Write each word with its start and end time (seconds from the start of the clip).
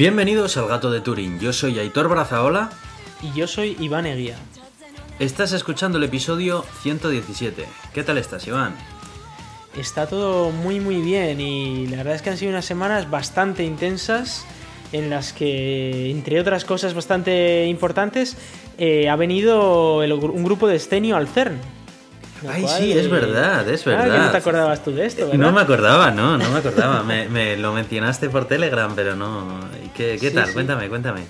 Bienvenidos 0.00 0.56
al 0.56 0.66
Gato 0.66 0.90
de 0.90 1.02
Turín. 1.02 1.38
Yo 1.40 1.52
soy 1.52 1.78
Aitor 1.78 2.08
Brazaola. 2.08 2.70
Y 3.20 3.38
yo 3.38 3.46
soy 3.46 3.76
Iván 3.78 4.06
Eguía. 4.06 4.34
Estás 5.18 5.52
escuchando 5.52 5.98
el 5.98 6.04
episodio 6.04 6.64
117. 6.80 7.66
¿Qué 7.92 8.02
tal 8.02 8.16
estás, 8.16 8.46
Iván? 8.46 8.74
Está 9.76 10.06
todo 10.06 10.52
muy 10.52 10.80
muy 10.80 11.02
bien 11.02 11.38
y 11.42 11.86
la 11.88 11.98
verdad 11.98 12.14
es 12.14 12.22
que 12.22 12.30
han 12.30 12.38
sido 12.38 12.50
unas 12.50 12.64
semanas 12.64 13.10
bastante 13.10 13.62
intensas 13.62 14.46
en 14.92 15.10
las 15.10 15.34
que, 15.34 16.10
entre 16.10 16.40
otras 16.40 16.64
cosas 16.64 16.94
bastante 16.94 17.66
importantes, 17.66 18.38
eh, 18.78 19.10
ha 19.10 19.16
venido 19.16 20.02
el- 20.02 20.14
un 20.14 20.44
grupo 20.44 20.66
de 20.66 20.76
Estenio 20.76 21.14
al 21.18 21.28
CERN. 21.28 21.60
Ay, 22.48 22.62
cual, 22.62 22.78
sí, 22.82 22.92
es 22.92 23.10
verdad, 23.10 23.68
es 23.68 23.86
ah, 23.86 23.90
verdad. 23.90 24.24
no 24.26 24.30
te 24.30 24.36
acordabas 24.38 24.82
tú 24.82 24.92
de 24.92 25.06
esto, 25.06 25.26
¿verdad? 25.26 25.38
No 25.38 25.52
me 25.52 25.60
acordaba, 25.60 26.10
no, 26.10 26.38
no 26.38 26.50
me 26.50 26.58
acordaba. 26.58 27.02
me, 27.02 27.28
me 27.28 27.56
lo 27.56 27.72
mencionaste 27.72 28.30
por 28.30 28.46
Telegram, 28.46 28.92
pero 28.94 29.14
no. 29.16 29.60
¿Y 29.84 29.88
¿Qué, 29.88 30.16
qué 30.20 30.30
Sí, 30.30 30.34
tal? 30.34 30.46
sí. 30.46 30.52
Cuéntame, 30.54 30.88
cuéntame. 30.88 31.20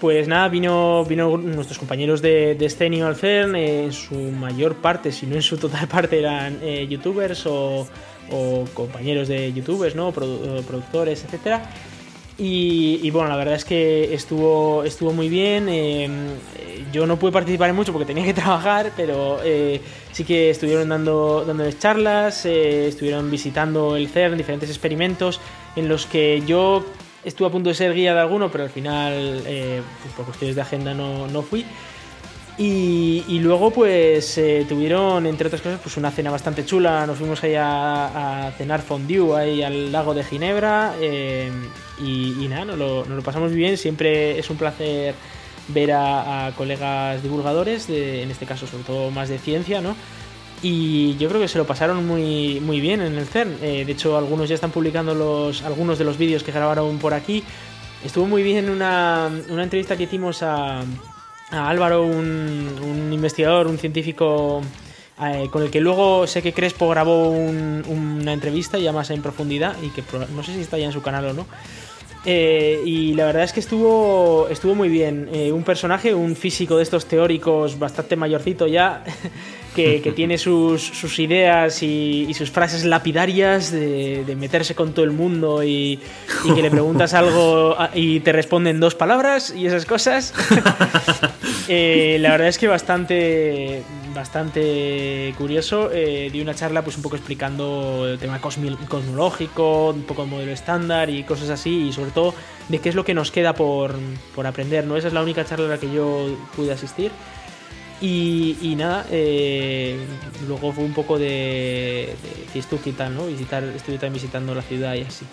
Pues 0.00 0.28
nada, 0.28 0.48
vino, 0.48 1.04
vino 1.04 1.36
nuestros 1.36 1.76
compañeros 1.78 2.22
de, 2.22 2.54
de 2.54 2.70
Scenio 2.70 3.08
al 3.08 3.16
CERN, 3.16 3.56
eh, 3.56 3.84
en 3.86 3.92
su 3.92 4.14
mayor 4.14 4.76
parte, 4.76 5.10
si 5.10 5.26
no 5.26 5.34
en 5.34 5.42
su 5.42 5.56
total 5.56 5.88
parte, 5.90 6.20
eran 6.20 6.58
eh, 6.62 6.86
youtubers 6.88 7.44
o, 7.46 7.88
o 8.30 8.64
compañeros 8.74 9.26
de 9.26 9.52
youtubers, 9.52 9.96
¿no? 9.96 10.12
Produ- 10.12 10.62
productores, 10.62 11.24
etcétera. 11.24 11.62
Y, 12.38 13.00
y 13.02 13.10
bueno, 13.10 13.28
la 13.28 13.36
verdad 13.36 13.54
es 13.54 13.64
que 13.64 14.14
estuvo, 14.14 14.84
estuvo 14.84 15.12
muy 15.12 15.28
bien. 15.28 15.68
eh, 15.68 16.04
eh, 16.56 16.84
yo 16.92 17.06
no 17.06 17.18
pude 17.18 17.32
participar 17.32 17.70
en 17.70 17.76
mucho 17.76 17.92
porque 17.92 18.06
tenía 18.06 18.24
que 18.24 18.34
trabajar, 18.42 18.92
pero 18.96 19.40
eh, 19.44 19.80
sí 20.12 20.24
que 20.24 20.50
estuvieron 20.50 20.88
dando, 20.88 21.44
dándoles 21.44 21.78
charlas, 21.78 22.46
eh, 22.46 22.88
estuvieron 22.88 23.30
visitando 23.30 23.96
el 23.96 24.08
CERN, 24.08 24.36
diferentes 24.38 24.70
experimentos 24.70 25.40
en 25.76 25.88
los 25.88 26.06
que 26.06 26.42
yo 26.46 26.84
estuve 27.24 27.48
a 27.48 27.50
punto 27.50 27.68
de 27.68 27.74
ser 27.74 27.94
guía 27.94 28.14
de 28.14 28.20
alguno, 28.20 28.50
pero 28.50 28.64
al 28.64 28.70
final, 28.70 29.42
eh, 29.46 29.82
pues 30.02 30.14
por 30.14 30.24
cuestiones 30.24 30.56
de 30.56 30.62
agenda, 30.62 30.94
no, 30.94 31.26
no 31.26 31.42
fui. 31.42 31.64
Y, 32.58 33.24
y 33.28 33.38
luego, 33.38 33.70
pues 33.70 34.36
eh, 34.36 34.66
tuvieron, 34.68 35.26
entre 35.26 35.46
otras 35.46 35.62
cosas, 35.62 35.78
pues 35.80 35.96
una 35.96 36.10
cena 36.10 36.30
bastante 36.32 36.64
chula. 36.64 37.06
Nos 37.06 37.16
fuimos 37.16 37.42
ahí 37.44 37.54
a, 37.54 38.48
a 38.48 38.52
cenar 38.52 38.82
fondue 38.82 39.40
ahí 39.40 39.62
al 39.62 39.92
lago 39.92 40.12
de 40.12 40.24
Ginebra. 40.24 40.94
eh, 41.00 41.50
y, 42.00 42.46
nada, 42.48 42.64
nos 42.64 42.78
lo, 42.78 43.04
nos 43.04 43.16
lo 43.16 43.22
pasamos 43.22 43.52
bien. 43.52 43.76
Siempre 43.76 44.38
es 44.38 44.50
un 44.50 44.56
placer 44.56 45.14
ver 45.68 45.92
a, 45.92 46.52
colegas 46.56 47.22
divulgadores, 47.22 47.88
en 47.90 48.30
este 48.30 48.46
caso, 48.46 48.66
sobre 48.66 48.84
todo 48.84 49.10
más 49.10 49.28
de 49.28 49.38
ciencia, 49.38 49.80
¿no? 49.80 49.94
Y 50.60 51.16
yo 51.18 51.28
creo 51.28 51.40
que 51.40 51.48
se 51.48 51.58
lo 51.58 51.66
pasaron 51.66 52.06
muy, 52.06 52.58
muy 52.60 52.80
bien 52.80 53.00
en 53.00 53.16
el 53.16 53.26
CERN. 53.26 53.58
Eh, 53.62 53.84
de 53.84 53.92
hecho, 53.92 54.18
algunos 54.18 54.48
ya 54.48 54.56
están 54.56 54.72
publicando 54.72 55.14
los, 55.14 55.62
algunos 55.62 55.98
de 55.98 56.04
los 56.04 56.18
vídeos 56.18 56.42
que 56.42 56.50
grabaron 56.50 56.98
por 56.98 57.14
aquí. 57.14 57.44
Estuvo 58.04 58.26
muy 58.26 58.42
bien 58.42 58.68
una, 58.68 59.30
una 59.48 59.62
entrevista 59.62 59.96
que 59.96 60.04
hicimos 60.04 60.42
a, 60.42 60.82
a 61.50 61.68
Álvaro, 61.68 62.04
un, 62.04 63.10
investigador, 63.12 63.66
un 63.66 63.78
científico 63.78 64.60
eh, 65.22 65.48
con 65.50 65.62
el 65.62 65.70
que 65.70 65.80
luego 65.80 66.26
sé 66.26 66.42
que 66.42 66.52
Crespo 66.52 66.88
grabó 66.88 67.30
un- 67.30 67.84
una 67.88 68.32
entrevista 68.32 68.78
ya 68.78 68.92
más 68.92 69.10
en 69.10 69.22
profundidad 69.22 69.74
y 69.82 69.88
que 69.90 70.02
no 70.34 70.42
sé 70.42 70.52
si 70.54 70.60
está 70.60 70.78
ya 70.78 70.86
en 70.86 70.92
su 70.92 71.02
canal 71.02 71.24
o 71.26 71.32
no. 71.32 71.46
Eh, 72.24 72.82
y 72.84 73.14
la 73.14 73.26
verdad 73.26 73.44
es 73.44 73.52
que 73.52 73.60
estuvo, 73.60 74.48
estuvo 74.50 74.74
muy 74.74 74.88
bien. 74.88 75.28
Eh, 75.32 75.50
un 75.52 75.62
personaje, 75.62 76.14
un 76.14 76.36
físico 76.36 76.76
de 76.76 76.82
estos 76.82 77.06
teóricos 77.06 77.78
bastante 77.78 78.16
mayorcito 78.16 78.66
ya, 78.66 79.02
que, 79.74 80.00
que 80.00 80.12
tiene 80.12 80.38
sus, 80.38 80.82
sus 80.82 81.18
ideas 81.18 81.82
y, 81.82 82.26
y 82.28 82.34
sus 82.34 82.50
frases 82.50 82.84
lapidarias 82.84 83.70
de, 83.70 84.24
de 84.24 84.36
meterse 84.36 84.74
con 84.74 84.92
todo 84.92 85.04
el 85.04 85.12
mundo 85.12 85.62
y, 85.62 86.00
y 86.44 86.54
que 86.54 86.62
le 86.62 86.70
preguntas 86.70 87.14
algo 87.14 87.76
y 87.94 88.20
te 88.20 88.32
responden 88.32 88.80
dos 88.80 88.94
palabras 88.94 89.54
y 89.56 89.66
esas 89.66 89.84
cosas. 89.86 90.34
Eh, 91.70 92.16
la 92.20 92.30
verdad 92.30 92.48
es 92.48 92.56
que 92.56 92.66
bastante, 92.66 93.82
bastante 94.14 95.34
curioso. 95.36 95.90
Eh, 95.92 96.30
di 96.32 96.40
una 96.40 96.54
charla 96.54 96.82
pues 96.82 96.96
un 96.96 97.02
poco 97.02 97.16
explicando 97.16 98.08
el 98.08 98.18
tema 98.18 98.40
cosmológico, 98.40 99.90
un 99.90 100.04
poco 100.04 100.22
el 100.22 100.30
modelo 100.30 100.50
estándar 100.50 101.10
y 101.10 101.24
cosas 101.24 101.50
así, 101.50 101.88
y 101.88 101.92
sobre 101.92 102.10
todo 102.12 102.34
de 102.70 102.78
qué 102.78 102.88
es 102.88 102.94
lo 102.94 103.04
que 103.04 103.12
nos 103.12 103.30
queda 103.30 103.52
por, 103.52 103.94
por 104.34 104.46
aprender. 104.46 104.86
¿no? 104.86 104.96
Esa 104.96 105.08
es 105.08 105.14
la 105.14 105.22
única 105.22 105.44
charla 105.44 105.66
a 105.66 105.68
la 105.68 105.78
que 105.78 105.92
yo 105.92 106.28
pude 106.56 106.72
asistir. 106.72 107.10
Y, 108.00 108.56
y 108.62 108.76
nada, 108.76 109.06
eh, 109.10 109.98
luego 110.46 110.72
fue 110.72 110.84
un 110.84 110.94
poco 110.94 111.18
de, 111.18 112.14
de 112.54 112.58
y 112.86 112.92
tal, 112.92 113.14
¿no? 113.16 113.26
Visitar, 113.26 113.64
estuve 113.64 113.94
también 113.98 114.14
visitando 114.14 114.54
la 114.54 114.62
ciudad 114.62 114.94
y 114.94 115.02
así. 115.02 115.24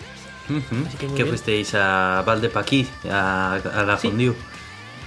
Así 0.86 0.96
que 0.96 1.06
muy 1.06 1.16
¿Qué 1.16 1.22
bien. 1.24 1.28
fuisteis 1.28 1.74
a 1.74 2.22
Valdepaquí, 2.26 2.86
a, 3.10 3.54
a 3.54 3.82
la 3.84 3.96
Sí. 3.98 4.08
Fondue? 4.08 4.34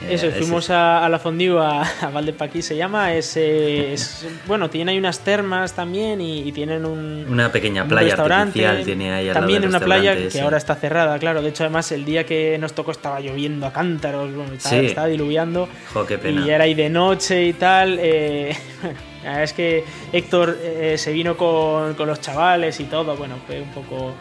Eh, 0.01 0.13
Eso, 0.13 0.27
ese- 0.27 0.39
fuimos 0.39 0.69
a, 0.69 1.05
a 1.05 1.09
la 1.09 1.19
fondue 1.19 1.59
a, 1.61 1.81
a 1.81 2.09
Valdepaquí 2.09 2.61
se 2.61 2.77
llama. 2.77 3.13
Es, 3.13 3.35
eh, 3.35 3.91
es- 3.93 4.25
bueno, 4.47 4.69
tienen 4.69 4.89
ahí 4.89 4.97
unas 4.97 5.19
termas 5.19 5.73
también 5.73 6.21
y, 6.21 6.39
y 6.47 6.51
tienen 6.53 6.85
un, 6.85 7.25
Una 7.29 7.51
pequeña 7.51 7.83
un 7.83 7.89
playa 7.89 8.07
restaurante. 8.07 8.65
artificial 8.65 8.85
tiene 8.85 9.11
ahí 9.13 9.21
al 9.27 9.33
lado 9.33 9.39
También 9.41 9.61
del 9.61 9.69
una 9.69 9.79
playa 9.81 10.15
que 10.29 10.39
ahora 10.41 10.57
está 10.57 10.75
cerrada, 10.75 11.19
claro. 11.19 11.41
De 11.41 11.49
hecho, 11.49 11.63
además, 11.63 11.91
el 11.91 12.05
día 12.05 12.25
que 12.25 12.57
nos 12.59 12.71
tocó 12.73 12.91
estaba 12.91 13.19
lloviendo 13.19 13.65
a 13.67 13.73
cántaros, 13.73 14.33
bueno, 14.33 14.53
estaba, 14.53 14.79
Sí. 14.79 14.85
estaba 14.85 15.07
diluviando. 15.07 15.67
Jo, 15.93 16.05
qué 16.05 16.17
pena. 16.17 16.41
Y 16.41 16.45
ya 16.47 16.55
era 16.55 16.63
ahí 16.63 16.73
de 16.75 16.89
noche 16.89 17.45
y 17.45 17.53
tal. 17.53 17.97
eh, 18.01 18.55
es 19.41 19.51
que 19.51 19.83
Héctor 20.13 20.57
eh, 20.63 20.95
se 20.97 21.11
vino 21.11 21.35
con, 21.35 21.93
con 21.95 22.07
los 22.07 22.21
chavales 22.21 22.79
y 22.79 22.85
todo. 22.85 23.17
Bueno, 23.17 23.35
fue 23.45 23.59
un 23.61 23.69
poco. 23.71 24.13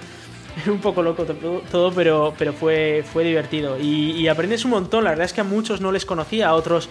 Un 0.66 0.80
poco 0.80 1.02
loco 1.02 1.24
to- 1.24 1.62
todo, 1.70 1.92
pero, 1.92 2.34
pero 2.38 2.52
fue, 2.52 3.04
fue 3.10 3.24
divertido. 3.24 3.78
Y, 3.78 4.12
y 4.12 4.28
aprendes 4.28 4.64
un 4.64 4.72
montón. 4.72 5.04
La 5.04 5.10
verdad 5.10 5.26
es 5.26 5.32
que 5.32 5.40
a 5.40 5.44
muchos 5.44 5.80
no 5.80 5.92
les 5.92 6.04
conocía, 6.04 6.48
a 6.48 6.54
otros 6.54 6.88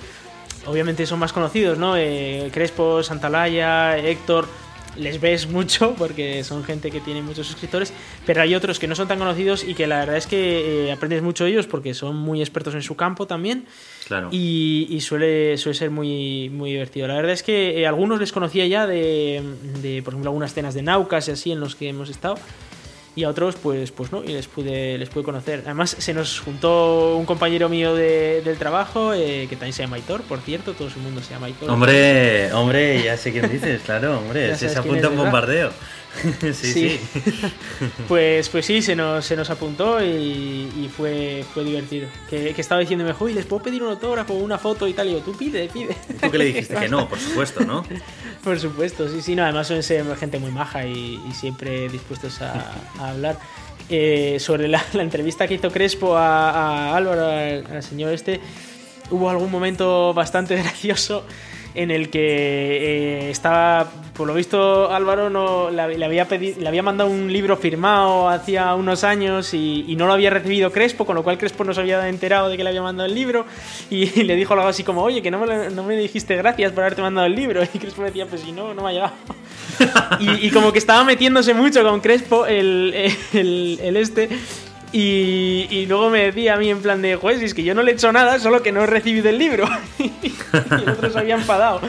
obviamente 0.66 1.05
son 1.05 1.19
más 1.19 1.31
conocidos, 1.33 1.77
¿no? 1.77 1.95
Eh, 1.97 2.50
Crespo, 2.53 3.01
Santalaya, 3.01 3.97
Héctor, 3.97 4.47
les 4.97 5.22
ves 5.22 5.47
mucho 5.47 5.94
porque 5.97 6.44
son 6.44 6.63
gente 6.63 6.91
que 6.91 7.00
tiene 7.00 7.22
muchos 7.22 7.47
suscriptores, 7.47 7.94
pero 8.25 8.41
hay 8.41 8.53
otros 8.56 8.77
que 8.79 8.88
no 8.88 8.95
son 8.95 9.07
tan 9.07 9.17
conocidos 9.19 9.63
y 9.63 9.75
que 9.75 9.88
la 9.88 10.00
verdad 10.00 10.17
es 10.17 10.27
que 10.27 10.88
eh, 10.88 10.91
aprendes 10.91 11.22
mucho 11.22 11.45
de 11.45 11.51
ellos 11.51 11.67
porque 11.67 11.94
son 11.94 12.17
muy 12.17 12.41
expertos 12.41 12.73
en 12.73 12.81
su 12.81 12.95
campo 12.95 13.27
también 13.27 13.66
Claro. 14.07 14.29
y, 14.31 14.88
y 14.89 15.00
suele, 15.01 15.57
suele 15.57 15.77
ser 15.77 15.89
muy, 15.91 16.50
muy 16.50 16.72
divertido. 16.72 17.07
La 17.07 17.16
verdad 17.16 17.31
es 17.31 17.44
que 17.44 17.79
eh, 17.79 17.88
algunos 17.88 18.19
les 18.19 18.31
conocía 18.31 18.66
ya 18.66 18.88
de, 18.88 19.41
de, 19.81 20.01
por 20.01 20.13
ejemplo, 20.13 20.31
algunas 20.31 20.53
cenas 20.53 20.73
de 20.73 20.81
Naucas 20.81 21.27
y 21.27 21.31
así 21.31 21.51
en 21.51 21.59
los 21.59 21.75
que 21.75 21.88
hemos 21.89 22.09
estado. 22.09 22.35
Y 23.17 23.23
a 23.23 23.29
otros, 23.29 23.55
pues, 23.55 23.91
pues 23.91 24.11
no, 24.11 24.23
y 24.23 24.28
les 24.28 24.47
pude, 24.47 24.97
les 24.97 25.09
pude 25.09 25.23
conocer. 25.23 25.63
Además, 25.66 25.95
se 25.97 26.13
nos 26.13 26.39
juntó 26.39 27.16
un 27.17 27.25
compañero 27.25 27.67
mío 27.67 27.95
de- 27.95 28.41
del 28.44 28.57
trabajo, 28.57 29.11
eh, 29.13 29.47
que 29.50 29.55
también 29.55 29.73
se 29.73 29.81
llama 29.81 29.95
Aitor, 29.95 30.22
por 30.22 30.39
cierto, 30.39 30.73
todo 30.73 30.88
el 30.88 30.97
mundo 30.97 31.22
se 31.23 31.31
llama 31.33 31.47
Aitor. 31.47 31.69
Hombre, 31.69 32.53
hombre, 32.53 33.01
ya 33.03 33.17
sé 33.17 33.31
quién 33.31 33.50
dices, 33.51 33.81
claro, 33.81 34.19
hombre, 34.19 34.56
se, 34.56 34.69
se 34.69 34.77
apunta 34.77 35.09
un 35.09 35.17
bombardeo. 35.17 35.72
sí, 36.41 36.53
sí. 36.53 36.73
Sí. 36.73 37.00
Pues, 38.07 38.50
pues 38.50 38.66
sí, 38.66 38.81
se 38.81 38.95
nos, 38.95 39.25
se 39.25 39.35
nos 39.35 39.50
apuntó 39.50 40.03
y, 40.03 40.07
y 40.07 40.90
fue, 40.95 41.45
fue 41.53 41.63
divertido. 41.63 42.07
Que, 42.29 42.53
que 42.53 42.62
estaba 42.62 42.81
diciéndome, 42.81 43.13
joder, 43.13 43.35
¿les 43.35 43.45
puedo 43.45 43.62
pedir 43.63 43.84
un 43.84 43.90
autógrafo 43.90 44.34
o 44.34 44.38
una 44.38 44.57
foto 44.57 44.88
y 44.88 44.94
tal? 44.94 45.09
Y 45.09 45.13
yo, 45.13 45.19
tú 45.19 45.36
pide, 45.36 45.68
pide. 45.68 45.95
¿Tú 46.21 46.31
qué 46.31 46.38
le 46.38 46.45
dijiste? 46.45 46.75
que 46.75 46.89
no, 46.89 47.07
por 47.07 47.19
supuesto, 47.19 47.65
¿no? 47.65 47.83
Por 48.44 48.59
supuesto, 48.59 49.09
sí, 49.09 49.21
sí, 49.21 49.36
no, 49.36 49.44
además 49.44 49.68
ser 49.68 50.15
gente 50.15 50.39
muy 50.39 50.51
maja 50.51 50.86
y, 50.86 51.19
y 51.27 51.31
siempre 51.33 51.89
dispuestos 51.89 52.42
a, 52.42 52.71
a 52.98 53.10
hablar. 53.10 53.38
Eh, 53.89 54.38
sobre 54.39 54.68
la, 54.68 54.83
la 54.94 55.01
entrevista 55.01 55.48
que 55.48 55.56
hizo 55.56 55.69
Crespo 55.71 56.15
a, 56.15 56.51
a 56.51 56.95
Álvaro, 56.95 57.25
al, 57.25 57.65
al 57.75 57.83
señor 57.83 58.13
este, 58.13 58.39
hubo 59.10 59.30
algún 59.30 59.51
momento 59.51 60.13
bastante 60.13 60.56
gracioso 60.56 61.25
en 61.75 61.91
el 61.91 62.09
que 62.09 62.19
eh, 62.19 63.29
estaba, 63.29 63.87
por 64.15 64.27
lo 64.27 64.33
visto, 64.33 64.91
Álvaro 64.91 65.29
no, 65.29 65.69
le, 65.69 65.81
había 65.81 66.27
pedi- 66.27 66.55
le 66.55 66.67
había 66.67 66.83
mandado 66.83 67.09
un 67.09 67.31
libro 67.31 67.57
firmado 67.57 68.29
hacía 68.29 68.73
unos 68.75 69.03
años 69.03 69.53
y, 69.53 69.95
no 69.97 70.07
lo 70.07 70.13
había 70.13 70.29
recibido 70.29 70.71
Crespo, 70.71 71.05
con 71.05 71.15
lo 71.15 71.23
cual 71.23 71.37
Crespo 71.37 71.63
no 71.63 71.73
se 71.73 71.81
había 71.81 72.07
enterado 72.07 72.49
de 72.49 72.57
que 72.57 72.63
le 72.63 72.69
había 72.69 72.81
mandado 72.81 73.07
el 73.07 73.15
libro 73.15 73.45
y, 73.89 74.23
le 74.23 74.35
dijo 74.35 74.53
algo 74.53 74.67
así 74.67 74.83
como, 74.83 75.03
oye, 75.03 75.21
que 75.21 75.31
no 75.31 75.39
me, 75.39 75.69
no 75.69 75.83
me 75.83 75.95
dijiste 75.95 76.35
gracias 76.35 76.71
por 76.71 76.83
haberte 76.83 77.01
mandado 77.01 77.27
el 77.27 77.35
libro. 77.35 77.61
Y 77.73 77.79
Crespo 77.79 78.03
decía, 78.03 78.25
pues 78.25 78.41
si 78.41 78.51
no, 78.51 78.73
no 78.73 78.81
me 78.83 78.89
ha 78.89 78.93
llegado. 78.93 79.13
y, 80.19 80.49
como 80.51 80.71
que 80.71 80.79
estaba 80.79 81.03
metiéndose 81.03 81.53
mucho 81.53 81.83
con 81.83 81.99
Crespo 81.99 82.45
el, 82.45 82.93
el 83.33 83.97
este. 83.97 84.29
Y, 84.94 85.68
y 85.69 85.86
luego 85.86 86.10
me 86.10 86.24
decía 86.24 86.54
a 86.54 86.57
mí 86.57 86.69
en 86.69 86.81
plan 86.81 87.01
de, 87.01 87.18
pues 87.18 87.42
es 87.42 87.54
que 87.54 87.63
yo 87.63 87.75
no 87.75 87.84
le 87.84 87.92
he 87.92 87.94
hecho 87.95 88.12
nada, 88.12 88.39
solo 88.39 88.63
que 88.63 88.72
no 88.72 88.84
he 88.84 88.88
recibido 88.88 89.30
el 89.30 89.38
libro. 89.38 89.68
y 90.00 90.12
el 90.84 90.89
otro 90.89 91.10
se 91.12 91.19
había 91.19 91.36
enfadado. 91.36 91.81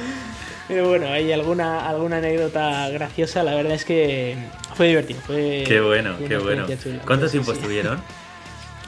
Pero 0.67 0.89
bueno, 0.89 1.07
hay 1.07 1.33
alguna, 1.33 1.89
alguna 1.89 2.19
anécdota 2.19 2.89
graciosa, 2.91 3.43
la 3.43 3.55
verdad 3.55 3.73
es 3.73 3.85
que 3.85 4.37
fue 4.75 4.89
divertido. 4.89 5.21
Fue, 5.27 5.65
Qué 5.67 5.81
bueno, 5.81 6.17
qué 6.27 6.37
bueno. 6.39 6.67
chula. 6.83 7.01
¿Cuánto 7.07 7.27
Sí, 7.27 7.33
tiempo 7.33 7.53
sí. 7.53 7.59
estuvieron? 7.59 8.01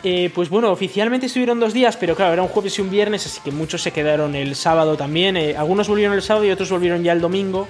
Eh, 0.03 0.31
pues 0.35 0.49
bueno, 0.49 0.71
oficialmente 0.73 1.27
estuvieron 1.27 1.61
dos 1.61 1.75
días, 1.75 1.99
pero 1.99 2.17
claro, 2.17 2.33
era 2.33 2.41
un 2.41 2.49
jueves 2.49 2.79
y 2.79 2.81
un 2.81 2.89
viernes, 2.89 3.27
así 3.27 3.39
que 3.45 3.51
muchos 3.51 3.83
se 3.83 3.93
quedaron 3.93 4.35
el 4.35 4.55
sábado 4.57 4.97
también. 4.97 5.37
Eh, 5.37 5.55
algunos 5.59 5.89
volvieron 5.89 6.15
el 6.17 6.23
sábado 6.23 6.47
y 6.47 6.51
otros 6.51 6.71
volvieron 6.71 7.03
ya 7.05 7.13
el 7.13 7.21
domingo. 7.21 7.69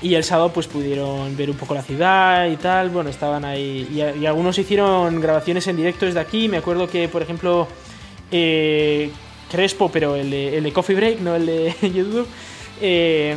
Y 0.00 0.14
el 0.14 0.22
sábado 0.22 0.52
pues 0.52 0.68
pudieron 0.68 1.36
ver 1.36 1.50
un 1.50 1.56
poco 1.56 1.74
la 1.74 1.82
ciudad 1.82 2.46
y 2.48 2.56
tal, 2.56 2.90
bueno, 2.90 3.10
estaban 3.10 3.44
ahí. 3.44 3.88
Y, 3.90 4.20
y 4.20 4.26
algunos 4.26 4.56
hicieron 4.58 5.20
grabaciones 5.20 5.66
en 5.66 5.76
directo 5.76 6.06
desde 6.06 6.20
aquí. 6.20 6.48
Me 6.48 6.58
acuerdo 6.58 6.88
que, 6.88 7.08
por 7.08 7.22
ejemplo, 7.22 7.66
eh, 8.30 9.10
Crespo, 9.50 9.90
pero 9.90 10.14
el 10.14 10.30
de, 10.30 10.58
el 10.58 10.64
de 10.64 10.72
Coffee 10.72 10.94
Break, 10.96 11.20
no 11.20 11.34
el 11.34 11.46
de 11.46 11.74
YouTube. 11.94 12.26
eh, 12.80 13.36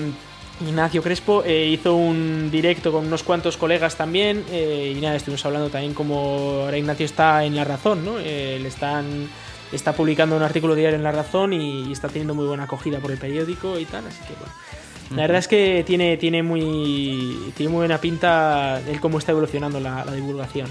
Ignacio 0.61 1.01
Crespo 1.01 1.43
eh, 1.43 1.67
hizo 1.67 1.95
un 1.95 2.49
directo 2.51 2.91
con 2.91 3.07
unos 3.07 3.23
cuantos 3.23 3.57
colegas 3.57 3.95
también. 3.95 4.45
eh, 4.51 4.93
y 4.95 5.01
nada, 5.01 5.15
estuvimos 5.15 5.43
hablando 5.45 5.69
también 5.69 5.93
como 5.93 6.61
ahora 6.65 6.77
Ignacio 6.77 7.05
está 7.05 7.43
en 7.43 7.55
La 7.55 7.63
Razón, 7.63 8.05
¿no? 8.05 8.19
Eh, 8.19 8.59
le 8.61 8.67
están, 8.67 9.27
está 9.71 9.93
publicando 9.93 10.35
un 10.35 10.43
artículo 10.43 10.75
diario 10.75 10.97
en 10.97 11.03
La 11.03 11.11
Razón 11.11 11.53
y, 11.53 11.91
está 11.91 12.07
teniendo 12.09 12.35
muy 12.35 12.45
buena 12.45 12.63
acogida 12.65 12.99
por 12.99 13.11
el 13.11 13.17
periódico 13.17 13.79
y 13.79 13.85
tal, 13.85 14.05
así 14.07 14.19
que 14.27 14.33
bueno. 14.33 14.53
La 15.11 15.23
verdad 15.23 15.39
es 15.39 15.47
que 15.47 15.83
tiene, 15.85 16.17
tiene, 16.17 16.41
muy, 16.41 17.51
tiene 17.55 17.69
muy 17.69 17.79
buena 17.79 17.99
pinta 17.99 18.79
el 18.87 18.99
cómo 18.99 19.17
está 19.17 19.31
evolucionando 19.31 19.79
la, 19.79 20.05
divulgación 20.05 20.69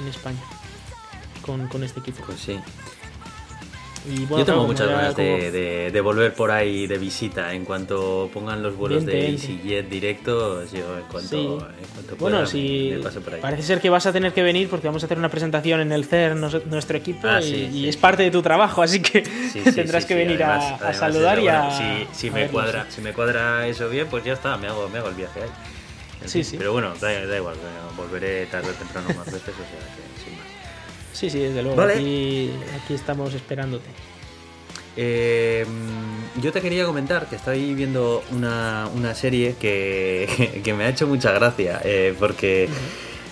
en 0.00 0.08
España 0.08 0.40
con, 1.42 1.66
con 1.68 1.82
este 1.82 2.00
equipo. 2.00 2.22
Pues 2.24 2.40
sí. 2.40 2.58
Y, 4.08 4.20
bueno, 4.24 4.38
Yo 4.38 4.44
tengo 4.46 4.66
muchas 4.66 4.88
ganas 4.88 5.14
de, 5.14 5.26
como- 5.30 5.52
de- 5.52 5.90
de 5.90 6.00
volver 6.00 6.32
por 6.32 6.50
ahí 6.50 6.86
de 6.86 6.96
visita. 6.96 7.52
En 7.52 7.66
cuanto 7.66 8.30
pongan 8.32 8.62
los 8.62 8.74
vuelos 8.74 9.04
Vente, 9.04 9.20
de. 9.22 9.30
EasyJet 9.32 9.88
directos, 9.90 10.72
yo 10.72 10.96
en 10.96 11.04
cuanto, 11.04 11.28
Sí. 11.28 11.36
en 11.36 11.86
cuanto 11.92 12.16
pueda 12.16 12.36
Bueno, 12.36 12.46
si 12.46 12.92
me 12.94 13.02
paso 13.02 13.20
por 13.20 13.34
ahí. 13.34 13.40
parece 13.42 13.62
ser 13.62 13.78
que 13.80 13.90
vas 13.90 14.06
a 14.06 14.12
tener 14.12 14.32
que 14.32 14.42
venir 14.42 14.70
porque 14.70 14.86
vamos 14.86 15.02
a 15.02 15.06
hacer 15.06 15.18
una 15.18 15.28
presentación 15.28 15.80
en 15.80 15.92
el 15.92 16.06
CER, 16.06 16.34
nos- 16.34 16.64
nuestro 16.66 16.96
equipo, 16.96 17.28
Ah, 17.28 17.40
y, 17.40 17.44
sí, 17.44 17.54
y 17.54 17.72
sí. 17.82 17.88
es 17.90 17.96
parte 17.98 18.22
de 18.22 18.30
tu 18.30 18.40
trabajo, 18.40 18.80
así 18.82 19.02
que 19.02 19.20
tendrás 19.74 20.06
que 20.06 20.14
venir 20.14 20.42
a- 20.44 20.54
además- 20.56 20.70
a, 20.72 20.74
además 20.76 20.96
saludar 20.96 21.38
y 21.38 21.48
a. 21.48 21.70
si, 21.70 22.06
si 22.20 22.28
a 22.28 22.32
me 22.32 22.38
vernos, 22.40 22.52
cuadra, 22.52 22.86
si 22.88 23.00
me 23.02 23.12
cuadra 23.12 23.66
eso 23.66 23.88
bien, 23.90 24.06
pues 24.08 24.24
ya 24.24 24.32
está, 24.32 24.56
me 24.56 24.66
hago, 24.68 24.88
me 24.88 24.98
hago 24.98 25.08
el 25.10 25.14
viaje 25.14 25.42
ahí. 25.42 25.50
En 26.22 26.28
Sí, 26.28 26.38
fin, 26.38 26.44
sí. 26.52 26.56
Pero 26.58 26.72
bueno, 26.72 26.92
da, 27.00 27.26
da 27.26 27.36
igual, 27.36 27.56
volveré 27.98 28.46
tarde 28.46 28.70
o 28.70 28.72
temprano 28.72 29.08
más 29.16 29.26
veces, 29.26 29.42
o 29.54 29.56
sea 29.56 29.94
que. 29.94 29.99
Sí, 31.20 31.28
sí, 31.28 31.38
desde 31.38 31.62
luego. 31.62 31.76
Vale. 31.76 31.96
Aquí, 31.96 32.50
aquí 32.82 32.94
estamos 32.94 33.34
esperándote. 33.34 33.90
Eh, 34.96 35.66
yo 36.40 36.50
te 36.50 36.62
quería 36.62 36.86
comentar 36.86 37.28
que 37.28 37.36
estoy 37.36 37.74
viendo 37.74 38.24
una, 38.32 38.88
una 38.94 39.14
serie 39.14 39.56
que, 39.60 40.60
que 40.64 40.72
me 40.72 40.84
ha 40.84 40.88
hecho 40.88 41.06
mucha 41.06 41.30
gracia, 41.32 41.82
eh, 41.84 42.14
porque 42.18 42.70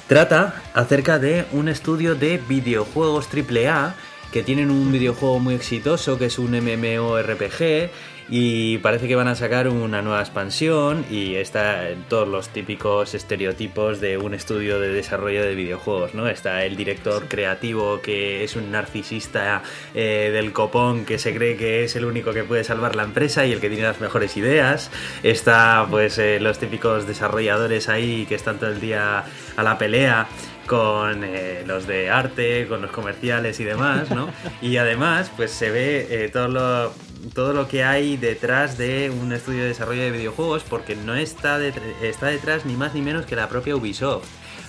trata 0.07 0.63
acerca 0.75 1.19
de 1.19 1.47
un 1.53 1.71
estudio 1.71 2.15
de 2.15 2.37
videojuegos 2.37 3.27
AAA 3.27 3.95
que 4.33 4.43
tienen 4.43 4.71
un 4.71 4.93
videojuego 4.93 5.39
muy 5.39 5.55
exitoso 5.55 6.19
que 6.19 6.27
es 6.27 6.39
un 6.39 6.51
MMORPG 6.51 7.91
y 8.31 8.79
parece 8.79 9.09
que 9.09 9.17
van 9.17 9.29
a 9.29 9.35
sacar 9.35 9.69
una 9.69 10.03
nueva 10.03 10.21
expansión 10.21 11.05
y 11.11 11.37
está 11.37 11.89
en 11.89 12.03
todos 12.05 12.29
los 12.29 12.51
típicos 12.51 13.15
estereotipos 13.15 14.01
de 14.01 14.19
un 14.19 14.35
estudio 14.35 14.79
de 14.79 14.89
desarrollo 14.89 15.43
de 15.43 15.55
videojuegos, 15.55 16.15
¿no? 16.15 16.29
Está 16.29 16.65
el 16.65 16.77
director 16.77 17.27
creativo 17.29 18.01
que 18.03 18.45
es 18.45 18.57
un 18.57 18.71
narcisista 18.71 19.63
eh, 19.95 20.31
del 20.33 20.53
copón 20.53 21.07
que 21.07 21.19
se 21.19 21.35
cree 21.35 21.57
que 21.57 21.85
es 21.85 21.97
el 21.97 22.05
único 22.05 22.33
que 22.33 22.45
puede 22.45 22.65
salvar 22.65 22.97
la 22.97 23.05
empresa 23.05 23.47
y 23.47 23.53
el 23.53 23.61
que 23.61 23.69
tiene 23.69 23.85
las 23.85 24.01
mejores 24.01 24.37
ideas. 24.37 24.91
Está 25.23 25.87
pues 25.89 26.19
eh, 26.19 26.39
los 26.41 26.59
típicos 26.59 27.07
desarrolladores 27.07 27.89
ahí 27.89 28.27
que 28.27 28.35
están 28.35 28.59
todo 28.59 28.71
el 28.71 28.81
día 28.81 29.25
a 29.57 29.63
la 29.63 29.79
pelea 29.79 30.29
con 30.69 31.25
eh, 31.25 31.65
los 31.67 31.87
de 31.89 32.11
arte, 32.11 32.67
con 32.69 32.83
los 32.83 32.91
comerciales 32.93 33.59
y 33.59 33.65
demás, 33.65 34.11
¿no? 34.11 34.29
Y 34.63 34.77
además, 34.77 35.31
pues 35.37 35.51
se 35.51 35.71
ve 35.71 36.07
eh, 36.11 36.29
todo 36.33 36.47
lo 36.49 36.93
todo 37.35 37.53
lo 37.53 37.67
que 37.67 37.83
hay 37.83 38.17
detrás 38.17 38.79
de 38.79 39.11
un 39.11 39.33
estudio 39.33 39.63
de 39.63 39.69
desarrollo 39.69 40.03
de 40.03 40.13
videojuegos 40.13 40.63
porque 40.63 40.95
no 40.95 41.17
está, 41.17 41.59
detr- 41.59 41.81
está 42.01 42.27
detrás 42.29 42.65
ni 42.65 42.75
más 42.75 42.95
ni 42.95 43.03
menos 43.03 43.27
que 43.27 43.35
la 43.35 43.49
propia 43.49 43.75
Ubisoft. 43.75 44.25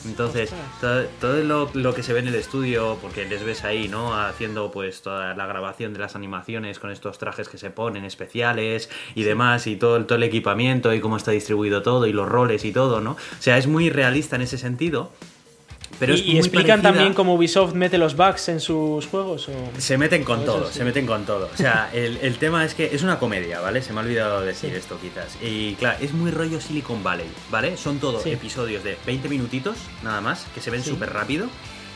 Entonces, 0.06 0.52
todo, 0.82 1.04
todo 1.22 1.44
lo, 1.44 1.70
lo 1.74 1.94
que 1.94 2.02
se 2.04 2.12
ve 2.14 2.20
en 2.22 2.28
el 2.30 2.36
estudio, 2.36 2.98
porque 3.02 3.26
les 3.26 3.44
ves 3.46 3.64
ahí, 3.66 3.88
¿no? 3.88 4.16
Haciendo 4.20 4.72
pues 4.72 5.02
toda 5.04 5.36
la 5.36 5.46
grabación 5.46 5.94
de 5.94 6.00
las 6.00 6.16
animaciones 6.16 6.80
con 6.80 6.90
estos 6.90 7.18
trajes 7.20 7.50
que 7.50 7.58
se 7.60 7.70
ponen 7.70 8.04
especiales 8.06 8.90
y 9.14 9.24
demás, 9.24 9.68
y 9.68 9.76
todo, 9.76 10.04
todo 10.06 10.16
el 10.18 10.24
equipamiento 10.24 10.92
y 10.94 11.02
cómo 11.02 11.18
está 11.18 11.32
distribuido 11.32 11.84
todo, 11.84 12.08
y 12.08 12.14
los 12.14 12.28
roles 12.28 12.66
y 12.66 12.72
todo, 12.72 13.00
¿no? 13.02 13.12
O 13.12 13.42
sea, 13.42 13.58
es 13.58 13.68
muy 13.68 13.90
realista 13.90 14.38
en 14.38 14.42
ese 14.44 14.58
sentido. 14.58 15.12
Pero 16.00 16.16
y, 16.16 16.38
explican 16.38 16.82
parecida- 16.82 16.94
también 16.94 17.14
cómo 17.14 17.34
Ubisoft 17.36 17.74
mete 17.74 17.98
los 17.98 18.16
bugs 18.16 18.48
en 18.50 18.60
sus 18.62 19.06
juegos. 19.08 19.50
O... 19.50 19.52
Se 19.78 19.98
meten 19.98 20.24
con 20.24 20.46
todo, 20.46 20.68
sí. 20.68 20.78
se 20.80 20.86
meten 20.86 21.06
con 21.06 21.26
todo. 21.26 21.50
O 21.54 21.58
sea, 21.58 21.90
el, 21.94 22.18
el 22.22 22.38
tema 22.38 22.64
es 22.64 22.74
que 22.74 22.96
es 22.96 23.04
una 23.04 23.20
comedia, 23.20 23.60
¿vale? 23.60 23.82
Se 23.82 23.92
me 23.92 24.00
ha 24.00 24.04
olvidado 24.04 24.42
decir 24.42 24.70
Sí. 24.72 24.76
esto 24.78 24.98
quizás. 25.02 25.38
Y 25.42 25.76
claro, 25.76 25.98
es 26.02 26.14
muy 26.14 26.32
rollo 26.32 26.62
Silicon 26.62 27.04
Valley, 27.04 27.30
¿vale? 27.52 27.76
Son 27.76 28.00
todos 28.00 28.24
Sí. 28.24 28.32
episodios 28.32 28.84
de 28.84 28.98
20 29.06 29.28
minutitos, 29.28 29.76
nada 30.04 30.22
más, 30.22 30.46
que 30.56 30.62
se 30.62 30.72
ven 30.72 30.84
súper 30.84 31.12
rápido. 31.12 31.48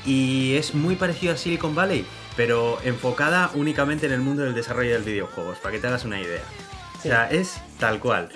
Y 0.06 0.56
es 0.56 0.76
muy 0.76 0.96
parecido 0.98 1.34
a 1.34 1.38
Silicon 1.38 1.74
Valley, 1.74 2.06
pero 2.36 2.80
enfocada 2.84 3.52
únicamente 3.54 4.06
en 4.06 4.12
el 4.12 4.20
mundo 4.20 4.44
del 4.44 4.54
desarrollo 4.54 4.92
del 4.92 5.04
videojuegos, 5.04 5.60
para 5.60 5.72
que 5.74 5.80
te 5.80 5.88
hagas 5.88 6.04
una 6.04 6.20
idea. 6.20 6.44
O 7.00 7.02
sea, 7.02 7.30
es 7.30 7.56
tal 7.80 8.00
cual. 8.00 8.28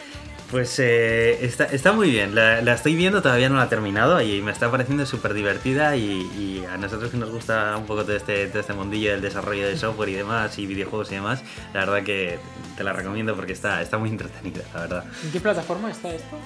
Pues 0.51 0.79
eh, 0.79 1.43
está, 1.45 1.65
está 1.65 1.91
muy 1.91 2.09
bien, 2.09 2.33
la, 2.33 2.61
la 2.61 2.73
estoy 2.73 2.95
viendo, 2.95 3.21
todavía 3.21 3.49
no 3.49 3.57
la 3.57 3.65
he 3.65 3.67
terminado 3.67 4.21
y 4.21 4.41
me 4.41 4.51
está 4.53 4.71
pareciendo 4.71 5.05
súper 5.05 5.33
divertida 5.33 5.97
y, 5.97 6.21
y 6.37 6.63
a 6.71 6.77
nosotros 6.77 7.11
que 7.11 7.17
nos 7.17 7.29
gusta 7.31 7.75
un 7.75 7.85
poco 7.85 8.03
todo 8.05 8.15
este, 8.15 8.47
todo 8.47 8.61
este 8.61 8.71
mundillo 8.71 9.11
del 9.11 9.19
desarrollo 9.19 9.67
de 9.67 9.75
software 9.77 10.07
y 10.07 10.13
demás 10.13 10.57
y 10.57 10.65
videojuegos 10.65 11.11
y 11.11 11.15
demás, 11.15 11.43
la 11.73 11.81
verdad 11.81 12.03
que 12.03 12.39
te 12.77 12.83
la 12.85 12.93
recomiendo 12.93 13.35
porque 13.35 13.51
está, 13.51 13.81
está 13.81 13.97
muy 13.97 14.09
entretenida, 14.09 14.61
la 14.73 14.79
verdad. 14.81 15.03
¿En 15.25 15.31
qué 15.31 15.41
plataforma 15.41 15.91
está 15.91 16.13
esto? 16.15 16.37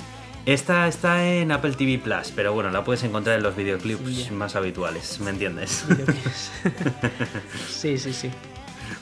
Esta 0.48 0.88
está 0.88 1.24
en 1.28 1.52
Apple 1.52 1.74
TV 1.74 2.00
Plus, 2.00 2.32
pero 2.36 2.54
bueno, 2.54 2.72
la 2.72 2.84
puedes 2.84 3.04
encontrar 3.04 3.36
en 3.38 3.44
los 3.44 3.56
videoclips 3.56 4.26
Ya. 4.26 4.32
más 4.32 4.56
habituales, 4.56 5.20
¿me 5.20 5.30
entiendes? 5.30 5.86
sí, 7.70 8.00
sí, 8.00 8.12
sí. 8.14 8.32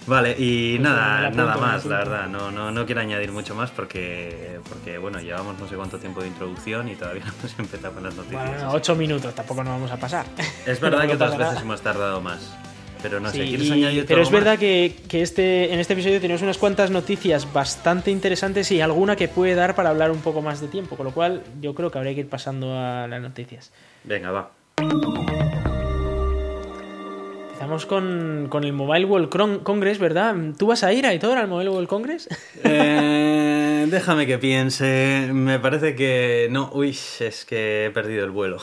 Vale, 0.08 0.36
y 0.40 0.78
Pues 0.78 0.90
nada, 0.90 1.30
nada 1.30 1.58
más, 1.58 1.86
la 1.86 1.98
verdad. 1.98 2.28
No, 2.28 2.50
no, 2.52 2.72
no 2.72 2.86
quiero 2.86 3.02
añadir 3.02 3.32
mucho 3.32 3.54
más 3.54 3.70
porque, 3.70 4.60
porque, 4.68 4.98
bueno, 4.98 5.20
llevamos 5.20 5.60
no 5.60 5.68
sé 5.68 5.76
cuánto 5.76 6.00
tiempo 6.00 6.22
de 6.22 6.28
introducción 6.30 6.90
y 6.90 6.96
todavía 6.96 7.24
no 7.26 7.32
hemos 7.40 7.60
empezado 7.60 7.94
con 7.94 8.04
las 8.04 8.16
noticias. 8.16 8.50
Bueno, 8.50 8.72
ocho 8.72 8.96
minutos, 8.96 9.36
tampoco 9.36 9.64
nos 9.64 9.74
vamos 9.74 9.92
a 9.92 9.98
pasar. 9.98 10.26
es 10.66 10.80
verdad 10.82 11.04
No 11.04 11.08
que 11.10 11.14
otras 11.14 11.38
veces 11.38 11.62
hemos 11.62 11.82
tardado 11.82 12.22
más. 12.22 12.52
Pero 13.02 13.22
no 13.22 13.30
sé, 13.30 13.44
Sí, 13.44 13.50
¿quieres 13.50 13.68
y- 13.68 13.72
añadir 13.72 14.06
pero 14.06 14.22
es 14.22 14.28
más? 14.28 14.34
verdad 14.34 14.58
que, 14.60 14.94
que 15.08 15.22
este, 15.22 15.74
en 15.74 15.80
este 15.80 15.94
episodio 15.94 16.20
tenemos 16.20 16.42
unas 16.42 16.58
cuantas 16.58 16.92
noticias 16.92 17.52
bastante 17.54 18.12
interesantes 18.12 18.70
y 18.74 18.82
alguna 18.82 19.16
que 19.16 19.30
puede 19.30 19.56
dar 19.56 19.74
para 19.74 19.90
hablar 19.90 20.12
un 20.12 20.20
poco 20.20 20.42
más 20.42 20.60
de 20.60 20.68
tiempo, 20.68 20.98
con 20.98 21.06
lo 21.06 21.14
cual 21.14 21.44
yo 21.62 21.74
creo 21.76 21.90
que 21.92 21.98
habría 21.98 22.14
que 22.14 22.22
ir 22.22 22.28
pasando 22.30 22.78
a 22.78 23.08
las 23.08 23.22
noticias. 23.22 23.72
Venga, 24.04 24.32
va. 24.32 24.52
Empezamos 27.60 27.86
con, 27.88 28.48
con 28.50 28.64
el 28.64 28.72
Mobile 28.72 29.04
World 29.04 29.64
Congress, 29.64 30.00
¿verdad? 30.00 30.34
¿Tú 30.58 30.68
vas 30.68 30.82
a 30.86 30.94
ir 30.94 31.06
a 31.06 31.20
todo 31.20 31.34
al 31.36 31.50
Mobile 31.50 31.70
World 31.72 31.90
Congress? 31.90 32.30
Eh, 32.64 33.86
déjame 33.90 34.26
que 34.26 34.38
piense. 34.38 35.28
Me 35.34 35.60
parece 35.60 35.94
que. 35.94 36.48
No, 36.52 36.70
uy, 36.74 36.90
es 36.92 37.46
que 37.46 37.86
he 37.88 37.92
perdido 37.92 38.24
el 38.24 38.32
vuelo. 38.32 38.60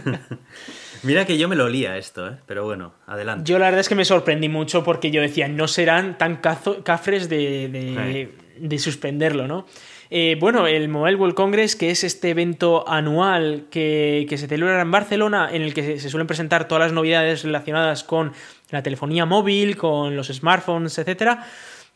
Mira 1.02 1.24
que 1.24 1.38
yo 1.38 1.48
me 1.48 1.56
lo 1.56 1.64
olía 1.64 1.96
esto, 1.96 2.28
¿eh? 2.28 2.36
Pero 2.46 2.64
bueno, 2.64 2.92
adelante. 3.06 3.50
Yo 3.50 3.58
la 3.58 3.66
verdad 3.66 3.80
es 3.80 3.88
que 3.88 3.94
me 3.94 4.04
sorprendí 4.04 4.50
mucho 4.50 4.84
porque 4.84 5.10
yo 5.10 5.22
decía, 5.22 5.48
no 5.48 5.66
serán 5.66 6.18
tan 6.18 6.36
cafres 6.36 7.30
de, 7.30 7.68
de- 7.68 8.34
de 8.58 8.78
suspenderlo, 8.78 9.46
¿no? 9.48 9.66
Eh, 10.10 10.36
bueno, 10.40 10.66
el 10.66 10.88
Mobile 10.88 11.16
World 11.16 11.36
Congress, 11.36 11.76
que 11.76 11.90
es 11.90 12.02
este 12.02 12.30
evento 12.30 12.88
anual 12.88 13.66
que, 13.70 14.26
se 14.28 14.48
celebra 14.48 14.80
en 14.80 14.90
Barcelona, 14.90 15.48
en 15.52 15.62
el 15.62 15.72
que 15.72 15.84
se, 15.84 16.00
se 16.00 16.10
suelen 16.10 16.26
presentar 16.26 16.66
todas 16.66 16.82
las 16.82 16.92
novedades 16.92 17.44
relacionadas 17.44 18.02
con 18.02 18.32
la 18.70 18.82
telefonía 18.82 19.24
móvil, 19.24 19.76
con 19.76 20.16
los 20.16 20.26
smartphones, 20.28 20.98
etcétera, 20.98 21.46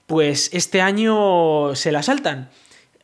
pues 0.07 0.51
este 0.53 0.81
año 0.81 1.75
se 1.75 1.91
la 1.91 2.05
saltan 2.05 2.51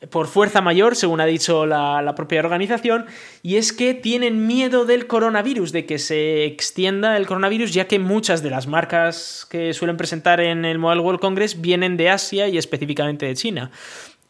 por 0.08 0.28
fuerza 0.28 0.62
mayor, 0.62 0.96
según 0.96 1.20
ha 1.20 1.26
dicho 1.26 1.66
la, 1.66 2.00
la 2.00 2.14
propia 2.14 2.40
organización, 2.40 3.04
y 3.42 3.56
es 3.56 3.72
que 3.74 3.92
tienen 3.92 4.46
miedo 4.46 4.86
del 4.86 5.06
coronavirus, 5.06 5.72
de 5.72 5.84
que 5.84 5.98
se 5.98 6.44
extienda 6.46 7.18
el 7.18 7.26
coronavirus, 7.26 7.74
ya 7.74 7.86
que 7.86 7.98
muchas 7.98 8.42
de 8.42 8.48
las 8.48 8.66
marcas 8.66 9.46
que 9.50 9.74
suelen 9.74 9.98
presentar 9.98 10.40
en 10.40 10.64
el 10.64 10.78
Mobile 10.78 11.02
World 11.02 11.20
Congress 11.20 11.60
vienen 11.60 11.98
de 11.98 12.08
Asia 12.08 12.48
y 12.48 12.56
específicamente 12.56 13.26
de 13.26 13.34
China. 13.34 13.70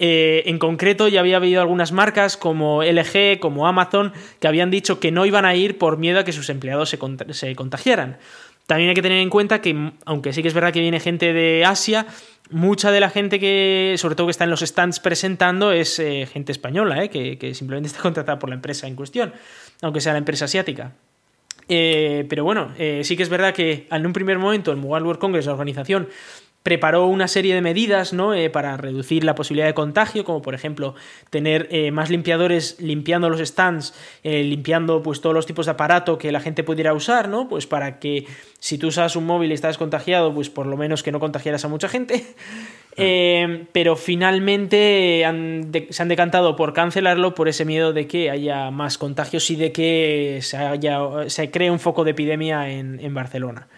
Eh, 0.02 0.45
en 0.47 0.59
concreto, 0.59 1.09
ya 1.09 1.21
había 1.21 1.37
habido 1.37 1.61
algunas 1.61 1.92
marcas 1.92 2.38
como 2.38 2.83
LG, 2.83 3.38
como 3.38 3.66
Amazon, 3.69 4.14
que 4.40 4.49
habían 4.49 4.71
dicho 4.71 4.99
que 4.99 5.12
no 5.12 5.26
iban 5.26 5.45
a 5.45 5.54
ir 5.54 5.76
por 5.76 5.99
miedo 5.99 6.19
a 6.21 6.25
que 6.25 6.33
sus 6.33 6.49
empleados 6.49 6.88
se, 6.88 6.99
cont- 6.99 7.30
se 7.35 7.54
contagiaran. 7.54 8.16
También 8.66 8.88
hay 8.88 8.95
que 8.95 9.02
tener 9.02 9.19
en 9.19 9.28
cuenta 9.28 9.61
que, 9.61 9.92
aunque 10.07 10.33
sí 10.33 10.40
que 10.40 10.49
es 10.49 10.54
verdad 10.54 10.73
que 10.73 10.80
viene 10.80 11.00
gente 11.00 11.35
de 11.35 11.64
Asia, 11.66 12.07
mucha 12.50 12.90
de 12.92 13.00
la 13.00 13.11
gente 13.11 13.38
que, 13.38 13.95
sobre 13.99 14.14
todo 14.14 14.28
que 14.28 14.30
está 14.30 14.45
en 14.45 14.50
los 14.50 14.61
stands 14.61 15.00
presentando, 15.00 15.71
es 15.71 15.99
eh, 15.99 16.26
gente 16.33 16.50
española, 16.52 17.04
eh, 17.04 17.11
que, 17.11 17.37
que 17.37 17.52
simplemente 17.54 17.88
está 17.90 18.00
contratada 18.00 18.38
por 18.38 18.49
la 18.49 18.54
empresa 18.54 18.87
en 18.87 18.97
cuestión, 18.97 19.35
aunque 19.83 20.00
sea 20.00 20.12
la 20.12 20.19
empresa 20.19 20.47
asiática. 20.47 20.92
Pero 21.69 22.42
bueno, 22.42 22.73
sí 23.02 23.16
que 23.16 23.23
es 23.23 23.28
verdad 23.28 23.54
que 23.54 23.87
en 23.90 24.04
un 24.07 24.12
primer 24.12 24.38
momento 24.38 24.73
el 24.73 24.76
Mobile 24.76 25.04
World 25.07 25.21
Congress, 25.21 25.47
la 25.47 25.52
organización, 25.52 26.09
preparó 26.62 27.07
una 27.07 27.26
serie 27.26 27.55
de 27.55 27.62
medidas 27.62 28.12
¿no? 28.12 28.35
Eh, 28.35 28.50
para 28.50 28.76
reducir 28.76 29.25
la 29.25 29.35
posibilidad 29.35 29.67
de 29.67 29.75
contagio, 29.75 30.25
como 30.25 30.43
por 30.43 30.55
ejemplo 30.55 30.95
tener 31.31 31.69
eh, 31.71 31.90
más 31.90 32.11
limpiadores 32.11 32.76
limpiando 32.81 33.31
los 33.31 33.40
stands, 33.40 33.95
eh, 34.23 34.43
limpiando 34.43 35.02
pues 35.02 35.21
todos 35.21 35.35
los 35.35 35.47
tipos 35.47 35.67
de 35.67 35.73
aparato 35.73 36.19
que 36.19 36.33
la 36.33 36.40
gente 36.40 36.62
pudiera 36.62 36.93
usar, 36.93 37.29
¿no? 37.29 37.49
Pues 37.49 37.67
para 37.67 37.99
que 37.99 38.26
si 38.59 38.76
tú 38.76 38.88
usas 38.88 39.17
un 39.17 39.25
móvil 39.25 39.50
y 39.50 39.55
estás 39.55 39.79
contagiado, 39.79 40.35
pues 40.35 40.50
por 40.50 40.67
lo 40.67 40.76
menos 40.76 41.02
que 41.02 41.12
no 41.12 41.21
contagiaras 41.21 41.64
a 41.64 41.69
mucha 41.69 41.88
gente. 41.88 42.26
Mm. 42.97 43.69
pero 43.73 43.97
finalmente 43.97 45.23
se 45.90 46.02
han 46.02 46.09
decantado 46.09 46.57
por 46.57 46.75
cancelarlo 46.75 47.35
por 47.35 47.49
ese 47.49 47.64
miedo 47.64 47.95
de 47.95 48.07
que 48.07 48.31
haya 48.31 48.71
más 48.71 48.99
contagios 48.99 49.50
y 49.50 49.57
de 49.57 49.73
que 49.73 50.40
se, 50.43 50.59
haya, 50.59 50.99
se 51.29 51.50
cree 51.50 51.71
un 51.71 51.79
foco 51.79 52.05
de 52.05 52.11
epidemia 52.11 52.69
en, 52.69 53.00
en 53.00 53.14
Barcelona. 53.14 53.69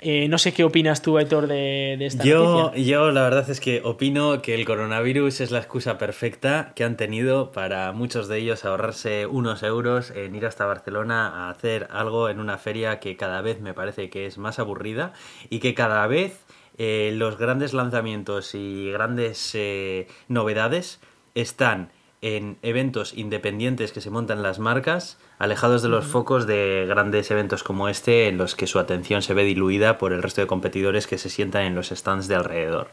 Eh, 0.00 0.28
no 0.28 0.36
sé 0.36 0.52
qué 0.52 0.62
opinas 0.62 1.00
tú, 1.00 1.18
Héctor, 1.18 1.46
de, 1.46 1.96
esta 2.04 2.22
yo, 2.22 2.74
Yo 2.74 3.10
la 3.12 3.22
verdad 3.22 3.48
es 3.48 3.60
que 3.60 3.80
opino 3.82 4.42
que 4.42 4.54
el 4.54 4.66
coronavirus 4.66 5.40
es 5.40 5.50
la 5.50 5.58
excusa 5.58 5.96
perfecta 5.96 6.72
que 6.74 6.84
han 6.84 6.98
tenido 6.98 7.50
para 7.50 7.92
muchos 7.92 8.28
de 8.28 8.38
ellos 8.38 8.66
ahorrarse 8.66 9.24
unos 9.24 9.62
euros 9.62 10.10
en 10.10 10.34
ir 10.34 10.44
hasta 10.44 10.66
Barcelona 10.66 11.46
a 11.46 11.50
hacer 11.50 11.88
algo 11.90 12.28
en 12.28 12.40
una 12.40 12.58
feria 12.58 13.00
que 13.00 13.16
cada 13.16 13.40
vez 13.40 13.62
me 13.62 13.72
parece 13.72 14.10
que 14.10 14.26
es 14.26 14.36
más 14.36 14.58
aburrida 14.58 15.14
y 15.48 15.60
que 15.60 15.74
cada 15.74 16.06
vez 16.06 16.44
eh, 16.76 17.12
los 17.14 17.38
grandes 17.38 17.72
lanzamientos 17.72 18.54
y 18.54 18.90
grandes 18.90 19.52
eh, 19.54 20.08
novedades 20.28 21.00
están 21.34 21.90
en 22.26 22.58
eventos 22.62 23.14
independientes 23.16 23.92
que 23.92 24.00
se 24.00 24.10
montan 24.10 24.42
las 24.42 24.58
marcas, 24.58 25.16
alejados 25.38 25.82
de 25.82 25.88
los 25.88 26.06
focos 26.06 26.46
de 26.46 26.84
grandes 26.88 27.30
eventos 27.30 27.62
como 27.62 27.88
este, 27.88 28.26
en 28.26 28.36
los 28.36 28.56
que 28.56 28.66
su 28.66 28.80
atención 28.80 29.22
se 29.22 29.32
ve 29.32 29.44
diluida 29.44 29.96
por 29.96 30.12
el 30.12 30.24
resto 30.24 30.40
de 30.40 30.48
competidores 30.48 31.06
que 31.06 31.18
se 31.18 31.30
sientan 31.30 31.62
en 31.62 31.76
los 31.76 31.88
stands 31.90 32.26
de 32.26 32.34
alrededor. 32.34 32.88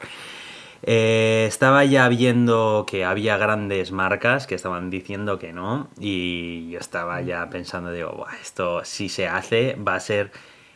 Eh, 0.83 1.45
estaba 1.47 1.83
ya 1.85 2.07
viendo 2.09 2.85
que 2.87 3.05
había 3.05 3.37
grandes 3.37 3.91
marcas 3.91 4.45
que 4.45 4.53
estaban 4.53 4.89
diciendo 4.89 5.39
que 5.39 5.51
no 5.51 5.87
y 5.97 6.69
yo 6.69 6.79
estaba 6.79 7.21
ya 7.21 7.49
pensando, 7.49 7.91
digo, 7.91 8.25
esto 8.41 8.83
si 8.83 9.09
se 9.09 9.27
hace 9.27 9.75
va 9.75 9.95
a 9.95 9.99
ser 9.99 10.31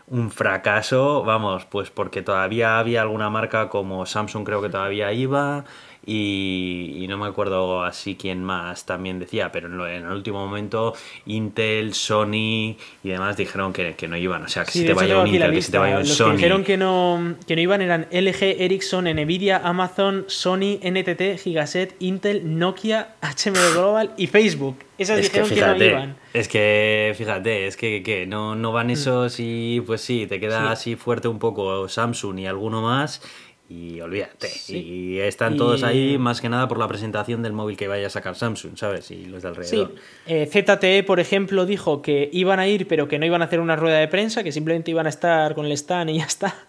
un 0.07 0.31
fracaso, 0.31 1.23
vamos, 1.23 1.65
pues 1.65 1.91
porque 1.91 2.21
todavía 2.21 2.79
había 2.79 3.01
alguna 3.01 3.29
marca 3.29 3.67
como 3.67 4.05
Samsung 4.05 4.45
creo 4.45 4.61
que 4.61 4.69
todavía 4.69 5.11
iba, 5.11 5.65
y, 6.09 7.05
no 7.09 7.17
me 7.17 7.27
acuerdo 7.27 7.83
así 7.83 8.15
quién 8.15 8.41
más 8.43 8.85
también 8.85 9.19
decía, 9.19 9.51
pero 9.51 9.67
en, 9.87 10.05
el 10.05 10.11
último 10.11 10.39
momento 10.39 10.93
Intel, 11.25 11.93
Sony 11.93 12.77
y 13.03 13.09
demás 13.09 13.35
dijeron 13.35 13.73
que, 13.73 13.95
no 14.07 14.15
iban, 14.15 14.43
o 14.43 14.47
sea, 14.47 14.63
que 14.63 14.71
si 14.71 14.85
te 14.85 14.93
vaya 14.93 15.19
un 15.19 15.27
Intel, 15.27 15.51
que 15.51 15.61
si 15.61 15.71
te 15.71 15.77
vaya 15.77 15.95
un 15.95 16.03
Los 16.03 16.15
Sony. 16.15 16.31
que 16.31 16.35
dijeron 16.37 16.63
que 16.63 16.77
no, 16.77 17.35
que 17.45 17.55
no 17.55 17.61
iban 17.61 17.81
eran 17.81 18.07
LG, 18.11 18.61
Ericsson, 18.61 19.03
Nvidia, 19.05 19.57
Amazon, 19.57 20.23
Sony, 20.27 20.79
NTT, 20.81 21.39
Gigaset, 21.43 21.95
Intel, 21.99 22.57
Nokia, 22.57 23.15
HM 23.21 23.73
Global 23.73 24.13
y 24.15 24.27
Facebook. 24.27 24.77
Esas 24.97 25.21
dijeron 25.21 25.49
que, 25.49 25.61
no 25.61 25.83
iban. 25.83 26.15
Es 26.33 26.47
que, 26.47 27.13
fíjate, 27.17 27.67
es 27.67 27.77
que, 27.77 28.25
no, 28.27 28.55
no 28.55 28.71
van 28.71 28.87
mm. 28.87 28.91
esos 28.91 29.35
y 29.39 29.81
pues 29.85 30.01
sí, 30.01 30.25
te 30.25 30.39
queda 30.39 30.71
así 30.71 30.95
fuerte 30.95 31.27
un 31.27 31.37
poco 31.37 31.87
Samsung 31.89 32.39
y 32.39 32.47
alguno 32.47 32.81
más 32.81 33.21
y 33.69 33.99
olvídate. 33.99 34.49
Y 34.69 35.19
están 35.19 35.57
todos 35.57 35.83
ahí 35.83 36.17
más 36.17 36.39
que 36.39 36.47
nada 36.47 36.67
por 36.67 36.79
la 36.79 36.87
presentación 36.87 37.43
del 37.43 37.53
móvil 37.53 37.75
que 37.75 37.87
vaya 37.87 38.07
a 38.07 38.09
sacar 38.09 38.35
Samsung, 38.35 38.77
¿sabes? 38.77 39.11
Y 39.11 39.25
los 39.25 39.41
de 39.41 39.49
alrededor. 39.49 39.91
Sí. 39.95 40.01
Eh, 40.25 40.47
ZTE, 40.47 41.03
por 41.03 41.19
ejemplo, 41.19 41.65
dijo 41.65 42.01
que 42.01 42.29
iban 42.31 42.59
a 42.59 42.67
ir, 42.67 42.87
pero 42.87 43.07
que 43.07 43.19
no 43.19 43.25
iban 43.25 43.41
a 43.41 43.45
hacer 43.45 43.59
una 43.59 43.75
rueda 43.75 43.97
de 43.97 44.07
prensa, 44.07 44.43
que 44.43 44.51
simplemente 44.51 44.91
iban 44.91 45.05
a 45.05 45.09
estar 45.09 45.53
con 45.53 45.65
el 45.65 45.73
stand 45.73 46.11
y 46.11 46.19
ya 46.19 46.25
está. 46.25 46.55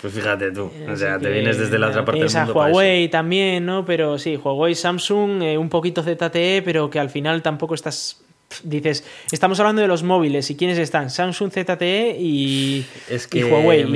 Pues 0.00 0.14
fíjate 0.14 0.50
tú, 0.50 0.70
o 0.90 0.96
sea, 0.96 1.18
te 1.18 1.30
vienes 1.30 1.58
desde 1.58 1.78
la 1.78 1.88
otra 1.88 2.06
parte 2.06 2.24
del 2.24 2.32
mundo. 2.32 2.54
Huawei 2.54 3.08
también, 3.08 3.66
¿no? 3.66 3.84
Pero 3.84 4.16
sí, 4.18 4.34
Huawei, 4.34 4.74
Samsung, 4.74 5.42
eh, 5.42 5.58
un 5.58 5.68
poquito 5.68 6.02
ZTE, 6.02 6.62
pero 6.64 6.88
que 6.88 6.98
al 6.98 7.10
final 7.10 7.42
tampoco 7.42 7.74
estás 7.74 8.18
dices, 8.62 9.04
estamos 9.32 9.60
hablando 9.60 9.82
de 9.82 9.88
los 9.88 10.02
móviles 10.02 10.50
y 10.50 10.56
quiénes 10.56 10.78
están, 10.78 11.10
Samsung 11.10 11.50
ZTE 11.50 12.16
y, 12.18 12.86
es 13.08 13.26
que, 13.26 13.44
Huawei. 13.44 13.86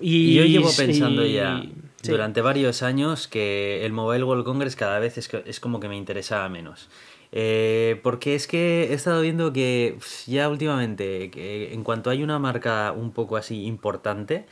y, 0.00 0.34
yo 0.34 0.44
llevo 0.44 0.70
pensando 0.76 1.24
ya 1.24 1.62
durante 2.02 2.40
varios 2.40 2.82
años 2.82 3.28
que 3.28 3.84
el 3.84 3.92
Mobile 3.92 4.24
World 4.24 4.44
Congress 4.44 4.76
cada 4.76 4.98
vez 4.98 5.18
es, 5.18 5.28
es 5.46 5.60
como 5.60 5.80
que 5.80 5.88
me 5.88 5.96
interesaba 5.96 6.48
menos. 6.48 6.88
Eh, 7.32 8.00
porque 8.02 8.34
es 8.34 8.46
que 8.46 8.84
he 8.90 8.94
estado 8.94 9.20
viendo 9.20 9.52
que 9.52 9.98
ya 10.26 10.48
últimamente, 10.48 11.30
que 11.30 11.72
en 11.72 11.82
cuanto 11.82 12.10
hay 12.10 12.22
una 12.22 12.38
marca 12.38 12.92
un 12.92 13.12
poco 13.12 13.36
así 13.36 13.64
importante, 13.66 14.46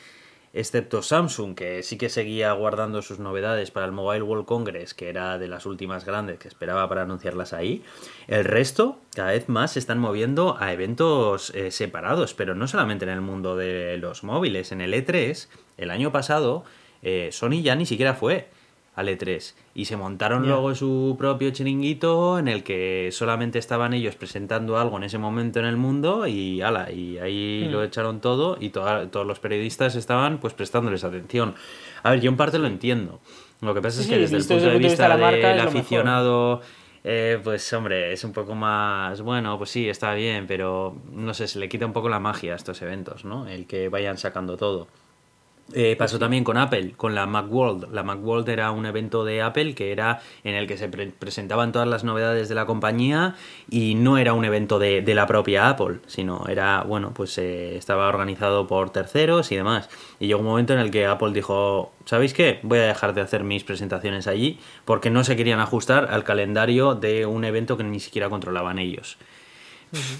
excepto 0.54 1.02
Samsung, 1.02 1.56
que 1.56 1.82
sí 1.82 1.98
que 1.98 2.08
seguía 2.08 2.52
guardando 2.52 3.02
sus 3.02 3.18
novedades 3.18 3.72
para 3.72 3.86
el 3.86 3.92
Mobile 3.92 4.22
World 4.22 4.46
Congress, 4.46 4.94
que 4.94 5.08
era 5.08 5.36
de 5.36 5.48
las 5.48 5.66
últimas 5.66 6.04
grandes 6.04 6.38
que 6.38 6.48
esperaba 6.48 6.88
para 6.88 7.02
anunciarlas 7.02 7.52
ahí, 7.52 7.82
el 8.28 8.44
resto 8.44 8.98
cada 9.14 9.32
vez 9.32 9.48
más 9.48 9.72
se 9.72 9.80
están 9.80 9.98
moviendo 9.98 10.56
a 10.60 10.72
eventos 10.72 11.50
eh, 11.54 11.72
separados, 11.72 12.34
pero 12.34 12.54
no 12.54 12.68
solamente 12.68 13.04
en 13.04 13.10
el 13.10 13.20
mundo 13.20 13.56
de 13.56 13.98
los 13.98 14.22
móviles, 14.22 14.70
en 14.70 14.80
el 14.80 14.94
E3, 14.94 15.48
el 15.76 15.90
año 15.90 16.12
pasado, 16.12 16.64
eh, 17.02 17.30
Sony 17.32 17.60
ya 17.62 17.74
ni 17.74 17.84
siquiera 17.84 18.14
fue 18.14 18.48
al 18.96 19.08
E3 19.08 19.54
y 19.74 19.86
se 19.86 19.96
montaron 19.96 20.46
luego 20.46 20.74
su 20.74 21.16
propio 21.18 21.50
chiringuito 21.50 22.38
en 22.38 22.48
el 22.48 22.62
que 22.62 23.08
solamente 23.12 23.58
estaban 23.58 23.92
ellos 23.92 24.14
presentando 24.14 24.78
algo 24.78 24.96
en 24.96 25.04
ese 25.04 25.18
momento 25.18 25.58
en 25.58 25.66
el 25.66 25.76
mundo 25.76 26.26
y 26.26 26.60
ala, 26.62 26.92
y 26.92 27.18
ahí 27.18 27.66
hmm. 27.66 27.72
lo 27.72 27.82
echaron 27.82 28.20
todo 28.20 28.56
y 28.60 28.70
todos 28.70 29.26
los 29.26 29.40
periodistas 29.40 29.96
estaban 29.96 30.38
pues 30.38 30.54
prestándoles 30.54 31.02
atención. 31.02 31.54
A 32.02 32.10
ver, 32.10 32.20
yo 32.20 32.30
en 32.30 32.36
parte 32.36 32.58
lo 32.58 32.66
entiendo. 32.66 33.20
Lo 33.60 33.74
que 33.74 33.80
pasa 33.80 34.00
es 34.00 34.06
que 34.06 34.18
desde 34.18 34.36
el 34.36 34.44
punto 34.44 34.66
de 34.66 34.78
vista, 34.78 35.16
del 35.16 35.60
aficionado... 35.60 36.60
Eh, 37.06 37.38
pues 37.44 37.70
hombre, 37.74 38.14
es 38.14 38.24
un 38.24 38.32
poco 38.32 38.54
más, 38.54 39.20
bueno, 39.20 39.58
pues 39.58 39.68
sí, 39.68 39.90
está 39.90 40.14
bien, 40.14 40.46
pero 40.46 40.96
no 41.12 41.34
sé, 41.34 41.46
se 41.46 41.58
le 41.58 41.68
quita 41.68 41.84
un 41.84 41.92
poco 41.92 42.08
la 42.08 42.18
magia 42.18 42.54
a 42.54 42.56
estos 42.56 42.80
eventos, 42.80 43.26
¿no? 43.26 43.46
El 43.46 43.66
que 43.66 43.90
vayan 43.90 44.16
sacando 44.16 44.56
todo. 44.56 44.88
Eh, 45.72 45.96
pasó 45.96 46.18
también 46.18 46.44
con 46.44 46.58
Apple, 46.58 46.92
con 46.96 47.14
la 47.14 47.26
Macworld. 47.26 47.92
La 47.92 48.02
Macworld 48.02 48.48
era 48.48 48.70
un 48.70 48.84
evento 48.84 49.24
de 49.24 49.40
Apple 49.40 49.74
que 49.74 49.92
era 49.92 50.20
en 50.44 50.54
el 50.54 50.66
que 50.66 50.76
se 50.76 50.88
presentaban 50.88 51.72
todas 51.72 51.88
las 51.88 52.04
novedades 52.04 52.48
de 52.48 52.54
la 52.54 52.66
compañía 52.66 53.34
y 53.70 53.94
no 53.94 54.18
era 54.18 54.34
un 54.34 54.44
evento 54.44 54.78
de, 54.78 55.02
la 55.14 55.26
propia 55.26 55.70
Apple, 55.70 56.00
sino 56.06 56.46
era, 56.48 56.82
bueno, 56.82 57.12
pues 57.14 57.38
eh, 57.38 57.76
estaba 57.76 58.08
organizado 58.08 58.66
por 58.66 58.90
terceros 58.90 59.50
y 59.52 59.56
demás. 59.56 59.88
Y 60.20 60.26
llegó 60.26 60.40
un 60.40 60.46
momento 60.46 60.74
en 60.74 60.80
el 60.80 60.90
que 60.90 61.06
Apple 61.06 61.32
dijo, 61.32 61.92
¿sabéis 62.04 62.34
qué? 62.34 62.60
Voy 62.62 62.78
a 62.78 62.82
dejar 62.82 63.14
de 63.14 63.22
hacer 63.22 63.42
mis 63.42 63.64
presentaciones 63.64 64.26
allí 64.26 64.58
porque 64.84 65.10
no 65.10 65.24
se 65.24 65.34
querían 65.34 65.60
ajustar 65.60 66.08
al 66.10 66.24
calendario 66.24 66.94
de 66.94 67.26
un 67.26 67.44
evento 67.44 67.76
que 67.76 67.84
ni 67.84 68.00
siquiera 68.00 68.28
controlaban 68.28 68.78
ellos. 68.78 69.16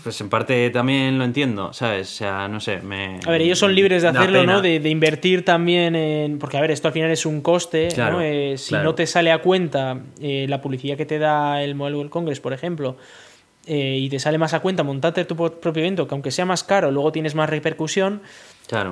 Pues 0.03 0.21
en 0.21 0.29
parte 0.29 0.71
también 0.71 1.19
lo 1.19 1.25
entiendo, 1.25 1.73
¿sabes? 1.73 2.13
O 2.13 2.15
sea, 2.15 2.49
no 2.49 2.61
sé, 2.61 2.79
me... 2.81 3.21
A 3.27 3.31
ver, 3.31 3.43
ellos 3.43 3.59
son 3.59 3.75
libres 3.75 4.03
de 4.03 4.09
hacerlo, 4.09 4.45
¿no? 4.45 4.61
De, 4.61 4.77
invertir 4.89 5.45
también 5.45 5.97
en... 5.97 6.39
Porque, 6.39 6.57
a 6.57 6.61
ver, 6.61 6.71
esto 6.71 6.89
al 6.89 6.95
final 6.95 7.11
es 7.11 7.27
un 7.27 7.41
coste, 7.41 7.89
¿no? 7.97 8.21
Eh, 8.21 8.57
si 8.59 8.75
no 8.75 8.95
te 8.95 9.07
sale 9.07 9.33
a 9.33 9.39
cuenta 9.39 10.01
eh, 10.21 10.47
la 10.49 10.61
publicidad 10.61 10.97
que 10.97 11.07
te 11.07 11.19
da 11.19 11.63
el 11.63 11.75
Mobile 11.75 11.97
World 11.97 12.11
Congress, 12.11 12.41
por 12.41 12.53
ejemplo, 12.53 12.97
eh, 13.67 13.99
y 14.01 14.09
te 14.11 14.19
sale 14.19 14.39
más 14.39 14.53
a 14.53 14.61
cuenta 14.61 14.83
montarte 14.83 15.25
tu 15.25 15.37
propio 15.37 15.83
evento, 15.83 16.07
que 16.07 16.15
aunque 16.15 16.31
sea 16.31 16.45
más 16.45 16.65
caro, 16.65 16.91
luego 16.91 17.13
tienes 17.13 17.35
más 17.35 17.49
repercusión, 17.49 18.23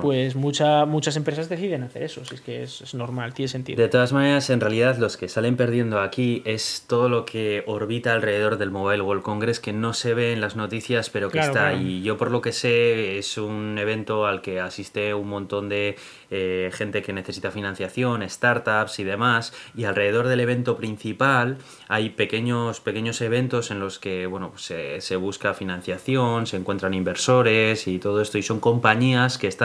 pues 0.01 0.35
mucha, 0.35 0.85
muchas 0.85 1.15
empresas 1.15 1.49
deciden 1.49 1.83
hacer 1.83 2.03
eso. 2.03 2.23
Si 2.25 2.35
es 2.35 2.41
que 2.41 2.63
es, 2.63 2.93
normal, 2.93 3.33
tiene 3.33 3.49
sentido. 3.49 3.81
De 3.81 3.89
todas 3.89 4.13
maneras, 4.13 4.49
en 4.49 4.59
realidad 4.59 4.97
los 4.97 5.17
que 5.17 5.27
salen 5.27 5.57
perdiendo 5.57 5.99
aquí 5.99 6.43
es 6.45 6.85
todo 6.87 7.09
lo 7.09 7.25
que 7.25 7.63
orbita 7.65 8.13
alrededor 8.13 8.57
del 8.57 8.69
Mobile 8.69 9.01
World 9.01 9.23
Congress 9.23 9.59
que 9.59 9.73
no 9.73 9.93
se 9.93 10.13
ve 10.13 10.33
en 10.33 10.41
las 10.41 10.55
noticias, 10.55 11.09
pero 11.09 11.29
que 11.29 11.39
está 11.39 11.67
ahí. 11.67 12.03
Yo 12.03 12.17
por 12.17 12.29
lo 12.29 12.41
que 12.41 12.51
sé 12.51 13.17
es 13.17 13.37
un 13.37 13.77
evento 13.79 14.27
al 14.27 14.41
que 14.41 14.59
asiste 14.59 15.13
un 15.13 15.29
montón 15.29 15.69
de 15.69 15.95
eh, 16.29 16.69
gente 16.73 17.01
que 17.01 17.13
necesita 17.13 17.49
financiación, 17.49 18.27
startups 18.29 18.99
y 18.99 19.03
demás. 19.03 19.53
Y 19.75 19.85
alrededor 19.85 20.27
del 20.27 20.39
evento 20.39 20.77
principal 20.77 21.57
hay 21.87 22.11
pequeños, 22.11 22.79
pequeños 22.79 23.21
eventos 23.21 23.71
en 23.71 23.79
los 23.79 23.97
que 23.97 24.27
bueno, 24.27 24.51
pues 24.51 24.63
se, 24.63 25.01
se 25.01 25.15
busca 25.15 25.53
financiación, 25.53 26.45
se 26.45 26.57
encuentran 26.57 26.93
inversores 26.93 27.87
y 27.87 27.97
todo 27.97 28.21
esto. 28.21 28.37
Y 28.37 28.43
son 28.43 28.59
compañías 28.59 29.37
que 29.37 29.47
están 29.47 29.62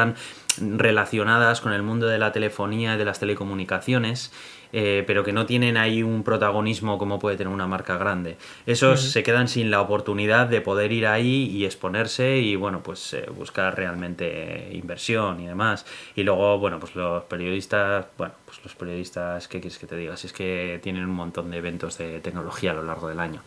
relacionadas 0.61 1.61
con 1.61 1.73
el 1.73 1.83
mundo 1.83 2.07
de 2.07 2.19
la 2.19 2.33
telefonía 2.33 2.95
y 2.95 2.99
de 2.99 3.05
las 3.05 3.21
telecomunicaciones, 3.21 4.33
eh, 4.73 5.05
pero 5.07 5.25
que 5.25 5.33
no 5.33 5.47
tienen 5.47 5.77
ahí 5.77 6.03
un 6.03 6.23
protagonismo 6.23 6.99
como 6.99 7.19
puede 7.19 7.37
tener 7.37 7.53
una 7.53 7.67
marca 7.67 7.97
grande. 7.97 8.37
Esos 8.67 9.01
se 9.01 9.23
quedan 9.23 9.49
sin 9.49 9.71
la 9.71 9.81
oportunidad 9.81 10.47
de 10.47 10.61
poder 10.61 10.93
ir 10.93 11.07
ahí 11.07 11.47
y 11.47 11.65
exponerse 11.65 12.39
y 12.39 12.57
bueno, 12.57 12.83
pues 12.83 13.15
eh, 13.15 13.27
buscar 13.35 13.77
realmente 13.77 14.71
inversión 14.73 15.41
y 15.41 15.47
demás. 15.47 15.87
Y 16.17 16.23
luego, 16.23 16.59
bueno, 16.59 16.79
pues 16.79 16.95
los 16.97 17.25
periodistas, 17.25 18.07
bueno, 18.19 18.35
pues 18.45 18.59
los 18.63 18.75
periodistas, 18.75 19.49
¿qué 19.49 19.61
quieres 19.61 19.79
que 19.79 19.87
te 19.87 19.97
diga? 19.97 20.17
Si 20.17 20.27
es 20.27 20.33
que 20.33 20.81
tienen 20.83 21.05
un 21.05 21.15
montón 21.15 21.51
de 21.51 21.59
eventos 21.59 21.97
de 21.97 22.21
tecnología 22.21 22.73
a 22.73 22.75
lo 22.75 22.83
largo 22.83 23.09
del 23.09 23.21
año. 23.21 23.43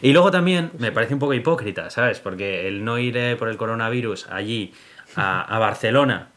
Y 0.00 0.12
luego 0.12 0.30
también 0.30 0.70
me 0.78 0.92
parece 0.92 1.14
un 1.14 1.20
poco 1.20 1.34
hipócrita, 1.34 1.90
¿sabes? 1.90 2.20
Porque 2.20 2.68
el 2.68 2.84
no 2.84 2.98
ir 2.98 3.16
eh, 3.16 3.36
por 3.36 3.48
el 3.48 3.56
coronavirus 3.56 4.28
allí 4.28 4.72
a, 5.18 5.58
Barcelona 5.58 6.28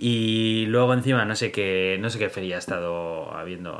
Y 0.00 0.66
luego 0.66 0.94
encima 0.94 1.24
no 1.24 1.34
sé 1.34 1.50
qué, 1.50 1.98
no 2.00 2.08
sé 2.08 2.20
qué 2.20 2.30
feria 2.30 2.54
ha 2.54 2.58
estado 2.60 3.34
habiendo 3.34 3.76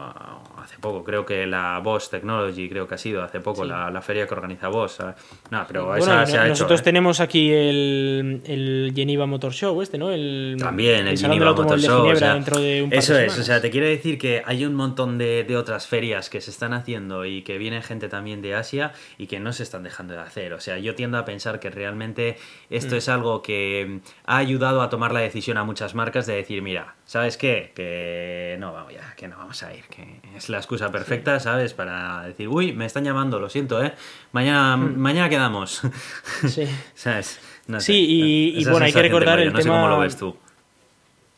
hace 0.61 0.77
poco. 0.81 1.05
Creo 1.05 1.25
que 1.25 1.47
la 1.47 1.79
Boss 1.79 2.11
Technology, 2.11 2.69
creo 2.69 2.89
que 2.89 2.97
ha 2.97 2.99
sido 2.99 3.23
hace 3.23 3.39
poco 3.39 3.65
la, 3.65 3.89
la, 3.93 4.03
feria 4.03 4.27
que 4.27 4.35
organiza 4.35 4.67
Boss. 4.67 4.99
No, 5.53 5.65
pero 5.69 5.95
esa 5.95 6.27
se 6.27 6.37
ha 6.37 6.49
nosotros 6.49 6.81
hecho, 6.81 6.83
¿eh? 6.83 6.91
tenemos 6.91 7.21
aquí 7.21 7.53
el, 7.53 8.43
el, 8.45 8.93
Geneva 8.97 9.27
Motor 9.27 9.53
Show, 9.53 9.81
este, 9.81 9.97
¿no? 9.97 10.11
El, 10.11 10.57
También 10.59 11.07
el, 11.07 11.17
Geneva 11.17 11.53
Motor 11.53 11.79
Show. 11.79 12.09
o 12.09 12.17
sea, 12.17 12.35
dentro 12.35 12.59
de 12.59 12.83
un 12.83 12.91
par 12.91 12.99
eso 12.99 13.15
de 13.15 13.27
es, 13.27 13.39
o 13.39 13.45
sea, 13.45 13.61
te 13.61 13.71
quiero 13.71 13.87
decir 13.87 14.19
que 14.19 14.43
hay 14.45 14.65
un 14.65 14.75
montón 14.75 15.19
de, 15.19 15.45
de, 15.45 15.57
otras 15.57 15.87
ferias 15.87 16.31
que 16.31 16.41
se 16.41 16.51
están 16.51 16.73
haciendo 16.73 17.27
y 17.27 17.43
que 17.43 17.59
viene 17.59 17.81
gente 17.81 18.09
también 18.09 18.43
de 18.43 18.57
Asia 18.57 18.91
y 19.19 19.29
que 19.29 19.39
no 19.39 19.53
se 19.53 19.63
están 19.63 19.85
dejando 19.85 20.15
de 20.15 20.21
hacer. 20.21 20.53
O 20.53 20.59
sea, 20.59 20.79
yo 20.79 20.97
tiendo 20.97 21.17
a 21.17 21.25
pensar 21.25 21.61
que 21.61 21.71
realmente 21.71 22.39
esto 22.71 22.97
mm. 22.97 22.99
es 22.99 23.09
algo 23.09 23.41
que 23.41 24.01
ha 24.27 24.37
ayudado 24.37 24.83
a 24.83 24.91
tomar 24.91 25.13
la 25.13 25.21
decisión 25.21 25.59
a 25.59 25.63
muchas 25.63 25.95
marcas 25.95 26.08
de 26.13 26.35
decir, 26.35 26.63
mira, 26.63 26.95
¿sabes 27.05 27.37
qué? 27.37 27.73
Que 27.75 28.57
no, 28.59 28.73
vamos 28.73 28.93
ya, 28.93 29.15
que 29.17 29.29
no 29.29 29.37
vamos 29.37 29.63
a 29.63 29.75
ir, 29.75 29.85
que 29.85 30.21
es 30.37 30.49
la 30.49 30.59
excusa 30.59 30.91
perfecta, 30.91 31.39
¿sabes? 31.41 31.75
Para 31.75 32.23
decir, 32.23 32.49
uy, 32.49 32.73
me 32.73 32.87
están 32.87 33.05
llamando, 33.05 33.39
lo 33.39 33.49
siento, 33.49 33.83
¿eh? 33.83 33.93
Mañana, 34.33 34.77
mm. 34.77 34.97
mañana 34.97 35.29
quedamos. 35.29 35.83
Sí. 36.49 36.65
¿Sabes? 36.95 37.41
No 37.67 37.81
sé. 37.81 37.87
Sí, 37.87 38.55
y, 38.57 38.65
bueno, 38.65 38.87
hay 38.87 38.93
que 38.93 39.03
recordar 39.03 39.41
el 39.41 39.53
no 39.53 39.59
tema... 39.59 39.63
Sé 39.63 39.69
cómo 39.69 39.89
lo 39.89 39.99
ves 39.99 40.17
tú. 40.17 40.37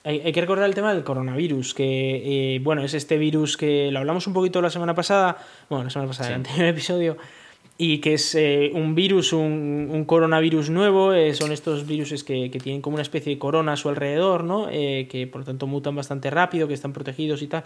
Hay, 0.05 0.21
hay, 0.21 0.33
que 0.33 0.41
recordar 0.41 0.67
el 0.67 0.75
tema 0.75 0.95
del 0.95 1.05
coronavirus, 1.05 1.75
que, 1.75 2.55
eh, 2.55 2.59
bueno, 2.61 2.83
es 2.83 2.95
este 2.95 3.19
virus 3.19 3.57
que 3.57 3.91
lo 3.91 3.99
hablamos 3.99 4.27
un 4.27 4.33
poquito 4.33 4.63
la 4.63 4.71
semana 4.71 4.95
pasada, 4.95 5.37
bueno, 5.69 5.85
la 5.85 5.91
semana 5.91 6.09
pasada, 6.09 6.29
sí. 6.29 6.33
el 6.33 6.37
anterior 6.37 6.67
episodio, 6.69 7.17
y 7.83 7.97
que 8.01 8.13
es 8.13 8.35
eh, 8.35 8.71
un 8.75 8.95
virus, 8.95 9.33
un, 9.33 9.89
un, 9.91 10.05
coronavirus 10.05 10.69
nuevo, 10.69 11.15
eh, 11.15 11.33
son 11.33 11.51
estos 11.51 11.87
virus 11.87 12.23
que, 12.23 12.51
que, 12.51 12.59
tienen 12.59 12.83
como 12.83 12.97
una 12.97 13.03
especie 13.03 13.33
de 13.33 13.39
corona 13.39 13.73
a 13.73 13.77
su 13.79 13.89
alrededor, 13.89 14.45
¿no? 14.45 14.69
Eh, 14.71 15.09
que 15.11 15.27
por 15.27 15.41
lo 15.41 15.47
tanto 15.47 15.67
mutan 15.67 15.97
bastante 15.97 16.29
rápido, 16.29 16.69
que 16.69 16.75
están 16.75 16.93
protegidos 16.93 17.41
y 17.41 17.47
tal. 17.47 17.65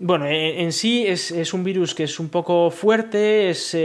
Bueno, 0.00 0.26
en 0.26 0.72
sí 0.72 1.06
es, 1.06 1.30
es, 1.30 1.54
un 1.54 1.62
virus 1.62 1.94
que 1.94 2.02
es 2.02 2.18
un 2.18 2.28
poco 2.28 2.72
fuerte, 2.72 3.50
es 3.50 3.76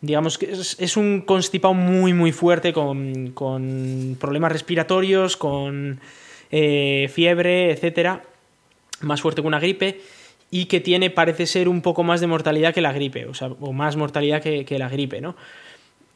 digamos 0.00 0.38
que 0.38 0.52
es, 0.52 0.76
es, 0.78 0.96
un 0.96 1.22
constipado 1.22 1.74
muy 1.74 2.12
muy 2.12 2.30
fuerte 2.30 2.72
con, 2.72 3.32
con 3.32 4.16
problemas 4.20 4.52
respiratorios, 4.52 5.36
con 5.36 5.98
fiebre, 6.50 7.72
etcétera, 7.72 8.22
más 9.00 9.20
fuerte 9.20 9.42
que 9.42 9.48
una 9.48 9.58
gripe 9.58 9.98
y 10.54 10.66
que 10.66 10.78
tiene, 10.78 11.10
parece 11.10 11.46
ser, 11.46 11.68
un 11.68 11.82
poco 11.82 12.04
más 12.04 12.20
de 12.20 12.28
mortalidad 12.28 12.72
que 12.72 12.80
la 12.80 12.92
gripe, 12.92 13.26
o, 13.26 13.34
sea, 13.34 13.48
o 13.48 13.72
más 13.72 13.96
mortalidad 13.96 14.40
que, 14.40 14.78
la 14.78 14.88
gripe, 14.88 15.20
¿no? 15.20 15.34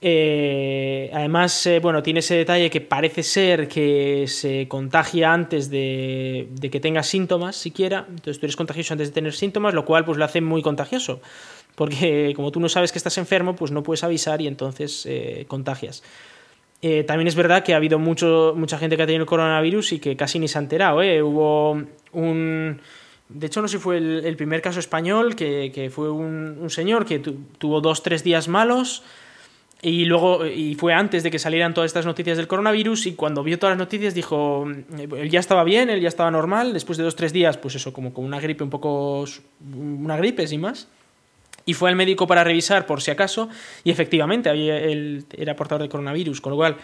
Eh, 0.00 1.10
además, 1.12 1.66
eh, 1.66 1.80
bueno, 1.80 2.04
tiene 2.04 2.20
ese 2.20 2.36
detalle 2.36 2.70
que 2.70 2.80
parece 2.80 3.24
ser 3.24 3.66
que 3.66 4.26
se 4.28 4.68
contagia 4.68 5.32
antes 5.32 5.70
de, 5.70 6.50
que 6.70 6.78
tengas 6.78 7.08
síntomas 7.08 7.56
siquiera. 7.56 8.06
Entonces 8.08 8.38
tú 8.38 8.46
eres 8.46 8.54
contagioso 8.54 8.94
antes 8.94 9.08
de 9.08 9.14
tener 9.14 9.32
síntomas, 9.32 9.74
lo 9.74 9.84
cual 9.84 10.04
pues 10.04 10.16
lo 10.16 10.24
hace 10.24 10.40
muy 10.40 10.62
contagioso. 10.62 11.20
Porque 11.74 12.32
como 12.36 12.52
tú 12.52 12.60
no 12.60 12.68
sabes 12.68 12.92
que 12.92 12.98
estás 12.98 13.18
enfermo, 13.18 13.56
pues 13.56 13.72
no 13.72 13.82
puedes 13.82 14.04
avisar 14.04 14.40
y 14.40 14.46
entonces 14.46 15.04
eh, 15.06 15.46
contagias. 15.48 16.04
También 16.80 17.26
es 17.26 17.34
verdad 17.34 17.64
que 17.64 17.74
ha 17.74 17.76
habido 17.78 17.98
mucho, 17.98 18.54
mucha 18.56 18.78
gente 18.78 18.96
que 18.96 19.02
ha 19.02 19.06
tenido 19.06 19.24
el 19.24 19.28
coronavirus 19.28 19.94
y 19.94 19.98
que 19.98 20.14
casi 20.14 20.38
ni 20.38 20.46
se 20.46 20.58
ha 20.58 20.60
enterado. 20.60 20.98
Hubo 20.98 21.72
un 22.12 22.80
de 23.28 23.46
hecho, 23.46 23.60
no 23.60 23.68
sé 23.68 23.76
si 23.76 23.82
fue 23.82 23.98
el, 23.98 24.36
primer 24.36 24.62
caso 24.62 24.80
español, 24.80 25.36
que, 25.36 25.90
fue 25.94 26.10
un, 26.10 26.70
señor 26.70 27.04
que 27.04 27.18
tu, 27.18 27.34
tuvo 27.58 27.80
dos, 27.80 28.02
tres 28.02 28.24
días 28.24 28.48
malos 28.48 29.02
y 29.80 30.06
luego, 30.06 30.44
y 30.44 30.74
fue 30.74 30.92
antes 30.92 31.22
de 31.22 31.30
que 31.30 31.38
salieran 31.38 31.72
todas 31.72 31.88
estas 31.88 32.04
noticias 32.04 32.36
del 32.36 32.48
coronavirus 32.48 33.06
y 33.06 33.14
cuando 33.14 33.44
vio 33.44 33.58
todas 33.58 33.76
las 33.76 33.78
noticias 33.78 34.12
dijo, 34.12 34.66
él 34.66 35.30
ya 35.30 35.38
estaba 35.38 35.62
bien, 35.62 35.88
él 35.88 36.00
ya 36.00 36.08
estaba 36.08 36.30
normal, 36.32 36.72
después 36.72 36.98
de 36.98 37.04
dos, 37.04 37.14
tres 37.14 37.32
días, 37.32 37.58
pues 37.58 37.76
eso, 37.76 37.92
como 37.92 38.12
con 38.12 38.24
una 38.24 38.40
gripe 38.40 38.64
un 38.64 38.70
poco, 38.70 39.24
una 39.76 40.16
gripe 40.16 40.46
sin 40.46 40.62
más. 40.62 40.88
Y 41.64 41.74
fue 41.74 41.90
al 41.90 41.96
médico 41.96 42.26
para 42.26 42.44
revisar 42.44 42.86
por 42.86 43.02
si 43.02 43.10
acaso 43.10 43.50
y 43.84 43.90
efectivamente 43.90 44.48
él 44.50 45.26
era 45.36 45.54
portador 45.54 45.82
de 45.82 45.90
coronavirus, 45.90 46.40
con 46.40 46.50
lo 46.50 46.56
cual 46.56 46.76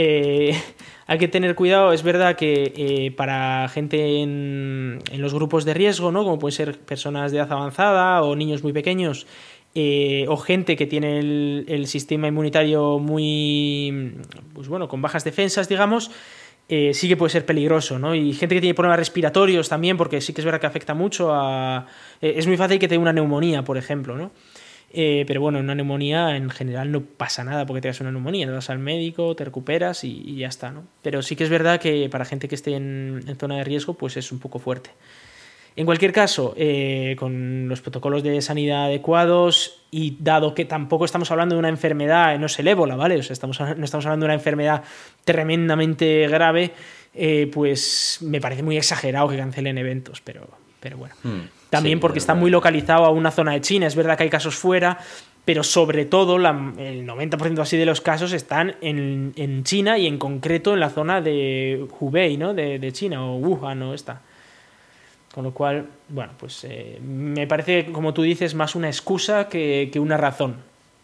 eh, 0.00 0.56
hay 1.08 1.18
que 1.18 1.28
tener 1.28 1.54
cuidado. 1.54 1.92
Es 1.92 2.02
verdad 2.02 2.36
que 2.36 2.72
eh, 2.76 3.10
para 3.10 3.68
gente 3.68 4.22
en, 4.22 5.00
los 5.16 5.34
grupos 5.34 5.64
de 5.64 5.74
riesgo, 5.74 6.12
¿no? 6.12 6.22
como 6.22 6.38
pueden 6.38 6.56
ser 6.56 6.78
personas 6.78 7.32
de 7.32 7.38
edad 7.38 7.52
avanzada 7.52 8.22
o 8.22 8.36
niños 8.36 8.62
muy 8.62 8.72
pequeños, 8.72 9.26
eh, 9.74 10.24
o 10.28 10.36
gente 10.36 10.76
que 10.76 10.86
tiene 10.86 11.18
el, 11.18 11.86
sistema 11.86 12.28
inmunitario 12.28 12.98
muy, 12.98 14.14
pues 14.54 14.68
bueno, 14.68 14.88
con 14.88 15.02
bajas 15.02 15.24
defensas, 15.24 15.68
digamos, 15.68 16.10
sí 16.68 17.08
que 17.08 17.16
puede 17.16 17.30
ser 17.30 17.46
peligroso, 17.46 17.98
¿no? 17.98 18.14
Y 18.14 18.34
gente 18.34 18.54
que 18.54 18.60
tiene 18.60 18.74
problemas 18.74 18.98
respiratorios 18.98 19.68
también, 19.70 19.96
porque 19.96 20.20
sí 20.20 20.34
que 20.34 20.42
es 20.42 20.44
verdad 20.44 20.60
que 20.60 20.66
afecta 20.66 20.92
mucho 20.92 21.32
a... 21.32 21.86
Es 22.20 22.46
muy 22.46 22.58
fácil 22.58 22.78
que 22.78 22.88
tenga 22.88 23.00
una 23.00 23.12
neumonía, 23.12 23.64
por 23.64 23.78
ejemplo, 23.78 24.16
¿no? 24.16 24.32
Eh, 24.90 25.24
pero 25.26 25.40
bueno, 25.42 25.58
una 25.58 25.74
neumonía 25.74 26.36
en 26.36 26.48
general 26.48 26.90
no 26.90 27.02
pasa 27.02 27.44
nada 27.44 27.66
porque 27.66 27.80
tengas 27.80 28.00
una 28.00 28.10
neumonía. 28.10 28.46
Te 28.46 28.52
vas 28.52 28.70
al 28.70 28.78
médico, 28.78 29.36
te 29.36 29.44
recuperas 29.44 30.04
y, 30.04 30.36
ya 30.36 30.48
está, 30.48 30.70
¿no? 30.70 30.84
Pero 31.02 31.22
sí 31.22 31.36
que 31.36 31.44
es 31.44 31.50
verdad 31.50 31.80
que 31.80 32.08
para 32.10 32.24
gente 32.24 32.48
que 32.48 32.54
esté 32.54 32.74
en, 32.74 33.22
zona 33.38 33.56
de 33.56 33.64
riesgo, 33.64 33.94
pues 33.94 34.16
es 34.16 34.32
un 34.32 34.38
poco 34.38 34.58
fuerte. 34.58 34.90
En 35.76 35.86
cualquier 35.86 36.12
caso, 36.12 36.54
eh, 36.56 37.14
con 37.18 37.68
los 37.68 37.80
protocolos 37.80 38.24
de 38.24 38.42
sanidad 38.42 38.86
adecuados 38.86 39.84
y 39.92 40.16
dado 40.18 40.52
que 40.52 40.64
tampoco 40.64 41.04
estamos 41.04 41.30
hablando 41.30 41.54
de 41.54 41.60
una 41.60 41.68
enfermedad, 41.68 42.36
no 42.38 42.46
es 42.46 42.58
el 42.58 42.66
ébola, 42.66 42.96
¿vale? 42.96 43.16
O 43.16 43.22
sea, 43.22 43.34
estamos, 43.34 43.60
no 43.60 43.84
estamos 43.84 44.04
hablando 44.06 44.24
de 44.24 44.28
una 44.28 44.34
enfermedad 44.34 44.82
tremendamente 45.24 46.26
grave, 46.26 46.72
eh, 47.14 47.48
pues 47.52 48.18
me 48.22 48.40
parece 48.40 48.64
muy 48.64 48.76
exagerado 48.76 49.28
que 49.28 49.36
cancelen 49.36 49.78
eventos, 49.78 50.20
pero, 50.20 50.48
pero 50.80 50.96
bueno. 50.96 51.14
Mm, 51.22 51.57
También 51.70 51.98
sí, 51.98 52.00
porque 52.00 52.18
está 52.18 52.34
muy 52.34 52.50
localizado 52.50 53.04
a 53.04 53.10
una 53.10 53.30
zona 53.30 53.52
de 53.52 53.60
China, 53.60 53.86
es 53.86 53.94
verdad 53.94 54.16
que 54.16 54.24
hay 54.24 54.30
casos 54.30 54.54
fuera, 54.56 54.98
pero 55.44 55.62
sobre 55.62 56.04
todo 56.04 56.38
la, 56.38 56.50
el 56.78 57.06
90% 57.06 57.60
así 57.60 57.76
de 57.76 57.86
los 57.86 58.00
casos 58.00 58.32
están 58.32 58.76
en, 58.80 59.32
en, 59.36 59.64
China 59.64 59.98
y 59.98 60.06
en 60.06 60.18
concreto 60.18 60.74
en 60.74 60.80
la 60.80 60.90
zona 60.90 61.20
de 61.20 61.86
Hubei, 62.00 62.36
¿no? 62.36 62.54
De, 62.54 62.78
de 62.78 62.92
China, 62.92 63.24
o 63.24 63.36
Wuhan, 63.36 63.82
o 63.82 63.94
esta. 63.94 64.20
Con 65.34 65.44
lo 65.44 65.52
cual, 65.52 65.86
bueno, 66.08 66.32
pues 66.38 66.64
eh, 66.64 66.98
me 67.02 67.46
parece, 67.46 67.86
como 67.92 68.12
tú 68.12 68.22
dices, 68.22 68.54
más 68.54 68.74
una 68.74 68.88
excusa 68.88 69.48
que, 69.48 69.88
que 69.92 70.00
una 70.00 70.16
razón 70.16 70.56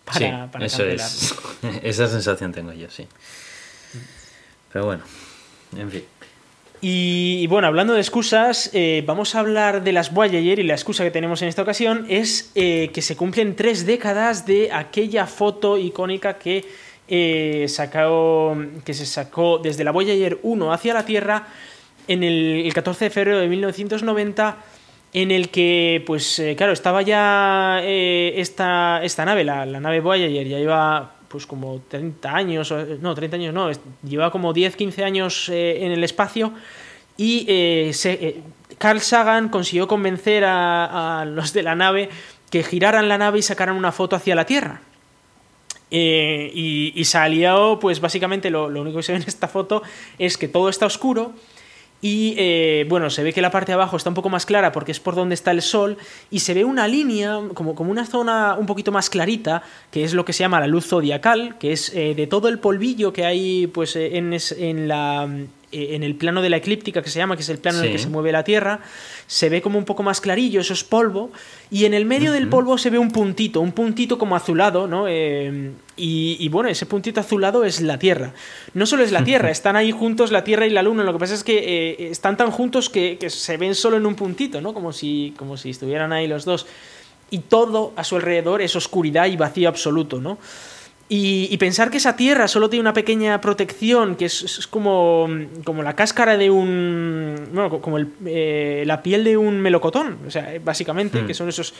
para, 0.04 0.18
sí, 0.18 0.50
para 0.52 0.66
eso 0.66 0.84
es. 0.84 1.34
Esa 1.82 2.08
sensación 2.08 2.52
tengo 2.52 2.72
yo, 2.72 2.90
sí. 2.90 3.06
Pero 4.72 4.86
bueno, 4.86 5.04
en 5.76 5.90
fin. 5.90 6.04
Y, 6.86 7.46
bueno, 7.46 7.66
hablando 7.66 7.94
de 7.94 8.00
excusas, 8.00 8.68
eh, 8.74 9.02
vamos 9.06 9.34
a 9.34 9.40
hablar 9.40 9.84
de 9.84 9.92
las 9.94 10.12
Voyager 10.12 10.58
y 10.58 10.64
la 10.64 10.74
excusa 10.74 11.02
que 11.02 11.10
tenemos 11.10 11.40
en 11.40 11.48
esta 11.48 11.62
ocasión 11.62 12.04
es 12.10 12.52
eh, 12.54 12.90
que 12.92 13.00
se 13.00 13.16
cumplen 13.16 13.56
tres 13.56 13.86
décadas 13.86 14.44
de 14.44 14.70
aquella 14.70 15.26
foto 15.26 15.78
icónica 15.78 16.36
que, 16.36 16.66
eh, 17.08 17.66
que 18.84 18.94
se 18.94 19.06
sacó 19.06 19.58
desde 19.62 19.82
la 19.82 19.92
Voyager 19.92 20.38
1 20.42 20.72
hacia 20.74 20.92
la 20.92 21.06
Tierra 21.06 21.46
en 22.06 22.22
el, 22.22 22.66
el 22.66 22.74
14 22.74 23.06
de 23.06 23.10
febrero 23.10 23.38
de 23.38 23.48
1990 23.48 24.58
en 25.14 25.30
el 25.30 25.48
que, 25.48 26.04
pues 26.06 26.42
claro, 26.54 26.74
estaba 26.74 27.00
ya 27.00 27.80
esta, 27.82 29.02
esta 29.02 29.24
nave, 29.24 29.42
la, 29.42 29.64
la, 29.64 29.80
nave 29.80 30.00
Voyager, 30.00 30.46
ya 30.46 30.58
lleva 30.58 31.13
pues 31.34 31.48
como 31.48 31.82
30 31.88 32.32
años, 32.32 32.72
no, 33.00 33.12
30 33.12 33.36
años 33.36 33.52
no, 33.52 33.68
lleva 34.08 34.30
como 34.30 34.52
10, 34.52 34.76
15 34.76 35.02
años 35.02 35.48
eh, 35.48 35.84
en 35.84 35.90
el 35.90 36.04
espacio 36.04 36.52
y 37.16 37.44
eh, 37.48 37.90
se, 37.92 38.12
eh, 38.12 38.42
Carl 38.78 39.00
Sagan 39.00 39.48
consiguió 39.48 39.88
convencer 39.88 40.44
a, 40.46 41.24
los 41.26 41.52
de 41.52 41.64
la 41.64 41.74
nave 41.74 42.08
que 42.50 42.62
giraran 42.62 43.08
la 43.08 43.18
nave 43.18 43.40
y 43.40 43.42
sacaran 43.42 43.74
una 43.74 43.90
foto 43.90 44.14
hacia 44.14 44.36
la 44.36 44.46
Tierra. 44.46 44.80
y, 45.90 46.92
y 46.94 47.04
salió, 47.04 47.78
pues 47.80 48.00
básicamente 48.00 48.48
lo 48.48 48.66
único 48.66 48.98
que 48.98 49.02
se 49.02 49.10
ve 49.10 49.18
en 49.18 49.24
esta 49.26 49.48
foto 49.48 49.82
es 50.20 50.38
que 50.38 50.46
todo 50.46 50.68
está 50.68 50.86
oscuro, 50.86 51.32
y 52.00 52.34
eh, 52.36 52.84
bueno, 52.88 53.08
se 53.08 53.22
ve 53.22 53.32
que 53.32 53.40
la 53.40 53.50
parte 53.50 53.72
de 53.72 53.74
abajo 53.74 53.96
está 53.96 54.10
un 54.10 54.14
poco 54.14 54.28
más 54.28 54.44
clara 54.44 54.72
porque 54.72 54.92
es 54.92 55.00
por 55.00 55.14
donde 55.14 55.34
está 55.34 55.52
el 55.52 55.62
sol 55.62 55.96
y 56.30 56.40
se 56.40 56.52
ve 56.52 56.64
una 56.64 56.86
línea, 56.86 57.40
como, 57.54 57.74
como 57.74 57.90
una 57.90 58.04
zona 58.04 58.56
un 58.58 58.66
poquito 58.66 58.92
más 58.92 59.08
clarita, 59.08 59.62
que 59.90 60.04
es 60.04 60.12
lo 60.12 60.24
que 60.24 60.34
se 60.34 60.40
llama 60.40 60.60
la 60.60 60.66
luz 60.66 60.86
zodiacal, 60.86 61.56
que 61.58 61.72
es 61.72 61.94
eh, 61.94 62.14
de 62.14 62.26
todo 62.26 62.48
el 62.48 62.58
polvillo 62.58 63.12
que 63.12 63.24
hay 63.24 63.68
pues, 63.68 63.96
eh, 63.96 64.18
en, 64.18 64.36
en 64.58 64.88
la 64.88 65.28
en 65.74 66.02
el 66.02 66.14
plano 66.14 66.42
de 66.42 66.50
la 66.50 66.56
eclíptica 66.56 67.02
que 67.02 67.10
se 67.10 67.18
llama, 67.18 67.36
que 67.36 67.42
es 67.42 67.48
el 67.48 67.58
plano 67.58 67.78
sí. 67.78 67.84
en 67.84 67.90
el 67.90 67.96
que 67.96 68.02
se 68.02 68.08
mueve 68.08 68.32
la 68.32 68.44
Tierra, 68.44 68.80
se 69.26 69.48
ve 69.48 69.60
como 69.60 69.78
un 69.78 69.84
poco 69.84 70.02
más 70.02 70.20
clarillo, 70.20 70.60
eso 70.60 70.72
es 70.72 70.84
polvo, 70.84 71.30
y 71.70 71.84
en 71.84 71.94
el 71.94 72.04
medio 72.04 72.30
uh 72.30 72.34
-huh. 72.34 72.38
del 72.38 72.48
polvo 72.48 72.78
se 72.78 72.90
ve 72.90 72.98
un 72.98 73.10
puntito, 73.10 73.60
un 73.60 73.72
puntito 73.72 74.18
como 74.18 74.36
azulado, 74.36 74.86
¿no? 74.86 75.06
Eh, 75.08 75.72
y, 75.96 76.36
y, 76.40 76.48
bueno, 76.48 76.68
ese 76.68 76.86
puntito 76.86 77.20
azulado 77.20 77.64
es 77.64 77.80
la 77.80 77.98
Tierra. 77.98 78.32
No 78.72 78.86
solo 78.86 79.04
es 79.04 79.12
la 79.12 79.22
Tierra, 79.24 79.50
están 79.58 79.76
ahí 79.76 79.92
juntos 79.92 80.32
la 80.32 80.44
Tierra 80.44 80.66
y 80.66 80.70
la 80.70 80.82
Luna, 80.82 81.04
lo 81.04 81.12
que 81.12 81.18
pasa 81.18 81.34
es 81.34 81.44
que 81.44 81.58
eh, 81.58 82.10
están 82.10 82.36
tan 82.36 82.50
juntos 82.50 82.88
que, 82.90 83.16
que, 83.18 83.30
se 83.30 83.56
ven 83.56 83.74
solo 83.74 83.96
en 83.96 84.06
un 84.06 84.14
puntito, 84.14 84.60
¿no? 84.60 84.74
Como 84.74 84.92
si, 84.92 85.34
como 85.36 85.56
si 85.56 85.70
estuvieran 85.70 86.12
ahí 86.12 86.26
los 86.26 86.44
dos. 86.44 86.66
Y 87.30 87.38
todo 87.38 87.92
a 87.96 88.04
su 88.04 88.16
alrededor 88.16 88.62
es 88.62 88.76
oscuridad 88.76 89.26
y 89.26 89.36
vacío 89.36 89.68
absoluto, 89.68 90.20
¿no? 90.20 90.38
Y, 91.06 91.56
pensar 91.58 91.90
que 91.90 91.98
esa 91.98 92.16
tierra 92.16 92.48
solo 92.48 92.70
tiene 92.70 92.80
una 92.80 92.94
pequeña 92.94 93.38
protección, 93.40 94.16
que 94.16 94.24
es, 94.24 94.66
como, 94.68 95.28
como, 95.62 95.82
la 95.82 95.94
cáscara 95.94 96.38
de 96.38 96.50
un. 96.50 97.48
Bueno, 97.52 97.80
como 97.80 97.98
eh, 98.24 98.84
la 98.86 99.02
piel 99.02 99.22
de 99.22 99.36
un 99.36 99.60
melocotón, 99.60 100.18
o 100.26 100.30
sea, 100.30 100.54
básicamente, 100.64 101.22
hmm. 101.22 101.26
que 101.26 101.34
son 101.34 101.50
esos, 101.50 101.74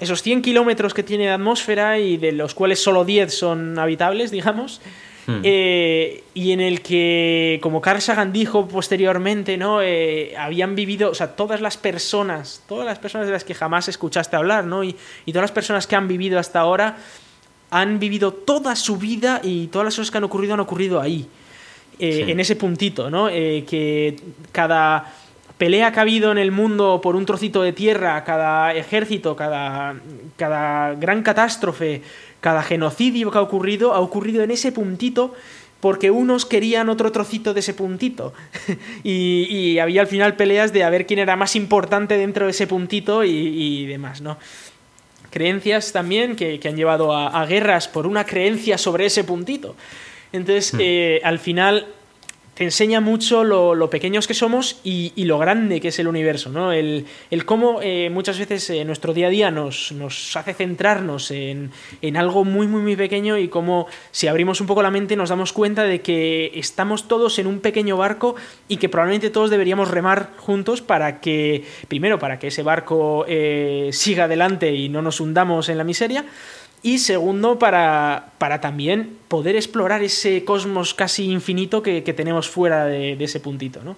esos 0.00 0.20
100 0.20 0.42
kilómetros 0.42 0.94
que 0.94 1.04
tiene 1.04 1.24
de 1.24 1.30
atmósfera 1.30 2.00
y 2.00 2.16
de 2.16 2.32
los 2.32 2.54
cuales 2.54 2.82
solo 2.82 3.04
10 3.04 3.32
son 3.32 3.78
habitables, 3.78 4.32
digamos. 4.32 4.80
Hmm. 5.28 5.40
Eh, 5.44 6.24
y 6.34 6.50
en 6.50 6.60
el 6.60 6.82
que, 6.82 7.60
como 7.62 7.80
Carl 7.80 8.00
Sagan 8.00 8.32
dijo 8.32 8.66
posteriormente, 8.66 9.56
¿no? 9.56 9.80
Eh, 9.80 10.34
habían 10.36 10.74
vivido, 10.74 11.10
o 11.10 11.14
sea, 11.14 11.36
todas 11.36 11.60
las 11.60 11.76
personas, 11.76 12.64
todas 12.68 12.84
las 12.84 12.98
personas 12.98 13.28
de 13.28 13.32
las 13.32 13.44
que 13.44 13.54
jamás 13.54 13.88
escuchaste 13.88 14.34
hablar, 14.34 14.64
¿no? 14.64 14.82
Y, 14.82 14.96
y 15.24 15.32
todas 15.32 15.44
las 15.44 15.52
personas 15.52 15.86
que 15.86 15.94
han 15.94 16.08
vivido 16.08 16.40
hasta 16.40 16.58
ahora 16.58 16.96
han 17.70 17.98
vivido 17.98 18.32
toda 18.32 18.76
su 18.76 18.96
vida 18.96 19.40
y 19.42 19.66
todas 19.68 19.86
las 19.86 19.96
cosas 19.96 20.10
que 20.10 20.18
han 20.18 20.24
ocurrido 20.24 20.54
han 20.54 20.60
ocurrido 20.60 21.00
ahí, 21.00 21.26
eh, 21.98 22.26
en 22.28 22.40
ese 22.40 22.56
puntito, 22.56 23.10
¿no? 23.10 23.28
Eh, 23.28 23.64
que 23.68 24.16
cada 24.52 25.12
pelea 25.58 25.90
que 25.92 25.98
ha 25.98 26.02
habido 26.02 26.30
en 26.32 26.38
el 26.38 26.52
mundo 26.52 27.00
por 27.02 27.16
un 27.16 27.24
trocito 27.24 27.62
de 27.62 27.72
tierra, 27.72 28.22
cada 28.24 28.74
ejército, 28.74 29.34
cada, 29.34 29.96
cada 30.36 30.94
gran 30.94 31.22
catástrofe, 31.22 32.02
cada 32.40 32.62
genocidio 32.62 33.30
que 33.30 33.38
ha 33.38 33.42
ocurrido, 33.42 33.94
ha 33.94 34.00
ocurrido 34.00 34.42
en 34.42 34.50
ese 34.50 34.72
puntito 34.72 35.34
porque 35.80 36.10
unos 36.10 36.46
querían 36.46 36.88
otro 36.88 37.12
trocito 37.12 37.54
de 37.54 37.60
ese 37.60 37.74
puntito. 37.74 38.32
y, 39.04 39.46
y, 39.48 39.78
había 39.78 40.00
al 40.00 40.06
final 40.06 40.36
peleas 40.36 40.72
de 40.72 40.84
a 40.84 40.90
ver 40.90 41.06
quién 41.06 41.20
era 41.20 41.36
más 41.36 41.54
importante 41.56 42.16
dentro 42.18 42.46
de 42.46 42.50
ese 42.50 42.66
puntito 42.66 43.24
y, 43.24 43.30
y 43.30 43.86
demás, 43.86 44.20
¿no? 44.20 44.38
Creencias 45.36 45.92
también 45.92 46.34
que, 46.34 46.58
han 46.64 46.76
llevado 46.76 47.14
a, 47.14 47.44
guerras 47.44 47.88
por 47.88 48.06
una 48.06 48.24
creencia 48.24 48.78
sobre 48.78 49.04
ese 49.04 49.22
puntito. 49.22 49.76
Entonces, 50.32 50.72
hmm. 50.72 50.78
eh, 50.80 51.20
al 51.24 51.38
final, 51.38 51.86
te 52.56 52.64
enseña 52.64 53.02
mucho 53.02 53.44
lo, 53.44 53.90
pequeños 53.90 54.26
que 54.26 54.32
somos 54.32 54.80
y, 54.82 55.12
lo 55.26 55.38
grande 55.38 55.78
que 55.78 55.88
es 55.88 55.98
el 55.98 56.08
universo, 56.08 56.48
¿no? 56.48 56.72
El, 56.72 57.04
cómo 57.44 57.80
eh, 57.82 58.08
muchas 58.08 58.38
veces 58.38 58.70
en 58.70 58.86
nuestro 58.86 59.12
día 59.12 59.26
a 59.26 59.30
día 59.30 59.50
nos, 59.50 59.92
nos 59.92 60.34
hace 60.36 60.54
centrarnos 60.54 61.30
en, 61.30 61.70
algo 62.16 62.44
muy, 62.46 62.66
muy, 62.66 62.80
muy 62.80 62.96
pequeño 62.96 63.36
y 63.36 63.48
cómo 63.48 63.88
si 64.10 64.26
abrimos 64.26 64.62
un 64.62 64.66
poco 64.66 64.82
la 64.82 64.90
mente 64.90 65.16
nos 65.16 65.28
damos 65.28 65.52
cuenta 65.52 65.84
de 65.84 66.00
que 66.00 66.50
estamos 66.54 67.08
todos 67.08 67.38
en 67.38 67.46
un 67.46 67.60
pequeño 67.60 67.98
barco 67.98 68.36
y 68.68 68.78
que 68.78 68.88
probablemente 68.88 69.28
todos 69.28 69.50
deberíamos 69.50 69.90
remar 69.90 70.30
juntos 70.38 70.80
para 70.80 71.20
que, 71.20 71.62
primero, 71.88 72.18
para 72.18 72.38
que 72.38 72.46
ese 72.46 72.62
barco 72.62 73.26
eh, 73.28 73.90
siga 73.92 74.24
adelante 74.24 74.72
y 74.72 74.88
no 74.88 75.02
nos 75.02 75.20
hundamos 75.20 75.68
en 75.68 75.76
la 75.76 75.84
miseria, 75.84 76.24
y 76.82 76.98
segundo, 76.98 77.58
para, 77.58 78.32
para 78.38 78.60
también 78.60 79.18
poder 79.28 79.56
explorar 79.56 80.02
ese 80.02 80.44
cosmos 80.44 80.94
casi 80.94 81.30
infinito 81.30 81.82
que, 81.82 82.00
tenemos 82.02 82.48
fuera 82.48 82.86
de, 82.86 83.12
ese 83.18 83.40
puntito, 83.40 83.82
¿no? 83.82 83.96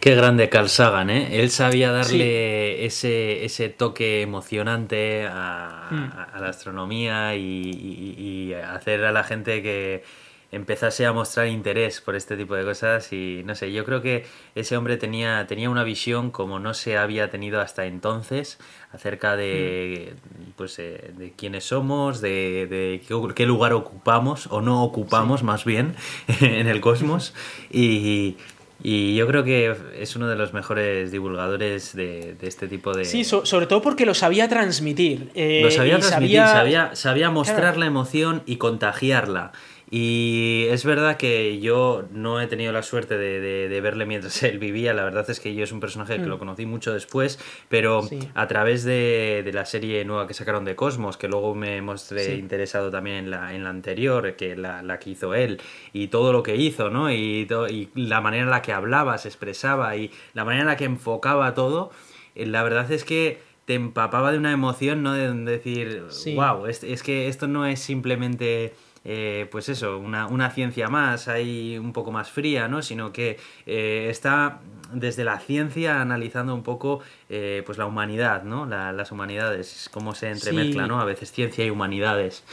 Qué 0.00 0.14
grande 0.14 0.48
Carl 0.48 0.68
Sagan, 0.68 1.10
¿eh? 1.10 1.40
Él 1.40 1.50
sabía 1.50 1.90
darle 1.90 2.84
ese, 2.86 3.44
ese 3.44 3.68
toque 3.68 4.22
emocionante 4.22 5.26
a, 5.26 5.88
hmm. 5.90 6.40
la 6.40 6.48
astronomía 6.48 7.34
y, 7.34 8.54
hacer 8.54 9.04
a 9.04 9.12
la 9.12 9.24
gente 9.24 9.60
que, 9.62 10.04
empezase 10.50 11.04
a 11.04 11.12
mostrar 11.12 11.46
interés 11.48 12.00
por 12.00 12.16
este 12.16 12.36
tipo 12.36 12.54
de 12.54 12.64
cosas 12.64 13.12
y 13.12 13.42
no 13.44 13.54
sé, 13.54 13.70
yo 13.70 13.84
creo 13.84 14.00
que 14.00 14.24
ese 14.54 14.76
hombre 14.76 14.96
tenía, 14.96 15.46
tenía 15.46 15.68
una 15.68 15.84
visión 15.84 16.30
como 16.30 16.58
no 16.58 16.72
se 16.72 16.96
había 16.96 17.30
tenido 17.30 17.60
hasta 17.60 17.84
entonces 17.84 18.58
acerca 18.90 19.36
de, 19.36 20.14
mm. 20.14 20.50
pues, 20.56 20.78
eh, 20.78 21.10
de 21.16 21.32
quiénes 21.32 21.64
somos, 21.64 22.22
de, 22.22 22.66
de, 22.66 23.34
qué 23.34 23.46
lugar 23.46 23.74
ocupamos 23.74 24.46
o 24.50 24.62
no 24.62 24.82
ocupamos 24.82 25.42
más 25.42 25.64
bien 25.66 25.94
en 26.40 26.66
el 26.66 26.80
cosmos 26.80 27.34
y, 27.70 28.36
y 28.82 29.16
yo 29.16 29.26
creo 29.26 29.42
que 29.42 29.74
es 29.98 30.14
uno 30.14 30.28
de 30.28 30.36
los 30.36 30.52
mejores 30.52 31.10
divulgadores 31.10 31.96
de, 31.96 32.36
este 32.42 32.68
tipo 32.68 32.94
de... 32.94 33.04
Sí, 33.04 33.24
sobre 33.24 33.66
todo 33.66 33.82
porque 33.82 34.06
lo 34.06 34.14
sabía 34.14 34.48
transmitir. 34.48 35.30
Eh, 35.34 35.60
lo 35.64 35.70
sabía 35.70 35.98
transmitir, 35.98 36.38
sabía, 36.38 36.94
sabía, 36.94 37.30
mostrar 37.30 37.76
la 37.76 37.86
emoción 37.86 38.42
y 38.46 38.56
contagiarla. 38.56 39.52
Y 39.90 40.66
es 40.68 40.84
verdad 40.84 41.16
que 41.16 41.60
yo 41.60 42.04
no 42.12 42.42
he 42.42 42.46
tenido 42.46 42.72
la 42.72 42.82
suerte 42.82 43.16
de, 43.16 43.80
verle 43.80 44.04
mientras 44.04 44.42
él 44.42 44.58
vivía. 44.58 44.92
La 44.92 45.04
verdad 45.04 45.28
es 45.30 45.40
que 45.40 45.54
yo 45.54 45.64
es 45.64 45.72
un 45.72 45.80
personaje 45.80 46.16
que 46.16 46.26
lo 46.26 46.36
mm. 46.36 46.38
conocí 46.38 46.66
mucho 46.66 46.92
después, 46.92 47.38
pero 47.68 48.06
a 48.34 48.46
través 48.48 48.84
de, 48.84 49.48
la 49.52 49.64
serie 49.64 50.04
nueva 50.04 50.26
que 50.26 50.34
sacaron 50.34 50.64
de 50.64 50.76
Cosmos, 50.76 51.16
que 51.16 51.28
luego 51.28 51.54
me 51.54 51.80
mostré 51.80 52.34
interesado 52.34 52.90
también 52.90 53.16
en 53.16 53.30
la, 53.30 53.54
en 53.54 53.64
la 53.64 53.70
anterior, 53.70 54.36
que 54.36 54.56
la, 54.56 54.82
la, 54.82 54.98
que 54.98 55.10
hizo 55.10 55.34
él, 55.34 55.60
y 55.92 56.08
todo 56.08 56.32
lo 56.32 56.42
que 56.42 56.56
hizo, 56.56 56.90
¿no? 56.90 57.10
Y, 57.10 57.48
y 57.70 57.88
la 57.94 58.20
manera 58.20 58.44
en 58.44 58.50
la 58.50 58.60
que 58.60 58.72
hablaba, 58.72 59.16
se 59.16 59.28
expresaba 59.28 59.96
y 59.96 60.10
la 60.34 60.44
manera 60.44 60.62
en 60.62 60.68
la 60.68 60.76
que 60.76 60.84
enfocaba 60.84 61.54
todo, 61.54 61.90
eh, 62.34 62.46
la 62.46 62.62
verdad 62.62 62.90
es 62.92 63.04
que 63.04 63.40
te 63.64 63.74
empapaba 63.74 64.32
de 64.32 64.38
una 64.38 64.52
emoción, 64.52 65.02
¿no? 65.02 65.12
De 65.12 65.32
decir, 65.32 66.04
wow, 66.34 66.66
es 66.66 67.02
que 67.02 67.28
esto 67.28 67.48
no 67.48 67.66
es 67.66 67.80
simplemente 67.80 68.72
eh, 69.04 69.48
pues 69.50 69.68
eso, 69.68 69.98
una, 69.98 70.50
ciencia 70.50 70.88
más, 70.88 71.28
hay 71.28 71.78
un 71.78 71.92
poco 71.92 72.12
más 72.12 72.30
fría, 72.30 72.68
¿no? 72.68 72.82
Sino 72.82 73.12
que 73.12 73.38
eh, 73.66 74.08
está 74.10 74.60
desde 74.92 75.24
la 75.24 75.38
ciencia 75.38 76.00
analizando 76.00 76.54
un 76.54 76.62
poco 76.62 77.00
eh, 77.28 77.62
pues 77.66 77.78
la 77.78 77.86
humanidad, 77.86 78.42
¿no? 78.44 78.66
las 78.66 79.12
humanidades, 79.12 79.90
cómo 79.92 80.14
se 80.14 80.30
entremezcla, 80.30 80.86
¿no? 80.86 81.00
A 81.00 81.04
veces 81.04 81.30
ciencia 81.30 81.64
y 81.64 81.70
humanidades 81.70 82.44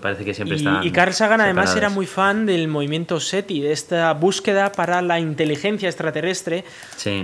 parece 0.00 0.24
que 0.24 0.34
siempre 0.34 0.56
y, 0.56 0.88
Y 0.88 0.90
Carl 0.90 1.12
Sagan 1.12 1.40
además 1.40 1.76
era 1.76 1.88
muy 1.88 2.06
fan 2.06 2.46
del 2.46 2.68
movimiento 2.68 3.20
SETI, 3.20 3.60
de 3.60 3.72
esta 3.72 4.12
búsqueda 4.12 4.72
para 4.72 5.02
la 5.02 5.20
inteligencia 5.20 5.88
extraterrestre, 5.88 6.64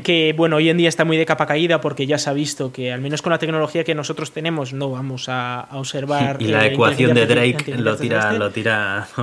que 0.02 0.34
bueno, 0.36 0.56
hoy 0.56 0.68
en 0.68 0.76
día 0.76 0.88
está 0.88 1.04
muy 1.04 1.16
de 1.16 1.26
capa 1.26 1.46
caída 1.46 1.80
porque 1.80 2.06
ya 2.06 2.18
se 2.18 2.30
ha 2.30 2.32
visto 2.32 2.72
que 2.72 2.92
al 2.92 3.00
menos 3.00 3.22
con 3.22 3.30
la 3.30 3.38
tecnología 3.38 3.84
que 3.84 3.94
nosotros 3.94 4.32
tenemos 4.32 4.72
no 4.72 4.90
vamos 4.90 5.26
a, 5.28 5.68
observar... 5.72 6.38
Y 6.40 6.48
la 6.48 6.66
ecuación 6.66 7.14
de 7.14 7.26
Drake 7.26 7.76
lo 7.76 7.96
tira... 7.96 8.32
Lo 8.32 8.50
tira... 8.50 9.08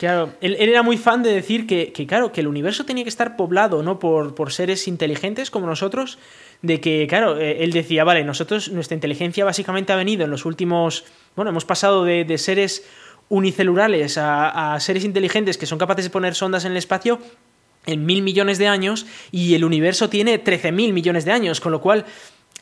Claro, 0.00 0.32
él, 0.40 0.56
era 0.58 0.82
muy 0.82 0.96
fan 0.96 1.22
de 1.22 1.30
decir 1.30 1.66
que, 1.66 1.92
claro, 2.06 2.32
que 2.32 2.40
el 2.40 2.46
universo 2.46 2.86
tenía 2.86 3.04
que 3.04 3.10
estar 3.10 3.36
poblado, 3.36 3.82
¿no? 3.82 3.98
Por, 3.98 4.34
por 4.34 4.50
seres 4.50 4.88
inteligentes 4.88 5.50
como 5.50 5.66
nosotros, 5.66 6.16
de 6.62 6.80
que, 6.80 7.06
claro, 7.06 7.38
eh, 7.38 7.62
él 7.64 7.72
decía, 7.72 8.02
vale, 8.02 8.24
nosotros, 8.24 8.70
nuestra 8.70 8.94
inteligencia 8.94 9.44
básicamente 9.44 9.92
ha 9.92 9.96
venido 9.96 10.24
en 10.24 10.30
los 10.30 10.46
últimos, 10.46 11.04
bueno, 11.36 11.50
hemos 11.50 11.64
pasado 11.64 12.04
de, 12.04 12.38
seres 12.38 12.84
unicelulares 13.28 14.18
a, 14.18 14.76
seres 14.80 15.04
inteligentes 15.04 15.58
que 15.58 15.66
son 15.66 15.78
capaces 15.78 16.04
de 16.04 16.10
poner 16.10 16.34
sondas 16.34 16.64
en 16.64 16.72
el 16.72 16.78
espacio 16.78 17.20
en 17.86 18.04
mil 18.04 18.22
millones 18.22 18.58
de 18.58 18.66
años 18.66 19.06
y 19.30 19.54
el 19.54 19.64
universo 19.64 20.10
tiene 20.10 20.38
13 20.38 20.72
mil 20.72 20.92
millones 20.92 21.24
de 21.24 21.32
años, 21.32 21.60
con 21.60 21.72
lo 21.72 21.80
cual 21.80 22.04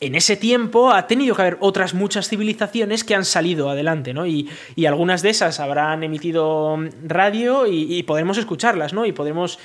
en 0.00 0.14
ese 0.14 0.37
tiempo 0.37 0.92
ha 0.92 1.09
tenido 1.09 1.35
que 1.35 1.42
haber 1.42 1.57
otras 1.61 1.92
muchas 1.92 2.28
civilizaciones 2.28 3.02
que 3.02 3.16
han 3.16 3.24
salido 3.24 3.68
adelante, 3.68 4.14
¿no? 4.14 4.26
Y, 4.26 4.48
algunas 4.87 5.22
de 5.22 5.31
esas 5.31 5.59
habrán 5.59 6.04
emitido 6.04 6.78
radio 7.04 7.66
y, 7.66 7.96
y 7.96 8.04
podremos 8.04 8.38
escucharlas, 8.38 8.92
¿no? 8.92 9.07
Y 9.07 9.12
podremos 9.12 9.59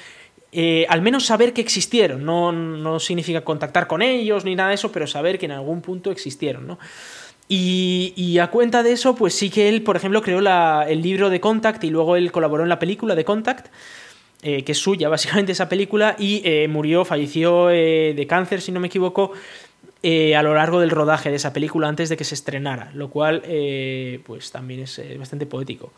eh, 0.56 0.86
al 0.88 1.02
menos 1.02 1.26
saber 1.26 1.52
que 1.52 1.62
existieron. 1.62 2.24
No, 2.24 3.00
significa 3.00 3.42
contactar 3.42 3.88
con 3.88 4.04
ellos 4.04 4.46
ni 4.46 4.56
nada 4.56 4.70
de 4.70 4.76
eso, 4.76 4.92
pero 4.92 5.08
saber 5.08 5.40
que 5.40 5.46
en 5.46 5.52
algún 5.52 5.82
punto 5.82 6.12
existieron, 6.12 6.68
¿no? 6.68 6.78
Y, 7.48 8.38
a 8.40 8.48
cuenta 8.48 8.84
de 8.84 8.94
eso, 8.94 9.16
pues 9.16 9.34
sí 9.36 9.50
que 9.50 9.70
él, 9.70 9.84
por 9.84 9.96
ejemplo, 9.96 10.22
creó 10.22 10.40
el 10.88 11.02
libro 11.02 11.30
de 11.30 11.40
Contact 11.40 11.84
y 11.84 11.90
luego 11.90 12.16
él 12.16 12.32
colaboró 12.32 12.64
en 12.64 12.70
la 12.70 12.80
película 12.80 13.16
de 13.16 13.26
Contact, 13.26 13.68
eh, 14.42 14.64
que 14.64 14.72
es 14.72 14.78
suya, 14.78 15.10
básicamente 15.16 15.52
esa 15.52 15.70
película, 15.70 16.16
y 16.18 16.42
eh, 16.46 16.68
murió, 16.68 17.06
falleció 17.06 17.68
de 17.68 18.26
cáncer, 18.28 18.62
si 18.62 18.72
no 18.72 18.80
me 18.80 18.88
equivoco, 18.88 19.34
a 20.04 20.44
lo 20.44 20.54
largo 20.54 20.80
del 20.80 20.90
rodaje 20.90 21.30
de 21.30 21.38
esa 21.38 21.54
película 21.54 21.88
antes 21.88 22.10
de 22.10 22.18
que 22.18 22.24
se 22.24 22.36
estrenara, 22.36 22.92
lo 22.94 23.10
cual 23.10 23.44
pues 24.26 24.52
también 24.52 24.82
es 24.82 25.02
bastante 25.18 25.46
poético. 25.46 25.94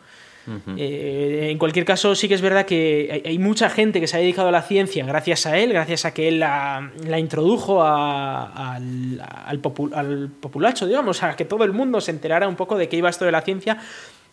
Eh, 0.77 1.47
en 1.51 1.57
cualquier 1.57 1.85
caso, 1.85 2.13
sí 2.13 2.27
que 2.27 2.35
es 2.35 2.41
verdad 2.41 2.65
que 2.65 3.23
hay, 3.25 3.39
mucha 3.39 3.69
gente 3.69 3.99
que 3.99 4.07
se 4.07 4.17
ha 4.17 4.19
dedicado 4.19 4.49
a 4.49 4.51
la 4.51 4.61
ciencia 4.61 5.05
gracias 5.05 5.45
a 5.45 5.57
él, 5.57 5.73
gracias 5.73 6.05
a 6.05 6.13
que 6.13 6.27
él 6.27 6.39
la, 6.39 6.91
introdujo 7.17 7.83
al, 7.83 9.21
al, 9.21 9.59
populacho, 9.59 10.85
digamos, 10.85 11.23
a 11.23 11.35
que 11.35 11.45
todo 11.45 11.63
el 11.63 11.73
mundo 11.73 11.99
se 11.99 12.11
enterara 12.11 12.47
un 12.47 12.55
poco 12.55 12.77
de 12.77 12.87
qué 12.87 12.97
iba 12.97 13.09
esto 13.09 13.25
de 13.25 13.31
la 13.31 13.41
ciencia, 13.41 13.79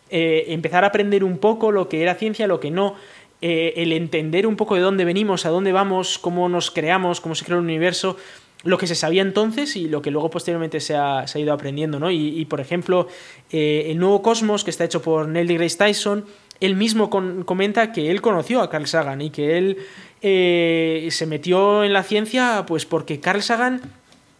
eh, 0.09 0.53
empezar 0.53 0.83
a 0.83 0.87
aprender 0.87 1.23
un 1.23 1.39
poco 1.39 1.71
lo 1.71 1.89
que 1.89 2.03
era 2.03 2.13
ciencia, 2.13 2.45
lo 2.45 2.59
que 2.59 2.69
no. 2.69 2.95
Eh, 3.41 3.81
el 3.81 3.91
entender 3.91 4.47
un 4.47 4.55
poco 4.55 4.75
de 4.75 4.81
dónde 4.81 5.03
venimos, 5.03 5.45
a 5.45 5.49
dónde 5.49 5.73
vamos, 5.73 6.17
cómo 6.17 6.47
nos 6.47 6.71
creamos, 6.71 7.19
cómo 7.19 7.35
se 7.35 7.43
creó 7.43 7.57
el 7.57 7.65
universo, 7.65 8.15
lo 8.63 8.77
que 8.77 8.87
se 8.87 8.95
sabía 8.95 9.21
entonces 9.21 9.75
y 9.75 9.87
lo 9.87 10.01
que 10.01 10.11
luego 10.11 10.29
posteriormente 10.29 10.79
se 10.79 10.95
ha, 10.95 11.25
ido 11.35 11.53
aprendiendo, 11.53 11.99
¿no? 11.99 12.09
Y, 12.11 12.45
por 12.45 12.61
ejemplo, 12.61 13.07
eh, 13.51 13.87
el 13.87 13.99
nuevo 13.99 14.21
Cosmos, 14.21 14.63
que 14.63 14.69
está 14.69 14.85
hecho 14.85 15.01
por 15.01 15.27
Neil 15.27 15.47
deGrasse 15.47 15.77
Tyson, 15.77 16.25
él 16.59 16.75
mismo 16.75 17.09
comenta 17.09 17.91
que 17.91 18.09
él 18.09 18.21
conoció 18.21 18.61
a 18.61 18.69
Carl 18.69 18.87
Sagan 18.87 19.21
y 19.21 19.31
que 19.31 19.57
él 19.57 19.77
eh, 20.21 21.07
se 21.11 21.25
metió 21.25 21.83
en 21.83 21.91
la 21.91 22.03
ciencia 22.03 22.63
pues 22.65 22.85
porque 22.85 23.19
Carl 23.19 23.41
Sagan 23.41 23.81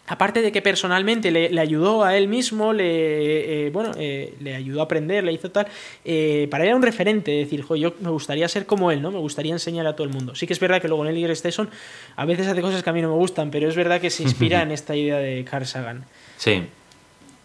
aparte 0.07 0.41
de 0.41 0.51
que 0.51 0.61
personalmente 0.61 1.31
le, 1.31 1.59
ayudó 1.59 2.03
a 2.03 2.17
él 2.17 2.27
mismo, 2.27 2.73
le, 2.73 3.67
eh, 3.67 3.69
bueno, 3.69 3.91
eh, 3.97 4.33
le 4.39 4.55
ayudó 4.55 4.81
a 4.81 4.83
aprender, 4.83 5.23
le 5.23 5.31
hizo 5.31 5.49
tal, 5.49 5.67
eh, 6.03 6.47
para 6.51 6.63
él 6.63 6.69
era 6.69 6.75
un 6.75 6.83
referente, 6.83 7.31
decir, 7.31 7.65
yo 7.77 7.93
me 8.01 8.09
gustaría 8.09 8.47
ser 8.49 8.65
como 8.65 8.91
él, 8.91 9.01
¿no? 9.01 9.11
Me 9.11 9.19
gustaría 9.19 9.53
enseñar 9.53 9.87
a 9.87 9.95
todo 9.95 10.05
el 10.05 10.13
mundo. 10.13 10.35
Sí 10.35 10.45
que 10.45 10.53
es 10.53 10.59
verdad 10.59 10.81
que 10.81 10.87
luego 10.87 11.03
Neil 11.05 11.15
deGrasse 11.15 11.43
Tyson 11.43 11.69
a 12.15 12.25
veces 12.25 12.47
hace 12.47 12.61
cosas 12.61 12.83
que 12.83 12.89
a 12.89 12.93
mí 12.93 13.01
no 13.01 13.09
me 13.09 13.15
gustan, 13.15 13.49
pero 13.49 13.69
es 13.69 13.75
verdad 13.75 14.01
que 14.01 14.09
se 14.09 14.23
inspira 14.23 14.61
en 14.63 14.71
esta 14.71 14.95
idea 14.95 15.17
de 15.17 15.45
Carl 15.45 15.65
Sagan. 15.65 16.05
Sí. 16.37 16.63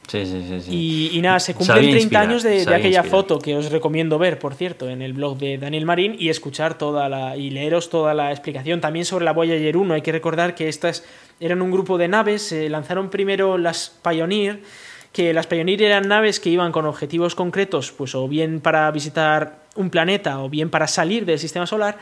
Sí, 0.09 0.25
sí, 0.25 0.63
sí, 0.63 1.11
Y, 1.13 1.21
nada, 1.21 1.39
se 1.39 1.55
cumplen 1.55 1.91
30 1.91 2.21
años 2.21 2.43
de, 2.43 2.63
aquella 2.75 3.03
foto 3.03 3.39
que 3.39 3.55
os 3.55 3.71
recomiendo 3.71 4.19
ver, 4.19 4.39
por 4.39 4.55
cierto, 4.55 4.89
en 4.89 5.03
el 5.03 5.13
blog 5.13 5.37
de 5.37 5.59
Daniel 5.59 5.85
Marín 5.85 6.17
y 6.19 6.31
escuchar 6.31 6.79
toda 6.79 7.11
la. 7.11 7.37
y 7.37 7.51
leeros 7.51 7.91
toda 7.91 8.15
la 8.15 8.31
explicación. 8.31 8.81
También 8.81 9.05
sobre 9.05 9.27
la 9.27 9.35
Voyager 9.35 9.77
1. 9.77 9.93
Hay 9.93 10.01
que 10.01 10.13
recordar 10.13 10.55
que 10.55 10.69
estas 10.69 11.05
eran 11.41 11.61
un 11.61 11.71
grupo 11.71 11.99
de 11.99 12.09
naves. 12.09 12.41
Se 12.41 12.71
lanzaron 12.71 13.11
primero 13.11 13.59
las 13.59 13.99
Pioneer, 14.03 14.63
que 15.13 15.35
las 15.35 15.47
Pioneer 15.47 15.83
eran 15.83 16.09
naves 16.09 16.41
que 16.41 16.49
iban 16.49 16.73
con 16.73 16.87
objetivos 16.87 17.35
concretos, 17.35 17.93
pues 17.93 18.15
o 18.15 18.27
bien 18.29 18.61
para 18.61 18.91
visitar 18.91 19.67
un 19.77 19.91
planeta 19.91 20.41
o 20.43 20.49
bien 20.49 20.71
para 20.71 20.87
salir 20.87 21.27
del 21.27 21.39
sistema 21.39 21.67
solar. 21.67 21.99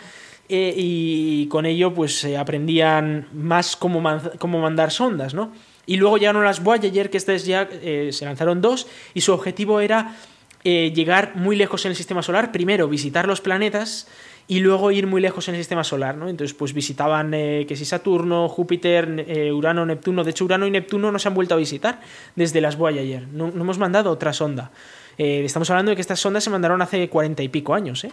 Eh, 0.48 0.72
y 0.76 1.48
con 1.48 1.66
ello, 1.66 1.92
pues 1.92 2.24
aprendían 2.38 3.26
más 3.32 3.74
cómo, 3.74 4.00
cómo 4.38 4.60
mandar 4.60 4.92
sondas, 4.92 5.34
¿no? 5.34 5.50
Y 5.86 5.96
luego 5.96 6.18
llegaron 6.18 6.44
las 6.44 6.62
Voyager, 6.62 7.10
que 7.10 7.16
estas 7.16 7.46
ya 7.46 7.68
eh, 7.70 8.10
se 8.12 8.24
lanzaron 8.24 8.60
dos, 8.60 8.88
y 9.14 9.20
su 9.20 9.32
objetivo 9.32 9.80
era 9.80 10.16
eh, 10.64 10.92
llegar 10.92 11.36
muy 11.36 11.56
lejos 11.56 11.84
en 11.84 11.90
el 11.90 11.96
sistema 11.96 12.22
solar, 12.22 12.50
primero 12.50 12.88
visitar 12.88 13.28
los 13.28 13.40
planetas 13.40 14.08
y 14.48 14.60
luego 14.60 14.90
ir 14.90 15.06
muy 15.06 15.20
lejos 15.20 15.48
en 15.48 15.54
el 15.54 15.60
sistema 15.60 15.84
solar, 15.84 16.16
¿no? 16.16 16.28
Entonces, 16.28 16.54
pues 16.54 16.72
visitaban 16.72 17.32
eh, 17.34 17.66
que 17.68 17.76
si 17.76 17.84
Saturno, 17.84 18.48
Júpiter, 18.48 19.52
Urano, 19.52 19.86
Neptuno. 19.86 20.22
De 20.22 20.30
hecho, 20.30 20.44
Urano 20.44 20.66
y 20.66 20.70
Neptuno 20.70 21.10
no 21.10 21.18
se 21.18 21.28
han 21.28 21.34
vuelto 21.34 21.54
a 21.54 21.58
visitar 21.58 22.00
desde 22.34 22.60
las 22.60 22.76
Voyager. 22.76 23.26
No, 23.28 23.50
no 23.52 23.62
hemos 23.62 23.78
mandado 23.78 24.10
otra 24.10 24.32
sonda. 24.32 24.70
estamos 25.18 25.70
hablando 25.70 25.90
de 25.90 25.96
que 25.96 26.00
estas 26.00 26.20
sondas 26.20 26.44
se 26.44 26.50
mandaron 26.50 26.82
hace 26.82 27.08
cuarenta 27.08 27.42
y 27.42 27.48
pico 27.48 27.74
años, 27.74 28.04
¿eh? 28.04 28.12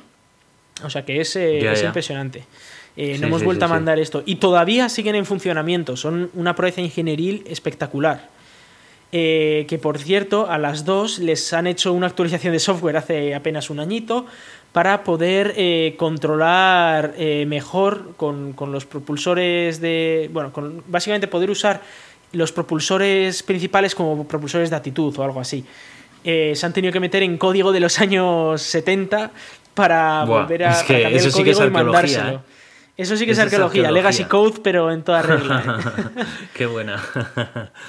O 0.83 0.89
sea 0.89 1.05
que 1.05 1.21
es, 1.21 1.35
es 1.35 1.83
impresionante. 1.83 2.45
Eh, 2.95 3.17
no 3.19 3.27
hemos 3.27 3.43
vuelto 3.43 3.65
a 3.65 3.67
mandar 3.67 3.99
esto. 3.99 4.23
Y 4.25 4.35
todavía 4.35 4.89
siguen 4.89 5.15
en 5.15 5.25
funcionamiento. 5.25 5.97
Son 5.97 6.29
una 6.33 6.55
proeza 6.55 6.81
ingenieril 6.81 7.43
espectacular. 7.47 8.29
Eh, 9.11 9.65
que 9.67 9.77
por 9.77 9.99
cierto, 9.99 10.49
a 10.49 10.57
las 10.57 10.85
dos 10.85 11.19
les 11.19 11.53
han 11.53 11.67
hecho 11.67 11.93
una 11.93 12.07
actualización 12.07 12.53
de 12.53 12.59
software 12.59 12.97
hace 12.97 13.35
apenas 13.35 13.69
un 13.69 13.79
añito 13.79 14.25
para 14.71 15.03
poder 15.03 15.53
eh, 15.55 15.93
controlar 15.97 17.13
mejor 17.45 18.15
con, 18.17 18.55
los 18.71 18.85
propulsores 18.85 19.79
de. 19.81 20.29
Bueno, 20.33 20.51
con, 20.51 20.83
básicamente 20.87 21.27
poder 21.27 21.51
usar 21.51 21.81
los 22.31 22.51
propulsores 22.51 23.43
principales 23.43 23.93
como 23.93 24.27
propulsores 24.27 24.71
de 24.71 24.75
actitud 24.75 25.15
o 25.15 25.23
algo 25.23 25.39
así. 25.39 25.63
se 26.23 26.65
han 26.65 26.73
tenido 26.73 26.91
que 26.91 26.99
meter 26.99 27.21
en 27.21 27.37
código 27.37 27.71
de 27.71 27.79
los 27.79 27.99
años 27.99 28.63
70 28.63 29.29
para 29.75 30.25
volver 30.25 30.63
a, 30.63 30.77
cambiar 30.85 31.13
el 31.13 31.31
código 31.31 31.65
y 31.65 31.69
mandárselo. 31.69 32.41
Eso 32.95 33.17
sí 33.17 33.25
que 33.25 33.31
es, 33.31 33.39
arqueología, 33.39 33.89
Legacy 33.89 34.25
Code, 34.25 34.59
pero 34.61 34.91
en 34.91 35.01
toda 35.01 35.23
regla. 35.23 35.63
¿eh? 35.97 36.23
Qué 36.53 36.67
buena. 36.67 37.03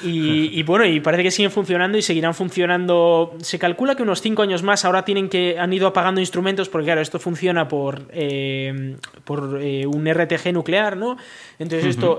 y, 0.03 0.63
bueno, 0.63 0.87
y 0.87 1.01
parece 1.01 1.23
que 1.23 1.31
siguen 1.31 1.51
funcionando 1.51 1.99
y 1.99 2.03
seguirán 2.03 2.33
funcionando. 2.33 3.37
Se 3.43 3.59
calcula 3.59 3.97
que 3.97 4.03
unos 4.03 4.23
5 4.23 4.41
años 4.41 4.63
más 4.63 4.87
ahora 4.87 5.05
tienen 5.05 5.29
que 5.29 5.59
han 5.59 5.75
ido 5.75 5.89
apagando 5.89 6.23
instrumentos, 6.23 6.71
porque 6.71 6.87
claro, 6.87 7.03
esto 7.03 7.19
funciona 7.19 7.69
por, 7.69 8.09
eh, 8.13 8.97
por 9.25 9.61
eh, 9.61 9.87
un 9.87 10.11
RTG 10.11 10.55
nuclear, 10.55 10.97
¿no? 10.97 11.19
Entonces, 11.59 11.91
esto, 11.91 12.19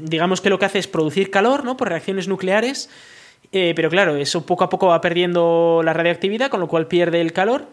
digamos 0.00 0.40
que 0.40 0.48
lo 0.48 0.58
que 0.58 0.64
hace 0.64 0.78
es 0.78 0.88
producir 0.88 1.30
calor, 1.30 1.62
¿no? 1.62 1.76
Por 1.76 1.90
reacciones 1.90 2.26
nucleares. 2.26 2.88
pero 3.52 3.90
claro, 3.90 4.16
eso 4.16 4.46
poco 4.46 4.64
a 4.64 4.70
poco 4.70 4.86
va 4.86 5.02
perdiendo 5.02 5.82
la 5.84 5.92
radiactividad, 5.92 6.48
con 6.48 6.60
lo 6.60 6.68
cual 6.68 6.86
pierde 6.86 7.20
el 7.20 7.34
calor. 7.34 7.66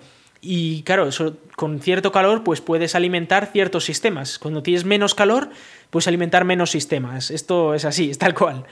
Y 0.47 0.83
claro, 0.83 1.07
eso, 1.07 1.37
con 1.55 1.79
cierto 1.79 2.11
calor 2.11 2.43
pues 2.43 2.61
puedes 2.61 2.93
alimentar 2.93 3.47
ciertos 3.51 3.83
sistemas. 3.83 4.37
Cuando 4.37 4.61
tienes 4.61 4.85
menos 4.85 5.15
calor, 5.15 5.49
puedes 5.89 6.07
alimentar 6.07 6.45
menos 6.45 6.69
sistemas. 6.69 7.31
Esto 7.31 7.73
es 7.73 7.83
así, 7.83 8.11
es 8.11 8.19
tal 8.19 8.35
cual. 8.35 8.63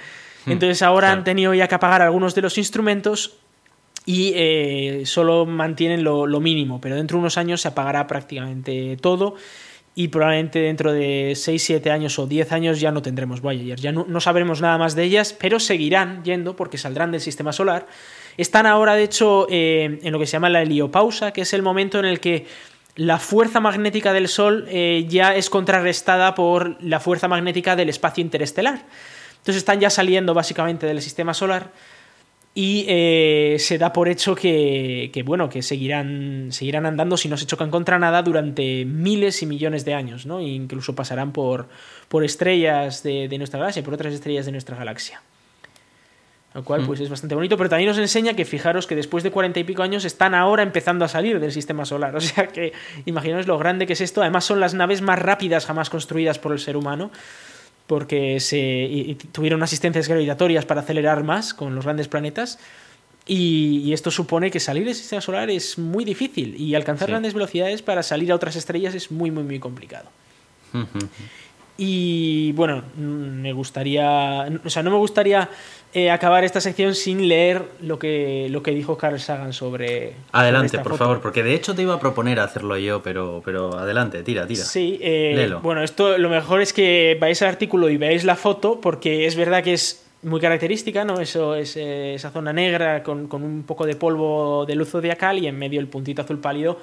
Hmm, 0.46 0.52
Entonces 0.52 0.84
ahora 0.84 1.12
han 1.12 1.24
tenido 1.24 1.52
ya 1.56 1.68
que 1.68 1.74
apagar 1.74 2.04
algunos 2.04 2.36
de 2.36 2.44
los 2.44 2.60
instrumentos 2.60 3.38
y 4.06 4.34
eh, 4.36 5.02
solo 5.06 5.48
mantienen 5.48 6.04
lo, 6.04 6.28
mínimo, 6.40 6.80
pero 6.80 6.96
dentro 6.96 7.18
de 7.18 7.22
unos 7.22 7.40
años 7.40 7.62
se 7.62 7.70
apagará 7.70 8.06
prácticamente 8.06 8.96
todo 9.02 9.34
y 9.96 10.10
probablemente 10.10 10.60
dentro 10.60 10.94
de 10.94 11.34
6, 11.36 11.64
7 11.64 11.90
años 11.90 12.20
o 12.20 12.28
10 12.28 12.52
años 12.52 12.80
ya 12.82 12.92
no 12.92 13.02
tendremos 13.02 13.42
Voyager, 13.42 13.80
ya 13.80 13.92
no, 13.92 14.06
no 14.08 14.22
sabremos 14.22 14.62
nada 14.62 14.78
más 14.78 14.96
de 14.96 15.04
ellas, 15.06 15.36
pero 15.40 15.60
seguirán 15.60 16.24
yendo 16.24 16.56
porque 16.56 16.78
saldrán 16.78 17.12
del 17.12 17.22
sistema 17.22 17.52
solar 17.52 17.88
están 18.38 18.66
ahora, 18.66 18.96
de 18.96 19.04
hecho, 19.04 19.48
eh, 19.50 20.00
en 20.02 20.12
lo 20.12 20.20
que 20.20 20.26
se 20.26 20.34
llama 20.34 20.50
la 20.50 20.62
heliopausa, 20.62 21.32
que 21.32 21.42
es 21.42 21.54
el 21.54 21.62
momento 21.62 22.00
en 22.00 22.06
el 22.06 22.20
que 22.20 22.46
la 22.96 23.18
fuerza 23.18 23.60
magnética 23.60 24.14
del 24.14 24.28
Sol 24.28 24.66
eh, 24.70 25.06
ya 25.10 25.36
es 25.36 25.50
contrarrestada 25.50 26.36
por 26.36 26.82
la 26.84 27.00
fuerza 27.00 27.28
magnética 27.28 27.76
del 27.76 27.90
espacio 27.90 28.22
interestelar. 28.22 28.86
Entonces 29.32 29.58
están 29.58 29.80
ya 29.80 29.90
saliendo 29.90 30.34
básicamente 30.34 30.86
del 30.86 31.02
sistema 31.02 31.34
solar 31.34 31.72
y 32.56 32.86
eh, 32.88 33.56
se 33.58 33.80
da 33.80 33.92
por 33.92 34.08
hecho 34.08 34.36
que, 34.36 35.24
bueno, 35.26 35.50
que 35.50 35.64
seguirán, 35.64 36.50
seguirán 36.52 36.86
andando 36.86 37.18
si 37.18 37.28
no 37.28 37.36
se 37.36 37.48
chocan 37.48 37.72
contra 37.72 37.98
nada 37.98 38.22
durante 38.22 38.86
miles 38.86 39.42
y 39.42 39.48
millones 39.48 39.86
de 39.86 39.96
años, 39.96 40.28
¿no? 40.28 40.40
E 40.40 40.44
incluso 40.44 40.94
pasarán 40.94 41.34
por, 41.34 41.68
por 42.10 42.24
estrellas 42.24 43.02
de, 43.02 43.28
de 43.28 43.38
nuestra 43.40 43.60
galaxia, 43.60 43.84
por 43.84 43.96
otras 43.96 44.14
estrellas 44.14 44.46
de 44.46 44.52
nuestra 44.52 44.78
galaxia. 44.78 45.22
Lo 46.54 46.64
cual, 46.64 46.82
mm. 46.82 46.86
pues 46.86 47.00
es 47.00 47.10
bastante 47.10 47.34
bonito, 47.34 47.58
pero 47.58 47.70
también 47.70 47.90
nos 47.90 47.98
enseña 47.98 48.36
que 48.36 48.46
fijaros 48.46 48.86
que 48.86 48.96
después 48.96 49.24
de 49.24 49.32
cuarenta 49.32 49.60
y 49.60 49.64
pico 49.64 49.82
años 49.82 50.06
están 50.06 50.36
ahora 50.36 50.62
empezando 50.62 51.04
a 51.04 51.08
salir 51.08 51.40
del 51.40 51.52
sistema 51.52 51.86
solar. 51.86 52.16
O 52.24 52.26
sea 52.26 52.48
que 52.48 52.74
imaginaos 53.06 53.48
lo 53.48 53.58
grande 53.58 53.88
que 53.88 53.94
es 53.94 54.02
esto. 54.02 54.22
Además, 54.22 54.46
son 54.46 54.60
las 54.60 54.74
naves 54.74 55.02
más 55.02 55.20
rápidas 55.20 55.66
jamás 55.66 55.90
construidas 55.90 56.40
por 56.40 56.52
el 56.52 56.60
ser 56.60 56.78
humano, 56.78 57.12
porque 57.88 58.40
se 58.40 59.18
tuvieron 59.32 59.64
asistencias 59.64 60.08
gravitatorias 60.08 60.66
para 60.66 60.82
acelerar 60.82 61.24
más 61.24 61.54
con 61.54 61.76
los 61.76 61.86
grandes 61.86 62.08
planetas. 62.08 62.60
Y, 63.26 63.94
esto 63.94 64.12
supone 64.12 64.52
que 64.52 64.60
salir 64.60 64.86
del 64.86 64.96
sistema 64.96 65.22
solar 65.22 65.50
es 65.50 65.78
muy 65.78 66.04
difícil 66.04 66.60
y 66.60 66.76
alcanzar 66.76 67.10
grandes 67.10 67.34
velocidades 67.34 67.82
para 67.82 68.04
salir 68.04 68.32
a 68.32 68.36
otras 68.36 68.56
estrellas 68.56 68.96
es 68.96 69.12
muy, 69.12 69.32
muy, 69.32 69.44
muy 69.44 69.60
complicado. 69.60 70.10
Y 71.78 72.52
bueno, 72.54 72.84
me 72.98 73.54
gustaría, 73.54 74.48
o 74.64 74.70
sea, 74.70 74.84
no 74.84 74.92
me 74.92 74.98
gustaría 74.98 75.50
eh, 75.96 76.10
acabar 76.10 76.44
esta 76.44 76.60
sección 76.60 76.96
sin 76.96 77.28
leer 77.28 77.62
lo 77.80 78.00
que, 78.00 78.48
lo 78.50 78.64
que 78.64 78.72
dijo 78.72 78.98
Carl 78.98 79.20
Sagan 79.20 79.54
sobre. 79.54 80.16
Adelante, 80.32 80.80
por 80.80 80.98
favor, 80.98 81.22
porque 81.22 81.44
de 81.44 81.54
hecho 81.54 81.76
te 81.76 81.84
iba 81.84 81.94
a 81.94 82.00
proponer 82.00 82.40
hacerlo 82.40 82.76
yo, 82.78 83.04
pero, 83.04 83.44
pero 83.46 83.78
adelante, 83.78 84.24
tira, 84.24 84.48
tira. 84.48 84.64
Sí, 84.64 84.98
eh, 85.02 85.54
bueno, 85.62 85.84
esto 85.84 86.18
lo 86.18 86.30
mejor 86.30 86.62
es 86.64 86.74
que 86.74 87.16
vayáis 87.22 87.44
al 87.44 87.50
artículo 87.50 87.90
y 87.90 87.98
veáis 87.98 88.24
la 88.24 88.36
foto, 88.36 88.82
porque 88.82 89.28
es 89.28 89.36
verdad 89.36 89.64
que 89.64 89.74
es 89.74 90.04
muy 90.24 90.42
característica, 90.42 91.06
¿no? 91.06 91.20
Eso 91.20 91.54
es 91.54 91.78
eh, 91.78 92.16
esa 92.16 92.32
zona 92.32 92.54
negra 92.54 93.04
con, 93.04 93.28
con, 93.28 93.44
un 93.44 93.62
poco 93.62 93.86
de 93.86 93.96
polvo 93.96 94.66
de 94.66 94.74
luz 94.74 94.90
zodiacal 94.90 95.38
y 95.38 95.46
en 95.46 95.60
medio 95.60 95.80
el 95.80 95.88
puntito 95.88 96.24
azul 96.24 96.40
pálido. 96.40 96.80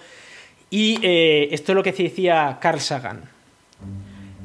Y 0.71 1.01
esto 1.03 1.73
es 1.73 1.77
lo 1.77 1.83
que 1.83 1.91
decía 1.91 2.59
Carl 2.61 2.79
Sagan. 2.79 3.23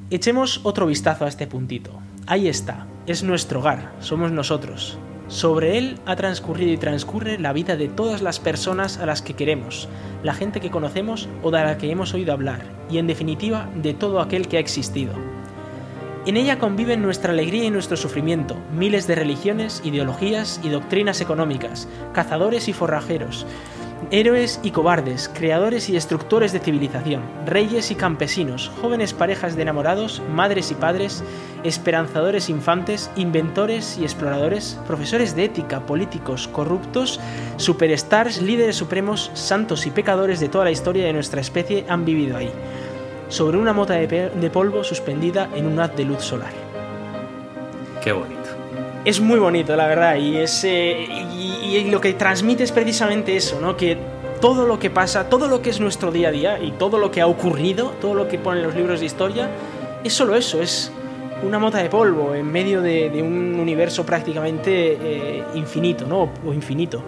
Echemos 0.09 0.61
otro 0.63 0.87
vistazo 0.87 1.25
a 1.25 1.27
este 1.27 1.45
puntito. 1.45 1.91
Ahí 2.25 2.47
está, 2.47 2.87
es 3.07 3.23
nuestro 3.23 3.59
hogar, 3.59 3.91
somos 3.99 4.31
nosotros. 4.31 4.97
Sobre 5.27 5.77
él 5.77 5.99
ha 6.05 6.15
transcurrido 6.15 6.71
y 6.71 6.77
transcurre 6.77 7.39
la 7.39 7.53
vida 7.53 7.75
de 7.75 7.87
todas 7.87 8.21
las 8.21 8.39
personas 8.39 8.97
a 8.97 9.05
las 9.05 9.21
que 9.21 9.33
queremos, 9.33 9.87
la 10.23 10.33
gente 10.33 10.59
que 10.59 10.71
conocemos 10.71 11.29
o 11.43 11.51
de 11.51 11.63
la 11.63 11.77
que 11.77 11.91
hemos 11.91 12.13
oído 12.13 12.33
hablar, 12.33 12.63
y 12.89 12.97
en 12.97 13.07
definitiva 13.07 13.69
de 13.75 13.93
todo 13.93 14.21
aquel 14.21 14.47
que 14.47 14.57
ha 14.57 14.59
existido. 14.59 15.13
En 16.25 16.37
ella 16.37 16.57
conviven 16.57 17.03
nuestra 17.03 17.31
alegría 17.31 17.65
y 17.65 17.69
nuestro 17.69 17.97
sufrimiento, 17.97 18.55
miles 18.75 19.05
de 19.05 19.13
religiones, 19.13 19.81
ideologías 19.83 20.59
y 20.63 20.69
doctrinas 20.69 21.21
económicas, 21.21 21.87
cazadores 22.13 22.67
y 22.67 22.73
forrajeros, 22.73 23.45
Héroes 24.11 24.59
y 24.61 24.71
cobardes, 24.71 25.31
creadores 25.33 25.89
y 25.89 25.93
destructores 25.93 26.51
de 26.51 26.59
civilización, 26.59 27.23
reyes 27.45 27.89
y 27.91 27.95
campesinos, 27.95 28.71
jóvenes 28.81 29.13
parejas 29.13 29.55
de 29.55 29.63
enamorados, 29.63 30.21
madres 30.31 30.69
y 30.69 30.75
padres, 30.75 31.23
esperanzadores 31.63 32.49
infantes, 32.49 33.09
inventores 33.15 33.97
y 33.97 34.03
exploradores, 34.03 34.79
profesores 34.85 35.35
de 35.35 35.45
ética, 35.45 35.79
políticos, 35.87 36.47
corruptos, 36.47 37.19
superstars, 37.57 38.41
líderes 38.41 38.75
supremos, 38.75 39.31
santos 39.33 39.87
y 39.87 39.91
pecadores 39.91 40.39
de 40.39 40.49
toda 40.49 40.65
la 40.65 40.71
historia 40.71 41.05
de 41.05 41.13
nuestra 41.13 41.41
especie 41.41 41.85
han 41.89 42.05
vivido 42.05 42.37
ahí, 42.37 42.51
sobre 43.29 43.57
una 43.57 43.73
mota 43.73 43.95
de, 43.95 44.49
polvo 44.53 44.83
suspendida 44.83 45.49
en 45.55 45.65
un 45.65 45.79
haz 45.79 45.95
de 45.95 46.05
luz 46.05 46.21
solar. 46.21 46.51
Qué 48.03 48.11
bonito 48.11 48.44
es 49.05 49.21
muy 49.21 49.39
bonito, 49.39 49.75
la 49.75 49.85
verdad, 49.85 50.15
y, 50.17 50.37
es, 50.37 50.63
eh, 50.63 51.07
y, 51.37 51.89
lo 51.91 52.01
que 52.01 52.13
transmite 52.13 52.63
es 52.63 52.71
precisamente 52.71 53.35
eso, 53.35 53.61
¿no? 53.61 53.77
Que 53.77 53.97
todo 54.41 54.65
lo 54.65 54.79
que 54.79 54.89
pasa, 54.89 55.29
todo 55.29 55.47
lo 55.47 55.61
que 55.61 55.69
es 55.69 55.79
nuestro 55.79 56.11
día 56.11 56.29
a 56.29 56.31
día 56.31 56.59
y 56.59 56.71
todo 56.71 56.97
lo 56.97 57.11
que 57.11 57.21
ha 57.21 57.27
ocurrido, 57.27 57.93
todo 58.01 58.15
lo 58.15 58.27
que 58.27 58.39
ponen 58.39 58.63
los 58.63 58.75
libros 58.75 58.99
de 58.99 59.05
historia, 59.05 59.49
es 60.03 60.11
solo 60.11 60.35
eso, 60.35 60.61
es 60.61 60.91
una 61.43 61.59
mota 61.59 61.77
de 61.77 61.89
polvo 61.89 62.33
en 62.33 62.51
medio 62.51 62.81
de, 62.81 63.21
un 63.21 63.59
universo 63.59 64.05
prácticamente 64.05 64.97
eh, 64.99 65.43
infinito, 65.53 66.07
¿no? 66.07 66.31
O 66.45 66.53
infinito. 66.53 67.03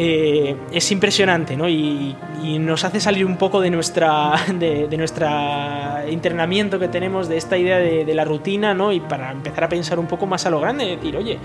Eh, 0.00 0.54
es 0.70 0.92
impresionante, 0.92 1.56
¿no? 1.56 1.68
Y, 1.68 2.16
nos 2.60 2.84
hace 2.84 3.00
salir 3.00 3.26
un 3.26 3.36
poco 3.36 3.60
de 3.60 3.68
nuestra 3.68 4.32
de, 4.54 4.96
nuestra 4.96 6.04
internamiento 6.08 6.78
que 6.78 6.88
tenemos 6.88 7.28
de 7.28 7.36
esta 7.36 7.58
idea 7.58 7.78
de, 7.78 8.14
la 8.14 8.24
rutina, 8.24 8.74
¿no? 8.74 8.92
Y 8.92 9.00
para 9.00 9.32
empezar 9.32 9.64
a 9.64 9.68
pensar 9.68 9.98
un 9.98 10.06
poco 10.06 10.26
más 10.26 10.46
a 10.46 10.50
lo 10.50 10.60
grande, 10.60 10.86
decir, 10.86 11.16
oye, 11.16 11.38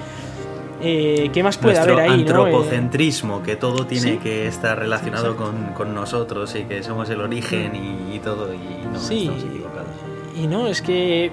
eh, 0.82 1.30
¿qué 1.34 1.44
más 1.44 1.58
puede 1.58 1.80
haber 1.80 2.00
ahí? 2.00 2.12
Antropocentrismo, 2.12 3.42
que 3.42 3.56
todo 3.56 3.88
tiene 3.88 4.20
que 4.20 4.48
estar 4.48 4.78
relacionado 4.78 5.36
con, 5.36 5.94
nosotros 5.94 6.56
y 6.56 6.64
que 6.64 6.84
somos 6.84 7.10
el 7.10 7.22
origen 7.22 7.74
y, 8.14 8.20
todo, 8.20 8.54
y 8.54 8.88
no 8.92 9.00
sí. 9.00 9.24
estamos 9.24 9.44
equivocados. 9.44 9.90
Y 10.36 10.48
no, 10.48 10.68
es 10.68 10.82
que 10.82 11.32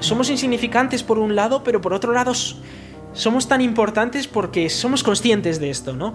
somos 0.00 0.28
insignificantes 0.28 1.02
por 1.02 1.18
un 1.18 1.36
lado, 1.36 1.62
pero 1.62 1.80
por 1.80 1.94
otro 1.94 2.12
lado 2.12 2.32
somos 3.12 3.48
tan 3.48 3.60
importantes 3.60 4.26
porque 4.26 4.68
somos 4.68 5.02
conscientes 5.02 5.60
de 5.60 5.70
esto, 5.70 5.94
¿no? 5.94 6.14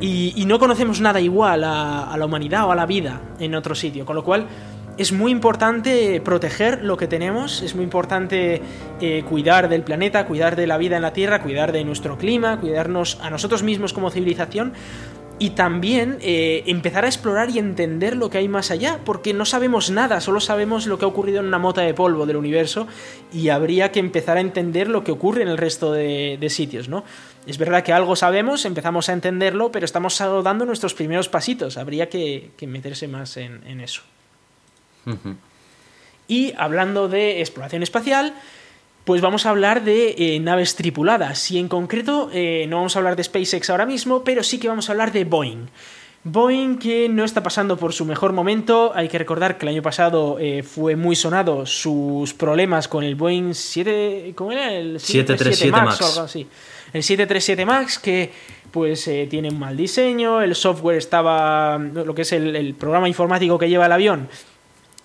Y, 0.00 0.44
no 0.46 0.60
conocemos 0.60 1.00
nada 1.00 1.20
igual 1.20 1.64
a, 1.64 2.14
la 2.16 2.24
humanidad 2.24 2.66
o 2.66 2.70
a 2.70 2.76
la 2.76 2.86
vida 2.86 3.20
en 3.40 3.54
otro 3.56 3.74
sitio, 3.74 4.06
con 4.06 4.14
lo 4.14 4.22
cual 4.22 4.46
es 4.96 5.12
muy 5.12 5.32
importante 5.32 6.20
proteger 6.20 6.84
lo 6.84 6.96
que 6.96 7.08
tenemos, 7.08 7.62
es 7.62 7.74
muy 7.74 7.84
importante 7.84 8.62
eh, 9.00 9.24
cuidar 9.28 9.68
del 9.68 9.82
planeta, 9.82 10.26
cuidar 10.26 10.54
de 10.54 10.66
la 10.66 10.76
vida 10.78 10.96
en 10.96 11.02
la 11.02 11.12
Tierra, 11.12 11.42
cuidar 11.42 11.72
de 11.72 11.84
nuestro 11.84 12.16
clima, 12.16 12.58
cuidarnos 12.60 13.18
a 13.20 13.30
nosotros 13.30 13.62
mismos 13.62 13.92
como 13.92 14.10
civilización 14.10 14.72
y 15.38 15.50
también 15.50 16.18
eh, 16.20 16.64
empezar 16.66 17.04
a 17.04 17.08
explorar 17.08 17.50
y 17.50 17.58
entender 17.58 18.16
lo 18.16 18.28
que 18.28 18.38
hay 18.38 18.48
más 18.48 18.70
allá, 18.70 19.00
porque 19.04 19.32
no 19.32 19.44
sabemos 19.44 19.90
nada, 19.90 20.20
solo 20.20 20.40
sabemos 20.40 20.86
lo 20.86 20.98
que 20.98 21.04
ha 21.04 21.08
ocurrido 21.08 21.40
en 21.40 21.46
una 21.46 21.58
mota 21.58 21.82
de 21.82 21.94
polvo 21.94 22.26
del 22.26 22.36
universo 22.36 22.88
y 23.32 23.50
habría 23.50 23.92
que 23.92 24.00
empezar 24.00 24.36
a 24.36 24.40
entender 24.40 24.88
lo 24.88 25.04
que 25.04 25.12
ocurre 25.12 25.42
en 25.42 25.48
el 25.48 25.58
resto 25.58 25.92
de, 25.92 26.46
sitios, 26.48 26.88
¿no? 26.88 27.04
Es 27.46 27.58
verdad 27.58 27.82
que 27.82 27.92
algo 27.92 28.16
sabemos, 28.16 28.64
empezamos 28.64 29.08
a 29.08 29.12
entenderlo, 29.12 29.70
pero 29.70 29.84
estamos 29.84 30.18
dando 30.18 30.64
nuestros 30.64 30.94
primeros 30.94 31.28
pasitos, 31.28 31.76
habría 31.76 32.08
que, 32.08 32.50
meterse 32.66 33.06
más 33.06 33.36
en, 33.36 33.80
eso. 33.80 34.02
Y 36.26 36.52
hablando 36.58 37.08
de 37.08 37.40
exploración 37.40 37.82
espacial, 37.82 38.34
pues 39.08 39.22
vamos 39.22 39.46
a 39.46 39.50
hablar 39.50 39.84
de 39.84 40.14
eh, 40.18 40.38
naves 40.38 40.76
tripuladas. 40.76 41.50
Y 41.50 41.58
en 41.58 41.68
concreto, 41.68 42.28
eh, 42.30 42.66
no 42.68 42.76
vamos 42.76 42.94
a 42.94 42.98
hablar 42.98 43.16
de 43.16 43.24
SpaceX 43.24 43.70
ahora 43.70 43.86
mismo, 43.86 44.22
pero 44.22 44.42
sí 44.42 44.58
que 44.58 44.68
vamos 44.68 44.90
a 44.90 44.92
hablar 44.92 45.12
de 45.12 45.24
Boeing. 45.24 45.66
Boeing 46.24 46.76
que 46.76 47.08
no 47.08 47.24
está 47.24 47.42
pasando 47.42 47.78
por 47.78 47.94
su 47.94 48.04
mejor 48.04 48.34
momento. 48.34 48.92
Hay 48.94 49.08
que 49.08 49.16
recordar 49.16 49.56
que 49.56 49.64
el 49.64 49.70
año 49.70 49.82
pasado 49.82 50.36
eh, 50.38 50.62
fue 50.62 50.94
muy 50.94 51.16
sonado 51.16 51.64
sus 51.64 52.34
problemas 52.34 52.86
con 52.86 53.02
el 53.02 53.14
Boeing 53.14 53.54
7, 53.54 54.34
¿cómo 54.34 54.52
era? 54.52 54.74
El 54.74 55.00
737 55.00 55.72
Max, 55.72 56.02
o 56.02 56.04
algo 56.04 56.20
así. 56.20 56.46
El 56.92 57.02
737 57.02 57.64
Max 57.64 57.98
que 57.98 58.30
pues 58.70 59.10
tiene 59.30 59.48
un 59.48 59.58
mal 59.58 59.74
diseño, 59.74 60.42
el 60.42 60.54
software 60.54 60.98
estaba, 60.98 61.78
lo 61.78 62.14
que 62.14 62.20
es 62.20 62.32
el 62.32 62.74
programa 62.74 63.08
informático 63.08 63.58
que 63.58 63.70
lleva 63.70 63.86
el 63.86 63.92
avión, 63.92 64.28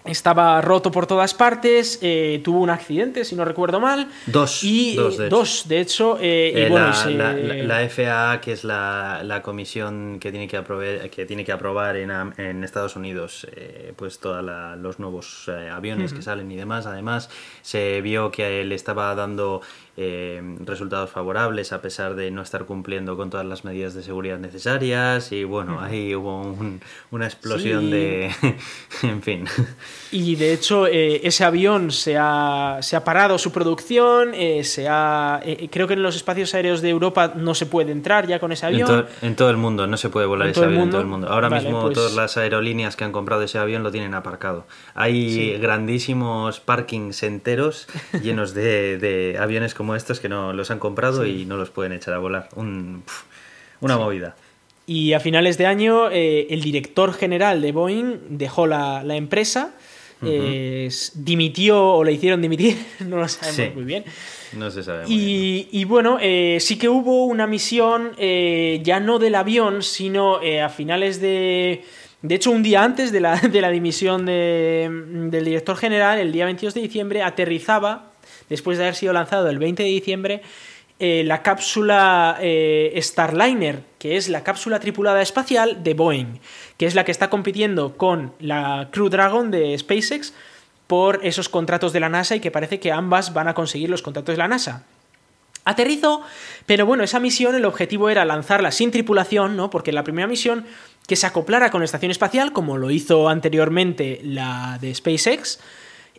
estaba 0.06 0.62
roto 0.62 0.92
por 0.92 1.08
todas 1.08 1.34
partes, 1.34 2.00
eh, 2.02 2.42
tuvo 2.44 2.60
un 2.60 2.70
accidente, 2.70 3.24
si 3.26 3.36
no 3.36 3.46
recuerdo 3.46 3.80
mal. 3.80 4.10
Dos. 4.26 4.64
Y, 4.64 4.96
dos, 4.96 5.18
de 5.18 5.30
dos, 5.30 5.68
de 5.68 5.80
hecho. 5.80 6.18
Eh, 6.20 6.70
la, 6.70 7.90
FAA, 7.90 8.42
que 8.42 8.52
es 8.52 8.64
la, 8.64 9.42
comisión 9.44 10.20
que 10.20 10.32
tiene 10.32 10.48
que, 10.48 10.58
aprobar, 10.58 11.10
que, 11.10 11.26
tiene 11.26 11.46
que 11.46 11.52
aprobar 11.52 11.96
en, 11.96 12.64
Estados 12.64 12.96
Unidos 12.96 13.48
eh, 13.56 13.94
pues 13.96 14.20
todos 14.20 14.44
los 14.78 15.00
nuevos 15.00 15.50
aviones 15.50 16.14
que 16.14 16.22
salen 16.22 16.52
y 16.52 16.56
demás. 16.56 16.86
Además, 16.86 17.30
se 17.62 18.02
vio 18.02 18.32
que 18.32 18.62
él 18.62 18.72
estaba 18.72 19.14
dando 19.16 19.62
eh, 19.96 20.42
resultados 20.62 21.12
favorables 21.12 21.72
a 21.72 21.80
pesar 21.80 22.16
de 22.16 22.32
no 22.32 22.42
estar 22.42 22.66
cumpliendo 22.66 23.16
con 23.16 23.30
todas 23.30 23.46
las 23.46 23.64
medidas 23.64 23.94
de 23.94 24.02
seguridad 24.02 24.40
necesarias 24.40 25.32
y 25.32 25.44
bueno, 25.44 25.80
ahí 25.80 26.16
hubo 26.16 26.58
una 27.12 27.26
explosión 27.28 27.92
de... 27.92 28.32
en 29.04 29.22
fin. 29.22 29.46
Y 30.12 30.36
de 30.36 30.54
hecho 30.54 30.86
eh, 30.86 31.22
ese 31.24 31.44
avión 31.44 31.92
se 31.92 32.18
ha, 32.20 32.78
se 32.82 32.96
ha, 32.96 33.04
parado 33.04 33.38
su 33.38 33.52
producción, 33.52 34.34
eh, 34.36 34.64
se 34.64 34.88
ha, 34.88 35.42
creo 35.72 35.88
que 35.88 35.96
en 35.96 36.04
los 36.04 36.16
espacios 36.16 36.54
aéreos 36.54 36.82
de 36.82 36.90
Europa 36.90 37.34
no 37.36 37.56
se 37.56 37.66
puede 37.66 37.92
entrar 37.92 38.28
ya 38.28 38.40
con 38.40 38.52
ese 38.52 38.66
avión. 38.66 39.08
En, 39.22 39.36
todo 39.36 39.50
el 39.50 39.58
mundo 39.58 39.88
no 39.88 39.98
se 39.98 40.10
puede 40.10 40.28
volar 40.28 40.50
ese 40.50 40.64
avión 40.64 40.84
en 40.84 40.90
todo 40.92 41.02
el 41.02 41.08
mundo. 41.08 41.28
Ahora 41.30 41.50
mismo 41.50 41.82
pues 41.82 41.96
todas 41.96 42.14
las 42.14 42.38
aerolíneas 42.38 42.96
que 42.96 43.04
han 43.04 43.12
comprado 43.12 43.42
ese 43.42 43.58
avión 43.58 43.82
lo 43.82 43.92
tienen 43.92 44.14
aparcado. 44.14 44.68
Hay 44.94 45.58
grandísimos 45.58 46.60
parkings 46.60 47.24
enteros 47.24 47.88
llenos 48.22 48.54
de, 48.54 48.98
de 48.98 49.38
aviones 49.40 49.74
como 49.74 49.96
estos 49.96 50.20
que 50.20 50.30
no 50.30 50.54
los 50.54 50.70
han 50.70 50.80
comprado 50.80 51.26
y 51.26 51.46
no 51.46 51.58
los 51.58 51.70
pueden 51.70 51.94
echar 51.94 52.14
a 52.14 52.20
volar. 52.20 52.50
una 52.56 53.98
movida. 53.98 54.36
Y 54.86 55.14
a 55.14 55.20
finales 55.20 55.58
de 55.58 55.66
año, 55.66 56.10
eh, 56.12 56.48
el 56.50 56.62
director 56.62 57.14
general 57.14 57.62
de 57.62 57.72
Boeing 57.72 58.18
dejó 58.30 58.68
la, 58.68 59.02
empresa, 59.16 59.76
dimitió 60.20 61.82
o 61.82 62.04
le 62.04 62.12
hicieron 62.12 62.42
dimitir, 62.42 62.78
no 63.00 63.18
lo 63.18 63.28
sabemos 63.28 63.76
muy 63.76 63.86
bien. 63.86 64.04
No 64.58 64.70
se 64.70 64.84
sabe. 64.84 65.06
y, 65.08 65.84
bueno, 65.86 66.18
eh, 66.22 66.58
sí 66.60 66.78
que 66.78 66.90
hubo 66.90 67.26
una 67.26 67.48
misión, 67.48 68.12
eh, 68.18 68.82
ya 68.84 69.00
no 69.00 69.20
del 69.20 69.36
avión, 69.36 69.84
sino 69.84 70.40
a 70.62 70.70
finales 70.70 71.22
de. 71.22 71.84
De 72.22 72.36
hecho, 72.36 72.52
un 72.52 72.64
día 72.64 72.84
antes 72.84 73.12
de 73.12 73.20
la, 73.20 73.36
de 73.52 73.62
la 73.62 73.70
dimisión 73.70 74.26
del 74.26 75.46
director 75.46 75.78
general, 75.78 76.20
el 76.20 76.32
día 76.32 76.46
22 76.46 76.74
de 76.74 76.82
diciembre, 76.82 77.24
aterrizaba 77.24 78.12
después 78.50 78.78
de 78.78 78.84
haber 78.84 78.96
sido 78.96 79.14
lanzado 79.14 79.50
el 79.50 79.60
20 79.60 79.84
de 79.84 79.90
diciembre, 79.90 80.42
eh, 81.06 81.22
la 81.26 81.44
cápsula 81.44 82.38
eh, 82.40 82.98
Starliner, 83.02 83.84
que 84.00 84.16
es 84.16 84.30
la 84.30 84.42
cápsula 84.42 84.80
tripulada 84.80 85.22
espacial 85.22 85.84
de 85.84 85.96
Boeing, 85.96 86.40
que 86.78 86.86
es 86.86 86.96
la 86.96 87.04
que 87.04 87.12
está 87.12 87.30
compitiendo 87.30 87.98
con 87.98 88.32
la 88.40 88.88
Crew 88.90 89.10
Dragon 89.10 89.52
de 89.52 89.78
SpaceX 89.78 90.34
por 90.88 91.20
esos 91.22 91.50
contratos 91.50 91.92
de 91.92 92.00
la 92.00 92.08
NASA 92.08 92.38
y 92.38 92.40
que 92.40 92.52
parece 92.52 92.80
que 92.80 92.94
ambas 92.94 93.34
van 93.34 93.50
a 93.50 93.54
conseguir 93.54 93.90
los 93.90 94.02
contratos 94.02 94.32
de 94.32 94.38
la 94.38 94.48
NASA. 94.48 94.86
Aterrizó, 95.66 96.22
pero 96.68 96.86
bueno, 96.86 97.04
esa 97.04 97.20
misión 97.20 97.54
el 97.56 97.66
objetivo 97.66 98.10
era 98.10 98.24
lanzarla 98.24 98.72
sin 98.72 98.90
tripulación, 98.90 99.58
¿no? 99.58 99.70
Porque 99.70 99.92
la 99.92 100.06
primera 100.06 100.30
misión 100.30 100.66
que 101.06 101.18
se 101.18 101.28
acoplara 101.28 101.70
con 101.70 101.82
la 101.82 101.86
estación 101.86 102.12
espacial, 102.12 102.54
como 102.54 102.78
lo 102.78 102.92
hizo 102.92 103.28
anteriormente 103.28 104.22
la 104.24 104.78
de 104.80 104.96
SpaceX, 104.96 105.60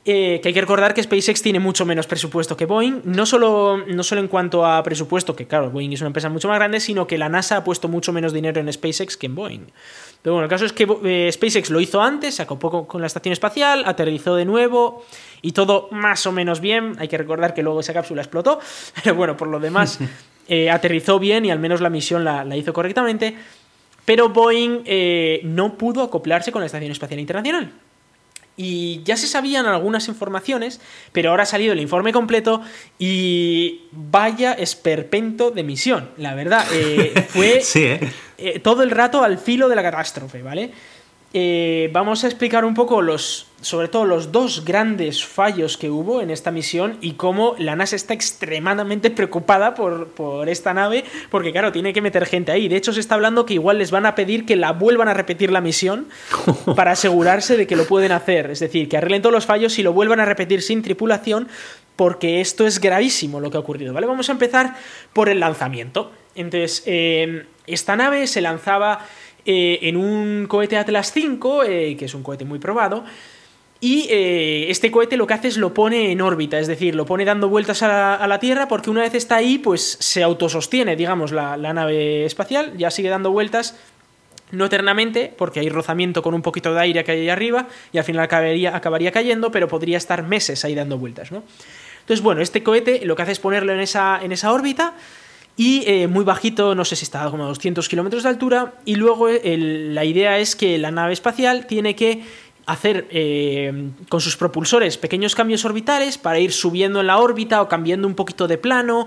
eh, 0.07 0.41
que 0.43 0.49
hay 0.49 0.55
que 0.55 0.61
recordar 0.61 0.93
que 0.93 1.03
SpaceX 1.03 1.41
tiene 1.41 1.61
mucho 1.61 1.87
menos 1.87 2.07
presupuesto 2.07 2.59
que 2.59 2.67
Boeing, 2.67 3.01
no 3.05 3.25
solo, 3.25 3.79
no 3.87 4.03
solo 4.03 4.21
en 4.21 4.29
cuanto 4.29 4.67
a 4.67 4.83
presupuesto, 4.83 5.35
que 5.35 5.47
claro, 5.47 5.71
Boeing 5.71 5.95
es 5.95 6.03
una 6.03 6.09
empresa 6.09 6.29
mucho 6.29 6.47
más 6.47 6.59
grande, 6.59 6.79
sino 6.81 7.07
que 7.07 7.17
la 7.17 7.31
NASA 7.31 7.57
ha 7.57 7.65
puesto 7.65 7.89
mucho 7.89 8.13
menos 8.13 8.35
dinero 8.35 8.61
en 8.61 8.71
SpaceX 8.71 9.17
que 9.17 9.27
en 9.27 9.35
Boeing. 9.35 9.67
Pero 10.21 10.35
bueno, 10.35 10.45
el 10.45 10.51
caso 10.51 10.67
es 10.67 10.75
que 10.75 10.87
eh, 11.05 11.33
SpaceX 11.33 11.71
lo 11.71 11.81
hizo 11.81 12.03
antes, 12.03 12.35
se 12.35 12.43
acopó 12.43 12.87
con 12.87 13.01
la 13.01 13.07
estación 13.07 13.33
espacial, 13.33 13.83
aterrizó 13.87 14.37
de 14.37 14.45
nuevo 14.45 15.07
y 15.41 15.53
todo 15.53 15.89
más 15.91 16.27
o 16.27 16.33
menos 16.33 16.61
bien. 16.61 16.97
Hay 16.99 17.09
que 17.09 17.17
recordar 17.17 17.55
que 17.55 17.63
luego 17.63 17.81
esa 17.81 17.95
cápsula 17.95 18.21
explotó, 18.21 18.61
pero 19.03 19.17
bueno, 19.17 19.39
por 19.39 19.49
lo 19.49 19.59
demás, 19.59 20.01
eh, 20.49 20.69
aterrizó 20.69 21.19
bien 21.19 21.47
y 21.47 21.51
al 21.51 21.59
menos 21.59 21.81
la 21.81 21.89
misión 21.89 22.25
la, 22.25 22.45
hizo 22.55 22.75
correctamente. 22.75 23.35
Pero 24.05 24.29
Boeing 24.29 24.83
no 25.45 25.79
pudo 25.79 26.03
acoplarse 26.03 26.53
con 26.53 26.61
la 26.61 26.67
Estación 26.67 26.93
Espacial 26.93 27.21
Internacional. 27.21 27.73
Y 28.57 29.03
ya 29.03 29.17
se 29.17 29.27
sabían 29.27 29.67
algunas 29.67 30.07
informaciones, 30.07 30.81
pero 31.13 31.31
ahora 31.31 31.43
ha 31.43 31.47
salido 31.47 31.73
el 31.73 31.81
informe 31.81 32.13
completo 32.13 32.63
y 32.99 33.83
vaya 33.91 34.53
esperpento 34.53 35.51
de 35.51 35.65
misión, 35.65 36.11
la 36.17 36.35
verdad. 36.35 36.65
Eh, 36.73 37.27
fue 37.29 37.63
¿eh? 37.75 38.13
Eh, 38.39 38.61
todo 38.61 38.83
el 38.83 38.91
rato 38.91 39.25
al 39.25 39.39
filo 39.39 39.69
de 39.69 39.77
la 39.77 39.83
catástrofe, 39.83 40.43
¿vale? 40.43 40.73
Eh, 41.37 41.91
vamos 41.93 42.23
a 42.23 42.29
explicar 42.29 42.65
un 42.65 42.75
poco 42.75 43.03
los, 43.03 43.49
sobre 43.61 43.89
todo 43.89 44.05
los 44.05 44.31
dos 44.31 44.65
grandes 44.65 45.25
fallos 45.25 45.77
que 45.77 45.91
hubo 45.91 46.21
en 46.21 46.31
esta 46.31 46.53
misión 46.53 46.97
y 47.01 47.15
cómo 47.15 47.57
la 47.59 47.75
NASA 47.75 47.97
está 47.97 48.15
extremadamente 48.15 49.11
preocupada 49.11 49.75
por, 49.75 50.07
por, 50.11 50.49
esta 50.49 50.73
nave, 50.75 51.03
porque 51.31 51.51
claro, 51.51 51.73
tiene 51.73 51.93
que 51.93 52.01
meter 52.01 52.27
gente 52.27 52.53
ahí. 52.53 52.69
De 52.69 52.77
hecho, 52.77 52.93
se 52.93 53.01
está 53.01 53.17
hablando 53.17 53.47
que 53.47 53.55
igual 53.55 53.79
les 53.79 53.91
van 53.91 54.07
a 54.07 54.15
pedir 54.15 54.47
que 54.47 54.55
la 54.55 54.71
vuelvan 54.71 55.09
a 55.09 55.15
repetir 55.15 55.51
la 55.51 55.61
misión 55.61 56.07
para 56.77 56.93
asegurarse 56.93 57.57
de 57.57 57.67
que 57.67 57.75
lo 57.75 57.87
pueden 57.87 58.13
hacer. 58.13 58.53
Es 58.53 58.61
decir, 58.61 58.89
que 58.89 58.97
arreglen 58.97 59.21
todos 59.21 59.35
los 59.35 59.45
fallos 59.45 59.77
y 59.81 59.83
lo 59.83 59.93
vuelvan 59.93 60.21
a 60.21 60.25
repetir 60.25 60.63
sin 60.63 60.83
tripulación, 60.83 61.49
porque 61.97 62.41
esto 62.41 62.65
es 62.65 62.79
gravísimo 62.79 63.41
lo 63.41 63.51
que 63.51 63.57
ha 63.57 63.61
ocurrido. 63.61 63.93
¿vale? 63.93 64.07
Vamos 64.07 64.29
a 64.29 64.33
empezar 64.33 64.77
por 65.13 65.29
el 65.29 65.41
lanzamiento. 65.41 66.13
Entonces, 66.37 66.85
eh, 66.87 67.47
esta 67.67 67.97
nave 67.97 68.29
se 68.29 68.41
lanzaba 68.41 69.05
eh, 69.47 69.81
en 69.83 69.97
un 69.97 70.47
cohete 70.47 70.77
Atlas 70.77 71.13
V, 71.15 71.67
eh, 71.67 71.97
que 71.97 72.07
es 72.07 72.15
un 72.15 72.23
cohete 72.23 72.45
muy 72.45 72.59
probado, 72.59 73.05
y 73.85 74.07
eh, 74.09 74.71
este 74.71 74.91
cohete 74.91 75.19
lo 75.19 75.27
que 75.27 75.35
hace 75.35 75.49
es 75.49 75.59
lo 75.59 75.75
pone 75.75 76.11
en 76.11 76.23
órbita, 76.23 76.59
es 76.59 76.67
decir, 76.67 76.95
lo 76.95 77.05
pone 77.05 77.27
dando 77.27 77.51
vueltas 77.51 77.83
a 77.83 78.27
la, 78.27 78.39
Tierra 78.39 78.67
porque 78.67 78.89
una 78.89 79.03
vez 79.03 79.13
está 79.13 79.37
ahí, 79.37 79.59
pues 79.59 79.99
se 80.01 80.23
autosostiene, 80.23 80.97
digamos, 80.97 81.33
la, 81.33 81.57
nave 81.59 82.25
espacial, 82.25 82.73
ya 82.79 82.91
sigue 82.91 83.11
dando 83.11 83.31
vueltas, 83.31 83.77
no 84.53 84.65
eternamente, 84.65 85.31
porque 85.37 85.61
hay 85.61 85.69
rozamiento 85.69 86.23
con 86.23 86.33
un 86.33 86.41
poquito 86.41 86.73
de 86.73 86.81
aire 86.81 87.05
que 87.05 87.13
hay 87.13 87.21
ahí 87.21 87.29
arriba 87.29 87.69
y 87.93 87.99
al 87.99 88.05
final 88.05 88.23
acabaría, 88.23 88.75
acabaría 88.75 89.13
cayendo, 89.13 89.53
pero 89.53 89.69
podría 89.69 89.99
estar 89.99 90.23
meses 90.23 90.65
ahí 90.65 90.75
dando 90.75 90.97
vueltas, 90.97 91.31
¿no? 91.31 91.43
Entonces, 92.01 92.23
bueno, 92.23 92.41
este 92.41 92.63
cohete 92.63 93.05
lo 93.05 93.17
que 93.17 93.23
hace 93.23 93.33
es 93.33 93.39
ponerlo 93.39 93.75
en 93.75 93.81
esa, 93.81 94.19
en 94.23 94.33
esa 94.33 94.53
órbita 94.53 94.95
y 95.57 95.85
eh, 95.87 96.09
muy 96.09 96.25
bajito, 96.25 96.75
no 96.75 96.85
sé 96.85 96.97
si 96.97 97.05
está 97.05 97.31
como 97.31 97.45
a 97.45 97.49
200 97.49 97.89
kilómetros 97.89 98.25
de 98.25 98.29
altura, 98.29 98.75
y 98.85 98.97
luego 98.97 99.29
la 99.29 100.05
idea 100.05 100.39
es 100.39 100.57
que 100.57 100.79
la 100.79 100.91
nave 100.91 101.13
espacial 101.13 101.67
tiene 101.67 101.95
que 101.95 102.23
hacer 102.67 103.07
eh, 103.11 103.91
con 104.09 104.21
sus 104.21 104.37
propulsores 104.37 104.99
pequeños 104.99 105.35
cambios 105.35 105.65
orbitales 105.65 106.19
para 106.19 106.41
ir 106.41 106.53
subiendo 106.53 107.01
en 107.01 107.07
la 107.07 107.19
órbita 107.19 107.63
o 107.63 107.69
cambiando 107.69 108.09
un 108.09 108.15
poquito 108.15 108.49
de 108.49 108.59
plano, 108.59 109.07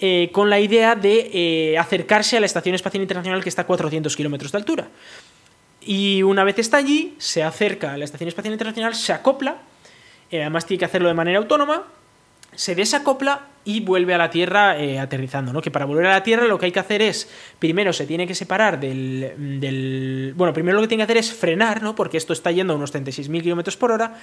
eh, 0.00 0.30
con 0.32 0.50
la 0.50 0.58
idea 0.58 0.96
de 0.96 1.76
acercarse 1.78 2.36
a 2.36 2.40
la 2.40 2.46
Estación 2.46 2.74
Espacial 2.74 3.02
Internacional 3.02 3.42
que 3.42 3.48
está 3.48 3.62
a 3.62 3.66
400 3.66 4.16
kilómetros 4.16 4.50
de 4.50 4.58
altura. 4.58 4.88
Y 5.80 6.22
una 6.22 6.42
vez 6.42 6.58
está 6.58 6.78
allí, 6.78 7.14
se 7.18 7.44
acerca 7.44 7.92
a 7.92 7.96
la 7.96 8.04
Estación 8.04 8.26
Espacial 8.26 8.52
Internacional, 8.52 8.96
se 8.96 9.12
acopla, 9.12 9.58
además 10.32 10.66
tiene 10.66 10.80
que 10.80 10.86
hacerlo 10.86 11.06
de 11.06 11.14
manera 11.14 11.38
autónoma, 11.38 11.84
se 12.54 12.74
desacopla 12.74 13.48
y 13.64 13.80
vuelve 13.80 14.14
a 14.14 14.18
la 14.18 14.30
Tierra 14.30 14.78
eh, 14.78 14.98
aterrizando, 14.98 15.52
¿no? 15.52 15.62
Que 15.62 15.70
para 15.70 15.86
volver 15.86 16.06
a 16.06 16.12
la 16.12 16.22
Tierra 16.22 16.46
lo 16.46 16.58
que 16.58 16.66
hay 16.66 16.72
que 16.72 16.80
hacer 16.80 17.00
es, 17.02 17.28
primero 17.58 17.92
se 17.92 18.06
tiene 18.06 18.26
que 18.26 18.34
separar 18.34 18.78
del, 18.78 20.34
Bueno, 20.36 20.52
primero 20.52 20.76
lo 20.76 20.82
que 20.82 20.88
tiene 20.88 21.00
que 21.00 21.12
hacer 21.12 21.16
es 21.16 21.32
frenar, 21.32 21.82
¿no? 21.82 21.94
Porque 21.94 22.18
esto 22.18 22.32
está 22.32 22.50
yendo 22.50 22.74
a 22.74 22.76
unos 22.76 22.94
36.000 22.94 23.42
km 23.42 23.76
por 23.76 23.92
hora. 23.92 24.14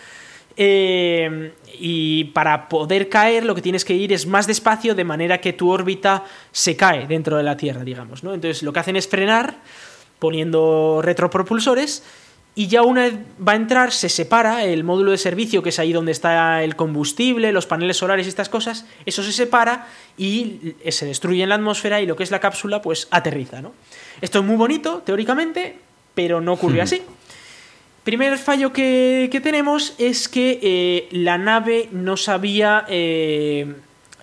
Eh, 0.58 1.54
y 1.80 2.26
para 2.26 2.68
poder 2.68 3.08
caer 3.08 3.46
lo 3.46 3.56
que 3.56 3.62
tienes 3.62 3.86
que 3.86 3.94
ir 3.94 4.12
es 4.12 4.28
más 4.28 4.48
despacio 4.48 4.94
de 4.94 5.06
manera 5.06 5.40
que 5.40 5.54
tu 5.54 5.70
órbita 5.70 6.26
se 6.52 6.76
cae 6.76 7.08
dentro 7.08 7.38
de 7.38 7.44
la 7.44 7.56
Tierra, 7.58 7.84
digamos, 7.84 8.24
¿no? 8.24 8.34
Entonces 8.34 8.62
lo 8.62 8.74
que 8.74 8.80
hacen 8.80 8.96
es 8.96 9.08
frenar 9.08 9.56
poniendo 10.20 11.02
retropropulsores 11.02 12.04
y 12.54 12.68
ya 12.68 12.82
una 12.82 13.04
vez 13.04 13.16
va 13.48 13.54
a 13.54 13.56
entrar, 13.56 13.94
se 13.94 14.10
separa 14.10 14.66
el 14.66 14.84
módulo 14.84 15.12
de 15.12 15.18
servicio, 15.18 15.64
que 15.64 15.70
es 15.70 15.80
ahí 15.80 15.94
donde 15.94 16.12
está 16.12 16.64
el 16.64 16.76
combustible, 16.76 17.54
los 17.54 17.66
paneles 17.66 17.98
solares 17.98 18.26
y 18.26 18.30
estas 18.30 18.50
cosas, 18.50 18.86
eso 19.06 19.24
se 19.24 19.32
separa 19.32 19.88
y 20.18 20.76
se 20.90 21.06
destruye 21.06 21.44
en 21.44 21.50
la 21.50 21.56
atmósfera 21.56 22.02
y 22.02 22.06
lo 22.06 22.18
que 22.18 22.24
es 22.24 22.32
la 22.32 22.40
cápsula 22.40 22.82
pues 22.82 23.08
aterriza. 23.10 23.62
¿no? 23.62 23.74
Esto 24.20 24.40
es 24.40 24.46
muy 24.46 24.58
bonito, 24.58 25.02
teóricamente, 25.06 25.78
pero 26.14 26.42
no 26.42 26.54
ocurrió 26.54 26.82
hmm. 26.82 26.84
así. 26.84 27.02
Primer 28.04 28.38
fallo 28.38 28.74
que, 28.74 29.40
tenemos 29.44 29.94
es 29.98 30.28
que 30.28 30.60
eh, 30.62 31.08
la 31.12 31.38
nave 31.38 31.88
no 31.92 32.18
sabía... 32.18 32.86
Eh, 32.90 33.76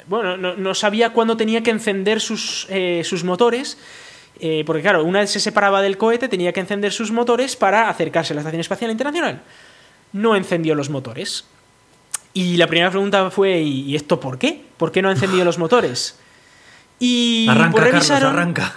bueno, 0.09 0.37
no, 0.39 0.75
sabía 0.75 1.11
cuándo 1.11 1.37
tenía 1.37 1.63
que 1.63 1.71
encender 1.71 2.23
sus, 2.23 2.67
eh, 2.71 3.03
sus 3.05 3.25
motores 3.25 3.77
eh, 4.41 4.63
porque 4.67 4.83
claro, 4.83 5.05
una 5.05 5.21
vez 5.21 5.31
se 5.31 5.41
separaba 5.41 5.83
del 5.83 5.99
cohete 5.99 6.29
tenía 6.29 6.53
que 6.53 6.61
encender 6.61 6.93
sus 6.93 7.11
motores 7.11 7.57
para 7.57 7.89
acercarse 7.89 8.33
a 8.33 8.35
la 8.35 8.41
Estación 8.41 8.61
Espacial 8.61 8.91
Internacional. 8.91 9.43
No 10.13 10.37
encendió 10.37 10.75
los 10.75 10.91
motores. 10.91 11.45
Y 12.35 12.57
la 12.57 12.67
primera 12.67 12.91
pregunta 12.91 13.31
fue, 13.31 13.61
¿y 13.61 13.97
esto 13.97 14.21
por 14.21 14.39
qué? 14.39 14.63
¿Por 14.77 14.93
qué 14.93 15.03
no 15.03 15.09
ha 15.09 15.13
encendido 15.13 15.45
los 15.45 15.59
motores? 15.59 16.19
Y 17.01 17.47
arranca, 17.49 17.71
pues 17.71 17.85
revisaron, 17.85 18.33
arranca. 18.33 18.75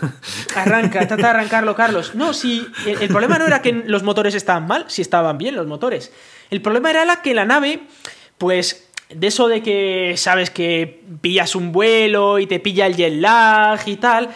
Arranca, 0.55 1.07
trata 1.07 1.23
de 1.23 1.29
arrancarlo, 1.29 1.75
Carlos. 1.75 2.13
No, 2.13 2.33
si 2.33 2.67
el, 2.85 3.07
problema 3.07 3.39
no 3.39 3.47
era 3.47 3.61
que 3.61 3.71
los 3.71 4.03
motores 4.03 4.35
estaban 4.35 4.67
mal, 4.67 4.85
si 4.87 5.01
estaban 5.01 5.37
bien 5.37 5.55
los 5.55 5.65
motores. 5.65 6.11
El 6.51 6.61
problema 6.61 6.91
era 6.91 7.03
la 7.05 7.21
que 7.21 7.33
la 7.33 7.45
nave, 7.45 7.81
pues, 8.37 8.87
de 9.09 9.27
eso 9.27 9.47
de 9.47 9.63
que 9.63 10.13
sabes 10.17 10.51
que 10.51 11.03
pillas 11.21 11.55
un 11.55 11.71
vuelo 11.71 12.37
y 12.37 12.45
te 12.45 12.59
pilla 12.59 12.85
el 12.85 12.95
jet 12.95 13.13
lag 13.13 13.79
y 13.87 13.95
tal, 13.95 14.29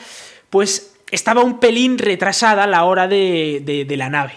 pues 0.49 0.94
estaba 1.15 1.41
un 1.41 1.59
pelín 1.59 1.97
retrasada 1.97 2.67
la 2.67 2.83
hora 2.83 3.07
de, 3.07 3.85
la 3.97 4.09
nave. 4.09 4.33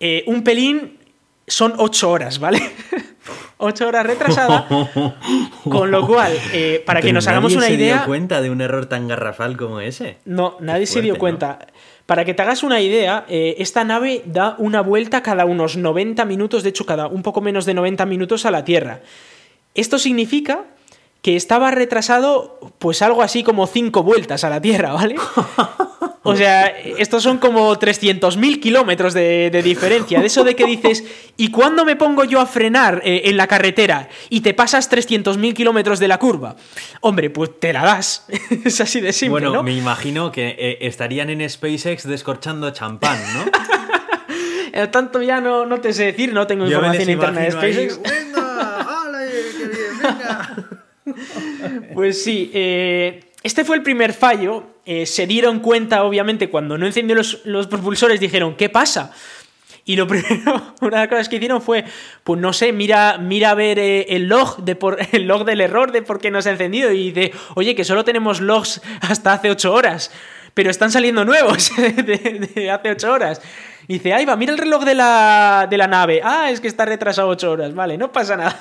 Eh, 0.00 0.24
un 0.26 0.42
pelín 0.42 0.98
son 1.46 1.74
ocho 1.76 2.10
horas, 2.10 2.38
¿vale? 2.38 2.60
ocho 3.58 3.86
horas 3.86 4.06
retrasada. 4.06 4.66
con 5.68 5.90
lo 5.90 6.06
cual, 6.06 6.32
eh, 6.52 6.82
para 6.84 7.00
que 7.00 7.12
nos 7.12 7.26
hagamos 7.28 7.54
una 7.54 7.68
idea. 7.68 7.76
¿Nadie 7.76 7.92
se 7.92 7.98
dio 7.98 8.06
cuenta 8.06 8.40
de 8.40 8.50
un 8.50 8.60
error 8.60 8.86
tan 8.86 9.06
garrafal 9.06 9.56
como 9.56 9.80
ese? 9.80 10.18
No, 10.24 10.56
nadie 10.60 10.86
se 10.86 11.02
dio 11.02 11.18
cuenta. 11.18 11.58
Para 12.06 12.24
que 12.24 12.34
te 12.34 12.42
hagas 12.42 12.62
una 12.62 12.80
idea, 12.80 13.24
eh, 13.28 13.56
esta 13.58 13.84
nave 13.84 14.22
da 14.26 14.54
una 14.58 14.80
vuelta 14.80 15.22
cada 15.22 15.44
unos 15.44 15.76
90 15.76 16.24
minutos, 16.24 16.62
de 16.62 16.70
hecho, 16.70 16.86
cada 16.86 17.08
un 17.08 17.22
poco 17.22 17.40
menos 17.40 17.66
de 17.66 17.74
90 17.74 18.06
minutos 18.06 18.46
a 18.46 18.50
la 18.50 18.64
Tierra. 18.64 19.00
Esto 19.74 19.98
significa 19.98 20.64
que 21.26 21.34
estaba 21.34 21.72
retrasado 21.72 22.60
pues 22.78 23.02
algo 23.02 23.20
así 23.20 23.42
como 23.42 23.66
cinco 23.66 24.04
vueltas 24.04 24.44
a 24.44 24.48
la 24.48 24.60
Tierra, 24.60 24.92
¿vale? 24.92 25.16
O 26.22 26.36
sea, 26.36 26.66
estos 26.68 27.24
son 27.24 27.38
como 27.38 27.74
300.000 27.74 28.60
kilómetros 28.60 29.12
de, 29.12 29.50
diferencia. 29.64 30.20
De 30.20 30.26
eso 30.26 30.44
de 30.44 30.54
que 30.54 30.64
dices, 30.66 31.02
¿y 31.36 31.50
cuándo 31.50 31.84
me 31.84 31.96
pongo 31.96 32.22
yo 32.22 32.38
a 32.38 32.46
frenar 32.46 33.02
eh, 33.04 33.22
en 33.24 33.36
la 33.36 33.48
carretera 33.48 34.08
y 34.30 34.42
te 34.42 34.54
pasas 34.54 34.88
300.000 34.88 35.52
kilómetros 35.52 35.98
de 35.98 36.06
la 36.06 36.18
curva? 36.18 36.54
Hombre, 37.00 37.28
pues 37.28 37.58
te 37.58 37.72
la 37.72 37.82
das. 37.82 38.26
es 38.64 38.80
así 38.80 39.00
de 39.00 39.12
simple. 39.12 39.48
Bueno, 39.48 39.64
me 39.64 39.72
imagino 39.72 40.30
que 40.30 40.54
eh, 40.56 40.78
estarían 40.82 41.28
en 41.30 41.50
SpaceX 41.50 42.06
descorchando 42.06 42.70
champán, 42.70 43.18
¿no? 43.34 43.44
Eh, 44.72 44.88
tanto 44.88 45.22
ya 45.22 45.40
no, 45.40 45.64
no 45.64 45.80
te 45.80 45.94
sé 45.94 46.04
decir, 46.04 46.34
no 46.34 46.46
tengo 46.46 46.66
información 46.66 47.08
interna 47.08 47.40
de 47.40 47.50
SpaceX. 47.50 47.98
pues 51.94 52.22
sí, 52.22 52.50
eh, 52.54 53.20
este 53.42 53.64
fue 53.64 53.76
el 53.76 53.82
primer 53.82 54.12
fallo. 54.12 54.64
Eh, 54.84 55.06
se 55.06 55.26
dieron 55.26 55.60
cuenta, 55.60 56.04
obviamente, 56.04 56.50
cuando 56.50 56.78
no 56.78 56.86
encendió 56.86 57.14
los, 57.14 57.66
propulsores, 57.68 58.20
dijeron, 58.20 58.56
¿qué 58.56 58.68
pasa? 58.68 59.12
Y 59.84 59.94
lo 59.94 60.06
primero, 60.08 60.74
una 60.80 60.96
de 60.96 61.02
las 61.02 61.08
cosas 61.08 61.28
que 61.28 61.36
hicieron 61.36 61.62
fue, 61.62 61.84
pues 62.24 62.40
no 62.40 62.52
sé, 62.52 62.72
mira, 62.72 63.18
mira 63.18 63.50
a 63.50 63.54
ver 63.54 63.78
eh, 63.78 64.06
el 64.10 64.26
log 64.26 64.64
de 64.64 64.74
por, 64.74 64.98
el 65.12 65.28
log 65.28 65.44
del 65.44 65.60
error 65.60 65.92
de 65.92 66.02
por 66.02 66.20
qué 66.20 66.30
no 66.30 66.42
se 66.42 66.48
ha 66.48 66.52
encendido. 66.52 66.90
Y 66.90 67.12
dice, 67.12 67.32
oye, 67.54 67.74
que 67.74 67.84
solo 67.84 68.04
tenemos 68.04 68.40
logs 68.40 68.82
hasta 69.00 69.32
hace 69.32 69.50
8 69.50 69.72
horas, 69.72 70.10
pero 70.54 70.70
están 70.70 70.90
saliendo 70.90 71.24
nuevos 71.24 71.70
de, 71.76 72.70
hace 72.70 72.90
8 72.90 73.12
horas. 73.12 73.40
Y 73.86 73.94
dice, 73.94 74.12
ahí 74.12 74.24
va, 74.24 74.34
mira 74.34 74.52
el 74.52 74.58
reloj 74.58 74.84
de 74.84 74.96
la, 74.96 75.68
de 75.70 75.78
la 75.78 75.86
nave. 75.86 76.20
Ah, 76.24 76.50
es 76.50 76.60
que 76.60 76.66
está 76.66 76.84
retrasado 76.84 77.28
8 77.28 77.50
horas, 77.50 77.74
vale, 77.74 77.96
no 77.96 78.10
pasa 78.10 78.36
nada. 78.36 78.58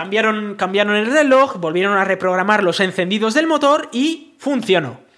Cambiaron, 0.00 0.54
cambiaron 0.54 0.96
el 0.96 1.12
reloj, 1.12 1.58
volvieron 1.58 1.98
a 1.98 2.04
reprogramar 2.06 2.62
los 2.62 2.80
encendidos 2.80 3.34
del 3.34 3.46
motor 3.46 3.90
y 3.92 4.32
funcionó. 4.38 5.09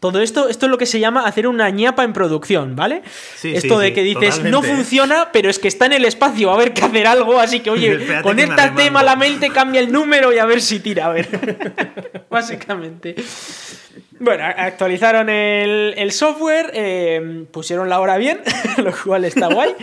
Todo 0.00 0.20
esto, 0.20 0.48
esto 0.48 0.66
es 0.66 0.70
lo 0.70 0.78
que 0.78 0.86
se 0.86 1.00
llama 1.00 1.26
hacer 1.26 1.46
una 1.46 1.70
ñapa 1.70 2.04
en 2.04 2.12
producción, 2.12 2.76
¿vale? 2.76 3.02
esto 3.42 3.78
de 3.78 3.92
que 3.92 4.02
dices, 4.02 4.42
no 4.42 4.62
funciona, 4.62 5.30
pero 5.32 5.50
es 5.50 5.58
que 5.58 5.68
está 5.68 5.86
en 5.86 5.94
el 5.94 6.04
espacio, 6.04 6.50
a 6.50 6.56
ver 6.56 6.72
que 6.72 6.82
hacer 6.82 7.06
algo, 7.06 7.40
así 7.40 7.60
que, 7.60 7.70
oye, 7.70 7.98
conéctate 8.22 8.90
malamente, 8.90 9.50
cambia 9.50 9.80
el 9.80 9.92
número 9.92 10.32
y 10.32 10.38
a 10.38 10.46
ver 10.46 10.60
si 10.60 10.80
tira, 10.80 11.06
a 11.06 11.08
ver. 11.10 11.28
Básicamente. 12.30 13.14
Bueno, 14.18 14.44
actualizaron 14.44 15.28
el, 15.28 16.12
software, 16.12 16.70
eh, 16.72 17.46
pusieron 17.50 17.88
la 17.88 18.00
hora 18.00 18.16
bien, 18.16 18.40
lo 18.78 18.92
cual 18.92 19.24
está 19.24 19.48
guay. 19.48 19.74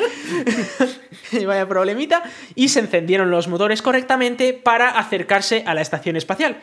Vaya 1.45 1.67
problemita. 1.67 2.23
Y 2.55 2.69
se 2.69 2.79
encendieron 2.79 3.29
los 3.29 3.47
motores 3.47 3.81
correctamente 3.81 4.53
para 4.53 4.89
acercarse 4.89 5.63
a 5.65 5.73
la 5.73 5.81
estación 5.81 6.15
espacial. 6.15 6.57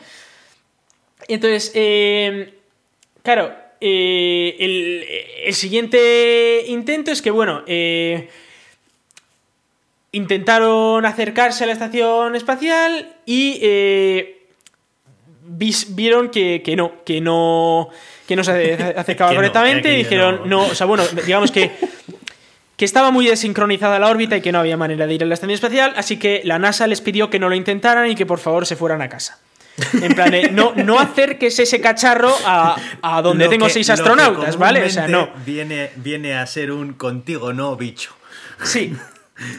Entonces, 1.27 1.71
eh, 1.75 2.58
claro, 3.23 3.53
eh, 3.81 4.55
el, 5.45 5.53
siguiente 5.53 6.65
intento 6.67 7.11
es 7.11 7.21
que, 7.21 7.31
bueno, 7.31 7.63
intentaron 10.11 11.05
acercarse 11.05 11.63
a 11.63 11.67
la 11.67 11.73
estación 11.73 12.35
espacial 12.35 13.15
y 13.25 13.59
vieron 15.89 16.29
que, 16.29 16.61
no, 16.75 17.03
que 17.03 17.21
no, 17.21 17.89
que 18.27 18.35
no 18.35 18.43
se 18.43 18.73
acercaba 18.97 19.33
correctamente 19.33 19.93
y 19.93 19.97
dijeron, 19.97 20.41
no. 20.45 20.63
o 20.65 20.75
sea, 20.75 20.85
bueno, 20.85 21.03
digamos 21.25 21.51
que, 21.51 21.71
que 22.77 22.85
estaba 22.85 23.11
muy 23.11 23.27
desincronizada 23.27 23.99
la 23.99 24.07
órbita 24.09 24.37
y 24.37 24.41
que 24.41 24.51
no 24.51 24.59
había 24.59 24.77
manera 24.77 25.07
de 25.07 25.13
ir 25.13 25.23
a 25.23 25.25
la 25.25 25.33
estación 25.33 25.55
espacial, 25.55 25.93
así 25.97 26.17
que 26.17 26.41
la 26.45 26.59
NASA 26.59 26.87
les 26.87 27.01
pidió 27.01 27.29
que 27.29 27.39
no 27.39 27.49
lo 27.49 27.55
intentaran 27.55 28.09
y 28.09 28.15
que 28.15 28.25
por 28.25 28.39
favor 28.39 28.65
se 28.65 28.75
fueran 28.75 29.01
a 29.01 29.09
casa. 29.09 29.39
En 30.01 30.13
plan, 30.13 30.33
no, 30.51 30.73
no 30.75 30.99
acerques 30.99 31.59
ese 31.59 31.79
cacharro 31.81 32.35
a, 32.45 32.75
a 33.01 33.21
donde 33.21 33.47
tengo 33.47 33.69
seis 33.69 33.89
astronautas, 33.89 34.57
¿vale? 34.57 34.83
O 34.83 34.89
sea, 34.89 35.07
no. 35.07 35.29
Viene, 35.45 35.91
viene 35.95 36.35
a 36.35 36.45
ser 36.45 36.71
un 36.71 36.93
contigo, 36.93 37.53
no, 37.53 37.75
bicho. 37.75 38.13
Sí. 38.63 38.95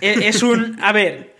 E, 0.01 0.29
es 0.29 0.43
un. 0.43 0.79
A 0.83 0.93
ver. 0.93 1.37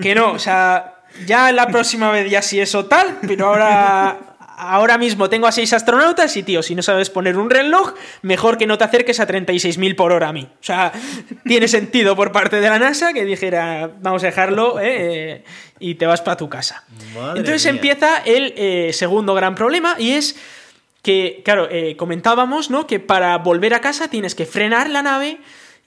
Que 0.00 0.14
no, 0.14 0.32
o 0.32 0.38
sea 0.38 0.94
ya 1.26 1.52
la 1.52 1.68
próxima 1.68 2.10
vez 2.10 2.30
ya 2.30 2.42
sí 2.42 2.60
eso 2.60 2.86
tal, 2.86 3.18
pero 3.26 3.46
ahora 3.48 4.34
ahora 4.56 4.98
mismo 4.98 5.28
tengo 5.28 5.46
a 5.48 5.52
seis 5.52 5.72
astronautas 5.72 6.36
y, 6.36 6.42
tío, 6.44 6.62
si 6.62 6.74
no 6.74 6.82
sabes 6.82 7.10
poner 7.10 7.36
un 7.36 7.50
reloj, 7.50 7.94
mejor 8.22 8.56
que 8.56 8.68
no 8.68 8.78
te 8.78 8.84
acerques 8.84 9.18
a 9.18 9.26
36.000 9.26 9.96
por 9.96 10.12
hora 10.12 10.28
a 10.28 10.32
mí. 10.32 10.48
O 10.48 10.64
sea, 10.64 10.92
tiene 11.44 11.66
sentido 11.66 12.14
por 12.14 12.30
parte 12.30 12.60
de 12.60 12.68
la 12.68 12.78
NASA 12.78 13.12
que 13.12 13.24
dijera, 13.24 13.90
vamos 14.00 14.22
a 14.22 14.26
dejarlo 14.26 14.78
eh, 14.80 15.44
y 15.84 15.96
te 15.96 16.06
vas 16.06 16.22
para 16.22 16.38
tu 16.38 16.48
casa. 16.48 16.82
Entonces 17.36 17.66
empieza 17.66 18.16
el 18.24 18.54
eh, 18.56 18.90
segundo 18.94 19.34
gran 19.34 19.54
problema 19.54 19.96
y 19.98 20.12
es 20.12 20.34
que, 21.02 21.42
claro, 21.44 21.68
eh, 21.70 21.94
comentábamos, 21.96 22.70
¿no? 22.70 22.86
Que 22.86 23.00
para 23.00 23.36
volver 23.36 23.74
a 23.74 23.82
casa 23.82 24.08
tienes 24.08 24.34
que 24.34 24.46
frenar 24.46 24.88
la 24.88 25.02
nave 25.02 25.40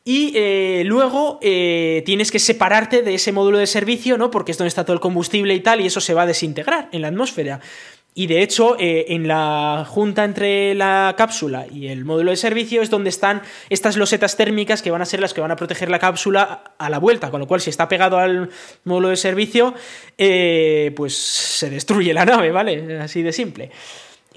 Y 0.05 0.31
eh, 0.35 0.83
luego 0.85 1.39
tienes 1.41 2.31
que 2.31 2.39
separarte 2.39 3.01
de 3.01 3.15
ese 3.15 3.31
módulo 3.31 3.57
de 3.57 3.65
servicio, 3.67 4.17
¿no? 4.17 4.29
Porque 4.29 4.51
es 4.51 4.57
donde 4.57 4.69
está 4.69 4.85
todo 4.85 4.93
el 4.93 5.01
combustible 5.01 5.53
y 5.53 5.59
tal, 5.59 5.81
y 5.81 5.87
eso 5.87 5.99
se 5.99 6.13
va 6.13 6.21
a 6.21 6.25
desintegrar 6.27 6.87
en 6.91 7.01
la 7.01 7.09
atmósfera. 7.09 7.59
Y 8.17 8.25
de 8.25 8.41
hecho, 8.41 8.75
eh, 8.79 9.05
en 9.09 9.27
la 9.27 9.85
junta 9.87 10.23
entre 10.23 10.73
la 10.73 11.13
cápsula 11.15 11.67
y 11.71 11.89
el 11.89 12.03
módulo 12.03 12.31
de 12.31 12.37
servicio 12.37 12.81
es 12.81 12.89
donde 12.89 13.11
están 13.11 13.43
estas 13.69 13.95
losetas 13.95 14.35
térmicas 14.35 14.81
que 14.81 14.89
van 14.89 15.03
a 15.03 15.05
ser 15.05 15.19
las 15.19 15.35
que 15.35 15.41
van 15.41 15.51
a 15.51 15.55
proteger 15.55 15.91
la 15.91 15.99
cápsula 15.99 16.73
a 16.79 16.89
la 16.89 16.97
vuelta. 16.97 17.29
Con 17.29 17.41
lo 17.41 17.47
cual, 17.47 17.61
si 17.61 17.69
está 17.69 17.87
pegado 17.87 18.17
al 18.17 18.49
módulo 18.85 19.09
de 19.09 19.17
servicio, 19.17 19.75
eh, 20.17 20.93
pues 20.95 21.15
se 21.15 21.69
destruye 21.69 22.11
la 22.11 22.25
nave, 22.25 22.51
¿vale? 22.51 22.97
Así 22.99 23.21
de 23.21 23.31
simple. 23.31 23.69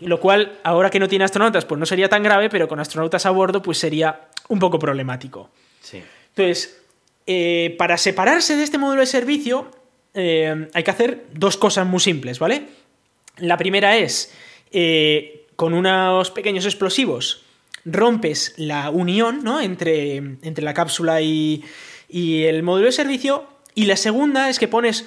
Lo 0.01 0.20
cual, 0.20 0.59
ahora 0.62 0.91
que 0.91 1.01
no 1.01 1.09
tiene 1.09 1.24
astronautas, 1.24 1.64
pues 1.64 1.78
no 1.78 1.87
sería 1.87 2.11
tan 2.11 2.22
grave, 2.22 2.51
pero 2.51 2.68
con 2.68 2.81
astronautas 2.81 3.24
a 3.24 3.31
bordo, 3.31 3.62
pues 3.62 3.78
sería 3.78 4.28
un 4.49 4.59
poco 4.59 4.78
problemático. 4.78 5.49
Sí. 5.81 6.03
Entonces, 6.37 6.83
eh, 7.26 7.76
para 7.78 7.97
separarse 7.97 8.57
de 8.57 8.62
este 8.62 8.76
módulo 8.76 9.01
de 9.01 9.07
servicio, 9.07 9.70
hay 10.12 10.83
que 10.83 10.91
hacer 10.91 11.24
dos 11.33 11.57
cosas 11.57 11.87
muy 11.87 12.01
simples, 12.01 12.39
¿vale? 12.41 12.80
La 13.41 13.57
primera 13.57 13.97
es, 13.97 14.32
eh, 14.72 15.47
con 15.57 15.74
unos 15.74 16.30
pequeños 16.30 16.64
explosivos, 16.64 17.43
rompes 17.84 18.55
la 18.57 18.91
unión 18.91 19.43
¿no? 19.43 19.61
entre, 19.61 20.16
entre, 20.16 20.64
la 20.64 20.74
cápsula 20.74 21.20
y, 21.22 21.64
el 22.09 22.62
módulo 22.62 22.86
de 22.86 22.93
servicio. 22.93 23.47
Y 23.74 23.86
la 23.86 23.97
segunda 23.97 24.49
es 24.51 24.59
que 24.59 24.68
pones 24.68 25.07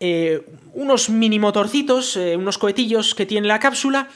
eh, 0.00 0.42
unos 0.74 1.10
mini 1.10 1.38
motorcitos, 1.38 2.16
eh, 2.16 2.36
unos 2.36 2.58
cohetillos 2.58 3.14
que 3.14 3.26
tiene 3.26 3.46
la 3.46 3.60
cápsula 3.60 4.08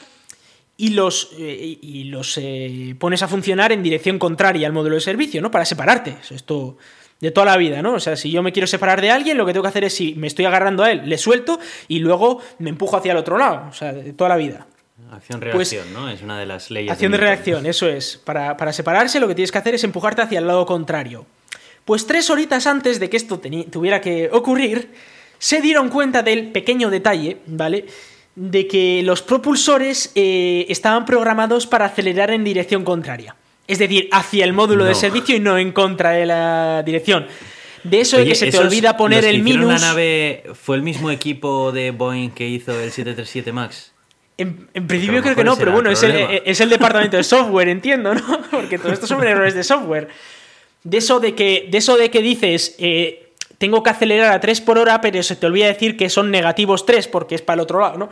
y 0.77 0.89
los, 0.89 1.31
y 1.37 2.03
los 2.05 2.37
pones 2.99 3.23
a 3.23 3.29
funcionar 3.29 3.71
en 3.71 3.81
dirección 3.81 4.19
contraria 4.19 4.67
al 4.67 4.73
módulo 4.73 4.95
de 4.95 5.01
servicio, 5.01 5.41
¿no? 5.41 5.49
Para 5.49 5.63
separarte. 5.63 6.17
Esto 6.29 6.77
de 7.19 7.31
toda 7.31 7.45
la 7.45 7.57
vida, 7.57 7.81
¿no? 7.81 7.93
O 7.93 7.99
sea, 7.99 8.15
si 8.15 8.29
yo 8.31 8.43
me 8.43 8.51
quiero 8.51 8.67
separar 8.67 9.01
de 9.01 9.11
alguien, 9.11 9.37
lo 9.37 9.45
que 9.45 9.53
tengo 9.53 9.63
que 9.63 9.69
hacer 9.69 9.83
es, 9.85 9.95
si 9.95 10.15
me 10.15 10.27
estoy 10.27 10.45
agarrando 10.45 10.83
a 10.83 10.91
él, 10.91 11.03
le 11.05 11.17
suelto 11.17 11.59
y 11.87 11.99
luego 11.99 12.41
me 12.59 12.69
empujo 12.69 12.97
hacia 12.97 13.13
el 13.13 13.17
otro 13.17 13.37
lado, 13.37 13.67
o 13.69 13.73
sea, 13.73 13.93
de 13.93 14.13
toda 14.13 14.29
la 14.29 14.35
vida. 14.37 14.67
Acción-reacción, 15.11 15.83
pues, 15.85 15.93
¿no? 15.93 16.09
Es 16.09 16.21
una 16.21 16.39
de 16.39 16.45
las 16.45 16.71
leyes. 16.71 16.91
Acción 16.91 17.11
de, 17.11 17.17
reacción, 17.17 17.65
eso 17.65 17.87
es. 17.87 18.17
Para, 18.17 18.57
para, 18.57 18.73
separarse, 18.73 19.19
lo 19.19 19.27
que 19.27 19.35
tienes 19.35 19.51
que 19.51 19.57
hacer 19.57 19.75
es 19.75 19.83
empujarte 19.83 20.21
hacia 20.21 20.39
el 20.39 20.47
lado 20.47 20.65
contrario. 20.65 21.25
Pues 21.83 22.07
tres 22.07 22.29
horitas 22.29 22.65
antes 22.65 22.99
de 22.99 23.09
que 23.09 23.17
esto 23.17 23.39
tuviera 23.39 24.01
que 24.01 24.29
ocurrir, 24.31 24.91
se 25.37 25.61
dieron 25.61 25.89
cuenta 25.89 26.23
del 26.23 26.51
pequeño 26.51 26.89
detalle, 26.89 27.37
¿vale? 27.45 27.85
De 28.35 28.67
que 28.67 29.03
los 29.03 29.21
propulsores 29.21 30.11
eh, 30.15 30.65
estaban 30.69 31.05
programados 31.05 31.67
para 31.67 31.85
acelerar 31.85 32.31
en 32.31 32.43
dirección 32.43 32.83
contraria. 32.83 33.35
Es 33.67 33.79
decir, 33.79 34.09
hacia 34.11 34.45
el 34.45 34.53
módulo 34.53 34.85
de 34.85 34.93
servicio 34.93 35.35
y 35.35 35.39
no 35.39 35.57
en 35.57 35.71
contra 35.71 36.11
de 36.11 36.25
la 36.25 36.83
dirección. 36.83 37.27
De 37.83 38.01
eso 38.01 38.17
de 38.17 38.25
que 38.25 38.35
se 38.35 38.49
te 38.49 38.57
olvida 38.57 38.97
poner 38.97 39.25
el 39.25 39.43
minus. 39.43 39.81
la 39.81 39.87
nave 39.87 40.43
fue 40.53 40.75
el 40.75 40.81
mismo 40.81 41.11
equipo 41.11 41.71
de 41.71 41.91
Boeing 41.91 42.31
que 42.31 42.47
hizo 42.47 42.71
el 42.71 42.91
737 42.91 43.51
MAX? 43.51 43.91
En, 44.37 44.67
principio 44.87 45.21
creo 45.21 45.35
que 45.35 45.43
no, 45.43 45.55
pero 45.55 45.71
bueno, 45.71 45.89
es 45.89 46.03
el, 46.03 46.69
departamento 46.69 47.15
de 47.15 47.23
software, 47.23 47.69
entiendo, 47.69 48.13
¿no? 48.13 48.41
Porque 48.51 48.77
todo 48.77 48.91
esto 48.91 49.07
son 49.07 49.23
errores 49.23 49.53
de 49.53 49.63
software. 49.63 50.09
De 50.83 50.97
eso 50.97 51.19
de 51.19 51.35
que, 51.35 51.67
de 51.71 51.77
eso 51.77 51.95
de 51.95 52.11
que 52.11 52.21
dices, 52.21 52.75
eh, 52.79 53.33
tengo 53.57 53.81
que 53.81 53.91
acelerar 53.91 54.33
a 54.33 54.39
3 54.39 54.61
por 54.61 54.77
hora, 54.77 54.99
pero 54.99 55.23
se 55.23 55.35
te 55.35 55.45
olvida 55.45 55.67
decir 55.67 55.95
que 55.95 56.09
son 56.09 56.31
negativos 56.31 56.85
3 56.85 57.07
porque 57.07 57.35
es 57.35 57.41
para 57.41 57.55
el 57.55 57.59
otro 57.61 57.79
lado, 57.79 57.97
¿no? 57.97 58.09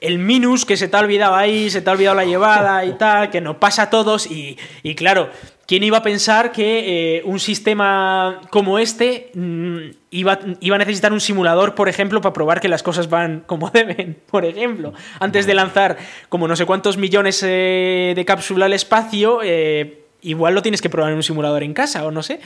El 0.00 0.18
minus 0.18 0.64
que 0.64 0.76
se 0.76 0.88
te 0.88 0.96
ha 0.96 1.00
olvidado 1.00 1.34
ahí, 1.34 1.70
se 1.70 1.82
te 1.82 1.90
ha 1.90 1.92
olvidado 1.92 2.16
la 2.16 2.24
llevada 2.24 2.84
y 2.84 2.92
tal, 2.92 3.30
que 3.30 3.40
nos 3.40 3.56
pasa 3.56 3.82
a 3.82 3.90
todos 3.90 4.28
y, 4.30 4.56
claro, 4.94 5.30
¿quién 5.66 5.82
iba 5.82 5.98
a 5.98 6.02
pensar 6.02 6.52
que 6.52 7.18
eh, 7.18 7.22
un 7.24 7.40
sistema 7.40 8.40
como 8.50 8.78
este 8.78 9.30
mm, 9.34 9.78
iba, 10.10 10.38
iba, 10.60 10.76
a 10.76 10.78
necesitar 10.78 11.12
un 11.12 11.20
simulador, 11.20 11.74
por 11.74 11.88
ejemplo, 11.88 12.20
para 12.20 12.32
probar 12.32 12.60
que 12.60 12.68
las 12.68 12.82
cosas 12.82 13.08
van 13.08 13.42
como 13.46 13.70
deben, 13.74 14.16
por 14.30 14.44
ejemplo? 14.44 14.92
Antes 15.20 15.46
de 15.46 15.54
lanzar 15.54 15.96
como 16.28 16.46
no 16.46 16.56
sé 16.56 16.64
cuántos 16.64 16.96
millones 16.96 17.42
eh, 17.46 18.12
de 18.14 18.24
cápsula 18.24 18.66
al 18.66 18.72
espacio, 18.72 19.40
eh, 19.42 20.04
igual 20.22 20.54
lo 20.54 20.62
tienes 20.62 20.82
que 20.82 20.90
probar 20.90 21.10
en 21.10 21.16
un 21.16 21.22
simulador 21.22 21.62
en 21.62 21.74
casa 21.74 22.04
o 22.04 22.10
no 22.10 22.22
sé. 22.22 22.40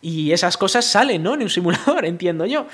Y 0.00 0.30
esas 0.30 0.56
cosas 0.56 0.84
salen, 0.84 1.22
¿no? 1.22 1.34
En 1.34 1.42
un 1.42 1.50
simulador, 1.50 2.04
entiendo 2.04 2.46
yo. 2.46 2.66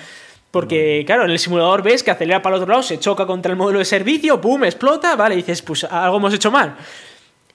Porque, 0.54 1.02
claro, 1.04 1.24
en 1.24 1.32
el 1.32 1.40
simulador 1.40 1.82
ves 1.82 2.04
que 2.04 2.12
acelera 2.12 2.40
para 2.40 2.54
el 2.54 2.62
otro 2.62 2.70
lado, 2.70 2.84
se 2.84 3.00
choca 3.00 3.26
contra 3.26 3.50
el 3.50 3.58
módulo 3.58 3.80
de 3.80 3.84
servicio, 3.84 4.40
¡pum! 4.40 4.62
explota, 4.62 5.16
vale, 5.16 5.34
y 5.34 5.38
dices, 5.38 5.62
pues 5.62 5.82
algo 5.82 6.18
hemos 6.18 6.32
hecho 6.32 6.52
mal. 6.52 6.76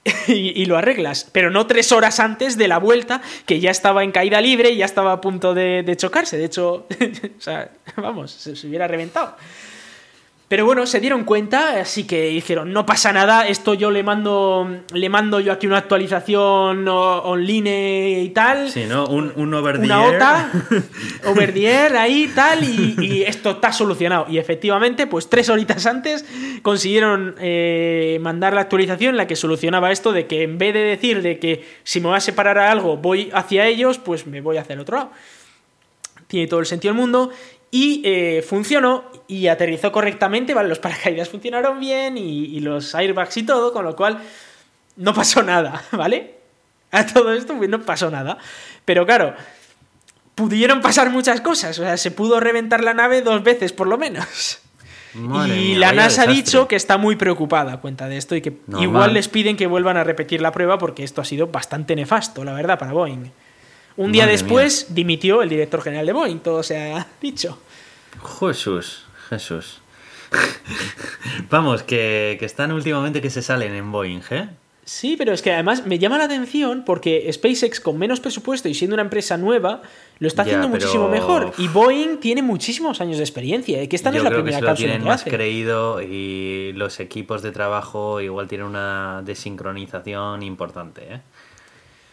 y, 0.28 0.66
lo 0.66 0.76
arreglas. 0.76 1.26
Pero 1.32 1.50
no 1.50 1.66
tres 1.66 1.94
horas 1.94 2.20
antes 2.20 2.58
de 2.58 2.68
la 2.68 2.78
vuelta, 2.78 3.22
que 3.46 3.62
ya 3.62 3.72
estaba 3.72 4.04
en 4.04 4.12
caída 4.12 4.42
libre 4.42 4.72
y 4.72 4.78
ya 4.80 4.86
estaba 4.86 5.14
a 5.14 5.22
punto 5.22 5.54
de, 5.54 5.96
chocarse. 5.96 6.38
De 6.38 6.44
hecho, 6.44 6.88
o 7.38 7.42
sea, 7.42 7.72
vamos, 7.96 8.32
se 8.32 8.68
hubiera 8.68 8.86
reventado. 8.86 9.38
Pero 10.50 10.66
bueno, 10.66 10.88
se 10.88 11.00
dieron 11.00 11.26
cuenta, 11.26 11.80
así 11.80 12.06
que 12.06 12.30
dijeron, 12.30 12.74
no 12.74 12.84
pasa 12.84 13.14
nada, 13.14 13.48
esto 13.48 13.76
yo 13.76 13.92
le 13.92 14.02
mando 14.02 14.68
le 14.92 15.08
mando 15.08 15.40
yo 15.40 15.54
aquí 15.54 15.68
una 15.68 15.78
actualización 15.78 16.88
online 16.88 18.22
y 18.22 18.30
tal. 18.30 18.72
Sí, 18.72 18.86
¿no? 18.90 19.06
Un, 19.06 19.32
un 19.36 19.54
over 19.54 19.78
the 19.80 19.86
Una 19.86 20.04
OTA, 20.08 20.52
over 21.28 21.54
the 21.54 21.68
air, 21.68 21.96
ahí 21.96 22.32
tal, 22.34 22.64
y, 22.64 23.22
esto 23.28 23.52
está 23.52 23.72
solucionado. 23.72 24.26
Y 24.28 24.40
efectivamente, 24.40 25.06
pues 25.06 25.30
tres 25.30 25.50
horitas 25.50 25.86
antes 25.86 26.26
consiguieron 26.64 27.36
eh, 27.40 28.18
mandar 28.20 28.54
la 28.54 28.62
actualización 28.62 29.12
en 29.12 29.18
la 29.18 29.28
que 29.28 29.36
solucionaba 29.36 29.92
esto 29.92 30.12
de 30.14 30.26
que 30.26 30.42
en 30.42 30.58
vez 30.58 30.74
de 30.74 30.80
decir 30.80 31.22
de 31.22 31.38
que 31.38 31.64
si 31.84 32.00
me 32.02 32.08
voy 32.08 32.18
a 32.18 32.22
separar 32.22 32.58
a 32.58 32.72
algo 32.72 32.98
voy 32.98 33.30
hacia 33.36 33.68
ellos, 33.68 34.00
pues 34.00 34.26
me 34.26 34.42
voy 34.42 34.58
hacia 34.58 34.74
el 34.74 34.80
otro 34.80 34.98
lado. 34.98 35.12
Tiene 36.26 36.48
todo 36.48 36.60
el 36.60 36.66
sentido 36.66 36.94
del 36.94 37.02
mundo 37.02 37.32
y 37.72 38.02
eh, 38.04 38.42
funcionó 38.48 39.06
y 39.28 39.48
aterrizó 39.48 39.92
correctamente, 39.92 40.54
¿vale? 40.54 40.70
Los 40.70 40.80
paracaídas 40.80 41.30
funcionaron 41.32 41.80
bien 41.80 42.18
y, 42.18 42.60
los 42.60 42.96
airbags 42.96 43.38
y 43.38 43.44
todo, 43.44 43.74
con 43.74 43.86
lo 43.86 43.96
cual 43.96 44.20
no 44.96 45.14
pasó 45.14 45.44
nada, 45.44 45.84
¿vale? 45.92 46.36
A 46.92 47.06
todo 47.06 47.34
esto 47.34 47.56
pues, 47.56 47.70
no 47.70 47.82
pasó 47.82 48.10
nada. 48.10 48.38
Pero 48.86 49.06
claro, 49.06 49.36
pudieron 50.36 50.82
pasar 50.82 51.10
muchas 51.12 51.42
cosas, 51.42 51.78
o 51.80 51.84
sea, 51.84 51.98
se 51.98 52.12
pudo 52.12 52.40
reventar 52.40 52.84
la 52.84 52.94
nave 52.94 53.22
dos 53.22 53.44
veces 53.44 53.74
por 53.74 53.88
lo 53.88 53.98
menos. 53.98 54.60
y 55.14 55.76
la 55.76 55.92
NASA 55.92 56.24
ha 56.24 56.28
dicho 56.28 56.68
que 56.68 56.76
está 56.76 56.98
muy 56.98 57.16
preocupada 57.16 57.74
a 57.74 57.78
cuenta 57.82 58.08
de 58.08 58.18
esto 58.18 58.36
y 58.36 58.42
que 58.42 58.58
igual 58.80 59.14
les 59.14 59.28
piden 59.28 59.58
que 59.58 59.68
vuelvan 59.68 59.98
a 59.98 60.04
repetir 60.04 60.42
la 60.42 60.52
prueba 60.52 60.78
porque 60.78 61.04
esto 61.04 61.22
ha 61.22 61.26
sido 61.26 61.48
bastante 61.48 61.96
nefasto, 61.96 62.44
la 62.44 62.54
verdad, 62.54 62.78
para 62.78 62.94
Boeing. 62.94 63.32
Un 64.00 64.14
día 64.14 64.26
después 64.26 64.96
dimitió 64.96 65.42
el 65.42 65.50
director 65.50 65.82
general 65.82 66.06
de 66.06 66.14
Boeing, 66.14 66.40
todo 66.40 66.64
se 66.64 66.78
ha 66.78 67.06
dicho. 67.22 67.60
Jesús, 68.40 69.06
Jesús. 69.28 69.82
Vamos, 71.50 71.84
que, 71.84 72.38
están 72.40 72.72
últimamente 72.72 73.22
que 73.22 73.30
se 73.30 73.42
salen 73.42 73.74
en 73.74 73.92
Boeing, 73.92 74.22
¿eh? 74.30 74.48
Sí, 74.86 75.16
pero 75.18 75.34
es 75.34 75.42
que 75.42 75.52
además 75.52 75.86
me 75.86 76.00
llama 76.00 76.18
la 76.18 76.24
atención 76.24 76.84
porque 76.86 77.30
SpaceX 77.32 77.82
con 77.82 77.98
menos 77.98 78.22
presupuesto 78.22 78.70
y 78.70 78.74
siendo 78.74 78.96
una 78.96 79.04
empresa 79.04 79.36
nueva 79.36 79.82
lo 80.18 80.28
está 80.28 80.44
haciendo 80.44 80.70
muchísimo 80.70 81.10
mejor 81.10 81.54
y 81.58 81.68
Boeing 81.68 82.18
tiene 82.18 82.42
muchísimos 82.42 83.00
años 83.02 83.18
de 83.18 83.24
experiencia, 83.24 83.82
¿eh? 83.82 83.90
que 83.90 83.98
esta 83.98 84.12
no 84.12 84.18
es 84.18 84.24
la 84.24 84.32
primera 84.32 84.60
que 84.60 84.66
se 84.66 84.72
lo 84.72 84.76
tienen 84.76 85.04
más 85.04 85.26
creído 85.26 86.02
y 86.02 86.72
los 86.74 87.00
equipos 87.02 87.44
de 87.44 87.52
trabajo 87.52 88.20
igual 88.20 88.48
tienen 88.48 88.66
una 88.66 89.22
desincronización 89.24 90.42
importante, 90.42 91.02
¿eh? 91.08 91.22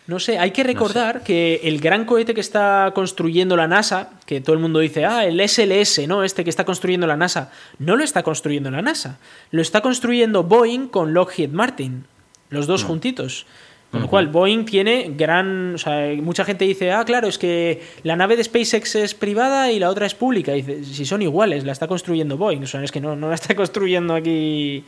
No 0.07 0.21
sé, 0.21 0.39
hay 0.39 0.53
que 0.53 0.63
recordar 0.63 1.25
que 1.25 1.61
el 1.65 1.81
gran 1.81 2.05
cohete 2.05 2.33
que 2.33 2.41
está 2.41 2.93
construyendo 2.95 3.57
la 3.57 3.67
NASA, 3.67 4.11
que 4.25 4.41
todo 4.41 4.55
el 4.55 4.61
mundo 4.63 4.79
dice, 4.79 5.05
ah, 5.05 5.25
el 5.25 5.41
SLS, 5.41 6.07
¿no? 6.07 6.23
Este 6.23 6.45
que 6.45 6.51
está 6.51 6.65
construyendo 6.65 7.09
la 7.09 7.17
NASA, 7.17 7.51
no 7.81 7.97
lo 7.97 8.05
está 8.05 8.23
construyendo 8.23 8.71
la 8.71 8.83
NASA, 8.83 9.19
lo 9.51 9.61
está 9.61 9.81
construyendo 9.81 10.45
Boeing 10.45 10.87
con 10.87 11.13
Lockheed 11.13 11.51
Martin, 11.51 12.05
los 12.51 12.69
dos 12.69 12.85
mm. 12.85 12.87
juntitos. 12.87 13.47
Con 13.91 14.03
lo 14.03 14.09
cual, 14.09 14.27
Boeing 14.27 14.65
tiene 14.65 15.13
gran. 15.17 15.77
O 15.77 15.79
sea, 15.79 16.13
mucha 16.21 16.45
gente 16.45 16.65
dice, 16.65 16.91
ah, 16.93 17.05
claro, 17.05 17.29
es 17.29 17.39
que 17.39 17.83
la 18.03 18.17
nave 18.17 18.37
de 18.37 18.45
SpaceX 18.45 18.97
es 18.97 19.15
privada 19.15 19.71
y 19.71 19.79
la 19.79 19.89
otra 19.89 20.07
es 20.07 20.15
pública. 20.15 20.55
Y 20.57 20.63
dice, 20.63 20.85
si 20.85 21.07
son 21.07 21.23
iguales, 21.23 21.65
la 21.65 21.73
está 21.73 21.87
construyendo 21.87 22.37
Boeing. 22.37 22.65
O 22.65 22.67
sea, 22.67 22.83
es 22.83 22.91
que 22.91 23.01
no, 23.01 23.15
no 23.17 23.29
la 23.29 23.37
está 23.37 23.55
construyendo 23.57 24.15
aquí 24.15 24.85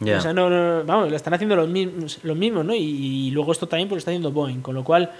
o 0.00 0.20
sea, 0.20 0.32
no, 0.32 0.84
vamos, 0.84 1.10
lo 1.10 1.16
están 1.16 1.34
haciendo 1.34 1.56
los 1.56 1.68
mismos, 1.68 2.20
los 2.22 2.36
mismos 2.36 2.64
¿no? 2.64 2.74
Y, 2.74 3.30
luego 3.32 3.52
esto 3.52 3.68
también 3.68 3.88
pues 3.88 3.96
lo 3.96 3.98
está 3.98 4.10
haciendo 4.10 4.32
Boeing, 4.32 4.60
con 4.60 4.74
lo 4.74 4.82
cual 4.82 5.10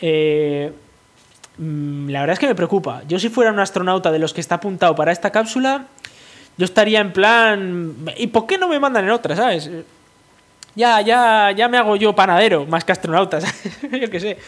eh, 0.00 0.72
mm, 1.58 2.08
la 2.08 2.20
verdad 2.20 2.34
es 2.34 2.38
que 2.38 2.46
me 2.46 2.54
preocupa. 2.54 3.02
Yo 3.06 3.18
si 3.18 3.28
fuera 3.28 3.52
un 3.52 3.58
astronauta 3.58 4.10
de 4.10 4.18
los 4.18 4.32
que 4.32 4.40
está 4.40 4.56
apuntado 4.56 4.94
para 4.94 5.12
esta 5.12 5.30
cápsula, 5.30 5.86
yo 6.56 6.64
estaría 6.64 7.00
en 7.00 7.12
plan, 7.12 7.94
¿y 8.16 8.28
por 8.28 8.46
qué 8.46 8.56
no 8.56 8.68
me 8.68 8.80
mandan 8.80 9.04
en 9.04 9.10
otra, 9.10 9.36
sabes? 9.36 9.70
Ya, 10.74 11.00
ya, 11.00 11.52
ya 11.52 11.68
me 11.68 11.78
hago 11.78 11.96
yo 11.96 12.14
panadero 12.14 12.66
más 12.66 12.84
que 12.84 12.92
astronauta, 12.92 13.38
yo 13.82 14.10
qué 14.10 14.20
sé 14.20 14.38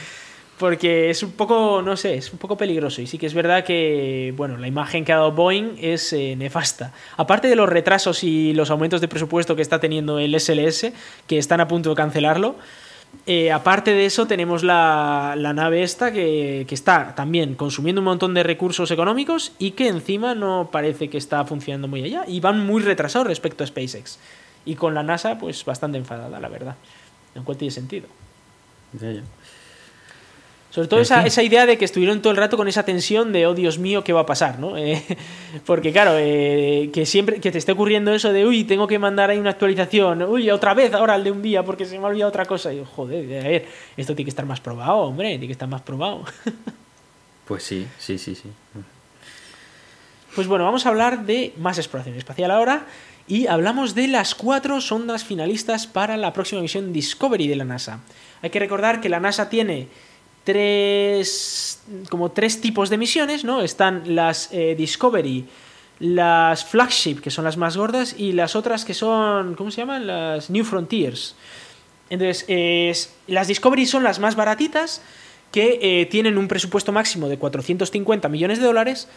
porque 0.58 1.10
es 1.10 1.22
un 1.22 1.32
poco, 1.32 1.82
no 1.82 1.96
sé, 1.96 2.14
es 2.14 2.32
un 2.32 2.38
poco 2.38 2.56
peligroso. 2.56 3.00
Y 3.00 3.06
sí 3.06 3.18
que 3.18 3.26
es 3.26 3.34
verdad 3.34 3.64
que, 3.64 4.34
bueno, 4.36 4.56
la 4.56 4.66
imagen 4.66 5.04
que 5.04 5.12
ha 5.12 5.16
dado 5.16 5.32
Boeing 5.32 5.76
es 5.80 6.12
eh, 6.12 6.34
nefasta. 6.36 6.92
Aparte 7.16 7.48
de 7.48 7.56
los 7.56 7.68
retrasos 7.68 8.24
y 8.24 8.52
los 8.52 8.70
aumentos 8.70 9.00
de 9.00 9.08
presupuesto 9.08 9.56
que 9.56 9.62
está 9.62 9.80
teniendo 9.80 10.18
el 10.18 10.38
SLS, 10.38 10.92
que 11.26 11.38
están 11.38 11.60
a 11.60 11.68
punto 11.68 11.90
de 11.90 11.96
cancelarlo, 11.96 12.56
Eh, 13.26 13.50
aparte 13.52 13.92
de 13.92 14.04
eso, 14.04 14.26
tenemos 14.26 14.62
la, 14.62 15.34
nave 15.54 15.82
esta 15.82 16.12
que, 16.12 16.66
está 16.70 17.14
también 17.14 17.54
consumiendo 17.54 18.00
un 18.00 18.04
montón 18.04 18.34
de 18.34 18.42
recursos 18.42 18.90
económicos 18.90 19.52
y 19.58 19.72
que 19.72 19.88
encima 19.88 20.34
no 20.34 20.68
parece 20.70 21.08
que 21.08 21.16
está 21.16 21.44
funcionando 21.44 21.88
muy 21.88 22.02
allá. 22.04 22.24
Y 22.26 22.40
van 22.40 22.64
muy 22.66 22.82
retrasados 22.82 23.26
respecto 23.26 23.64
a 23.64 23.66
SpaceX. 23.66 24.18
Y 24.64 24.74
con 24.76 24.94
la 24.94 25.02
NASA, 25.02 25.38
pues 25.38 25.64
bastante 25.64 25.98
enfadada, 25.98 26.38
la 26.40 26.48
verdad. 26.48 26.76
En 27.34 27.44
cual 27.44 27.56
tiene 27.56 27.72
sentido. 27.72 28.06
Sobre 30.70 30.86
todo 30.86 31.00
esa, 31.00 31.24
esa, 31.24 31.42
idea 31.42 31.64
de 31.64 31.78
que 31.78 31.86
estuvieron 31.86 32.20
todo 32.20 32.30
el 32.30 32.36
rato 32.36 32.58
con 32.58 32.68
esa 32.68 32.84
tensión 32.84 33.32
de, 33.32 33.46
oh 33.46 33.54
Dios 33.54 33.78
mío, 33.78 34.04
¿qué 34.04 34.12
va 34.12 34.20
a 34.20 34.26
pasar? 34.26 34.58
¿no? 34.58 34.76
Eh, 34.76 35.02
porque 35.66 35.92
claro, 35.92 36.12
eh, 36.16 36.90
que 36.92 37.06
siempre 37.06 37.40
que 37.40 37.50
te 37.50 37.58
esté 37.58 37.72
ocurriendo 37.72 38.12
eso 38.12 38.32
de, 38.32 38.44
uy, 38.46 38.64
tengo 38.64 38.86
que 38.86 38.98
mandar 38.98 39.30
ahí 39.30 39.38
una 39.38 39.50
actualización, 39.50 40.22
uy, 40.24 40.50
otra 40.50 40.74
vez 40.74 40.92
ahora 40.92 41.14
al 41.14 41.24
de 41.24 41.30
un 41.30 41.40
día 41.40 41.62
porque 41.64 41.86
se 41.86 41.98
me 41.98 42.04
ha 42.04 42.08
olvidado 42.08 42.28
otra 42.28 42.44
cosa. 42.44 42.72
Y 42.72 42.78
yo, 42.78 42.84
joder, 42.84 43.44
a 43.44 43.48
ver, 43.48 43.66
esto 43.96 44.14
tiene 44.14 44.26
que 44.26 44.30
estar 44.30 44.44
más 44.44 44.60
probado, 44.60 44.98
hombre, 44.98 45.30
tiene 45.30 45.46
que 45.46 45.52
estar 45.52 45.68
más 45.68 45.82
probado. 45.82 46.24
Pues 47.48 47.62
sí, 47.62 47.88
sí, 47.98 48.18
sí, 48.18 48.34
sí. 48.34 48.50
Pues 50.34 50.46
bueno, 50.46 50.66
vamos 50.66 50.84
a 50.84 50.90
hablar 50.90 51.24
de 51.24 51.54
más 51.56 51.78
exploración 51.78 52.14
espacial 52.16 52.50
ahora 52.50 52.84
y 53.26 53.46
hablamos 53.46 53.94
de 53.94 54.06
las 54.06 54.34
cuatro 54.34 54.82
sondas 54.82 55.24
finalistas 55.24 55.86
para 55.86 56.18
la 56.18 56.34
próxima 56.34 56.60
misión 56.60 56.92
Discovery 56.92 57.48
de 57.48 57.56
la 57.56 57.64
NASA. 57.64 58.00
Hay 58.42 58.50
que 58.50 58.58
recordar 58.58 59.00
que 59.00 59.08
la 59.08 59.18
NASA 59.18 59.48
tiene 59.48 59.88
tres 60.48 61.78
como 62.08 62.30
tres 62.30 62.62
tipos 62.62 62.88
de 62.88 62.96
misiones, 62.96 63.44
¿no? 63.44 63.60
Están 63.60 64.14
las 64.14 64.48
eh, 64.50 64.74
Discovery, 64.78 65.44
las 65.98 66.64
Flagship, 66.64 67.16
que 67.20 67.30
son 67.30 67.44
las 67.44 67.58
más 67.58 67.76
gordas, 67.76 68.14
y 68.16 68.32
las 68.32 68.56
otras 68.56 68.86
que 68.86 68.94
son, 68.94 69.56
¿cómo 69.56 69.70
se 69.70 69.82
llaman? 69.82 70.06
Las 70.06 70.48
New 70.48 70.64
Frontiers. 70.64 71.34
Entonces, 72.08 73.12
las 73.26 73.46
Discovery 73.46 73.84
son 73.84 74.02
las 74.04 74.20
más 74.20 74.36
baratitas, 74.36 75.02
que 75.52 75.78
eh, 75.82 76.06
tienen 76.06 76.38
un 76.38 76.48
presupuesto 76.48 76.92
máximo 76.92 77.28
de 77.28 77.36
450 77.36 78.30
millones 78.30 78.58
de 78.58 78.64
dólares 78.64 79.08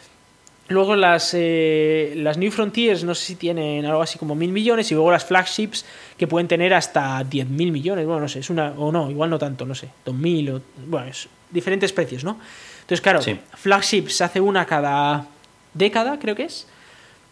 Luego 0.71 0.95
las, 0.95 1.33
eh, 1.33 2.13
las 2.15 2.37
New 2.37 2.49
Frontiers, 2.51 3.03
no 3.03 3.13
sé 3.13 3.25
si 3.25 3.35
tienen 3.35 3.85
algo 3.85 4.01
así 4.01 4.17
como 4.17 4.35
mil 4.35 4.51
millones, 4.51 4.89
y 4.91 4.95
luego 4.95 5.11
las 5.11 5.25
flagships 5.25 5.85
que 6.17 6.27
pueden 6.27 6.47
tener 6.47 6.73
hasta 6.73 7.23
10 7.23 7.49
mil 7.49 7.71
millones, 7.71 8.05
bueno, 8.05 8.21
no 8.21 8.27
sé, 8.29 8.39
es 8.39 8.49
una, 8.49 8.73
o 8.77 8.91
no, 8.91 9.11
igual 9.11 9.29
no 9.29 9.37
tanto, 9.37 9.65
no 9.65 9.75
sé, 9.75 9.89
2000, 10.05 10.49
o, 10.49 10.61
bueno, 10.87 11.07
es 11.07 11.27
diferentes 11.49 11.91
precios, 11.91 12.23
¿no? 12.23 12.39
Entonces, 12.81 13.01
claro, 13.01 13.19
flagships 13.53 14.15
se 14.15 14.23
hace 14.23 14.39
una 14.39 14.65
cada 14.65 15.27
década, 15.73 16.17
creo 16.19 16.35
que 16.35 16.43
es. 16.43 16.67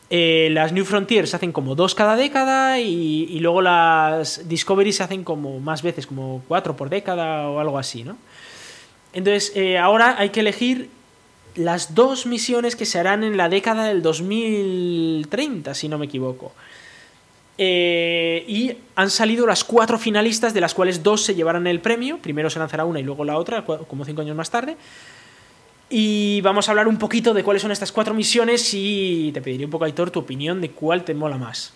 Eh, 0.09 0.49
las 0.51 0.73
New 0.73 0.85
Frontiers 0.85 1.29
se 1.29 1.35
hacen 1.35 1.51
como 1.51 1.75
dos 1.75 1.95
cada 1.95 2.15
década 2.15 2.79
y, 2.79 3.27
y, 3.29 3.39
luego 3.39 3.61
las 3.61 4.49
Discovery 4.49 4.91
se 4.91 5.03
hacen 5.03 5.23
como 5.23 5.59
más 5.59 5.83
veces, 5.83 6.07
como 6.07 6.41
cuatro 6.47 6.75
por 6.75 6.89
década 6.89 7.47
o 7.47 7.59
algo 7.59 7.77
así, 7.77 8.03
¿no? 8.03 8.17
Entonces, 9.13 9.51
eh, 9.55 9.77
ahora 9.77 10.15
hay 10.17 10.29
que 10.29 10.39
elegir 10.39 10.89
las 11.59 11.93
dos 11.93 12.25
misiones 12.25 12.75
que 12.75 12.85
se 12.85 12.99
harán 12.99 13.23
en 13.23 13.37
la 13.37 13.49
década 13.49 13.85
del 13.85 14.01
2030, 14.01 15.73
si 15.73 15.89
no 15.89 15.97
me 15.97 16.05
equivoco. 16.05 16.53
Eh, 17.57 18.45
y 18.47 18.71
han 18.95 19.09
salido 19.09 19.45
las 19.45 19.65
cuatro 19.65 19.99
finalistas, 19.99 20.53
de 20.53 20.61
las 20.61 20.73
cuales 20.73 21.03
dos 21.03 21.23
se 21.23 21.35
llevarán 21.35 21.67
el 21.67 21.81
premio. 21.81 22.17
Primero 22.19 22.49
se 22.49 22.57
lanzará 22.59 22.85
una 22.85 23.01
y 23.01 23.03
luego 23.03 23.25
la 23.25 23.37
otra, 23.37 23.65
como 23.65 24.05
cinco 24.05 24.21
años 24.21 24.35
más 24.35 24.49
tarde. 24.49 24.77
Y 25.89 26.39
vamos 26.41 26.67
a 26.67 26.71
hablar 26.71 26.87
un 26.87 26.97
poquito 26.97 27.33
de 27.33 27.43
cuáles 27.43 27.61
son 27.61 27.71
estas 27.71 27.91
cuatro 27.91 28.13
misiones 28.13 28.73
y 28.73 29.31
te 29.33 29.41
pediría 29.41 29.67
un 29.67 29.71
poco, 29.71 29.85
Aitor, 29.85 30.11
tu 30.11 30.19
opinión 30.19 30.61
de 30.61 30.71
cuál 30.71 31.03
te 31.03 31.13
mola 31.13 31.37
más. 31.37 31.73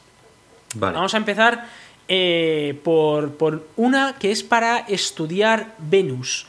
Vamos 0.75 1.13
a 1.13 1.17
empezar 1.17 1.67
eh, 2.07 2.79
por, 2.84 3.67
una 3.75 4.15
que 4.17 4.31
es 4.31 4.43
para 4.43 4.79
estudiar 4.79 5.75
Venus. 5.79 6.47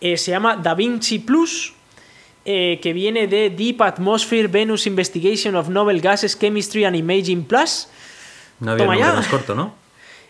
Eh, 0.00 0.16
se 0.16 0.32
llama 0.32 0.56
Da 0.56 0.74
Vinci 0.74 1.20
Plus 1.20 1.74
eh, 2.44 2.80
que 2.82 2.92
viene 2.92 3.28
de 3.28 3.50
Deep 3.50 3.80
Atmosphere 3.82 4.48
Venus 4.48 4.86
Investigation 4.86 5.54
of 5.54 5.68
Novel 5.68 6.00
Gases 6.00 6.36
Chemistry 6.38 6.84
and 6.84 6.96
Imaging 6.96 7.44
Plus. 7.44 7.88
No 8.58 8.72
había 8.72 8.86
Toma 8.86 9.14
más 9.14 9.28
corto, 9.28 9.54
¿no? 9.54 9.74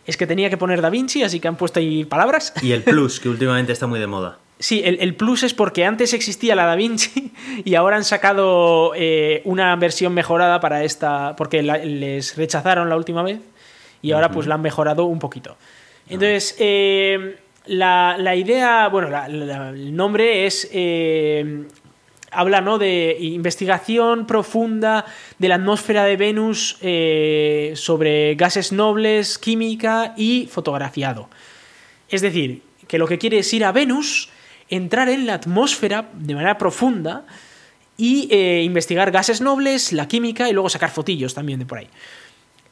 Es 0.07 0.17
que 0.17 0.27
tenía 0.27 0.51
que 0.51 0.57
poner 0.57 0.83
Da 0.83 0.91
Vinci, 0.91 1.23
así 1.23 1.41
que 1.41 1.49
han 1.49 1.57
puesto 1.57 1.81
ahí 1.81 2.05
palabras. 2.05 2.53
Y 2.61 2.73
el 2.73 2.83
Plus, 2.83 3.21
que 3.21 3.29
últimamente 3.29 3.73
está 3.73 3.87
muy 3.87 4.01
de 4.01 4.07
moda. 4.07 4.39
Sí, 4.59 4.81
el, 4.85 5.17
Plus 5.17 5.43
es 5.43 5.55
porque 5.55 5.85
antes 5.85 6.13
existía 6.13 6.55
la 6.55 6.67
Da 6.67 6.77
Vinci 6.77 7.33
y 7.65 7.75
ahora 7.75 7.97
han 7.97 8.05
sacado 8.05 8.93
eh, 8.95 9.43
una 9.45 9.75
versión 9.75 10.15
mejorada 10.15 10.61
para 10.61 10.85
esta, 10.85 11.35
porque 11.35 11.65
les 11.65 12.37
rechazaron 12.37 12.89
la 12.89 12.97
última 12.97 13.25
vez 13.25 13.41
y 14.03 14.13
ahora 14.13 14.31
pues 14.31 14.47
la 14.47 14.55
han 14.55 14.63
mejorado 14.63 15.07
un 15.07 15.19
poquito. 15.19 15.57
Entonces, 16.09 16.55
eh, 16.61 17.39
la, 17.67 18.37
idea, 18.37 18.87
bueno, 18.87 19.09
el 19.27 19.97
nombre 19.97 20.47
es 20.47 20.69
habla 22.33 22.61
¿no? 22.61 22.79
de 22.79 23.17
investigación 23.21 24.27
profunda 24.27 25.05
de 25.39 25.49
la 25.49 25.57
atmósfera 25.57 26.05
de 26.05 26.17
Venus 26.17 26.79
eh, 26.81 27.73
sobre 27.77 28.35
gases 28.35 28.73
nobles, 28.73 29.39
química 29.39 30.15
y 30.17 30.49
fotografiado. 30.51 31.29
Es 32.09 32.21
decir, 32.21 32.63
que 32.89 32.99
lo 32.99 33.07
que 33.07 33.19
quiere 33.19 33.39
es 33.39 33.53
ir 33.53 33.65
a 33.65 33.73
Venus, 33.73 34.31
entrar 34.69 35.09
en 35.09 35.27
la 35.27 35.35
atmósfera 35.35 36.11
de 36.13 36.35
manera 36.35 36.59
profunda 36.59 37.25
y 37.97 38.29
eh, 38.31 38.63
investigar 38.65 39.11
gases 39.11 39.41
nobles, 39.41 39.93
la 39.93 40.09
química 40.09 40.49
y 40.49 40.53
luego 40.53 40.69
sacar 40.69 40.91
fotillos 40.91 41.35
también 41.35 41.59
de 41.59 41.67
por 41.67 41.79
ahí. 41.79 41.89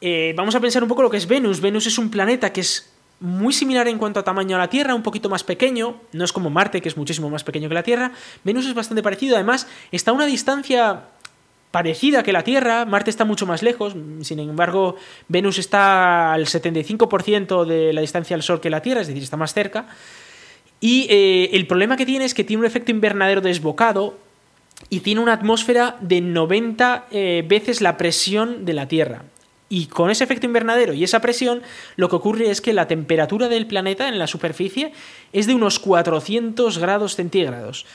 Eh, 0.01 0.33
vamos 0.35 0.55
a 0.55 0.59
pensar 0.59 0.81
un 0.81 0.89
poco 0.89 1.03
lo 1.03 1.09
que 1.09 1.17
es 1.17 1.27
Venus. 1.27 1.61
Venus 1.61 1.85
es 1.85 1.97
un 1.97 2.09
planeta 2.09 2.51
que 2.51 2.61
es 2.61 2.91
muy 3.21 3.53
similar 3.53 3.87
en 3.87 3.99
cuanto 3.99 4.19
a 4.19 4.23
tamaño 4.23 4.55
a 4.55 4.59
la 4.59 4.67
Tierra, 4.67 4.95
un 4.95 5.03
poquito 5.03 5.29
más 5.29 5.43
pequeño, 5.43 5.95
no 6.11 6.25
es 6.25 6.33
como 6.33 6.49
Marte, 6.49 6.81
que 6.81 6.89
es 6.89 6.97
muchísimo 6.97 7.29
más 7.29 7.43
pequeño 7.43 7.69
que 7.69 7.75
la 7.75 7.83
Tierra. 7.83 8.11
Venus 8.43 8.65
es 8.65 8.73
bastante 8.73 9.03
parecido, 9.03 9.35
además 9.35 9.67
está 9.91 10.11
a 10.11 10.13
una 10.15 10.25
distancia 10.25 11.03
parecida 11.69 12.23
que 12.23 12.33
la 12.33 12.43
Tierra, 12.43 12.85
Marte 12.85 13.11
está 13.11 13.23
mucho 13.23 13.45
más 13.45 13.61
lejos, 13.61 13.95
sin 14.21 14.39
embargo 14.39 14.95
Venus 15.27 15.59
está 15.59 16.33
al 16.33 16.47
75% 16.47 17.65
de 17.65 17.93
la 17.93 18.01
distancia 18.01 18.35
al 18.35 18.43
Sol 18.43 18.59
que 18.59 18.69
la 18.69 18.81
Tierra, 18.81 19.01
es 19.01 19.07
decir, 19.07 19.23
está 19.23 19.37
más 19.37 19.53
cerca. 19.53 19.85
Y 20.79 21.05
eh, 21.09 21.51
el 21.53 21.67
problema 21.67 21.95
que 21.95 22.07
tiene 22.07 22.25
es 22.25 22.33
que 22.33 22.43
tiene 22.43 22.61
un 22.61 22.65
efecto 22.65 22.89
invernadero 22.89 23.39
desbocado 23.39 24.17
y 24.89 25.01
tiene 25.01 25.21
una 25.21 25.33
atmósfera 25.33 25.95
de 26.01 26.21
90 26.21 27.05
eh, 27.11 27.45
veces 27.47 27.81
la 27.81 27.97
presión 27.97 28.65
de 28.65 28.73
la 28.73 28.87
Tierra. 28.87 29.21
Y 29.71 29.85
con 29.85 30.11
ese 30.11 30.25
efecto 30.25 30.45
invernadero 30.45 30.91
y 30.91 31.05
esa 31.05 31.21
presión, 31.21 31.61
lo 31.95 32.09
que 32.09 32.17
ocurre 32.17 32.51
es 32.51 32.59
que 32.59 32.73
la 32.73 32.89
temperatura 32.89 33.47
del 33.47 33.67
planeta 33.67 34.09
en 34.09 34.19
la 34.19 34.27
superficie 34.27 34.91
es 35.31 35.47
de 35.47 35.53
unos 35.53 35.79
400 35.79 36.77
grados 36.77 37.15
centígrados. 37.15 37.85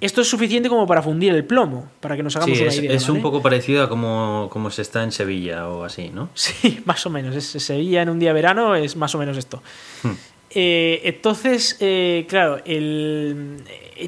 Esto 0.00 0.22
es 0.22 0.28
suficiente 0.30 0.70
como 0.70 0.86
para 0.86 1.02
fundir 1.02 1.34
el 1.34 1.44
plomo, 1.44 1.90
para 2.00 2.16
que 2.16 2.22
nos 2.22 2.36
hagamos 2.36 2.58
una 2.58 2.74
idea. 2.74 2.90
Es 2.90 3.10
un 3.10 3.20
poco 3.20 3.42
parecido 3.42 3.82
a 3.84 3.90
como, 3.90 4.70
se 4.70 4.80
está 4.80 5.02
en 5.02 5.12
Sevilla 5.12 5.68
o 5.68 5.84
así, 5.84 6.08
¿no? 6.08 6.30
Sí, 6.34 6.80
más 6.86 7.04
o 7.04 7.10
menos. 7.10 7.36
Es, 7.36 7.62
Sevilla 7.62 8.00
en 8.00 8.08
un 8.08 8.18
día 8.18 8.30
de 8.30 8.34
verano 8.34 8.74
es 8.74 8.96
más 8.96 9.14
o 9.14 9.18
menos 9.18 9.36
esto. 9.36 9.62
Hmm. 10.04 10.12
Eh, 10.58 11.02
entonces, 11.04 11.76
eh, 11.80 12.24
claro, 12.30 12.62
el, 12.64 13.58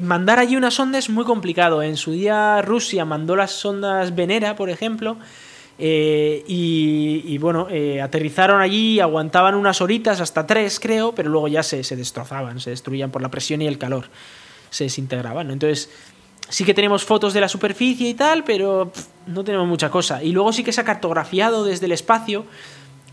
mandar 0.01 0.39
allí 0.39 0.55
una 0.55 0.71
sonda 0.71 0.97
es 0.97 1.11
muy 1.11 1.25
complicado. 1.25 1.83
En 1.83 1.95
su 1.95 2.11
día 2.11 2.63
Rusia 2.63 3.05
mandó 3.05 3.35
las 3.35 3.51
sondas 3.51 4.15
Venera, 4.15 4.55
por 4.55 4.71
ejemplo, 4.71 5.17
eh, 5.81 6.43
y, 6.45 7.37
bueno, 7.37 7.67
eh, 7.69 8.01
aterrizaron 8.01 8.59
allí, 8.59 8.99
aguantaban 8.99 9.55
unas 9.55 9.79
horitas, 9.79 10.19
hasta 10.19 10.45
tres 10.45 10.77
creo, 10.79 11.13
pero 11.13 11.29
luego 11.29 11.47
ya 11.47 11.63
se, 11.63 11.77
destrozaban, 11.95 12.59
se 12.59 12.71
destruían 12.71 13.11
por 13.11 13.21
la 13.21 13.31
presión 13.31 13.61
y 13.61 13.67
el 13.67 13.77
calor, 13.77 14.09
se 14.69 14.83
desintegraban. 14.83 15.51
Entonces, 15.51 15.89
sí 16.49 16.65
que 16.65 16.73
tenemos 16.73 17.05
fotos 17.05 17.33
de 17.33 17.39
la 17.39 17.47
superficie 17.47 18.09
y 18.09 18.13
tal, 18.13 18.43
pero 18.43 18.91
no 19.25 19.45
tenemos 19.45 19.67
mucha 19.67 19.89
cosa. 19.89 20.21
Y 20.21 20.33
luego 20.33 20.51
sí 20.51 20.65
que 20.65 20.73
se 20.73 20.81
ha 20.81 20.83
cartografiado 20.83 21.63
desde 21.63 21.85
el 21.85 21.93
espacio, 21.93 22.45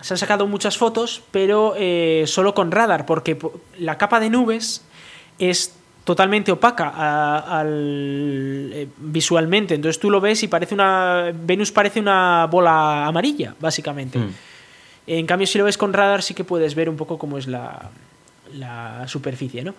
se 0.01 0.15
han 0.15 0.19
sacado 0.19 0.49
muchas 0.49 0.77
fotos, 0.77 1.23
pero 1.31 1.75
eh, 1.77 2.25
solo 2.27 2.53
con 2.53 2.73
radar, 2.73 3.07
porque 3.07 3.39
la 3.79 3.97
capa 3.97 4.19
de 4.19 4.29
nubes 4.29 4.83
es 5.39 5.73
totalmente 6.07 6.53
opaca 6.53 7.41
al, 7.41 8.71
eh, 8.73 8.87
visualmente. 8.97 9.75
Entonces 9.75 9.99
tú 9.99 10.09
lo 10.09 10.21
ves 10.21 10.41
y 10.45 10.49
parece 10.49 10.73
una. 10.73 11.33
Venus 11.35 11.73
parece 11.73 11.99
una 11.99 12.47
bola 12.47 13.07
amarilla, 13.07 13.57
básicamente. 13.59 14.17
Hmm. 14.21 14.31
En 15.09 15.27
cambio, 15.27 15.49
si 15.49 15.59
lo 15.59 15.65
ves 15.65 15.77
con 15.77 15.93
radar, 15.93 16.23
sí 16.23 16.33
que 16.33 16.45
puedes 16.45 16.77
ver 16.77 16.89
un 16.89 16.97
poco 16.97 17.19
cómo 17.19 17.39
es 17.39 17.49
la, 17.49 17.91
la 18.55 19.09
superficie, 19.09 19.65
¿no? 19.65 19.75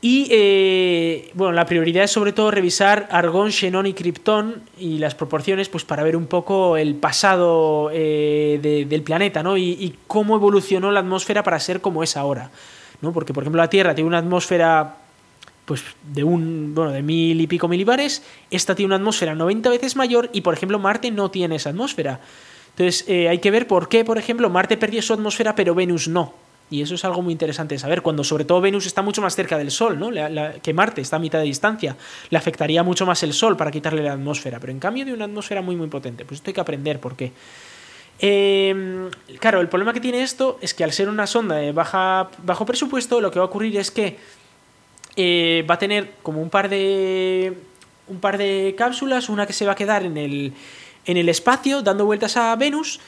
Y 0.00 0.26
eh, 0.30 1.30
bueno, 1.34 1.52
la 1.52 1.66
prioridad 1.66 2.02
es 2.02 2.10
sobre 2.10 2.32
todo 2.32 2.50
revisar 2.50 3.06
argón, 3.12 3.52
xenón 3.52 3.86
y 3.86 3.94
criptón 3.94 4.64
y 4.76 4.98
las 4.98 5.14
proporciones, 5.14 5.68
pues 5.68 5.84
para 5.84 6.02
ver 6.02 6.16
un 6.16 6.26
poco 6.26 6.76
el 6.76 6.96
pasado 6.96 7.90
eh, 7.92 8.58
del 8.88 9.02
planeta, 9.02 9.44
¿no? 9.44 9.56
Y, 9.56 9.70
y, 9.70 9.94
cómo 10.08 10.34
evolucionó 10.34 10.90
la 10.90 11.00
atmósfera 11.00 11.44
para 11.44 11.60
ser 11.60 11.80
como 11.80 12.02
es 12.02 12.16
ahora, 12.16 12.50
¿no? 13.00 13.12
Porque, 13.12 13.32
por 13.32 13.44
ejemplo, 13.44 13.62
la 13.62 13.70
Tierra 13.70 13.94
tiene 13.94 14.08
una 14.08 14.18
atmósfera 14.18 15.03
pues 15.64 15.82
de 16.12 16.24
un 16.24 16.74
bueno 16.74 16.92
de 16.92 17.02
mil 17.02 17.40
y 17.40 17.46
pico 17.46 17.68
milibares 17.68 18.22
esta 18.50 18.74
tiene 18.74 18.88
una 18.88 18.96
atmósfera 18.96 19.34
90 19.34 19.70
veces 19.70 19.96
mayor 19.96 20.30
y 20.32 20.42
por 20.42 20.54
ejemplo 20.54 20.78
Marte 20.78 21.10
no 21.10 21.30
tiene 21.30 21.56
esa 21.56 21.70
atmósfera 21.70 22.20
entonces 22.70 23.04
eh, 23.08 23.28
hay 23.28 23.38
que 23.38 23.50
ver 23.50 23.66
por 23.66 23.88
qué 23.88 24.04
por 24.04 24.18
ejemplo 24.18 24.50
Marte 24.50 24.76
perdió 24.76 25.00
su 25.02 25.14
atmósfera 25.14 25.54
pero 25.54 25.74
Venus 25.74 26.08
no 26.08 26.44
Y 26.70 26.82
eso 26.82 26.94
es 26.94 27.04
algo 27.04 27.22
muy 27.22 27.32
interesante 27.32 27.74
de 27.74 27.78
saber, 27.78 28.00
cuando 28.00 28.24
sobre 28.24 28.44
todo 28.44 28.60
Venus 28.60 28.86
está 28.86 29.02
mucho 29.02 29.20
más 29.20 29.36
cerca 29.36 29.58
del 29.58 29.70
Sol, 29.70 29.98
¿no? 29.98 30.10
que 30.62 30.72
Marte 30.72 31.02
está 31.02 31.16
a 31.16 31.18
mitad 31.18 31.38
de 31.38 31.44
distancia. 31.44 31.94
Le 32.30 32.38
afectaría 32.38 32.82
mucho 32.82 33.04
más 33.04 33.22
el 33.22 33.32
Sol 33.32 33.56
para 33.56 33.70
quitarle 33.70 34.02
la 34.02 34.14
atmósfera, 34.14 34.58
pero 34.58 34.72
en 34.72 34.80
cambio 34.80 35.04
de 35.04 35.12
una 35.12 35.26
atmósfera 35.26 35.60
muy 35.60 35.76
muy 35.76 35.88
potente. 35.88 36.24
Pues 36.24 36.38
esto 36.38 36.50
hay 36.50 36.54
que 36.54 36.60
aprender 36.60 36.98
por 37.00 37.16
qué. 37.16 37.32
Em, 38.18 39.10
claro, 39.38 39.60
el 39.60 39.68
problema 39.68 39.92
que 39.92 40.00
tiene 40.00 40.22
esto 40.22 40.58
es 40.60 40.72
que 40.72 40.84
al 40.84 40.92
ser 40.92 41.08
una 41.08 41.26
sonda 41.26 41.56
de 41.56 41.72
baja, 41.72 42.30
bajo 42.42 42.64
presupuesto, 42.64 43.20
lo 43.20 43.30
que 43.30 43.38
va 43.38 43.44
a 43.44 43.48
ocurrir 43.48 43.76
es 43.76 43.90
que 43.90 44.16
eh, 45.16 45.64
va 45.68 45.74
a 45.74 45.78
tener 45.78 46.12
como 46.22 46.40
un 46.40 46.50
par 46.50 46.68
de 46.68 47.56
un 48.06 48.20
par 48.20 48.36
de 48.36 48.74
cápsulas, 48.76 49.28
una 49.28 49.46
que 49.46 49.52
se 49.52 49.64
va 49.64 49.72
a 49.72 49.74
quedar 49.74 50.04
en 50.04 50.16
el, 50.16 50.52
en 51.06 51.16
el 51.16 51.28
espacio 51.28 51.80
dando 51.82 52.04
vueltas 52.04 52.36
a 52.36 52.54
Venus 52.56 53.00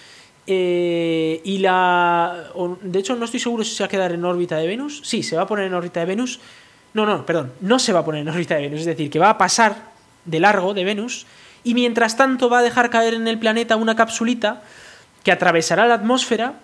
eh, 0.46 1.40
y 1.44 1.58
la 1.58 2.50
de 2.80 2.98
hecho 2.98 3.16
no 3.16 3.24
estoy 3.24 3.40
seguro 3.40 3.64
si 3.64 3.74
se 3.74 3.82
va 3.82 3.86
a 3.86 3.90
quedar 3.90 4.12
en 4.12 4.24
órbita 4.24 4.56
de 4.56 4.66
Venus, 4.66 5.00
sí, 5.04 5.22
se 5.22 5.36
va 5.36 5.42
a 5.42 5.46
poner 5.46 5.66
en 5.66 5.74
órbita 5.74 6.00
de 6.00 6.06
Venus. 6.06 6.40
No, 6.94 7.04
no, 7.04 7.26
perdón, 7.26 7.52
no 7.60 7.78
se 7.78 7.92
va 7.92 8.00
a 8.00 8.04
poner 8.04 8.22
en 8.22 8.28
órbita 8.28 8.54
de 8.54 8.62
Venus, 8.62 8.80
es 8.80 8.86
decir, 8.86 9.10
que 9.10 9.18
va 9.18 9.30
a 9.30 9.38
pasar 9.38 9.90
de 10.24 10.40
largo 10.40 10.72
de 10.72 10.84
Venus 10.84 11.26
y 11.62 11.74
mientras 11.74 12.16
tanto 12.16 12.48
va 12.48 12.60
a 12.60 12.62
dejar 12.62 12.90
caer 12.90 13.14
en 13.14 13.26
el 13.28 13.38
planeta 13.38 13.76
una 13.76 13.96
capsulita 13.96 14.62
que 15.24 15.32
atravesará 15.32 15.86
la 15.86 15.94
atmósfera 15.94 16.54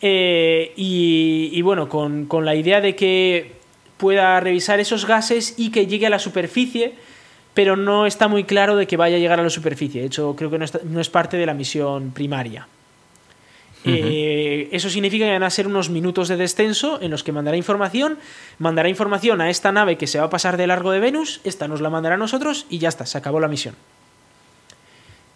eh, 0.00 0.72
y, 0.76 1.62
bueno, 1.62 1.88
con, 1.88 2.26
la 2.44 2.56
idea 2.56 2.80
de 2.80 2.96
que 2.96 3.52
pueda 3.96 4.38
revisar 4.40 4.80
esos 4.80 5.06
gases 5.06 5.54
y 5.56 5.70
que 5.70 5.86
llegue 5.86 6.06
a 6.06 6.10
la 6.10 6.18
superficie, 6.18 6.94
pero 7.54 7.76
no 7.76 8.06
está 8.06 8.28
muy 8.28 8.44
claro 8.44 8.76
de 8.76 8.86
que 8.86 8.96
vaya 8.96 9.16
a 9.16 9.18
llegar 9.18 9.40
a 9.40 9.42
la 9.42 9.50
superficie. 9.50 10.00
De 10.00 10.06
hecho, 10.08 10.34
creo 10.36 10.50
que 10.50 10.58
no, 10.58 11.00
es 11.00 11.10
parte 11.10 11.36
de 11.36 11.46
la 11.46 11.54
misión 11.54 12.10
primaria. 12.10 12.66
Eh, 13.86 14.70
eso 14.72 14.88
significa 14.88 15.26
que 15.26 15.32
van 15.32 15.42
a 15.42 15.50
ser 15.50 15.66
unos 15.66 15.90
minutos 15.90 16.28
de 16.28 16.38
descenso 16.38 16.98
en 17.02 17.10
los 17.10 17.22
que 17.22 17.32
mandará 17.32 17.54
información, 17.58 18.16
mandará 18.58 18.88
información 18.88 19.42
a 19.42 19.50
esta 19.50 19.72
nave 19.72 19.98
que 19.98 20.06
se 20.06 20.18
va 20.18 20.24
a 20.24 20.30
pasar 20.30 20.56
de 20.56 20.66
largo 20.66 20.90
de 20.90 21.00
Venus, 21.00 21.42
esta 21.44 21.68
nos 21.68 21.82
la 21.82 21.90
mandará 21.90 22.14
a 22.14 22.18
nosotros 22.18 22.64
y 22.70 22.78
ya 22.78 22.88
está, 22.88 23.04
se 23.04 23.18
acabó 23.18 23.40
la 23.40 23.48
misión. 23.48 23.74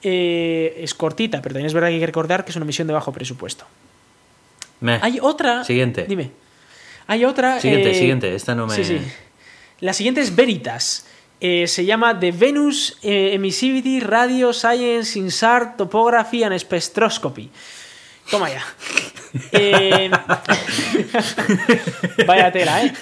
Eh, 0.03 0.81
es 0.83 0.95
cortita, 0.95 1.43
pero 1.43 1.53
también 1.53 1.67
es 1.67 1.75
verdad 1.75 1.89
que 1.89 1.95
hay 1.95 2.01
que 2.01 2.07
recordar 2.07 2.45
que 2.47 2.51
es 2.51 2.57
una 2.57 2.65
misión 2.65 2.89
de 2.89 2.95
bajo 2.95 3.13
presupuesto. 3.13 3.67
Hay 4.81 5.19
otra. 5.21 5.65
Siguiente. 5.65 6.07
Dime. 6.09 6.31
Hay 7.09 7.25
otra. 7.25 7.61
Siguiente, 7.61 7.91
eh, 7.91 7.95
siguiente. 7.95 8.35
Esta 8.35 8.55
no 8.55 8.69
me. 8.69 8.77
Sí, 8.77 8.85
sí. 8.85 9.01
La 9.81 9.93
siguiente 9.93 10.21
es 10.21 10.37
Veritas. 10.37 11.07
Eh, 11.41 11.67
se 11.67 11.85
llama 11.85 12.19
The 12.19 12.31
Venus 12.31 12.99
Emissivity 13.03 14.01
Radio 14.01 14.53
Science 14.53 15.19
Insart 15.19 15.77
Topography 15.77 16.45
and 16.45 16.57
Spectroscopy. 16.57 17.51
Toma 18.31 18.49
ya. 18.51 18.63
Vaya 22.27 22.53
tela, 22.53 22.85
¿eh? 22.85 22.93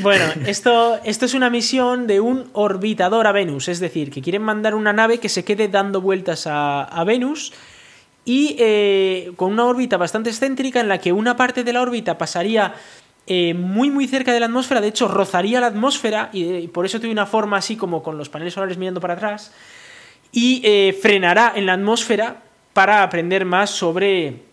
Bueno, 0.00 0.24
esto, 0.46 0.98
esto 1.04 1.26
es 1.26 1.34
una 1.34 1.48
misión 1.48 2.06
de 2.06 2.20
un 2.20 2.50
orbitador 2.54 3.26
a 3.26 3.32
Venus, 3.32 3.68
es 3.68 3.78
decir, 3.78 4.10
que 4.10 4.20
quieren 4.20 4.42
mandar 4.42 4.74
una 4.74 4.92
nave 4.92 5.18
que 5.18 5.28
se 5.28 5.44
quede 5.44 5.68
dando 5.68 6.00
vueltas 6.00 6.46
a, 6.46 7.04
Venus 7.06 7.52
y 8.24 8.56
eh, 8.58 9.32
con 9.36 9.52
una 9.52 9.66
órbita 9.66 9.96
bastante 9.96 10.30
excéntrica 10.30 10.80
en 10.80 10.88
la 10.88 10.98
que 10.98 11.12
una 11.12 11.36
parte 11.36 11.62
de 11.62 11.72
la 11.72 11.82
órbita 11.82 12.18
pasaría 12.18 12.74
eh, 13.26 13.54
muy 13.54 13.90
muy 13.90 14.06
cerca 14.06 14.32
de 14.32 14.40
la 14.40 14.46
atmósfera, 14.46 14.80
de 14.80 14.88
hecho 14.88 15.08
rozaría 15.08 15.60
la 15.60 15.68
atmósfera 15.68 16.30
y, 16.32 16.44
y 16.44 16.68
por 16.68 16.86
eso 16.86 16.98
tiene 16.98 17.12
una 17.12 17.26
forma 17.26 17.56
así 17.56 17.76
como 17.76 18.02
con 18.02 18.18
los 18.18 18.28
paneles 18.28 18.54
solares 18.54 18.78
mirando 18.78 19.00
para 19.00 19.14
atrás. 19.14 19.52
Y 20.32 20.62
eh, 20.64 20.96
frenará 21.00 21.52
en 21.56 21.66
la 21.66 21.74
atmósfera 21.74 22.42
para 22.72 23.02
aprender 23.02 23.44
más 23.44 23.70
sobre 23.70 24.50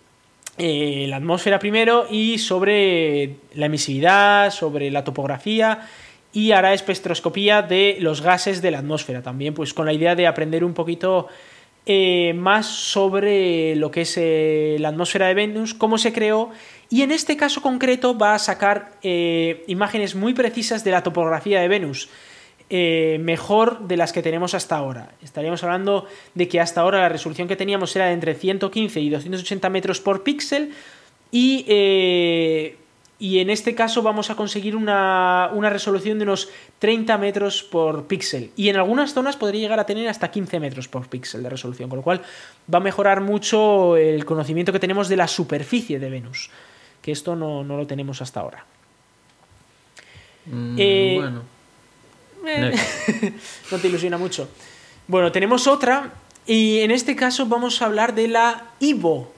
eh, 0.60 1.06
la 1.08 1.18
atmósfera 1.18 1.60
primero 1.60 2.08
y 2.10 2.40
sobre 2.40 3.36
la 3.54 3.68
emisividad, 3.68 4.50
sobre 4.50 4.90
la 4.90 5.04
topografía 5.04 5.88
y 6.34 6.52
hará 6.52 6.74
espectroscopía 6.74 7.62
de 7.62 7.98
los 8.00 8.22
gases 8.22 8.64
de 8.64 8.72
la 8.72 8.80
atmósfera 8.80 9.22
también, 9.22 9.54
pues 9.54 9.76
con 9.76 9.86
la 9.86 9.94
idea 9.94 10.16
de 10.16 10.26
aprender 10.26 10.64
un 10.64 10.74
poquito 10.74 11.28
eh, 11.86 12.34
más 12.36 12.66
sobre 12.66 13.76
lo 13.76 13.92
que 13.92 14.02
es 14.02 14.16
eh, 14.18 14.78
la 14.80 14.90
atmósfera 14.90 15.28
de 15.28 15.36
Venus, 15.36 15.76
cómo 15.76 16.00
se 16.00 16.12
creó 16.12 16.50
y 16.90 17.02
en 17.02 17.12
este 17.12 17.38
caso 17.38 17.62
concreto 17.62 18.18
va 18.18 18.36
a 18.36 18.40
sacar 18.40 18.92
imágenes 19.02 20.16
muy 20.16 20.34
precisas 20.34 20.84
de 20.84 20.92
la 20.92 21.04
topografía 21.04 21.62
de 21.62 21.68
Venus. 21.68 22.10
Eh, 22.70 23.18
mejor 23.22 23.88
de 23.88 23.96
las 23.96 24.12
que 24.12 24.22
tenemos 24.22 24.54
hasta 24.54 24.76
ahora. 24.76 25.14
Estaríamos 25.22 25.64
hablando 25.64 26.06
de 26.36 26.50
que 26.50 26.60
hasta 26.60 26.82
ahora 26.82 27.00
la 27.00 27.08
resolución 27.08 27.48
que 27.48 27.56
teníamos 27.56 27.96
era 27.96 28.08
de 28.08 28.12
entre 28.12 28.36
115 28.36 29.00
y 29.00 29.10
280 29.10 29.70
metros 29.70 30.02
por 30.02 30.24
píxel 30.24 30.74
y, 31.32 31.64
eh, 31.70 32.76
y 33.20 33.40
en 33.40 33.50
este 33.50 33.74
caso 33.74 34.02
vamos 34.02 34.30
a 34.30 34.36
conseguir 34.36 34.76
una, 34.76 35.50
resolución 35.70 36.20
de 36.20 36.26
unos 36.26 36.50
30 36.80 37.18
metros 37.18 37.64
por 37.64 38.06
píxel 38.06 38.52
y 38.58 38.68
en 38.68 38.76
algunas 38.76 39.14
zonas 39.14 39.38
podría 39.38 39.62
llegar 39.62 39.80
a 39.80 39.86
tener 39.86 40.08
hasta 40.10 40.30
15 40.30 40.60
metros 40.60 40.90
por 40.90 41.08
píxel 41.08 41.44
de 41.44 41.50
resolución, 41.50 41.90
con 41.90 41.98
lo 41.98 42.04
cual 42.04 42.22
va 42.72 42.80
a 42.80 42.82
mejorar 42.82 43.22
mucho 43.22 43.96
el 43.96 44.26
conocimiento 44.26 44.74
que 44.74 44.80
tenemos 44.80 45.08
de 45.08 45.16
la 45.16 45.30
superficie 45.30 46.00
de 46.00 46.10
Venus, 46.10 46.50
que 47.08 47.14
esto 47.14 47.38
no, 47.38 47.64
lo 47.64 47.88
tenemos 47.88 48.22
hasta 48.22 48.42
ahora. 48.42 48.66
Mm, 50.46 50.76
eh, 50.78 51.16
bueno. 51.16 51.42
no 53.72 53.78
te 53.78 53.88
ilusiona 53.88 54.18
mucho. 54.18 54.50
Bueno, 55.08 55.32
tenemos 55.32 55.68
otra 55.68 56.12
y 56.46 56.80
en 56.80 56.92
este 56.92 57.16
caso 57.16 57.46
vamos 57.46 57.82
a 57.82 57.86
hablar 57.86 58.14
de 58.14 58.28
la 58.28 58.72
IVO. 58.82 59.32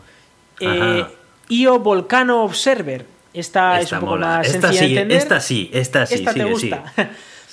Eh, 0.59 1.05
IO 1.49 1.77
Volcano 1.77 2.43
Observer. 2.43 3.05
Esta, 3.35 3.79
es 3.79 3.91
un 3.91 3.99
poco 3.99 4.17
más 4.17 4.47
esta 4.47 4.69
sencilla 4.69 4.79
sí, 4.79 4.79
de 4.79 5.01
entender. 5.01 5.17
Esta 5.19 5.39
sí, 5.39 5.69
esta 5.71 6.05
sí. 6.07 6.15
Esta 6.15 6.33
te 6.33 6.45
gusta. 6.45 6.93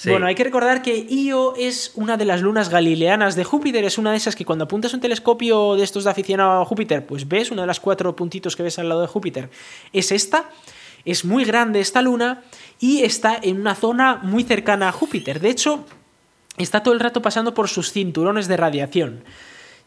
Bueno, 0.05 0.27
hay 0.27 0.35
que 0.35 0.45
recordar 0.45 0.83
que 0.83 1.07
Io 1.09 1.55
es 1.57 1.93
una 1.95 2.17
de 2.17 2.25
las 2.25 2.43
lunas 2.43 2.69
galileanas 2.69 3.35
de 3.35 3.45
Júpiter. 3.45 3.85
Es 3.85 3.99
una 3.99 4.11
de 4.11 4.19
esas 4.19 4.37
que 4.37 4.45
cuando 4.45 4.65
apuntas 4.65 4.93
un 4.93 5.01
telescopio 5.01 5.75
de 5.75 5.85
estos 5.85 6.05
de 6.05 6.11
aficionado 6.11 6.61
a 6.61 6.65
Júpiter, 6.65 7.07
pues 7.07 7.27
ves 7.27 7.51
una 7.51 7.63
de 7.63 7.67
las 7.67 7.81
cuatro 7.81 8.15
puntitos 8.15 8.57
que 8.57 8.63
ves 8.63 8.79
al 8.79 8.89
lado 8.89 9.01
de 9.01 9.07
Júpiter. 9.07 9.51
Es 9.93 10.13
esta. 10.13 10.51
Es 11.05 11.25
muy 11.25 11.45
grande 11.45 11.81
esta 11.81 12.03
luna 12.03 12.43
y 12.79 13.03
está 13.03 13.39
en 13.41 13.61
una 13.61 13.75
zona 13.75 14.17
muy 14.17 14.43
cercana 14.43 14.89
a 14.89 14.93
Júpiter. 14.93 15.41
De 15.41 15.51
hecho, 15.51 15.85
está 16.59 16.83
todo 16.83 16.95
el 16.95 17.01
rato 17.01 17.23
pasando 17.23 17.55
por 17.55 17.69
sus 17.69 17.93
cinturones 17.93 18.49
de 18.49 18.57
radiación. 18.57 19.25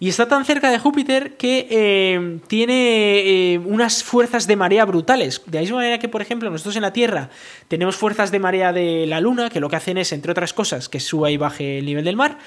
Y 0.02 0.08
está 0.08 0.30
tan 0.30 0.46
cerca 0.46 0.72
de 0.72 0.80
Júpiter 0.80 1.36
que 1.36 1.68
eh, 1.70 2.40
tiene 2.48 3.54
eh, 3.54 3.58
unas 3.58 4.02
fuerzas 4.02 4.48
de 4.48 4.56
marea 4.56 4.86
brutales. 4.86 5.42
De 5.46 5.58
la 5.58 5.62
misma 5.62 5.78
manera 5.78 6.00
que, 6.00 6.08
por 6.08 6.22
ejemplo, 6.22 6.50
nosotros 6.50 6.78
en 6.78 6.84
la 6.84 6.94
Tierra 6.94 7.30
tenemos 7.68 7.98
fuerzas 7.98 8.32
de 8.32 8.40
marea 8.40 8.72
de 8.72 9.06
la 9.08 9.20
Luna, 9.20 9.50
que 9.50 9.60
lo 9.60 9.70
que 9.70 9.76
hacen 9.76 9.98
es, 9.98 10.14
entre 10.14 10.32
otras 10.32 10.54
cosas, 10.54 10.88
que 10.88 11.02
suba 11.02 11.32
y 11.32 11.38
baje 11.38 11.80
el 11.80 11.86
nivel 11.86 12.06
del 12.06 12.16
mar. 12.16 12.38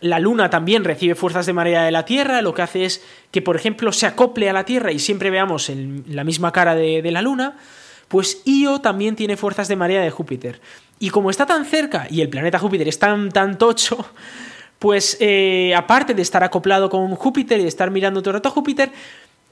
La 0.00 0.18
Luna 0.18 0.48
también 0.48 0.82
recibe 0.82 1.14
fuerzas 1.14 1.44
de 1.44 1.52
marea 1.52 1.82
de 1.82 1.90
la 1.90 2.06
Tierra, 2.06 2.40
lo 2.40 2.54
que 2.54 2.62
hace 2.62 2.86
es 2.86 3.04
que, 3.32 3.42
por 3.42 3.56
ejemplo, 3.56 3.92
se 3.92 4.06
acople 4.06 4.48
a 4.48 4.54
la 4.54 4.64
Tierra 4.64 4.90
y 4.90 4.98
siempre 4.98 5.28
veamos 5.28 5.70
la 6.06 6.24
misma 6.24 6.52
cara 6.52 6.74
de 6.74 7.10
la 7.10 7.20
Luna. 7.20 7.58
Pues 8.08 8.40
Io 8.46 8.80
también 8.80 9.14
tiene 9.16 9.36
fuerzas 9.36 9.68
de 9.68 9.76
marea 9.76 10.00
de 10.00 10.10
Júpiter. 10.10 10.60
Y 10.98 11.10
como 11.10 11.30
está 11.30 11.44
tan 11.44 11.64
cerca 11.64 12.06
y 12.10 12.22
el 12.22 12.30
planeta 12.30 12.58
Júpiter 12.58 12.88
es 12.88 12.98
tan, 12.98 13.30
tan 13.30 13.58
tocho, 13.58 14.04
pues 14.78 15.16
eh, 15.20 15.74
aparte 15.76 16.14
de 16.14 16.22
estar 16.22 16.44
acoplado 16.44 16.88
con 16.88 17.14
Júpiter 17.14 17.58
y 17.58 17.62
de 17.62 17.68
estar 17.68 17.90
mirando 17.90 18.20
todo 18.20 18.30
el 18.30 18.34
rato 18.34 18.48
a 18.48 18.52
Júpiter, 18.52 18.92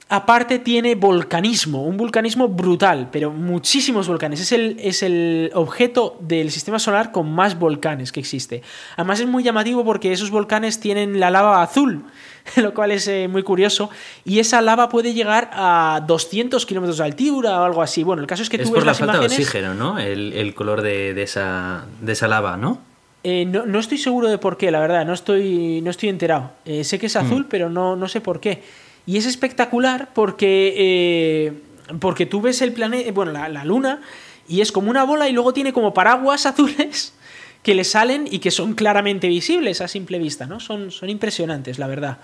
aparte 0.09 0.59
tiene 0.59 0.95
volcanismo, 0.95 1.83
un 1.83 1.97
volcanismo 1.97 2.47
brutal, 2.47 3.09
pero 3.11 3.31
muchísimos 3.31 4.07
volcanes. 4.07 4.39
Es 4.39 4.51
el, 4.51 4.77
es 4.79 5.03
el 5.03 5.51
objeto 5.53 6.17
del 6.21 6.51
sistema 6.51 6.79
solar 6.79 7.11
con 7.11 7.31
más 7.31 7.59
volcanes 7.59 8.11
que 8.11 8.19
existe. 8.19 8.61
Además 8.95 9.19
es 9.19 9.27
muy 9.27 9.43
llamativo 9.43 9.83
porque 9.83 10.13
esos 10.13 10.31
volcanes 10.31 10.79
tienen 10.79 11.19
la 11.19 11.29
lava 11.29 11.61
azul, 11.61 12.05
lo 12.55 12.73
cual 12.73 12.91
es 12.91 13.07
eh, 13.07 13.27
muy 13.27 13.43
curioso. 13.43 13.89
Y 14.23 14.39
esa 14.39 14.61
lava 14.61 14.87
puede 14.87 15.13
llegar 15.13 15.49
a 15.53 16.01
200 16.07 16.65
kilómetros 16.65 16.99
de 16.99 17.03
altura 17.03 17.61
o 17.61 17.65
algo 17.65 17.81
así. 17.81 18.03
Bueno, 18.03 18.21
el 18.21 18.27
caso 18.27 18.43
es 18.43 18.49
que 18.49 18.57
tú 18.57 18.71
ves 18.71 18.71
por 18.71 18.85
la 18.85 18.93
falta 18.93 19.19
de 19.19 19.25
oxígeno, 19.25 19.73
¿no? 19.73 19.99
El, 19.99 20.53
color 20.55 20.81
de, 20.81 21.21
esa, 21.21 21.85
de 22.01 22.13
esa 22.13 22.27
lava, 22.27 22.55
¿no? 22.55 22.86
Eh, 23.29 23.43
no, 23.43 23.77
estoy 23.77 23.97
seguro 23.97 24.29
de 24.29 24.37
por 24.37 24.55
qué, 24.55 24.71
la 24.71 24.79
verdad, 24.79 25.05
no 25.05 25.13
estoy, 25.13 25.81
no 25.81 25.91
estoy 25.91 26.07
enterado. 26.07 26.53
Eh, 26.63 26.85
sé 26.85 26.97
que 26.97 27.07
es 27.07 27.15
azul, 27.17 27.41
mm. 27.41 27.47
pero 27.49 27.69
no, 27.69 27.97
no 27.97 28.07
sé 28.07 28.21
por 28.21 28.39
qué. 28.39 28.63
Y 29.05 29.17
es 29.17 29.25
espectacular 29.25 30.11
porque, 30.13 30.73
eh, 30.77 31.53
porque 31.99 32.25
tú 32.25 32.39
ves 32.39 32.61
el 32.61 32.71
planeta, 32.71 33.11
bueno, 33.11 33.33
la, 33.33 33.65
luna, 33.65 33.99
y 34.47 34.61
es 34.61 34.71
como 34.71 34.89
una 34.89 35.03
bola 35.03 35.27
y 35.27 35.33
luego 35.33 35.51
tiene 35.51 35.73
como 35.73 35.93
paraguas 35.93 36.45
azules 36.45 37.15
que 37.63 37.75
le 37.75 37.83
salen 37.83 38.29
y 38.31 38.39
que 38.39 38.49
son 38.49 38.75
claramente 38.75 39.27
visibles 39.27 39.81
a 39.81 39.89
simple 39.89 40.19
vista, 40.19 40.45
¿no? 40.45 40.61
Son, 40.61 40.89
son 40.89 41.09
impresionantes, 41.09 41.79
la 41.79 41.87
verdad. 41.87 42.19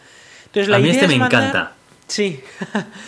Entonces, 0.45 0.69
la 0.69 0.77
a 0.77 0.79
mí 0.79 0.87
este 0.87 1.09
me 1.09 1.15
encanta. 1.15 1.73
Sí. 2.07 2.39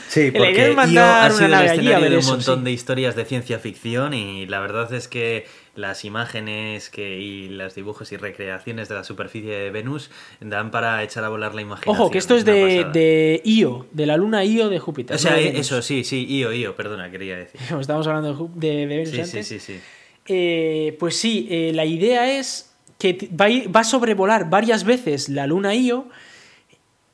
Sí, 0.10 0.32
La 0.32 0.40
porque 0.40 0.52
idea 0.52 0.68
es 0.68 0.76
mandar 0.76 1.22
ha 1.22 1.26
una 1.28 1.34
sido 1.34 1.46
el 1.46 1.52
nave 1.52 1.70
allí 1.70 1.72
a 1.72 1.82
escenario 1.82 2.02
ver 2.02 2.10
de 2.10 2.18
un 2.18 2.24
eso, 2.24 2.32
montón 2.32 2.60
sí. 2.60 2.66
de 2.66 2.72
historias 2.72 3.16
de 3.16 3.24
ciencia 3.24 3.60
ficción 3.60 4.14
y 4.14 4.48
la 4.48 4.60
verdad 4.60 4.94
es 4.94 5.08
que 5.08 5.48
las 5.76 6.06
imágenes 6.06 6.90
que, 6.90 7.20
y 7.20 7.50
los 7.50 7.76
dibujos 7.76 8.12
y 8.12 8.18
recreaciones 8.18 8.88
de 8.90 8.96
la 8.96 9.04
superficie 9.04 9.52
de 9.54 9.72
Venus 9.72 10.10
dan 10.40 10.72
para 10.72 11.04
echar 11.04 11.24
a 11.24 11.30
volar 11.30 11.54
la 11.54 11.62
imaginación. 11.62 11.96
Ojo, 11.96 12.10
que 12.12 12.18
esto 12.18 12.36
es 12.36 12.46
de, 12.46 12.86
de 12.94 13.42
Io, 13.44 13.86
de 13.92 14.06
la 14.06 14.18
luna 14.18 14.44
Io 14.46 14.70
de 14.70 14.80
Júpiter. 14.80 15.16
O 15.16 15.20
sea, 15.20 15.32
no 15.32 15.38
eh, 15.38 15.54
eso, 15.58 15.82
sí, 15.82 16.04
sí, 16.04 16.26
Io, 16.28 16.54
Io, 16.54 16.76
perdona, 16.76 17.12
quería 17.12 17.36
decir. 17.38 17.60
Como 17.68 17.82
estábamos 17.82 18.08
hablando 18.08 18.50
de, 18.56 18.68
de, 18.68 18.76
de 18.78 18.86
Venus 18.86 19.10
Sí, 19.10 19.16
sí, 19.16 19.22
antes. 19.22 19.48
sí, 19.48 19.60
sí. 19.60 19.80
Eh, 20.28 20.96
pues 21.00 21.18
sí, 21.18 21.48
eh, 21.52 21.72
la 21.74 21.86
idea 21.86 22.38
es 22.40 22.74
que 22.98 23.30
va 23.40 23.46
a, 23.46 23.50
ir- 23.50 23.76
va 23.76 23.82
a 23.82 23.84
sobrevolar 23.84 24.50
varias 24.50 24.84
veces 24.86 25.30
la 25.30 25.46
luna 25.48 25.76
Io 25.76 26.08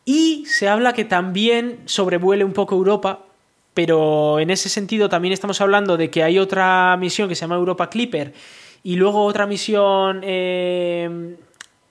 y 0.06 0.46
se 0.46 0.68
habla 0.68 0.94
que 0.94 1.06
también 1.06 1.80
sobrevuele 1.86 2.44
un 2.44 2.54
poco 2.54 2.76
Europa, 2.76 3.26
pero 3.74 4.40
en 4.40 4.50
ese 4.50 4.70
sentido 4.70 5.10
también 5.10 5.34
estamos 5.34 5.62
hablando 5.62 5.98
de 5.98 6.10
que 6.10 6.24
hay 6.24 6.40
otra 6.40 6.96
misión 6.98 7.30
que 7.30 7.36
se 7.36 7.42
llama 7.42 7.56
Europa 7.56 7.90
Clipper 7.90 8.34
y 8.84 8.96
luego 8.96 9.24
otra 9.24 9.46
misión 9.46 10.22
eh, 10.24 11.36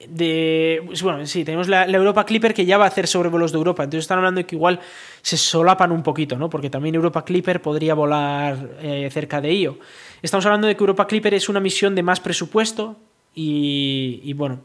de... 0.09 0.83
pues 0.87 1.03
Bueno, 1.03 1.24
sí, 1.26 1.45
tenemos 1.45 1.68
la, 1.68 1.85
Europa 1.87 2.24
Clipper 2.24 2.53
que 2.53 2.66
ya 2.66 2.78
va 2.78 2.85
a 2.85 2.89
hacer 2.89 3.07
sobrevuelos 3.07 3.53
de 3.53 3.59
Europa, 3.59 3.85
entonces 3.85 4.05
están 4.05 4.18
hablando 4.18 4.41
de 4.41 4.47
que 4.47 4.57
igual 4.57 4.81
se 5.22 5.37
solapan 5.37 5.93
un 5.93 6.03
poquito, 6.03 6.37
¿no? 6.37 6.51
Porque 6.51 6.68
también 6.68 6.95
Europa 6.95 7.24
Clipper 7.24 7.62
podría 7.62 7.95
volar 7.95 8.70
eh, 8.83 9.09
cerca 9.11 9.41
de 9.41 9.55
Io. 9.55 9.78
Estamos 10.22 10.45
hablando 10.47 10.66
de 10.66 10.76
que 10.76 10.83
Europa 10.83 11.07
Clipper 11.07 11.35
es 11.35 11.49
una 11.49 11.61
misión 11.61 11.95
de 11.95 12.03
más 12.03 12.20
presupuesto 12.20 12.97
y, 13.35 14.20
y 14.24 14.33
bueno, 14.35 14.61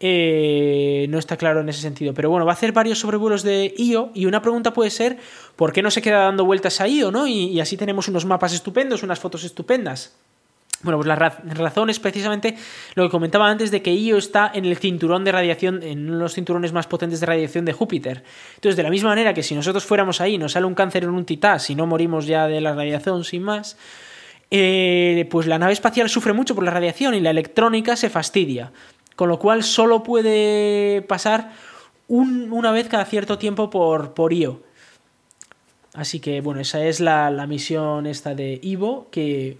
eh, 0.00 1.06
no 1.08 1.18
está 1.18 1.36
claro 1.36 1.60
en 1.60 1.68
ese 1.68 1.80
sentido. 1.80 2.12
Pero 2.14 2.30
bueno, 2.30 2.44
va 2.44 2.52
a 2.52 2.54
hacer 2.54 2.72
varios 2.72 2.98
sobrevuelos 2.98 3.42
de 3.42 3.74
Io 3.78 4.10
y 4.14 4.26
una 4.26 4.42
pregunta 4.42 4.72
puede 4.72 4.90
ser 4.90 5.18
¿por 5.56 5.72
qué 5.72 5.82
no 5.82 5.90
se 5.90 6.02
queda 6.02 6.24
dando 6.24 6.44
vueltas 6.44 6.80
a 6.80 6.88
Io, 6.88 7.10
no? 7.10 7.26
Y, 7.26 7.60
así 7.60 7.76
tenemos 7.76 8.08
unos 8.08 8.24
mapas 8.24 8.52
estupendos, 8.52 9.02
unas 9.02 9.18
fotos 9.20 9.44
estupendas. 9.44 10.14
Bueno, 10.82 10.98
pues 10.98 11.06
la 11.06 11.16
ra- 11.16 11.42
razón 11.54 11.88
es 11.88 11.98
precisamente 11.98 12.56
lo 12.94 13.04
que 13.04 13.10
comentaba 13.10 13.48
antes 13.48 13.70
de 13.70 13.80
que 13.80 13.94
Io 13.94 14.18
está 14.18 14.50
en 14.52 14.66
el 14.66 14.76
cinturón 14.76 15.24
de 15.24 15.32
radiación, 15.32 15.82
en 15.82 16.06
uno 16.08 16.18
de 16.18 16.22
los 16.24 16.34
cinturones 16.34 16.74
más 16.74 16.86
potentes 16.86 17.20
de 17.20 17.26
radiación 17.26 17.64
de 17.64 17.72
Júpiter. 17.72 18.22
Entonces, 18.56 18.76
de 18.76 18.82
la 18.82 18.90
misma 18.90 19.08
manera 19.10 19.32
que 19.32 19.42
si 19.42 19.54
nosotros 19.54 19.84
fuéramos 19.84 20.20
ahí, 20.20 20.36
nos 20.36 20.52
sale 20.52 20.66
un 20.66 20.74
cáncer 20.74 21.04
en 21.04 21.10
un 21.10 21.24
titán, 21.24 21.58
si 21.60 21.74
no 21.74 21.86
morimos 21.86 22.26
ya 22.26 22.46
de 22.48 22.60
la 22.60 22.74
radiación 22.74 23.24
sin 23.24 23.44
más, 23.44 23.78
eh, 24.50 25.26
pues 25.30 25.46
la 25.46 25.58
nave 25.58 25.72
espacial 25.72 26.10
sufre 26.10 26.34
mucho 26.34 26.54
por 26.54 26.64
la 26.64 26.70
radiación 26.70 27.14
y 27.14 27.20
la 27.20 27.30
electrónica 27.30 27.96
se 27.96 28.10
fastidia. 28.10 28.70
Con 29.16 29.28
lo 29.28 29.38
cual 29.38 29.62
solo 29.62 30.02
puede 30.02 31.02
pasar 31.02 31.52
un- 32.08 32.52
una 32.52 32.72
vez 32.72 32.88
cada 32.88 33.04
cierto 33.04 33.38
tiempo 33.38 33.70
por, 33.70 34.12
por 34.14 34.32
Io. 34.32 34.60
Así 35.94 36.18
que 36.20 36.40
bueno, 36.40 36.60
esa 36.60 36.84
es 36.84 36.98
la, 37.00 37.30
la 37.30 37.46
misión 37.46 38.06
esta 38.06 38.34
de 38.34 38.58
Ivo, 38.62 39.06
que 39.12 39.56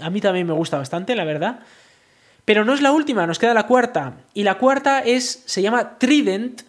a 0.00 0.10
mí 0.10 0.20
también 0.20 0.46
me 0.46 0.52
gusta 0.52 0.76
bastante, 0.76 1.16
la 1.16 1.24
verdad. 1.24 1.60
Pero 2.44 2.64
no 2.64 2.74
es 2.74 2.82
la 2.82 2.92
última, 2.92 3.26
nos 3.26 3.38
queda 3.38 3.54
la 3.54 3.66
cuarta. 3.66 4.14
Y 4.34 4.42
la 4.42 4.58
cuarta 4.58 4.98
es, 5.00 5.42
se 5.46 5.62
llama 5.62 5.96
Trident, 5.98 6.62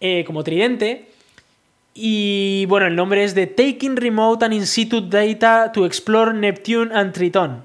eh, 0.00 0.24
como 0.24 0.42
tridente. 0.42 1.10
Y 1.94 2.66
bueno, 2.66 2.86
el 2.86 2.96
nombre 2.96 3.22
es 3.22 3.34
de 3.36 3.46
Taking 3.46 3.96
Remote 3.96 4.44
and 4.46 4.54
In 4.54 4.66
Situ 4.66 5.08
Data 5.08 5.70
to 5.72 5.86
Explore 5.86 6.32
Neptune 6.34 6.92
and 6.92 7.12
Triton. 7.12 7.62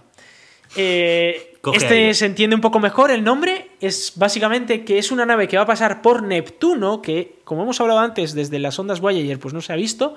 Eh, 0.75 1.48
Coge 1.61 1.77
este 1.77 1.93
aire. 1.93 2.13
se 2.13 2.25
entiende 2.25 2.55
un 2.55 2.61
poco 2.61 2.79
mejor. 2.79 3.11
El 3.11 3.23
nombre 3.23 3.71
es 3.81 4.13
básicamente 4.15 4.85
que 4.85 4.97
es 4.97 5.11
una 5.11 5.25
nave 5.25 5.47
que 5.47 5.57
va 5.57 5.63
a 5.63 5.67
pasar 5.67 6.01
por 6.01 6.23
Neptuno, 6.23 7.01
que 7.01 7.39
como 7.43 7.63
hemos 7.63 7.81
hablado 7.81 7.99
antes 7.99 8.33
desde 8.33 8.59
las 8.59 8.79
ondas 8.79 9.01
Voyager, 9.01 9.39
pues 9.39 9.53
no 9.53 9.61
se 9.61 9.73
ha 9.73 9.75
visto. 9.75 10.15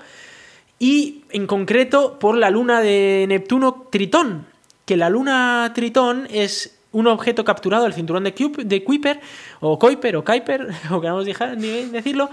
Y 0.78 1.22
en 1.30 1.46
concreto 1.46 2.18
por 2.18 2.36
la 2.36 2.50
luna 2.50 2.80
de 2.80 3.24
Neptuno 3.28 3.86
Tritón, 3.90 4.46
que 4.84 4.96
la 4.96 5.08
luna 5.08 5.72
Tritón 5.74 6.26
es 6.30 6.78
un 6.92 7.06
objeto 7.06 7.44
capturado 7.44 7.84
del 7.84 7.94
cinturón 7.94 8.24
de, 8.24 8.34
de 8.64 8.84
Kuiper, 8.84 9.20
o 9.60 9.78
Kuiper, 9.78 10.16
o 10.16 10.24
Kuiper, 10.24 10.68
o 10.90 11.00
queramos 11.00 11.24
decirlo, 11.26 12.30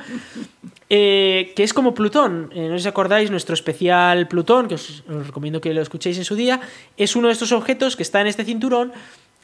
eh, 0.89 1.53
que 1.55 1.63
es 1.63 1.73
como 1.73 1.93
Plutón. 1.93 2.51
Eh, 2.53 2.67
no 2.67 2.75
os 2.75 2.85
acordáis, 2.85 3.31
nuestro 3.31 3.53
especial 3.53 4.27
Plutón, 4.27 4.67
que 4.67 4.75
os, 4.75 5.03
recomiendo 5.07 5.61
que 5.61 5.73
lo 5.73 5.81
escuchéis 5.81 6.17
en 6.17 6.25
su 6.25 6.35
día, 6.35 6.59
es 6.97 7.15
uno 7.15 7.27
de 7.27 7.33
estos 7.33 7.51
objetos 7.51 7.95
que 7.95 8.03
está 8.03 8.21
en 8.21 8.27
este 8.27 8.43
cinturón 8.45 8.91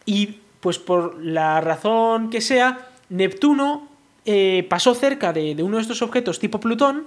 y 0.06 0.38
pues 0.60 0.80
por 0.80 1.24
la 1.24 1.62
razón 1.62 2.30
que 2.30 2.42
sea, 2.42 2.90
Neptuno 3.10 3.88
eh, 4.26 4.66
pasó 4.70 4.96
cerca 4.96 5.32
de 5.32 5.56
uno 5.62 5.78
de 5.78 5.84
estos 5.84 6.02
objetos 6.02 6.40
tipo 6.40 6.60
Plutón 6.60 7.06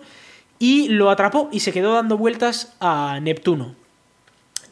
y 0.58 0.88
lo 0.88 1.10
atrapó 1.10 1.48
y 1.52 1.60
se 1.60 1.72
quedó 1.72 1.94
dando 1.94 2.16
vueltas 2.16 2.74
a 2.80 3.18
Neptuno. 3.20 3.74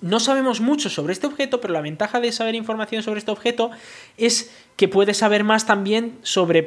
No 0.06 0.20
sabemos 0.20 0.60
mucho 0.60 0.88
sobre 0.88 1.12
este 1.12 1.26
objeto, 1.26 1.60
pero 1.60 1.74
la 1.74 1.80
ventaja 1.80 2.20
de 2.20 2.30
saber 2.30 2.54
información 2.54 3.02
sobre 3.02 3.18
este 3.18 3.32
objeto 3.32 3.72
es 4.16 4.52
que 4.76 4.86
puedes 4.86 5.16
saber 5.16 5.42
más 5.42 5.66
también 5.66 6.16
sobre, 6.22 6.64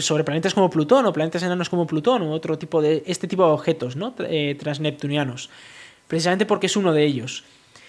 sobre 0.00 0.24
planetas 0.24 0.54
como 0.54 0.70
Plutón 0.70 1.06
o 1.06 1.12
planetas 1.12 1.44
enanos 1.44 1.70
como 1.70 1.86
Plutón 1.86 2.22
o 2.22 2.32
otro 2.32 2.58
tipo 2.58 2.82
de 2.82 3.04
este 3.06 3.28
tipo 3.28 3.46
de 3.46 3.52
objetos, 3.52 3.94
¿no? 3.94 4.12
Eh, 4.18 4.56
transneptunianos. 4.58 5.50
Precisamente 6.08 6.46
porque 6.46 6.66
es 6.66 6.76
uno 6.76 6.92
de 6.92 7.04
ellos. 7.04 7.44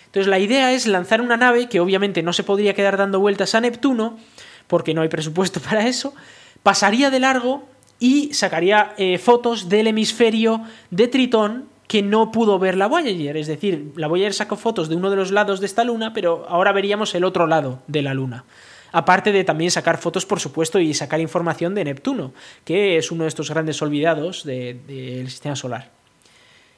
Entonces 0.06 0.28
la 0.28 0.38
idea 0.38 0.72
es 0.72 0.86
lanzar 0.86 1.20
una 1.22 1.36
nave 1.36 1.68
que 1.68 1.80
obviamente 1.80 2.22
no 2.22 2.32
se 2.32 2.44
podría 2.44 2.76
quedar 2.76 2.96
dando 2.96 3.20
vueltas 3.20 3.56
a 3.56 3.62
Neptuno, 3.62 4.20
porque 4.68 4.94
no 4.94 5.02
hay 5.02 5.10
presupuesto 5.10 5.60
para 5.68 5.88
eso, 5.88 6.14
pasaría 6.62 7.10
de 7.10 7.20
largo 7.20 7.64
y 7.98 8.36
sacaría 8.36 8.94
eh, 8.98 9.18
fotos 9.18 9.68
del 9.68 9.88
hemisferio 9.88 10.62
de 10.92 11.08
Tritón 11.08 11.71
que 11.92 12.02
no 12.02 12.32
pudo 12.32 12.58
ver 12.58 12.78
la 12.78 12.88
Voyager. 12.88 13.36
Es 13.36 13.48
decir, 13.48 13.92
la 13.98 14.08
Voyager 14.08 14.34
sacó 14.34 14.56
fotos 14.56 14.88
de 14.88 14.96
uno 14.96 15.10
de 15.10 15.18
los 15.18 15.32
lados 15.32 15.60
de 15.60 15.66
esta 15.66 15.84
luna, 15.84 16.14
pero 16.14 16.46
ahora 16.48 16.72
veríamos 16.72 17.14
el 17.16 17.26
otro 17.26 17.48
lado 17.48 17.84
de 17.88 18.02
la 18.02 18.14
luna. 18.14 18.46
Aparte 18.94 19.34
de 19.34 19.44
también 19.44 19.72
sacar 19.72 19.98
fotos, 19.98 20.26
por 20.26 20.40
supuesto, 20.40 20.80
y 20.80 20.94
sacar 20.94 21.20
información 21.20 21.76
de 21.76 21.84
Neptuno, 21.84 22.32
que 22.64 22.96
es 22.96 23.12
uno 23.12 23.24
de 23.24 23.28
estos 23.28 23.50
grandes 23.50 23.82
olvidados 23.82 24.46
de- 24.46 24.80
del 24.88 25.30
sistema 25.30 25.58
solar. 25.58 25.92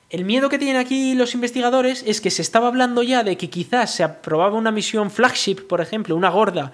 El 0.09 0.25
miedo 0.25 0.49
que 0.49 0.57
tienen 0.57 0.77
aquí 0.77 1.13
los 1.13 1.35
investigadores 1.35 2.03
es 2.07 2.19
que 2.19 2.31
se 2.31 2.41
estaba 2.41 2.67
hablando 2.67 3.03
ya 3.03 3.23
de 3.23 3.37
que 3.37 3.51
quizás 3.51 3.93
se 3.93 4.01
aprobaba 4.03 4.57
una 4.57 4.71
misión 4.71 5.11
flagship, 5.11 5.67
por 5.67 5.79
ejemplo, 5.79 6.15
una 6.15 6.29
gorda, 6.31 6.71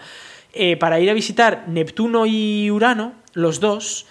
eh, 0.53 0.77
para 0.77 1.01
ir 1.01 1.09
a 1.09 1.13
visitar 1.13 1.65
Neptuno 1.67 2.25
y 2.25 2.71
Urano, 2.71 3.11
los 3.33 3.59
dos, 3.59 4.05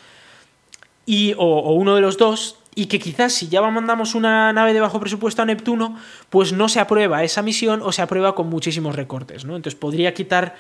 y, 1.07 1.33
o 1.39 1.73
uno 1.73 1.95
de 1.95 2.03
los 2.03 2.19
dos, 2.19 2.58
y 2.79 2.87
que 2.87 3.01
quizás 3.01 3.33
si 3.33 3.49
ya 3.49 3.61
mandamos 3.61 4.15
una 4.15 4.53
nave 4.53 4.73
de 4.73 4.79
bajo 4.79 5.01
presupuesto 5.01 5.43
a 5.43 5.45
Neptuno, 5.45 5.99
pues 6.31 6.53
no 6.53 6.69
se 6.69 6.79
aprueba 6.79 7.25
esa 7.25 7.43
misión 7.43 7.83
o 7.83 7.91
se 7.91 8.03
aprueba 8.03 8.37
con 8.37 8.49
muchísimos 8.49 8.95
recortes, 8.95 9.45
¿no? 9.45 9.57
Entonces 9.57 9.77
podría 9.77 10.15
quitar 10.15 10.55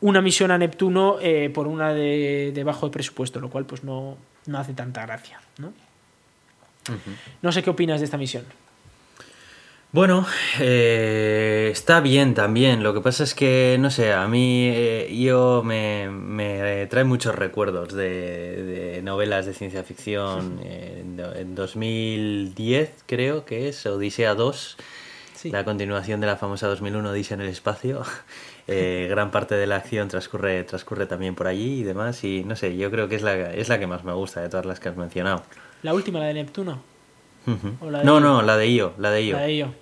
una 0.00 0.22
misión 0.22 0.50
a 0.50 0.56
Neptuno 0.56 1.18
eh, 1.20 1.50
por 1.52 1.66
una 1.66 1.92
de, 1.92 2.52
de 2.54 2.64
bajo 2.64 2.90
presupuesto, 2.90 3.38
lo 3.38 3.50
cual 3.50 3.66
pues 3.66 3.84
no, 3.84 4.16
no 4.46 4.58
hace 4.58 4.72
tanta 4.72 5.04
gracia, 5.04 5.42
¿no? 5.58 5.74
No 7.42 7.52
sé 7.52 7.62
qué 7.62 7.68
opinas 7.68 8.00
de 8.00 8.06
esta 8.06 8.16
misión. 8.16 8.46
Bueno, 9.92 10.26
eh, 10.58 11.68
está 11.70 12.00
bien 12.00 12.32
también. 12.32 12.82
Lo 12.82 12.94
que 12.94 13.02
pasa 13.02 13.24
es 13.24 13.34
que, 13.34 13.76
no 13.78 13.90
sé, 13.90 14.12
a 14.14 14.26
mí 14.26 14.70
eh, 14.72 15.14
yo 15.20 15.62
me, 15.62 16.08
me 16.08 16.86
trae 16.86 17.04
muchos 17.04 17.34
recuerdos 17.34 17.92
de, 17.92 18.62
de 18.62 19.02
novelas 19.02 19.44
de 19.44 19.52
ciencia 19.52 19.82
ficción. 19.84 20.60
eh, 20.64 20.98
en 21.00 21.16
do- 21.18 21.34
en 21.34 21.54
2010 21.54 23.04
creo 23.06 23.44
que 23.44 23.68
es 23.68 23.84
Odisea 23.84 24.34
2, 24.34 24.78
Sí. 25.34 25.50
la 25.50 25.64
continuación 25.64 26.20
de 26.20 26.26
la 26.28 26.36
famosa 26.36 26.68
2001 26.68 27.10
Odisea 27.10 27.34
en 27.34 27.40
el 27.42 27.48
espacio. 27.48 28.02
Eh, 28.68 29.08
gran 29.10 29.32
parte 29.32 29.56
de 29.56 29.66
la 29.66 29.74
acción 29.74 30.06
transcurre, 30.06 30.62
transcurre 30.62 31.06
también 31.06 31.34
por 31.34 31.48
allí 31.48 31.80
y 31.80 31.82
demás. 31.82 32.22
Y 32.22 32.44
no 32.44 32.54
sé, 32.54 32.76
yo 32.76 32.92
creo 32.92 33.08
que 33.08 33.16
es 33.16 33.22
la, 33.22 33.34
es 33.52 33.68
la 33.68 33.80
que 33.80 33.88
más 33.88 34.04
me 34.04 34.12
gusta 34.12 34.40
de 34.40 34.48
todas 34.48 34.64
las 34.64 34.78
que 34.78 34.88
has 34.88 34.96
mencionado. 34.96 35.42
La 35.82 35.92
última, 35.92 36.20
la 36.20 36.26
de 36.26 36.34
Neptuno. 36.34 36.80
Ujú. 37.48 37.72
O 37.80 37.90
la 37.90 37.98
de 37.98 38.04
No, 38.04 38.14
Io. 38.14 38.20
no, 38.20 38.42
la 38.42 38.56
de 38.56 38.68
Io, 38.68 38.92
la 38.98 39.10
de 39.10 39.22
Io. 39.24 39.36
La 39.36 39.42
de 39.42 39.54
Io. 39.56 39.74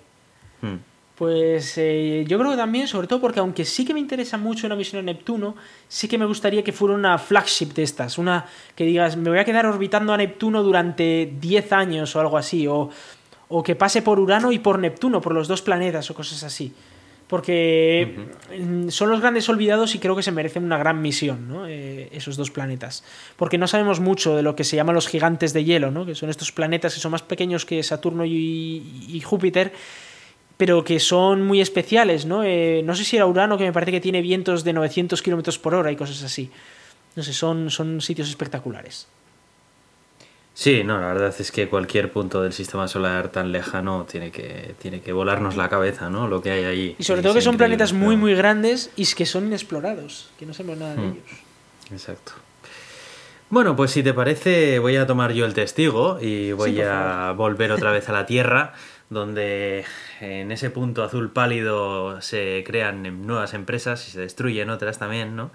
Mm. 0.61 0.91
Pues 1.21 1.77
eh, 1.77 2.25
yo 2.27 2.39
creo 2.39 2.49
que 2.49 2.57
también, 2.57 2.87
sobre 2.87 3.05
todo 3.05 3.21
porque 3.21 3.39
aunque 3.39 3.63
sí 3.63 3.85
que 3.85 3.93
me 3.93 3.99
interesa 3.99 4.39
mucho 4.39 4.65
una 4.65 4.75
misión 4.75 5.01
a 5.01 5.03
Neptuno, 5.03 5.55
sí 5.87 6.07
que 6.07 6.17
me 6.17 6.25
gustaría 6.25 6.63
que 6.63 6.71
fuera 6.71 6.95
una 6.95 7.19
flagship 7.19 7.73
de 7.75 7.83
estas, 7.83 8.17
una 8.17 8.47
que 8.75 8.85
digas, 8.85 9.17
me 9.17 9.29
voy 9.29 9.37
a 9.37 9.45
quedar 9.45 9.67
orbitando 9.67 10.13
a 10.13 10.17
Neptuno 10.17 10.63
durante 10.63 11.31
10 11.39 11.73
años 11.73 12.15
o 12.15 12.19
algo 12.21 12.39
así, 12.39 12.65
o, 12.65 12.89
o 13.49 13.61
que 13.61 13.75
pase 13.75 14.01
por 14.01 14.19
Urano 14.19 14.51
y 14.51 14.57
por 14.57 14.79
Neptuno, 14.79 15.21
por 15.21 15.35
los 15.35 15.47
dos 15.47 15.61
planetas 15.61 16.09
o 16.09 16.15
cosas 16.15 16.41
así. 16.43 16.73
Porque 17.27 18.17
mm, 18.59 18.89
son 18.89 19.11
los 19.11 19.21
grandes 19.21 19.47
olvidados 19.47 19.93
y 19.93 19.99
creo 19.99 20.15
que 20.15 20.23
se 20.23 20.31
merecen 20.31 20.63
una 20.63 20.79
gran 20.79 21.03
misión, 21.03 21.47
¿no? 21.47 21.67
Eh, 21.67 22.09
esos 22.13 22.35
dos 22.35 22.49
planetas. 22.49 23.03
Porque 23.35 23.59
no 23.59 23.67
sabemos 23.67 23.99
mucho 23.99 24.35
de 24.35 24.41
lo 24.41 24.55
que 24.55 24.63
se 24.63 24.75
llaman 24.75 24.95
los 24.95 25.07
gigantes 25.07 25.53
de 25.53 25.63
hielo, 25.63 25.91
¿no? 25.91 26.03
que 26.03 26.15
son 26.15 26.31
estos 26.31 26.51
planetas 26.51 26.95
que 26.95 26.99
son 26.99 27.11
más 27.11 27.21
pequeños 27.21 27.63
que 27.63 27.83
Saturno 27.83 28.25
y, 28.25 29.07
y 29.07 29.21
Júpiter, 29.21 29.71
pero 30.61 30.83
que 30.83 30.99
son 30.99 31.41
muy 31.41 31.59
especiales, 31.59 32.27
¿no? 32.27 32.43
Eh, 32.43 32.83
no 32.85 32.93
sé 32.93 33.03
si 33.03 33.15
era 33.15 33.25
Urano, 33.25 33.57
que 33.57 33.63
me 33.63 33.73
parece 33.73 33.93
que 33.93 33.99
tiene 33.99 34.21
vientos 34.21 34.63
de 34.63 34.73
900 34.73 35.19
kilómetros 35.23 35.57
por 35.57 35.73
hora 35.73 35.91
y 35.91 35.95
cosas 35.95 36.21
así. 36.21 36.51
No 37.15 37.23
sé, 37.23 37.33
son, 37.33 37.71
son 37.71 37.99
sitios 37.99 38.29
espectaculares. 38.29 39.07
Sí, 40.53 40.83
no, 40.83 41.01
la 41.01 41.07
verdad 41.07 41.33
es 41.39 41.51
que 41.51 41.67
cualquier 41.67 42.11
punto 42.11 42.43
del 42.43 42.53
sistema 42.53 42.87
solar 42.87 43.29
tan 43.29 43.51
lejano 43.51 44.05
tiene 44.07 44.29
que, 44.29 44.75
tiene 44.79 45.01
que 45.01 45.11
volarnos 45.13 45.57
la 45.57 45.67
cabeza, 45.67 46.11
¿no? 46.11 46.27
Lo 46.27 46.43
que 46.43 46.51
hay 46.51 46.65
ahí. 46.65 46.95
Y 46.99 47.03
sobre 47.05 47.23
todo 47.23 47.33
que 47.33 47.41
son 47.41 47.57
planetas 47.57 47.91
muy, 47.91 48.15
muy 48.15 48.35
grandes 48.35 48.91
y 48.95 49.07
que 49.15 49.25
son 49.25 49.47
inexplorados, 49.47 50.29
que 50.37 50.45
no 50.45 50.53
sabemos 50.53 50.77
nada 50.77 50.93
de 50.93 51.01
hmm. 51.01 51.11
ellos. 51.13 51.39
Exacto. 51.91 52.33
Bueno, 53.51 53.75
pues 53.75 53.91
si 53.91 54.01
te 54.01 54.13
parece, 54.13 54.79
voy 54.79 54.95
a 54.95 55.05
tomar 55.05 55.33
yo 55.33 55.45
el 55.45 55.53
testigo 55.53 56.19
y 56.21 56.53
voy 56.53 56.79
a 56.79 57.33
volver 57.35 57.73
otra 57.73 57.91
vez 57.91 58.07
a 58.07 58.13
la 58.13 58.25
Tierra, 58.25 58.73
donde 59.11 59.83
en 60.21 60.53
ese 60.53 60.69
punto 60.69 61.03
azul 61.03 61.31
pálido 61.31 62.21
se 62.21 62.63
crean 62.65 63.27
nuevas 63.27 63.53
empresas 63.53 64.07
y 64.07 64.11
se 64.11 64.21
destruyen 64.21 64.69
otras 64.69 64.99
también, 64.99 65.35
¿no? 65.35 65.51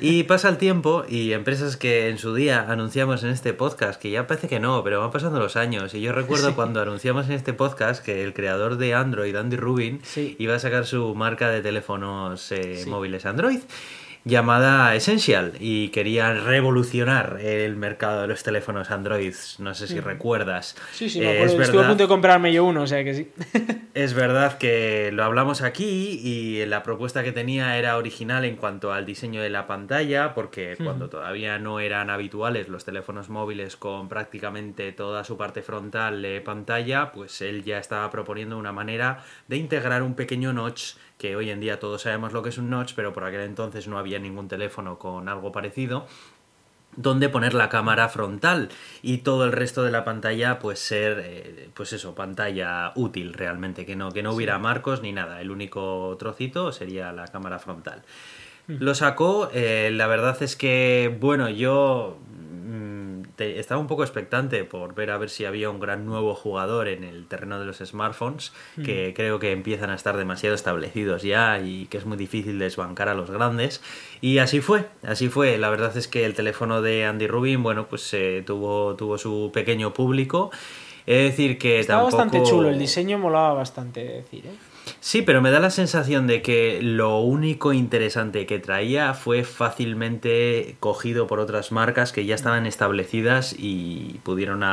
Y 0.00 0.22
pasa 0.24 0.48
el 0.48 0.56
tiempo 0.56 1.04
y 1.06 1.32
empresas 1.32 1.76
que 1.76 2.08
en 2.08 2.16
su 2.16 2.34
día 2.34 2.64
anunciamos 2.66 3.22
en 3.22 3.28
este 3.28 3.52
podcast, 3.52 4.00
que 4.00 4.10
ya 4.10 4.26
parece 4.26 4.48
que 4.48 4.58
no, 4.58 4.82
pero 4.82 5.00
van 5.00 5.10
pasando 5.10 5.38
los 5.38 5.56
años. 5.56 5.92
Y 5.92 6.00
yo 6.00 6.12
recuerdo 6.12 6.54
cuando 6.54 6.80
anunciamos 6.80 7.26
en 7.26 7.32
este 7.32 7.52
podcast 7.52 8.02
que 8.02 8.24
el 8.24 8.32
creador 8.32 8.78
de 8.78 8.94
Android, 8.94 9.36
Andy 9.36 9.56
Rubin, 9.56 10.00
iba 10.38 10.54
a 10.54 10.58
sacar 10.58 10.86
su 10.86 11.14
marca 11.14 11.50
de 11.50 11.60
teléfonos 11.60 12.52
eh, 12.52 12.84
móviles 12.86 13.26
Android 13.26 13.60
llamada 14.24 14.94
Essential 14.94 15.52
y 15.60 15.88
querían 15.88 16.44
revolucionar 16.44 17.38
el 17.40 17.76
mercado 17.76 18.22
de 18.22 18.28
los 18.28 18.42
teléfonos 18.42 18.90
Android. 18.90 19.34
No 19.58 19.74
sé 19.74 19.86
si 19.86 20.00
recuerdas. 20.00 20.76
Sí, 20.92 21.10
sí, 21.10 21.20
me 21.20 21.42
acuerdo. 21.42 21.62
Estuve 21.62 21.84
a 21.84 21.88
punto 21.88 22.04
de 22.04 22.08
comprarme 22.08 22.52
yo 22.52 22.64
uno, 22.64 22.82
o 22.82 22.86
sea 22.86 23.04
que 23.04 23.14
sí. 23.14 23.30
es 23.94 24.14
verdad 24.14 24.56
que 24.58 25.10
lo 25.12 25.24
hablamos 25.24 25.62
aquí 25.62 26.20
y 26.22 26.64
la 26.66 26.82
propuesta 26.82 27.22
que 27.22 27.32
tenía 27.32 27.76
era 27.78 27.96
original 27.96 28.44
en 28.44 28.56
cuanto 28.56 28.92
al 28.92 29.04
diseño 29.04 29.42
de 29.42 29.50
la 29.50 29.66
pantalla, 29.66 30.34
porque 30.34 30.76
cuando 30.82 31.08
todavía 31.10 31.58
no 31.58 31.80
eran 31.80 32.08
habituales 32.08 32.68
los 32.68 32.84
teléfonos 32.84 33.28
móviles 33.28 33.76
con 33.76 34.08
prácticamente 34.08 34.92
toda 34.92 35.24
su 35.24 35.36
parte 35.36 35.62
frontal 35.62 36.22
de 36.22 36.40
pantalla, 36.40 37.12
pues 37.12 37.42
él 37.42 37.62
ya 37.62 37.78
estaba 37.78 38.10
proponiendo 38.10 38.56
una 38.56 38.72
manera 38.72 39.22
de 39.48 39.56
integrar 39.56 40.02
un 40.02 40.14
pequeño 40.14 40.52
notch 40.52 40.94
que 41.24 41.36
hoy 41.36 41.48
en 41.48 41.58
día 41.58 41.80
todos 41.80 42.02
sabemos 42.02 42.34
lo 42.34 42.42
que 42.42 42.50
es 42.50 42.58
un 42.58 42.68
notch, 42.68 42.92
pero 42.94 43.14
por 43.14 43.24
aquel 43.24 43.40
entonces 43.40 43.88
no 43.88 43.96
había 43.96 44.18
ningún 44.18 44.46
teléfono 44.46 44.98
con 44.98 45.30
algo 45.30 45.52
parecido 45.52 46.06
donde 46.96 47.30
poner 47.30 47.54
la 47.54 47.70
cámara 47.70 48.10
frontal 48.10 48.68
y 49.00 49.18
todo 49.18 49.46
el 49.46 49.52
resto 49.52 49.82
de 49.84 49.90
la 49.90 50.04
pantalla 50.04 50.58
pues 50.58 50.80
ser 50.80 51.22
eh, 51.24 51.70
pues 51.72 51.94
eso 51.94 52.14
pantalla 52.14 52.92
útil 52.94 53.32
realmente 53.32 53.86
que 53.86 53.96
no 53.96 54.12
que 54.12 54.22
no 54.22 54.34
hubiera 54.34 54.58
marcos 54.58 55.00
ni 55.00 55.12
nada. 55.12 55.40
El 55.40 55.50
único 55.50 56.14
trocito 56.18 56.72
sería 56.72 57.10
la 57.12 57.26
cámara 57.28 57.58
frontal. 57.58 58.02
Mm. 58.66 58.76
lo 58.80 58.94
sacó 58.94 59.48
eh, 59.54 59.90
la 59.94 60.06
verdad 60.06 60.42
es 60.42 60.56
que 60.56 61.16
bueno 61.20 61.48
yo 61.48 62.18
estaba 63.38 63.80
un 63.80 63.86
poco 63.86 64.02
expectante 64.02 64.64
por 64.64 64.94
ver 64.94 65.10
a 65.10 65.18
ver 65.18 65.30
si 65.30 65.44
había 65.44 65.70
un 65.70 65.80
gran 65.80 66.06
nuevo 66.06 66.34
jugador 66.34 66.88
en 66.88 67.04
el 67.04 67.26
terreno 67.26 67.58
de 67.58 67.66
los 67.66 67.78
smartphones, 67.78 68.52
que 68.84 69.12
creo 69.14 69.38
que 69.38 69.52
empiezan 69.52 69.90
a 69.90 69.94
estar 69.94 70.16
demasiado 70.16 70.54
establecidos 70.54 71.22
ya 71.22 71.58
y 71.58 71.86
que 71.86 71.98
es 71.98 72.06
muy 72.06 72.16
difícil 72.16 72.58
desbancar 72.58 73.08
a 73.08 73.14
los 73.14 73.30
grandes. 73.30 73.82
Y 74.20 74.38
así 74.38 74.60
fue, 74.60 74.86
así 75.02 75.28
fue. 75.28 75.58
La 75.58 75.70
verdad 75.70 75.96
es 75.96 76.08
que 76.08 76.24
el 76.24 76.34
teléfono 76.34 76.82
de 76.82 77.04
Andy 77.04 77.26
Rubin, 77.26 77.62
bueno, 77.62 77.86
pues 77.88 78.12
eh, 78.14 78.42
tuvo, 78.46 78.94
tuvo 78.96 79.18
su 79.18 79.50
pequeño 79.52 79.92
público. 79.92 80.50
Es 81.06 81.30
decir, 81.30 81.58
que 81.58 81.80
Estaba 81.80 82.04
bastante 82.04 82.42
chulo, 82.42 82.70
el 82.70 82.78
diseño 82.78 83.18
molaba 83.18 83.52
bastante, 83.52 84.04
decir, 84.04 84.46
¿eh? 84.46 84.73
Sí, 85.00 85.22
pero 85.22 85.40
me 85.40 85.50
da 85.50 85.60
la 85.60 85.70
sensación 85.70 86.26
de 86.26 86.42
que 86.42 86.80
lo 86.82 87.20
único 87.20 87.72
interesante 87.72 88.46
que 88.46 88.58
traía 88.58 89.14
fue 89.14 89.44
fácilmente 89.44 90.76
cogido 90.80 91.26
por 91.26 91.40
otras 91.40 91.72
marcas 91.72 92.12
que 92.12 92.26
ya 92.26 92.34
estaban 92.34 92.66
establecidas 92.66 93.54
y 93.58 94.20
pudieron, 94.24 94.64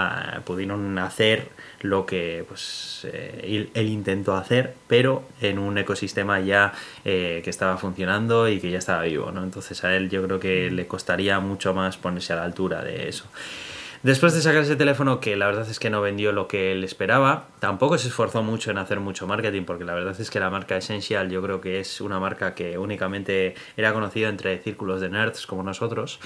pudieron 0.45 0.97
hacer 0.99 1.49
lo 1.82 2.05
que 2.05 2.45
pues, 2.47 3.07
eh, 3.12 3.70
él, 3.74 3.88
intentó 3.88 4.36
hacer, 4.36 4.74
pero 4.88 5.24
en 5.41 5.59
un 5.59 5.78
ecosistema 5.78 6.39
ya 6.39 6.74
eh, 7.05 7.41
que 7.43 7.49
estaba 7.49 7.78
funcionando 7.78 8.49
y 8.49 8.59
que 8.59 8.72
ya 8.72 8.80
estaba 8.80 9.03
vivo. 9.03 9.32
¿no? 9.32 9.43
Entonces 9.43 9.84
a 9.84 9.95
él 9.95 10.09
yo 10.09 10.24
creo 10.24 10.39
que 10.39 10.72
le 10.72 10.88
costaría 10.88 11.39
mucho 11.39 11.74
más 11.74 11.97
ponerse 11.97 12.34
a 12.34 12.38
la 12.38 12.43
altura 12.43 12.84
de 12.84 13.09
eso. 13.09 13.26
Después 14.04 14.34
de 14.34 14.41
sacar 14.41 14.64
ese 14.64 14.76
teléfono 14.76 15.20
que 15.20 15.36
la 15.36 15.45
verdad 15.45 15.70
es 15.70 15.78
que 15.78 15.91
no 15.91 16.02
vendió 16.02 16.32
lo 16.32 16.47
que 16.47 16.72
él 16.72 16.84
esperaba, 16.84 17.45
tampoco 17.60 17.99
se 17.99 18.08
esforzó 18.08 18.41
mucho 18.41 18.72
en 18.72 18.80
hacer 18.80 18.99
mucho 18.99 19.28
marketing 19.28 19.62
porque 19.62 19.86
la 19.86 19.93
verdad 19.93 20.20
es 20.20 20.32
que 20.32 20.39
la 20.39 20.49
marca 20.49 20.76
Essential 20.76 21.30
yo 21.30 21.39
creo 21.43 21.62
que 21.62 21.80
es 21.80 22.02
una 22.02 22.20
marca 22.20 22.56
que 22.56 22.80
únicamente 22.80 23.54
era 23.78 23.93
conocida 23.93 24.30
entre 24.30 24.58
círculos 24.58 25.02
de 25.02 25.10
nerds 25.10 25.45
como 25.45 25.62
nosotros. 25.62 26.20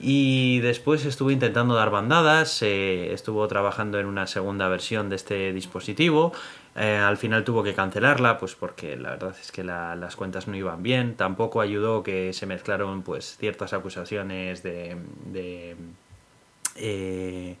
Y 0.00 0.60
después 0.60 1.04
estuvo 1.04 1.30
intentando 1.30 1.74
dar 1.74 1.90
bandadas, 1.90 2.62
eh, 2.62 3.12
estuvo 3.12 3.46
trabajando 3.46 4.00
en 4.00 4.06
una 4.06 4.26
segunda 4.26 4.68
versión 4.68 5.10
de 5.10 5.16
este 5.16 5.52
dispositivo. 5.52 6.32
Eh, 6.76 6.96
al 6.96 7.18
final 7.18 7.44
tuvo 7.44 7.62
que 7.62 7.74
cancelarla, 7.74 8.38
pues 8.38 8.54
porque 8.54 8.96
la 8.96 9.10
verdad 9.10 9.36
es 9.38 9.52
que 9.52 9.64
las 9.64 10.16
cuentas 10.16 10.48
no 10.48 10.56
iban 10.56 10.82
bien. 10.82 11.14
Tampoco 11.16 11.60
ayudó 11.60 12.02
que 12.02 12.32
se 12.32 12.46
mezclaron 12.46 13.02
pues 13.02 13.36
ciertas 13.36 13.74
acusaciones 13.74 14.62
de 14.62 14.96
eh, 16.76 17.56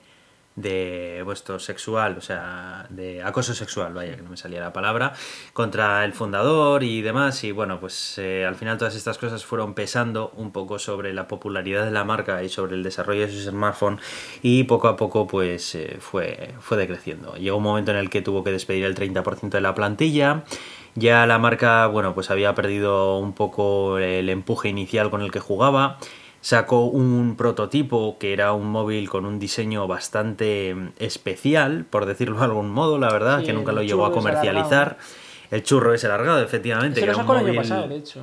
de 0.56 1.22
vuestro 1.24 1.58
sexual, 1.58 2.16
o 2.18 2.20
sea, 2.20 2.86
de 2.90 3.22
acoso 3.22 3.54
sexual, 3.54 3.94
vaya, 3.94 4.16
que 4.16 4.22
no 4.22 4.30
me 4.30 4.36
salía 4.36 4.60
la 4.60 4.72
palabra, 4.72 5.14
contra 5.52 6.04
el 6.04 6.12
fundador 6.12 6.82
y 6.82 7.00
demás. 7.00 7.42
Y 7.44 7.52
bueno, 7.52 7.80
pues 7.80 8.18
eh, 8.18 8.44
al 8.44 8.54
final 8.54 8.76
todas 8.76 8.94
estas 8.94 9.16
cosas 9.18 9.44
fueron 9.44 9.74
pesando 9.74 10.32
un 10.36 10.52
poco 10.52 10.78
sobre 10.78 11.14
la 11.14 11.26
popularidad 11.26 11.84
de 11.84 11.90
la 11.90 12.04
marca 12.04 12.42
y 12.42 12.48
sobre 12.48 12.74
el 12.74 12.82
desarrollo 12.82 13.26
de 13.26 13.32
su 13.32 13.50
smartphone 13.50 13.98
y 14.42 14.64
poco 14.64 14.88
a 14.88 14.96
poco 14.96 15.26
pues 15.26 15.74
eh, 15.74 15.96
fue, 16.00 16.54
fue 16.60 16.76
decreciendo. 16.76 17.34
Llegó 17.36 17.56
un 17.56 17.62
momento 17.62 17.90
en 17.90 17.96
el 17.96 18.10
que 18.10 18.20
tuvo 18.20 18.44
que 18.44 18.50
despedir 18.52 18.84
el 18.84 18.94
30% 18.94 19.48
de 19.48 19.60
la 19.60 19.74
plantilla. 19.74 20.44
Ya 20.94 21.26
la 21.26 21.38
marca, 21.38 21.86
bueno, 21.86 22.12
pues 22.12 22.30
había 22.30 22.54
perdido 22.54 23.16
un 23.16 23.32
poco 23.32 23.96
el 23.96 24.28
empuje 24.28 24.68
inicial 24.68 25.08
con 25.08 25.22
el 25.22 25.30
que 25.30 25.40
jugaba 25.40 25.98
sacó 26.42 26.84
un 26.86 27.36
prototipo 27.36 28.18
que 28.18 28.32
era 28.32 28.52
un 28.52 28.66
móvil 28.66 29.08
con 29.08 29.24
un 29.24 29.38
diseño 29.38 29.86
bastante 29.86 30.76
especial, 30.98 31.86
por 31.88 32.04
decirlo 32.04 32.38
de 32.38 32.44
algún 32.44 32.70
modo, 32.70 32.98
la 32.98 33.10
verdad, 33.10 33.42
que 33.44 33.54
nunca 33.54 33.72
lo 33.72 33.82
llegó 33.82 34.04
a 34.04 34.12
comercializar. 34.12 34.98
El 35.50 35.62
churro 35.62 35.94
es 35.94 36.04
alargado, 36.04 36.42
efectivamente. 36.42 37.00
Se 37.00 37.06
lo 37.06 37.14
sacó 37.14 37.36
el 37.36 37.46
año 37.46 37.54
pasado, 37.54 37.88
de 37.88 37.96
hecho. 37.96 38.20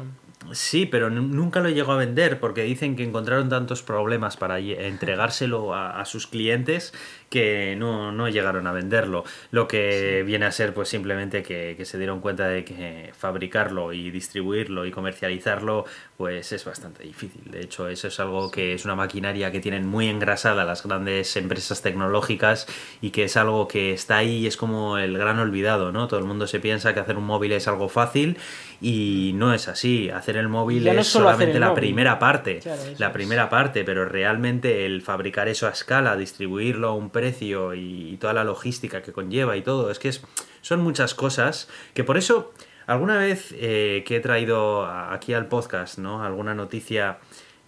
Sí, 0.51 0.85
pero 0.85 1.09
nunca 1.09 1.59
lo 1.59 1.69
llegó 1.69 1.91
a 1.91 1.97
vender 1.97 2.39
porque 2.39 2.63
dicen 2.63 2.95
que 2.95 3.03
encontraron 3.03 3.49
tantos 3.49 3.83
problemas 3.83 4.35
para 4.37 4.59
entregárselo 4.59 5.75
a, 5.75 6.03
sus 6.05 6.27
clientes 6.27 6.93
que 7.29 7.75
no, 7.77 8.11
no, 8.11 8.27
llegaron 8.29 8.67
a 8.67 8.71
venderlo. 8.71 9.23
Lo 9.51 9.67
que 9.67 10.23
viene 10.25 10.45
a 10.45 10.51
ser 10.51 10.73
pues 10.73 10.89
simplemente 10.89 11.43
que, 11.43 11.75
que, 11.77 11.85
se 11.85 11.97
dieron 11.97 12.21
cuenta 12.21 12.47
de 12.47 12.65
que 12.65 13.11
fabricarlo 13.17 13.93
y 13.93 14.11
distribuirlo 14.11 14.85
y 14.85 14.91
comercializarlo 14.91 15.85
pues 16.17 16.51
es 16.51 16.65
bastante 16.65 17.03
difícil. 17.03 17.49
De 17.49 17.61
hecho, 17.61 17.87
eso 17.87 18.07
es 18.07 18.19
algo 18.19 18.51
que 18.51 18.73
es 18.73 18.85
una 18.85 18.95
maquinaria 18.95 19.51
que 19.51 19.59
tienen 19.59 19.85
muy 19.87 20.07
engrasada 20.07 20.65
las 20.65 20.83
grandes 20.83 21.35
empresas 21.37 21.81
tecnológicas 21.81 22.67
y 23.01 23.11
que 23.11 23.23
es 23.23 23.37
algo 23.37 23.67
que 23.67 23.93
está 23.93 24.17
ahí 24.17 24.39
y 24.39 24.47
es 24.47 24.57
como 24.57 24.97
el 24.97 25.17
gran 25.17 25.39
olvidado, 25.39 25.91
¿no? 25.91 26.07
Todo 26.07 26.19
el 26.19 26.25
mundo 26.25 26.47
se 26.47 26.59
piensa 26.59 26.93
que 26.93 26.99
hacer 26.99 27.17
un 27.17 27.25
móvil 27.25 27.53
es 27.53 27.67
algo 27.67 27.89
fácil 27.89 28.37
y 28.81 29.31
no 29.35 29.53
es 29.53 29.67
así. 29.67 30.09
Hacer 30.09 30.37
el 30.37 30.47
móvil 30.47 30.87
es 30.87 31.07
solamente 31.07 31.59
la 31.59 31.73
primera 31.73 32.19
parte, 32.19 32.59
la 32.97 33.11
primera 33.13 33.49
parte, 33.49 33.83
pero 33.83 34.05
realmente 34.05 34.85
el 34.85 35.01
fabricar 35.01 35.47
eso 35.47 35.67
a 35.67 35.71
escala, 35.71 36.15
distribuirlo 36.15 36.89
a 36.89 36.93
un 36.93 37.09
precio 37.19 37.73
y, 37.73 38.17
toda 38.19 38.33
la 38.33 38.43
logística 38.43 39.01
que 39.01 39.11
conlleva 39.11 39.57
y 39.57 39.61
todo, 39.61 39.91
es 39.91 39.99
que 39.99 40.09
es, 40.09 40.21
son 40.61 40.81
muchas 40.81 41.13
cosas 41.13 41.69
que 41.93 42.03
por 42.03 42.17
eso 42.17 42.53
alguna 42.87 43.17
vez 43.17 43.53
eh, 43.57 44.03
que 44.05 44.17
he 44.17 44.19
traído 44.19 44.85
aquí 44.85 45.33
al 45.33 45.47
podcast, 45.47 45.99
¿no? 45.99 46.23
Alguna 46.23 46.53
noticia 46.53 47.19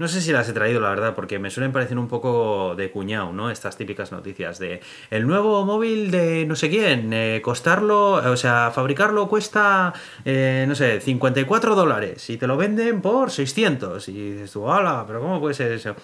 no 0.02 0.08
sé 0.08 0.20
si 0.20 0.32
las 0.32 0.50
he 0.50 0.54
traído, 0.54 0.80
la 0.80 0.90
verdad, 0.90 1.14
porque 1.14 1.38
me 1.38 1.52
suelen 1.52 1.72
parecer 1.72 2.00
un 2.00 2.08
poco 2.08 2.74
de 2.76 2.90
cuñado, 2.90 3.32
¿no? 3.32 3.52
Estas 3.52 3.78
típicas 3.78 4.12
noticias 4.12 4.58
de 4.58 4.82
el 5.12 5.28
nuevo 5.28 5.64
móvil 5.64 6.10
de 6.10 6.44
no 6.48 6.56
sé 6.56 6.72
quién, 6.72 7.14
eh, 7.14 7.40
costarlo, 7.44 8.14
o 8.14 8.36
sea, 8.36 8.72
fabricarlo 8.74 9.28
cuesta, 9.28 9.94
eh, 10.26 10.66
no 10.68 10.74
sé, 10.74 11.02
54 11.02 11.76
dólares 11.76 12.28
y 12.32 12.38
te 12.38 12.48
lo 12.48 12.58
venden 12.58 13.00
por 13.00 13.30
600. 13.30 14.10
Y 14.10 14.32
dices 14.32 14.52
tú, 14.52 14.72
¡hala! 14.72 15.04
¿Pero 15.06 15.22
cómo 15.22 15.40
puede 15.40 15.54
ser 15.54 15.72
eso? 15.72 15.96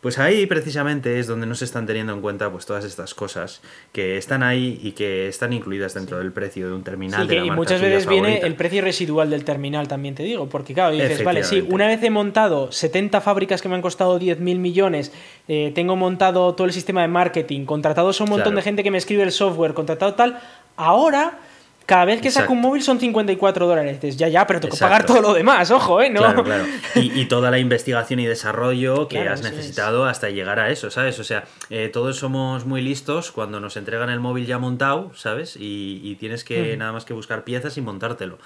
Pues 0.00 0.18
ahí 0.18 0.46
precisamente 0.46 1.18
es 1.18 1.26
donde 1.26 1.46
no 1.46 1.54
se 1.54 1.64
están 1.64 1.86
teniendo 1.86 2.12
en 2.12 2.20
cuenta 2.20 2.50
pues 2.50 2.66
todas 2.66 2.84
estas 2.84 3.14
cosas 3.14 3.62
que 3.92 4.16
están 4.16 4.42
ahí 4.42 4.78
y 4.82 4.92
que 4.92 5.28
están 5.28 5.52
incluidas 5.52 5.94
dentro 5.94 6.18
del 6.18 6.32
precio 6.32 6.68
de 6.68 6.74
un 6.74 6.82
terminal. 6.82 7.32
y 7.32 7.50
muchas 7.50 7.80
veces 7.80 8.06
viene 8.06 8.38
el 8.38 8.54
precio 8.54 8.82
residual 8.82 9.30
del 9.30 9.44
terminal, 9.44 9.88
también 9.88 10.14
te 10.14 10.22
digo, 10.22 10.48
porque 10.48 10.74
claro, 10.74 10.94
dices, 10.94 11.24
vale, 11.24 11.44
sí, 11.44 11.66
una 11.68 11.86
vez 11.86 12.02
he 12.02 12.10
montado 12.10 12.70
70 12.70 13.20
fábricas 13.20 13.62
que 13.62 13.68
me 13.68 13.74
han 13.74 13.82
costado 13.82 14.20
10.000 14.20 14.38
millones, 14.58 15.12
eh, 15.48 15.72
tengo 15.74 15.96
montado 15.96 16.54
todo 16.54 16.66
el 16.66 16.72
sistema 16.72 17.02
de 17.02 17.08
marketing, 17.08 17.64
contratado 17.64 18.10
a 18.10 18.22
un 18.22 18.30
montón 18.30 18.54
de 18.54 18.62
gente 18.62 18.82
que 18.82 18.90
me 18.90 18.98
escribe 18.98 19.22
el 19.22 19.32
software, 19.32 19.74
contratado 19.74 20.14
tal, 20.14 20.38
ahora 20.76 21.38
cada 21.86 22.04
vez 22.04 22.20
que 22.20 22.32
saco 22.32 22.52
un 22.52 22.60
móvil 22.60 22.82
son 22.82 22.98
54 22.98 23.66
dólares. 23.66 24.00
Dices, 24.00 24.16
ya, 24.16 24.28
ya, 24.28 24.46
pero 24.46 24.60
tengo 24.60 24.74
que 24.74 24.80
pagar 24.80 25.06
todo 25.06 25.22
lo 25.22 25.32
demás, 25.34 25.70
ojo, 25.70 26.02
¿eh? 26.02 26.10
¿No? 26.10 26.20
Claro, 26.20 26.44
claro. 26.44 26.64
Y, 26.96 27.26
toda 27.26 27.50
la 27.50 27.58
investigación 27.58 28.20
y 28.20 28.26
desarrollo 28.26 29.08
que 29.08 29.20
has 29.20 29.42
necesitado 29.42 30.04
hasta 30.04 30.30
llegar 30.30 30.58
a 30.58 30.70
eso, 30.70 30.90
¿sabes? 30.90 31.18
O 31.20 31.24
sea, 31.24 31.44
eh, 31.70 31.88
todos 31.88 32.16
somos 32.16 32.66
muy 32.66 32.82
listos 32.82 33.30
cuando 33.30 33.60
nos 33.60 33.76
entregan 33.76 34.10
el 34.10 34.20
móvil 34.20 34.46
ya 34.46 34.58
montado, 34.58 35.12
¿sabes? 35.14 35.56
Y, 35.58 36.16
tienes 36.18 36.44
que 36.44 36.76
nada 36.76 36.92
más 36.92 37.04
que 37.04 37.14
buscar 37.14 37.44
piezas 37.44 37.76
y 37.76 37.80
montártelo 37.82 38.38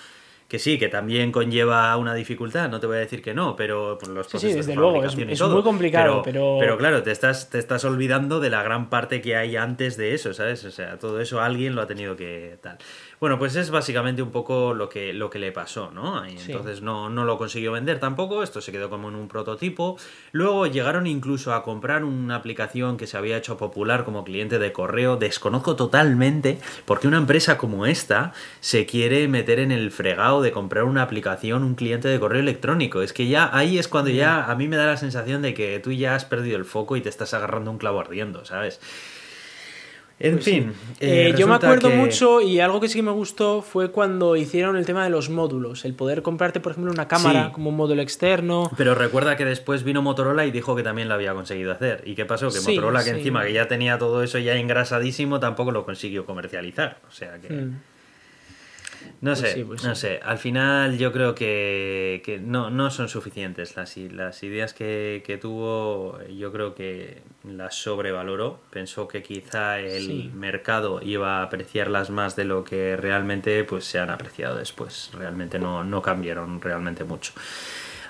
que 0.51 0.59
sí, 0.59 0.81
que 0.81 0.89
también 0.89 1.31
conlleva 1.31 1.97
una 1.97 2.13
dificultad, 2.13 2.69
no 2.69 2.81
te 2.81 2.89
voy 2.89 2.97
a 2.97 2.99
decir 2.99 3.23
que 3.23 3.33
no, 3.33 3.55
pero 3.55 3.97
por 3.99 4.09
los 4.09 4.27
procesos 4.27 4.51
sí, 4.51 4.57
desde 4.57 4.75
luego, 4.75 5.05
es, 5.05 5.15
muy 5.17 5.63
complicado, 5.63 6.23
pero, 6.25 6.57
pero... 6.59 6.77
claro, 6.77 7.05
te 7.05 7.13
estás, 7.13 7.51
te 7.51 7.61
estás 7.61 7.85
olvidando 7.85 8.41
de 8.41 8.51
la 8.51 8.65
gran 8.65 8.91
parte 8.91 9.21
que 9.21 9.37
hay 9.37 9.55
antes 9.55 9.97
de 9.97 10.13
eso, 10.13 10.35
¿sabes? 10.35 10.65
O 10.65 10.73
sea, 10.73 10.99
todo 10.99 11.21
eso 11.21 11.41
alguien 11.41 11.77
lo 11.77 11.83
ha 11.83 11.87
tenido 11.87 12.17
que 12.17 12.59
tal. 12.61 12.79
Bueno, 13.21 13.39
pues 13.39 13.55
es 13.57 13.71
básicamente 13.71 14.23
un 14.23 14.31
poco 14.31 14.73
lo 14.73 14.89
que, 14.89 15.13
lo 15.13 15.29
que 15.29 15.39
le 15.39 15.53
pasó, 15.53 15.91
¿no? 15.91 16.27
Y 16.27 16.39
entonces 16.39 16.81
no, 16.81 17.11
no 17.11 17.27
lo 17.27 17.37
consiguió 17.37 17.73
vender 17.73 18.01
tampoco, 18.01 18.43
esto 18.43 18.63
se 18.63 18.73
quedó 18.73 18.89
como 18.89 19.11
en 19.11 19.15
un 19.15 19.29
prototipo. 19.29 19.99
Luego 20.33 20.67
llegaron 20.67 21.07
incluso 21.07 21.53
a 21.53 21.63
comprar 21.63 22.03
una 22.05 22.37
aplicación 22.37 22.97
que 22.97 23.07
se 23.07 23.19
había 23.19 23.37
hecho 23.37 23.59
popular 23.59 24.07
como 24.07 24.25
cliente 24.25 24.59
de 24.59 24.73
correo. 24.73 25.19
Desconozco 25.19 25.77
totalmente 25.77 26.61
porque 26.87 27.09
una 27.09 27.19
empresa 27.19 27.59
como 27.59 27.85
esta 27.85 28.33
se 28.61 28.87
quiere 28.87 29.29
meter 29.29 29.59
en 29.59 29.71
el 29.71 29.91
fregado 29.91 30.41
de 30.41 30.51
comprar 30.51 30.85
una 30.85 31.03
aplicación, 31.03 31.63
un 31.63 31.75
cliente 31.75 32.09
de 32.09 32.19
correo 32.19 32.41
electrónico. 32.41 33.03
Es 33.03 33.13
que 33.13 33.29
ya 33.29 33.51
ahí 33.53 33.79
es 33.79 33.87
cuando 33.87 34.11
ya 34.11 34.51
a 34.51 34.55
mí 34.55 34.67
me 34.67 34.77
da 34.77 34.87
la 34.87 34.97
sensación 34.97 35.43
de 35.43 35.53
que 35.53 35.79
tú 35.81 35.93
ya 35.93 36.15
has 36.15 36.25
perdido 36.25 36.57
el 36.57 36.65
foco 36.65 36.97
y 36.97 37.03
te 37.03 37.11
estás 37.11 37.35
agarrando 37.35 37.71
un 37.71 37.77
clavo 37.77 38.01
ardiendo, 38.01 38.47
¿sabes? 38.47 38.81
En 40.21 40.35
pues 40.35 40.45
fin. 40.45 40.75
Eh, 41.01 41.35
yo 41.37 41.49
me 41.49 41.55
acuerdo 41.55 41.89
mucho 41.89 42.43
y 42.43 42.61
algo 42.61 42.79
que 42.79 42.89
sí 42.89 42.99
que 42.99 43.03
me 43.03 43.11
gustó 43.11 43.63
fue 43.63 43.91
cuando 43.91 44.37
hicieron 44.37 44.77
el 44.77 44.85
tema 44.85 45.03
de 45.03 45.09
los 45.09 45.31
módulos. 45.31 45.87
El 45.87 45.95
poder 45.95 46.21
comprarte, 46.21 46.61
por 46.61 46.73
ejemplo, 46.73 46.93
una 46.93 47.09
cámara 47.09 47.53
como 47.53 47.71
un 47.71 47.77
módulo 47.77 48.03
externo. 48.03 48.71
Pero 48.77 48.95
recuerda 48.95 49.37
que 49.39 49.47
después 49.47 49.83
vino 49.83 50.03
Motorola 50.03 50.45
y 50.45 50.51
dijo 50.51 50.77
que 50.77 50.83
también 50.83 51.09
lo 51.09 51.15
había 51.15 51.33
conseguido 51.33 51.73
hacer. 51.73 52.03
¿Y 52.05 52.15
qué 52.15 52.27
pasó? 52.27 52.51
Que 52.51 52.61
Motorola, 52.61 53.03
que 53.03 53.11
encima 53.11 53.45
que 53.45 53.55
ya 53.55 53.67
tenía 53.67 53.97
todo 53.99 54.23
eso 54.23 54.39
ya 54.39 54.57
engrasadísimo, 54.57 55.41
tampoco 55.41 55.73
lo 55.73 55.87
consiguió 55.87 56.27
comercializar. 56.27 56.99
O 57.09 57.13
sea 57.13 57.39
que. 57.41 57.49
Hmm. 57.49 57.81
No 59.21 59.35
pues 59.35 59.53
sé, 59.53 59.65
pues 59.67 59.85
no 59.85 59.95
sé. 59.95 60.19
Al 60.23 60.39
final 60.39 60.97
yo 60.97 61.13
creo 61.13 61.35
que, 61.35 62.41
no, 62.43 62.71
no, 62.71 62.91
son 62.91 63.11
suficientes 63.11 63.77
las, 63.77 63.97
las 63.97 64.43
ideas 64.43 64.73
que, 64.73 65.39
tuvo. 65.41 66.19
Yo 66.29 66.51
creo 66.53 66.75
que 66.75 67.23
las 67.45 67.75
sobrevaloró. 67.75 68.61
Pensó 68.71 69.09
que 69.09 69.23
quizá 69.23 69.79
el 69.79 70.33
mercado 70.33 71.01
iba 71.03 71.41
a 71.41 71.43
apreciarlas 71.43 72.09
más 72.09 72.35
de 72.35 72.45
lo 72.45 72.65
que 72.65 72.97
realmente 72.97 73.63
pues 73.65 73.85
se 73.85 73.99
han 73.99 74.09
apreciado 74.09 74.57
después. 74.57 75.11
Realmente 75.13 75.59
no, 75.59 75.85
no 75.85 76.01
cambiaron 76.01 76.61
realmente 76.63 77.05
mucho. 77.05 77.33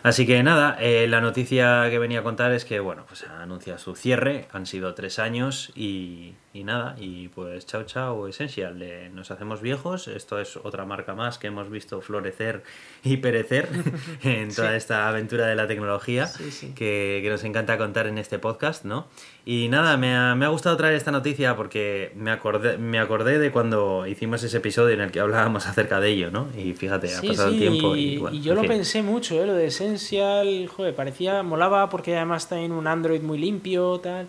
Así 0.02 0.26
que 0.26 0.42
nada, 0.42 0.78
eh, 0.80 1.06
la 1.08 1.20
noticia 1.20 1.88
que 1.90 1.98
venía 1.98 2.20
a 2.20 2.22
contar 2.22 2.52
es 2.52 2.64
que, 2.64 2.80
bueno, 2.80 3.04
pues 3.06 3.24
anuncia 3.24 3.76
su 3.76 3.94
cierre, 3.94 4.48
han 4.50 4.64
sido 4.64 4.94
tres 4.94 5.18
años 5.18 5.72
y, 5.74 6.34
nada, 6.54 6.96
y 6.98 7.28
pues 7.28 7.66
chao 7.66 7.84
chao 7.84 8.26
Essential, 8.26 8.82
nos 9.14 9.30
hacemos 9.30 9.60
viejos, 9.60 10.08
esto 10.08 10.40
es 10.40 10.56
otra 10.56 10.86
marca 10.86 11.14
más 11.14 11.38
que 11.38 11.48
hemos 11.48 11.70
visto 11.70 12.00
florecer 12.00 12.62
y 13.02 13.18
perecer 13.18 13.68
en 14.22 14.54
toda 14.54 14.74
esta 14.74 15.08
aventura 15.08 15.46
de 15.46 15.54
la 15.54 15.66
tecnología 15.66 16.30
Que, 16.74 17.26
nos 17.30 17.44
encanta 17.44 17.78
contar 17.78 18.06
en 18.06 18.18
este 18.18 18.38
podcast, 18.38 18.84
¿no? 18.84 19.06
Y 19.46 19.68
nada, 19.68 19.96
me 19.96 20.14
ha, 20.14 20.34
me 20.34 20.44
ha, 20.44 20.48
gustado 20.48 20.76
traer 20.76 20.94
esta 20.94 21.10
noticia 21.10 21.56
porque 21.56 22.12
me 22.14 22.30
acordé, 22.30 22.76
me 22.76 22.98
acordé 22.98 23.38
de 23.38 23.50
cuando 23.50 24.06
hicimos 24.06 24.42
ese 24.42 24.58
episodio 24.58 24.94
en 24.94 25.00
el 25.00 25.10
que 25.10 25.20
hablábamos 25.20 25.66
acerca 25.66 25.98
de 25.98 26.10
ello, 26.10 26.30
¿no? 26.30 26.48
Y 26.56 26.74
fíjate, 26.74 27.14
ha 27.14 27.22
pasado 27.22 27.48
el 27.48 27.58
tiempo 27.58 27.96
y, 27.96 28.22
y 28.32 28.40
yo 28.42 28.54
lo 28.54 28.62
pensé 28.62 29.02
mucho, 29.02 29.42
¿eh? 29.42 29.46
Lo 29.46 29.54
de 29.54 29.66
Essential 29.66 30.68
joder, 30.68 30.94
parecía, 30.94 31.42
molaba 31.42 31.88
porque 31.88 32.16
además 32.16 32.48
también 32.48 32.72
un 32.72 32.86
Android 32.86 33.22
muy 33.22 33.38
limpio, 33.38 33.98
tal. 33.98 34.28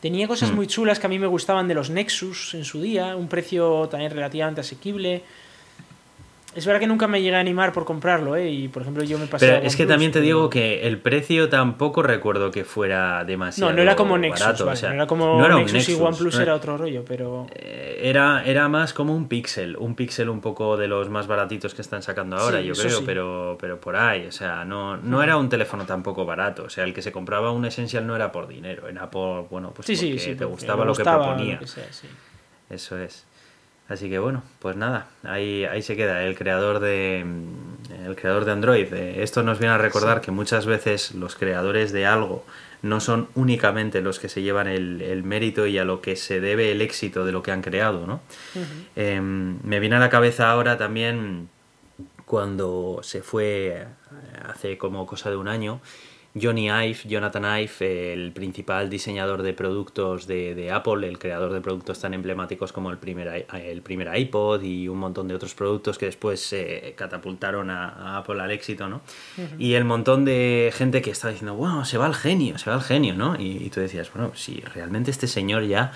Tenía 0.00 0.26
cosas 0.26 0.50
hmm. 0.50 0.56
muy 0.56 0.66
chulas 0.66 0.98
que 0.98 1.06
a 1.06 1.08
mí 1.08 1.18
me 1.18 1.28
gustaban 1.28 1.68
de 1.68 1.74
los 1.74 1.90
Nexus 1.90 2.54
en 2.54 2.64
su 2.64 2.80
día, 2.80 3.14
un 3.14 3.28
precio 3.28 3.88
también 3.88 4.10
relativamente 4.10 4.60
asequible. 4.60 5.22
Es 6.54 6.66
verdad 6.66 6.80
que 6.80 6.86
nunca 6.86 7.06
me 7.08 7.22
llegué 7.22 7.36
a 7.36 7.40
animar 7.40 7.72
por 7.72 7.84
comprarlo, 7.84 8.36
¿eh? 8.36 8.50
Y 8.50 8.68
por 8.68 8.82
ejemplo, 8.82 9.02
yo 9.04 9.18
me 9.18 9.26
pasé. 9.26 9.46
Pero 9.46 9.66
es 9.66 9.74
que 9.74 9.86
también 9.86 10.12
te 10.12 10.20
digo 10.20 10.50
que 10.50 10.86
el 10.86 10.98
precio 10.98 11.48
tampoco 11.48 12.02
recuerdo 12.02 12.50
que 12.50 12.64
fuera 12.64 13.24
demasiado. 13.24 13.70
No, 13.70 13.76
no 13.76 13.82
era 13.82 13.96
como 13.96 14.18
Nexus, 14.18 14.60
no 14.82 14.92
era 14.92 15.06
como 15.06 15.48
Nexus, 15.48 15.88
y 15.88 15.94
OnePlus 15.94 16.38
era 16.38 16.54
otro 16.54 16.76
rollo, 16.76 17.04
pero. 17.06 17.46
Eh, 17.54 18.00
era, 18.02 18.44
era 18.44 18.68
más 18.68 18.92
como 18.92 19.14
un 19.14 19.28
Pixel, 19.28 19.76
un 19.76 19.94
Pixel 19.94 20.28
un 20.28 20.40
poco 20.40 20.76
de 20.76 20.88
los 20.88 21.08
más 21.08 21.26
baratitos 21.26 21.74
que 21.74 21.82
están 21.82 22.02
sacando 22.02 22.36
ahora, 22.36 22.60
yo 22.60 22.74
creo, 22.74 23.02
pero, 23.04 23.56
pero 23.60 23.80
por 23.80 23.96
ahí, 23.96 24.26
o 24.26 24.32
sea, 24.32 24.64
no, 24.64 24.96
no 24.96 25.22
era 25.22 25.36
un 25.36 25.48
teléfono 25.48 25.86
tampoco 25.86 26.24
barato, 26.24 26.64
o 26.64 26.70
sea, 26.70 26.84
el 26.84 26.92
que 26.92 27.02
se 27.02 27.12
compraba 27.12 27.50
un 27.52 27.64
Essential 27.64 28.06
no 28.06 28.14
era 28.14 28.30
por 28.32 28.48
dinero, 28.48 28.88
era 28.88 29.10
por, 29.10 29.48
bueno, 29.48 29.72
pues 29.74 29.86
porque 29.86 30.34
te 30.36 30.44
gustaba 30.44 30.84
lo 30.84 30.94
que 30.94 31.02
proponía. 31.02 31.60
Eso 32.68 32.98
es. 32.98 33.26
Así 33.88 34.08
que 34.08 34.18
bueno, 34.18 34.42
pues 34.58 34.76
nada, 34.76 35.08
ahí, 35.22 35.64
ahí 35.64 35.82
se 35.82 35.96
queda 35.96 36.22
el 36.22 36.36
creador 36.36 36.80
de 36.80 37.24
mm, 37.26 38.06
el 38.06 38.16
creador 38.16 38.44
de 38.44 38.52
Android. 38.52 38.92
Eh, 38.92 39.22
esto 39.22 39.42
nos 39.42 39.58
viene 39.58 39.74
a 39.74 39.78
recordar 39.78 40.20
que 40.20 40.30
muchas 40.30 40.66
veces 40.66 41.14
los 41.14 41.34
creadores 41.34 41.92
de 41.92 42.06
algo 42.06 42.44
no 42.82 43.00
son 43.00 43.28
únicamente 43.34 44.00
los 44.00 44.18
que 44.18 44.28
se 44.28 44.42
llevan 44.42 44.66
el, 44.66 45.22
mérito 45.24 45.66
y 45.66 45.78
a 45.78 45.84
lo 45.84 46.00
que 46.00 46.16
se 46.16 46.40
debe 46.40 46.72
el 46.72 46.80
éxito 46.80 47.24
de 47.24 47.32
lo 47.32 47.42
que 47.42 47.52
han 47.52 47.62
creado, 47.62 48.06
¿no? 48.06 48.20
Em, 48.96 49.58
me 49.62 49.78
viene 49.78 49.96
a 49.96 50.00
la 50.00 50.10
cabeza 50.10 50.50
ahora 50.50 50.78
también 50.78 51.48
cuando 52.24 53.00
se 53.02 53.22
fue 53.22 53.86
hace 54.48 54.78
como 54.78 55.06
cosa 55.06 55.30
de 55.30 55.36
un 55.36 55.48
año 55.48 55.80
Johnny 56.40 56.68
Ive, 56.68 56.98
Jonathan 57.04 57.44
Ive, 57.44 58.12
el 58.12 58.32
principal 58.32 58.88
diseñador 58.88 59.42
de 59.42 59.52
productos 59.52 60.26
de, 60.26 60.70
Apple, 60.72 61.06
el 61.06 61.18
creador 61.18 61.52
de 61.52 61.60
productos 61.60 62.00
tan 62.00 62.14
emblemáticos 62.14 62.72
como 62.72 62.90
el 62.90 62.98
primer, 62.98 63.46
el 63.52 63.82
primer 63.82 64.16
iPod 64.16 64.62
y 64.62 64.88
un 64.88 64.98
montón 64.98 65.28
de 65.28 65.34
otros 65.34 65.54
productos 65.54 65.98
que 65.98 66.06
después 66.06 66.40
se 66.40 66.94
catapultaron 66.96 67.70
a, 67.70 68.18
Apple 68.18 68.40
al 68.40 68.50
éxito, 68.50 68.88
¿no? 68.88 69.02
Y 69.58 69.74
el 69.74 69.84
montón 69.84 70.24
de 70.24 70.72
gente 70.74 71.02
que 71.02 71.10
estaba 71.10 71.32
diciendo, 71.32 71.54
wow, 71.54 71.84
se 71.84 71.98
va 71.98 72.06
al 72.06 72.14
genio, 72.14 72.56
se 72.56 72.70
va 72.70 72.76
al 72.76 72.82
genio, 72.82 73.14
¿no? 73.14 73.38
Y, 73.38 73.64
y 73.64 73.70
tú 73.70 73.80
decías, 73.80 74.10
bueno, 74.12 74.32
si 74.34 74.60
realmente 74.60 75.10
este 75.10 75.26
señor 75.26 75.64
ya 75.64 75.92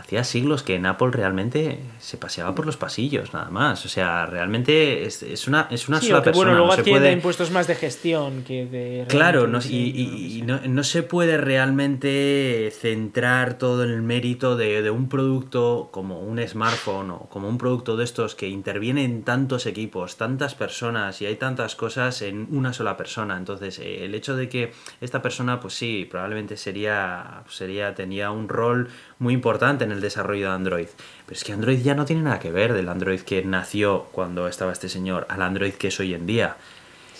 hacía 0.00 0.24
siglos 0.24 0.62
que 0.62 0.74
en 0.74 0.86
Apple 0.86 1.10
realmente 1.12 1.78
se 1.98 2.16
paseaba 2.16 2.54
por 2.54 2.66
los 2.66 2.76
pasillos, 2.76 3.32
nada 3.32 3.50
más. 3.50 3.84
O 3.84 3.88
sea, 3.88 4.26
realmente 4.26 5.04
es, 5.04 5.46
una, 5.46 5.68
es 5.70 5.88
una 5.88 6.00
sola 6.00 6.22
persona. 6.22 6.52
Bueno, 6.52 6.66
luego 6.66 7.00
no 7.00 7.10
impuestos 7.10 7.50
más 7.50 7.66
de 7.66 7.74
gestión 7.74 8.42
que 8.44 8.66
de. 8.66 9.04
Claro, 9.08 9.46
no, 9.46 9.60
y, 9.60 10.42
no, 10.44 10.84
se 10.84 11.02
puede 11.02 11.36
realmente 11.36 12.72
centrar 12.72 13.58
todo 13.58 13.84
en 13.84 13.90
el 13.90 14.02
mérito 14.02 14.56
de, 14.56 14.90
un 14.90 15.08
producto 15.08 15.90
como 15.92 16.20
un 16.20 16.46
smartphone 16.46 17.10
o 17.10 17.18
como 17.28 17.48
un 17.48 17.58
producto 17.58 17.96
de 17.96 18.04
estos 18.04 18.34
que 18.34 18.48
intervienen 18.48 19.22
tantos 19.22 19.66
equipos, 19.66 20.16
tantas 20.16 20.54
personas 20.54 21.20
y 21.20 21.26
hay 21.26 21.36
tantas 21.36 21.76
cosas 21.76 22.22
en 22.22 22.48
una 22.50 22.72
sola 22.72 22.96
persona. 22.96 23.36
Entonces, 23.36 23.78
eh, 23.78 24.04
el 24.04 24.14
hecho 24.14 24.36
de 24.36 24.48
que 24.48 24.72
esta 25.00 25.20
persona, 25.22 25.60
pues 25.60 25.74
sí, 25.74 26.06
probablemente 26.10 26.56
sería, 26.56 27.42
sería 27.48 27.94
tenía 27.94 28.30
un 28.30 28.48
rol 28.48 28.88
muy 29.20 29.34
importante 29.34 29.84
en 29.84 29.92
el 29.92 30.00
desarrollo 30.00 30.48
de 30.48 30.54
Android. 30.54 30.88
Pero 31.26 31.36
es 31.36 31.44
que 31.44 31.52
Android 31.52 31.80
ya 31.80 31.94
no 31.94 32.04
tiene 32.04 32.22
nada 32.22 32.40
que 32.40 32.50
ver 32.50 32.72
del 32.72 32.88
Android 32.88 33.20
que 33.20 33.44
nació 33.44 34.08
cuando 34.10 34.48
estaba 34.48 34.72
este 34.72 34.88
señor 34.88 35.26
al 35.28 35.42
Android 35.42 35.74
que 35.74 35.88
es 35.88 36.00
hoy 36.00 36.14
en 36.14 36.26
día. 36.26 36.56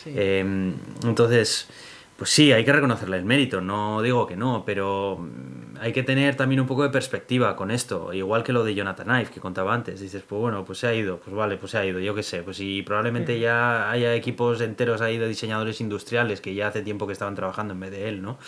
Em, 0.06 0.74
entonces, 1.04 1.68
pues 2.16 2.30
sí, 2.30 2.52
hay 2.52 2.64
que 2.64 2.72
reconocerle 2.72 3.18
el 3.18 3.24
mérito, 3.24 3.60
no 3.60 4.00
digo 4.00 4.26
que 4.26 4.34
no, 4.34 4.64
pero 4.64 5.18
mm, 5.18 5.76
hay 5.80 5.92
que 5.92 6.02
tener 6.02 6.36
también 6.36 6.60
un 6.60 6.66
poco 6.66 6.82
de 6.82 6.88
perspectiva 6.88 7.54
con 7.54 7.70
esto, 7.70 8.14
igual 8.14 8.42
que 8.42 8.54
lo 8.54 8.64
de 8.64 8.74
Jonathan 8.74 9.20
Ive 9.20 9.30
que 9.30 9.40
contaba 9.40 9.74
antes, 9.74 10.00
dices, 10.00 10.22
pues 10.26 10.40
bueno, 10.40 10.64
pues 10.64 10.78
se 10.78 10.86
ha 10.86 10.94
ido, 10.94 11.18
pues 11.18 11.36
vale, 11.36 11.58
pues 11.58 11.72
se 11.72 11.78
ha 11.78 11.84
ido, 11.84 12.00
yo 12.00 12.14
qué 12.14 12.22
sé, 12.22 12.42
pues 12.42 12.60
y 12.60 12.82
probablemente 12.82 13.38
ya 13.38 13.90
haya 13.90 14.14
equipos 14.14 14.60
enteros 14.62 15.02
ahí 15.02 15.18
de 15.18 15.28
diseñadores 15.28 15.80
industriales 15.82 16.40
que 16.40 16.54
ya 16.54 16.68
hace 16.68 16.80
tiempo 16.82 17.06
que 17.06 17.12
estaban 17.12 17.34
trabajando 17.34 17.74
en 17.74 17.80
vez 17.80 17.90
de 17.90 18.08
él, 18.08 18.22
¿no? 18.22 18.38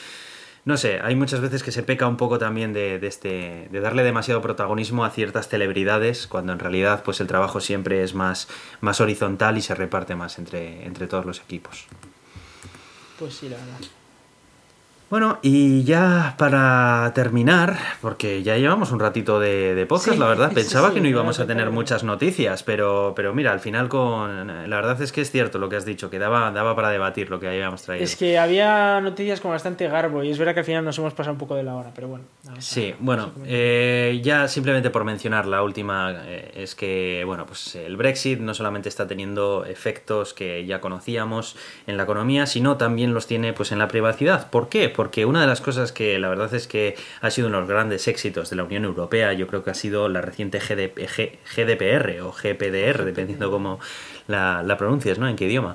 No 0.65 0.77
sé, 0.77 1.01
hay 1.03 1.17
muchas 1.17 1.41
veces 1.41 1.63
que 1.63 1.73
se 1.73 1.83
peca 1.83 2.07
un 2.07 2.17
poco 2.17 2.39
también 2.39 2.73
de, 2.73 2.97
este, 3.07 3.69
de 3.71 3.81
darle 3.81 4.05
demasiado 4.05 4.41
protagonismo 4.41 5.05
a 5.05 5.11
ciertas 5.11 5.49
celebridades, 5.49 6.27
cuando 6.27 6.53
en 6.53 6.61
realidad 6.61 7.03
pues 7.03 7.21
el 7.21 7.27
trabajo 7.27 7.61
siempre 7.61 8.03
es 8.03 8.15
más, 8.15 8.49
más 8.81 9.01
horizontal 9.01 9.59
y 9.59 9.63
se 9.63 9.75
reparte 9.75 10.15
más 10.15 10.39
entre, 10.39 10.85
entre 10.87 11.09
todos 11.09 11.27
los 11.27 11.41
equipos. 11.41 11.87
Pues 13.19 13.35
sí, 13.35 13.49
la 13.49 13.57
verdad. 13.57 13.79
Bueno, 15.13 15.39
y 15.43 15.85
ya 15.85 16.37
para 16.39 17.13
terminar, 17.15 17.77
porque 18.01 18.43
ya 18.43 18.57
llevamos 18.57 18.93
un 18.93 18.99
ratito 18.99 19.41
de, 19.41 19.75
de 19.75 19.85
podcast, 19.85 20.15
Sí, 20.15 20.19
la 20.19 20.27
verdad, 20.27 20.53
pensaba 20.55 20.89
sí, 20.89 20.95
que 20.95 21.01
no 21.03 21.09
íbamos 21.09 21.39
a 21.39 21.47
tener 21.47 21.71
muchas 21.71 22.03
noticias, 22.03 22.63
pero, 22.63 23.13
pero 23.15 23.35
mira, 23.35 23.53
al 23.53 23.61
final 23.61 23.91
con... 23.91 24.47
La 24.47 24.77
verdad 24.77 25.03
es 25.03 25.13
que 25.13 25.21
es 25.21 25.31
cierto 25.31 25.59
lo 25.59 25.69
que 25.69 25.77
has 25.77 25.85
dicho, 25.85 26.09
que 26.09 26.19
daba, 26.19 26.51
daba 26.51 26.75
para 26.75 26.89
debatir 26.89 27.29
lo 27.29 27.39
que 27.41 27.47
habíamos 27.47 27.83
traído. 27.83 28.03
Es 28.03 28.17
que 28.17 28.39
había 28.39 29.03
noticias 29.03 29.43
con 29.43 29.51
bastante 29.51 29.87
garbo 29.87 30.25
y 30.25 30.31
es 30.31 30.39
verdad 30.39 30.55
que 30.55 30.61
al 30.61 30.65
final 30.65 30.83
nos 30.83 30.97
hemos 30.97 31.13
pasado 31.13 31.35
un 31.35 31.39
poco 31.39 31.57
de 31.57 31.63
la 31.63 31.75
hora, 31.75 31.91
pero 31.95 32.09
bueno. 32.09 32.25
Sí, 32.59 32.95
bueno, 32.99 33.33
eh, 33.45 34.19
ya 34.25 34.49
simplemente 34.49 34.89
por 34.89 35.05
mencionar 35.05 35.45
la 35.45 35.63
última, 35.63 36.23
eh, 36.25 36.53
es 36.55 36.75
que, 36.75 37.23
bueno, 37.27 37.45
pues 37.45 37.75
el 37.75 37.99
Brexit 37.99 38.41
no 38.41 38.55
solamente 38.55 38.89
está 38.89 39.07
teniendo 39.07 39.67
efectos 39.67 40.33
que 40.33 40.65
ya 40.65 40.81
conocíamos 40.81 41.55
en 41.87 41.99
la 41.99 42.05
economía, 42.05 42.47
sino 42.47 42.79
también 42.79 43.13
los 43.13 43.27
tiene 43.27 43.53
pues 43.53 43.73
en 43.73 43.79
la 43.79 43.89
privacidad. 43.89 44.49
¿Por 44.49 44.71
qué? 44.71 44.89
Porque 44.89 45.02
una 45.27 45.41
de 45.41 45.47
las 45.47 45.61
cosas 45.61 45.93
que 45.93 46.19
la 46.19 46.29
verdad 46.29 46.53
es 46.55 46.67
que 46.67 46.97
ha 47.21 47.31
sido 47.31 47.49
uno 47.49 47.57
de 47.59 47.61
los 47.63 47.69
grandes 47.71 48.09
éxitos 48.09 48.51
de 48.51 48.57
la 48.57 48.65
Unión 48.65 48.85
Europea, 48.85 49.33
yo 49.33 49.47
creo 49.47 49.63
que 49.65 49.71
ha 49.71 49.75
sido 49.75 50.09
la 50.09 50.21
reciente 50.21 50.59
GDP 50.59 50.99
G- 51.09 51.39
GDPR 51.55 52.21
o 52.23 52.33
GPDR, 52.33 53.05
dependiendo 53.05 53.51
cómo 53.51 53.79
la, 54.27 54.63
la 54.63 54.77
pronuncias, 54.77 55.19
¿no? 55.19 55.29
En 55.29 55.37
qué 55.37 55.47
idioma. 55.47 55.75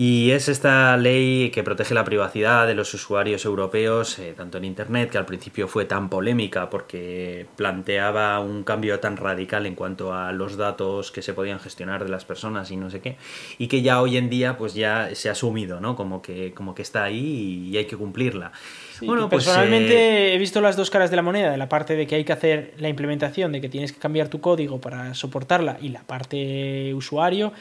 Y 0.00 0.30
es 0.30 0.48
esta 0.48 0.96
ley 0.96 1.50
que 1.50 1.64
protege 1.64 1.92
la 1.92 2.04
privacidad 2.04 2.68
de 2.68 2.74
los 2.74 2.94
usuarios 2.94 3.44
europeos, 3.44 4.18
eh, 4.20 4.32
tanto 4.36 4.58
en 4.58 4.64
Internet, 4.64 5.10
que 5.10 5.18
al 5.18 5.26
principio 5.26 5.66
fue 5.66 5.86
tan 5.86 6.08
polémica 6.08 6.70
porque 6.70 7.46
planteaba 7.56 8.38
un 8.38 8.62
cambio 8.62 9.00
tan 9.00 9.16
radical 9.16 9.66
en 9.66 9.74
cuanto 9.74 10.14
a 10.14 10.30
los 10.30 10.56
datos 10.56 11.10
que 11.10 11.20
se 11.20 11.34
podían 11.34 11.58
gestionar 11.58 12.04
de 12.04 12.10
las 12.10 12.24
personas 12.24 12.70
y 12.70 12.76
no 12.76 12.90
sé 12.90 13.00
qué, 13.00 13.16
y 13.58 13.66
que 13.66 13.82
ya 13.82 14.00
hoy 14.00 14.16
en 14.16 14.30
día 14.30 14.56
pues 14.56 14.74
ya 14.74 15.10
se 15.14 15.30
ha 15.30 15.32
asumido, 15.32 15.80
¿no? 15.80 15.96
Como 15.96 16.22
que, 16.22 16.54
como 16.54 16.76
que 16.76 16.82
está 16.82 17.02
ahí 17.02 17.68
y 17.68 17.76
hay 17.76 17.86
que 17.86 17.96
cumplirla. 17.96 18.52
Sí, 18.98 19.06
bueno, 19.06 19.28
pues, 19.28 19.44
personalmente 19.44 19.94
eh, 19.94 20.34
he 20.34 20.38
visto 20.38 20.60
las 20.60 20.76
dos 20.76 20.90
caras 20.90 21.10
de 21.10 21.16
la 21.16 21.22
moneda, 21.22 21.52
de 21.52 21.56
la 21.56 21.68
parte 21.68 21.94
de 21.94 22.06
que 22.06 22.16
hay 22.16 22.24
que 22.24 22.32
hacer 22.32 22.74
la 22.78 22.88
implementación, 22.88 23.52
de 23.52 23.60
que 23.60 23.68
tienes 23.68 23.92
que 23.92 23.98
cambiar 24.00 24.28
tu 24.28 24.40
código 24.40 24.80
para 24.80 25.14
soportarla, 25.14 25.78
y 25.80 25.90
la 25.90 26.02
parte 26.02 26.92
usuario, 26.94 27.52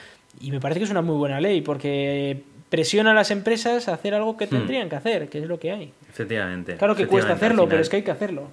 y 0.42 0.52
me 0.52 0.60
parece 0.60 0.80
que 0.80 0.86
es 0.86 0.92
una 0.92 1.04
muy 1.04 1.16
buena 1.16 1.40
ley, 1.40 1.62
porque 1.62 2.42
presiona 2.70 3.12
a 3.12 3.14
las 3.14 3.30
empresas 3.30 3.88
a 3.88 3.94
hacer 3.94 4.16
algo 4.16 4.36
que 4.36 4.48
tendrían 4.48 4.90
que 4.90 4.96
hacer, 4.96 5.30
que 5.30 5.40
es 5.40 5.48
lo 5.48 5.60
que 5.60 5.72
hay. 5.72 5.94
efectivamente. 6.10 6.76
Claro 6.76 6.96
que 6.96 7.06
cuesta 7.06 7.34
efectivamente, 7.34 7.46
hacerlo, 7.46 7.70
pero 7.70 7.82
es 7.82 7.90
que 7.90 7.96
hay 7.98 8.04
que 8.04 8.12
hacerlo. 8.12 8.50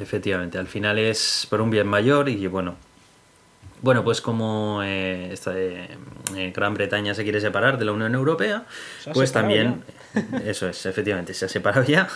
Efectivamente, 0.00 0.58
al 0.58 0.66
final 0.66 0.98
es 0.98 1.46
por 1.48 1.60
un 1.60 1.70
bien 1.70 1.86
mayor 1.86 2.28
y 2.28 2.46
bueno. 2.48 2.76
Bueno, 3.80 4.02
pues 4.02 4.20
como 4.20 4.82
eh, 4.82 5.30
esta, 5.32 5.52
eh, 5.56 5.88
Gran 6.54 6.74
Bretaña 6.74 7.14
se 7.14 7.22
quiere 7.22 7.40
separar 7.40 7.78
de 7.78 7.84
la 7.84 7.92
Unión 7.92 8.14
Europea, 8.14 8.64
pues 9.14 9.32
también, 9.32 9.84
eso 10.44 10.68
es, 10.68 10.86
efectivamente, 10.86 11.34
se 11.34 11.44
ha 11.44 11.48
separado 11.48 11.84
ya, 11.84 12.08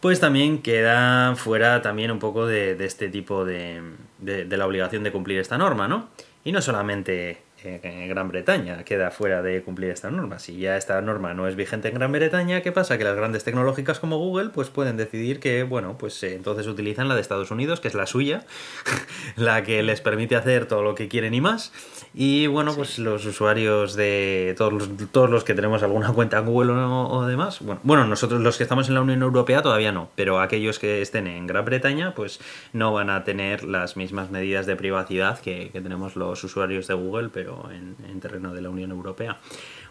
pues 0.00 0.20
también 0.20 0.62
queda 0.62 1.34
fuera 1.36 1.82
también 1.82 2.10
un 2.10 2.18
poco 2.18 2.46
de, 2.46 2.76
este 2.84 3.08
tipo 3.08 3.44
de, 3.44 3.82
de, 4.18 4.44
de 4.44 4.56
la 4.56 4.66
obligación 4.66 5.02
de 5.02 5.12
cumplir 5.12 5.38
esta 5.38 5.58
norma, 5.58 5.88
¿no? 5.88 6.10
Y 6.44 6.52
no 6.52 6.60
solamente 6.60 7.42
eh, 7.64 8.06
Gran 8.08 8.28
Bretaña 8.28 8.84
queda 8.84 9.10
fuera 9.10 9.42
de 9.42 9.62
cumplir 9.62 9.90
esta 9.90 10.10
norma. 10.10 10.38
Si 10.38 10.58
ya 10.58 10.76
esta 10.76 11.00
norma 11.00 11.34
no 11.34 11.48
es 11.48 11.56
vigente 11.56 11.88
en 11.88 11.94
Gran 11.94 12.12
Bretaña, 12.12 12.60
¿qué 12.60 12.72
pasa? 12.72 12.98
Que 12.98 13.04
las 13.04 13.16
grandes 13.16 13.44
tecnológicas 13.44 14.00
como 14.00 14.18
Google 14.18 14.50
pues 14.50 14.68
pueden 14.68 14.96
decidir 14.96 15.40
que, 15.40 15.62
bueno, 15.62 15.96
pues 15.98 16.22
eh, 16.22 16.34
entonces 16.34 16.66
utilizan 16.66 17.08
la 17.08 17.14
de 17.14 17.20
Estados 17.20 17.50
Unidos, 17.50 17.80
que 17.80 17.88
es 17.88 17.94
la 17.94 18.06
suya, 18.06 18.44
la 19.36 19.62
que 19.62 19.82
les 19.82 20.00
permite 20.00 20.36
hacer 20.36 20.66
todo 20.66 20.82
lo 20.82 20.94
que 20.94 21.08
quieren 21.08 21.34
y 21.34 21.40
más. 21.40 21.72
Y 22.14 22.46
bueno, 22.46 22.74
pues 22.74 22.98
los 22.98 23.24
usuarios 23.26 23.94
de 23.96 24.54
todos 24.56 24.72
los, 24.72 24.88
todos 25.10 25.30
los 25.30 25.44
que 25.44 25.54
tenemos 25.54 25.82
alguna 25.82 26.12
cuenta 26.12 26.38
en 26.38 26.46
Google 26.46 26.72
o, 26.72 27.08
o 27.08 27.26
demás, 27.26 27.60
bueno, 27.60 27.80
bueno, 27.82 28.06
nosotros 28.06 28.40
los 28.40 28.56
que 28.56 28.62
estamos 28.62 28.88
en 28.88 28.94
la 28.94 29.00
Unión 29.00 29.22
Europea 29.22 29.62
todavía 29.62 29.92
no, 29.92 30.10
pero 30.14 30.40
aquellos 30.40 30.78
que 30.78 31.02
estén 31.02 31.26
en 31.26 31.46
Gran 31.46 31.64
Bretaña 31.64 32.14
pues 32.14 32.40
no 32.72 32.92
van 32.92 33.10
a 33.10 33.24
tener 33.24 33.64
las 33.64 33.96
mismas 33.96 34.30
medidas 34.30 34.66
de 34.66 34.76
privacidad 34.76 35.38
que, 35.38 35.70
que 35.70 35.80
tenemos 35.80 36.16
los 36.16 36.42
usuarios 36.44 36.86
de 36.86 36.94
Google, 36.94 37.30
pero 37.32 37.53
en, 37.72 37.96
en 38.08 38.20
terreno 38.20 38.52
de 38.54 38.60
la 38.62 38.70
Unión 38.70 38.90
Europea. 38.90 39.38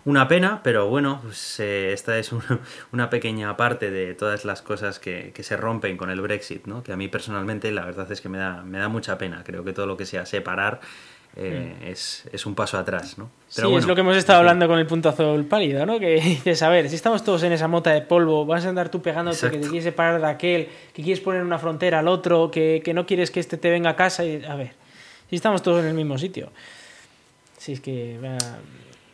Una 0.05 0.27
pena, 0.27 0.61
pero 0.63 0.87
bueno, 0.89 1.19
pues, 1.23 1.59
eh, 1.59 1.93
esta 1.93 2.17
es 2.17 2.31
un- 2.31 2.41
una 2.91 3.09
pequeña 3.09 3.55
parte 3.57 3.89
de 3.91 4.13
todas 4.15 4.45
las 4.45 4.61
cosas 4.61 4.99
que, 4.99 5.31
que 5.33 5.43
se 5.43 5.55
rompen 5.57 5.97
con 5.97 6.09
el 6.09 6.21
Brexit, 6.21 6.65
¿no? 6.65 6.83
Que 6.83 6.91
a 6.93 6.97
mí 6.97 7.07
personalmente 7.07 7.71
la 7.71 7.85
verdad 7.85 8.11
es 8.11 8.19
que 8.21 8.29
me 8.29 8.37
da, 8.37 8.63
me 8.63 8.77
da 8.79 8.87
mucha 8.89 9.17
pena. 9.17 9.43
Creo 9.45 9.63
que 9.63 9.73
todo 9.73 9.85
lo 9.87 9.95
que 9.97 10.05
sea 10.05 10.25
separar 10.25 10.81
eh, 11.35 11.73
es, 11.87 12.29
es 12.31 12.45
un 12.45 12.53
paso 12.53 12.77
atrás, 12.77 13.17
¿no? 13.17 13.27
sí, 13.47 13.61
es 13.75 13.87
lo 13.87 13.95
que 13.95 14.01
hemos 14.01 14.15
estado 14.15 14.37
sí. 14.37 14.41
hablando 14.41 14.67
con 14.67 14.77
el 14.77 14.85
punto 14.85 15.09
azul 15.09 15.45
pálido, 15.45 15.83
¿no? 15.83 15.99
Que 15.99 16.15
dices, 16.21 16.61
a 16.61 16.69
ver, 16.69 16.87
si 16.89 16.95
estamos 16.95 17.23
todos 17.23 17.41
en 17.41 17.51
esa 17.53 17.67
mota 17.67 17.89
de 17.91 18.01
polvo, 18.01 18.45
vas 18.45 18.65
a 18.65 18.69
andar 18.69 18.89
tú 18.89 19.01
pegándote 19.01 19.37
que 19.37 19.41
te 19.41 19.47
Exacto. 19.55 19.69
quieres 19.71 19.83
separar 19.85 20.21
de 20.21 20.27
aquel, 20.27 20.69
que 20.93 21.01
quieres 21.01 21.21
poner 21.23 21.41
una 21.41 21.57
frontera 21.57 21.99
al 21.99 22.07
otro, 22.07 22.51
que, 22.51 22.81
que 22.85 22.93
no 22.93 23.07
quieres 23.07 23.31
que 23.31 23.39
este 23.39 23.57
te 23.57 23.71
venga 23.71 23.89
a 23.91 23.95
casa 23.95 24.23
y... 24.25 24.43
A 24.45 24.53
ver, 24.55 24.73
si 25.27 25.35
estamos 25.37 25.63
todos 25.63 25.79
en 25.81 25.87
el 25.87 25.95
mismo 25.95 26.19
sitio. 26.19 26.51
Si 27.63 27.71
es 27.71 27.79
que... 27.79 28.19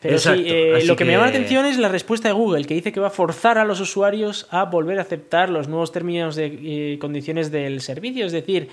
Pero 0.01 0.15
Exacto, 0.15 0.41
sí, 0.41 0.47
eh, 0.47 0.83
lo 0.85 0.95
que, 0.95 1.05
me 1.05 1.11
llama 1.11 1.25
la 1.25 1.29
atención 1.29 1.65
es 1.65 1.77
la 1.77 1.89
respuesta 1.89 2.29
de 2.29 2.33
Google, 2.33 2.65
que 2.65 2.73
dice 2.73 2.91
que 2.91 2.99
va 2.99 3.07
a 3.07 3.11
forzar 3.11 3.59
a 3.59 3.65
los 3.65 3.79
usuarios 3.79 4.47
a 4.49 4.63
volver 4.63 4.97
a 4.97 5.03
aceptar 5.03 5.49
los 5.49 5.67
nuevos 5.67 5.91
términos 5.91 6.35
de 6.35 6.93
eh, 6.93 6.99
condiciones 6.99 7.51
del 7.51 7.81
servicio. 7.81 8.25
Es 8.25 8.31
decir, 8.31 8.69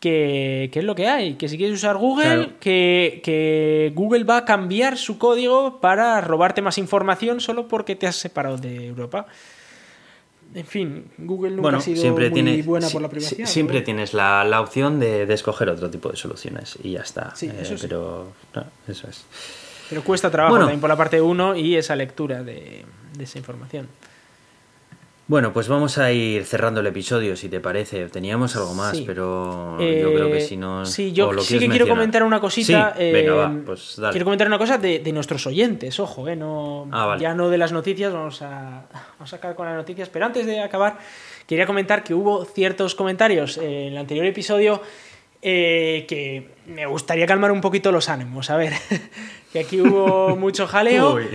que, 0.00 0.70
que 0.72 0.78
es 0.78 0.84
lo 0.84 0.94
que 0.94 1.08
hay, 1.08 1.34
que 1.34 1.48
si 1.48 1.58
quieres 1.58 1.76
usar 1.76 1.98
Google, 1.98 2.24
Claro. 2.24 2.48
que, 2.58 3.20
que 3.22 3.92
Google 3.94 4.24
va 4.24 4.38
a 4.38 4.44
cambiar 4.46 4.96
su 4.96 5.18
código 5.18 5.80
para 5.80 6.20
robarte 6.22 6.62
más 6.62 6.78
información 6.78 7.40
solo 7.40 7.68
porque 7.68 7.94
te 7.94 8.06
has 8.06 8.16
separado 8.16 8.56
de 8.56 8.86
Europa. 8.86 9.26
En 10.54 10.66
fin, 10.66 11.04
Google 11.18 11.50
nunca 11.50 11.62
Bueno, 11.62 11.78
ha 11.78 11.80
sido 11.80 12.00
siempre 12.00 12.28
muy 12.30 12.34
tiene, 12.42 12.62
buena 12.62 12.86
si- 12.86 12.92
por 12.92 13.02
la 13.02 13.08
si- 13.08 13.14
privacidad. 13.14 13.46
siempre 13.46 13.76
pero- 13.76 13.84
tienes 13.86 14.12
la, 14.14 14.44
la 14.44 14.60
opción 14.60 15.00
de, 15.00 15.24
de 15.26 15.34
escoger 15.34 15.68
otro 15.70 15.88
tipo 15.90 16.10
de 16.10 16.16
soluciones 16.16 16.78
y 16.82 16.92
ya 16.92 17.00
está. 17.00 17.34
Sí, 17.34 17.46
Eh, 17.48 17.64
sí. 17.64 17.74
Pero 17.80 18.32
no, 18.54 18.64
eso 18.88 19.08
es. 19.08 19.24
Pero 19.88 20.02
cuesta 20.04 20.30
trabajo 20.30 20.52
Bueno. 20.54 20.66
también 20.66 20.80
por 20.80 20.88
la 20.90 20.96
parte 20.96 21.20
1 21.20 21.56
y 21.56 21.76
esa 21.76 21.96
lectura 21.96 22.42
de, 22.42 22.84
de 23.16 23.24
esa 23.24 23.38
información. 23.38 23.88
Bueno, 25.32 25.50
pues 25.54 25.66
vamos 25.66 25.96
a 25.96 26.12
ir 26.12 26.44
cerrando 26.44 26.80
el 26.80 26.86
episodio, 26.88 27.36
si 27.36 27.48
te 27.48 27.58
parece. 27.58 28.06
Teníamos 28.10 28.54
algo 28.54 28.74
más, 28.74 28.94
Sí. 28.94 29.04
pero 29.06 29.78
yo 29.78 29.82
Eh, 29.82 30.12
creo 30.14 30.30
que 30.30 30.42
si 30.42 30.58
no. 30.58 30.84
Sí, 30.84 31.10
yo 31.12 31.32
sí 31.40 31.54
que 31.54 31.58
quiero 31.60 31.70
mencionar. 31.70 31.88
comentar 31.88 32.22
una 32.24 32.38
cosita. 32.38 32.92
Sí, 32.94 33.02
venga, 33.04 33.32
eh, 33.32 33.36
va, 33.38 33.54
pues 33.64 33.94
dale. 33.96 34.12
Quiero 34.12 34.26
comentar 34.26 34.46
una 34.46 34.58
cosa 34.58 34.76
de, 34.76 34.98
de 34.98 35.10
nuestros 35.10 35.46
oyentes, 35.46 35.98
ojo, 36.00 36.28
eh, 36.28 36.36
no, 36.36 36.86
Ah, 36.92 37.06
vale. 37.06 37.22
ya 37.22 37.32
no 37.32 37.48
de 37.48 37.56
las 37.56 37.72
noticias, 37.72 38.12
vamos 38.12 38.42
a, 38.42 38.84
vamos 39.18 39.32
a 39.32 39.36
acabar 39.36 39.56
con 39.56 39.64
las 39.64 39.74
noticias. 39.74 40.10
Pero 40.10 40.26
antes 40.26 40.44
de 40.44 40.60
acabar, 40.60 40.98
quería 41.46 41.64
comentar 41.64 42.04
que 42.04 42.12
hubo 42.12 42.44
ciertos 42.44 42.94
comentarios 42.94 43.56
eh, 43.56 43.86
en 43.86 43.92
el 43.94 43.96
anterior 44.00 44.26
episodio 44.26 44.82
eh, 45.42 46.04
que 46.08 46.48
me 46.66 46.86
gustaría 46.86 47.26
calmar 47.26 47.50
un 47.52 47.60
poquito 47.60 47.90
los 47.92 48.08
ánimos. 48.08 48.48
A 48.50 48.56
ver, 48.56 48.72
que 49.52 49.58
aquí 49.60 49.80
hubo 49.80 50.36
mucho 50.36 50.66
jaleo. 50.66 51.18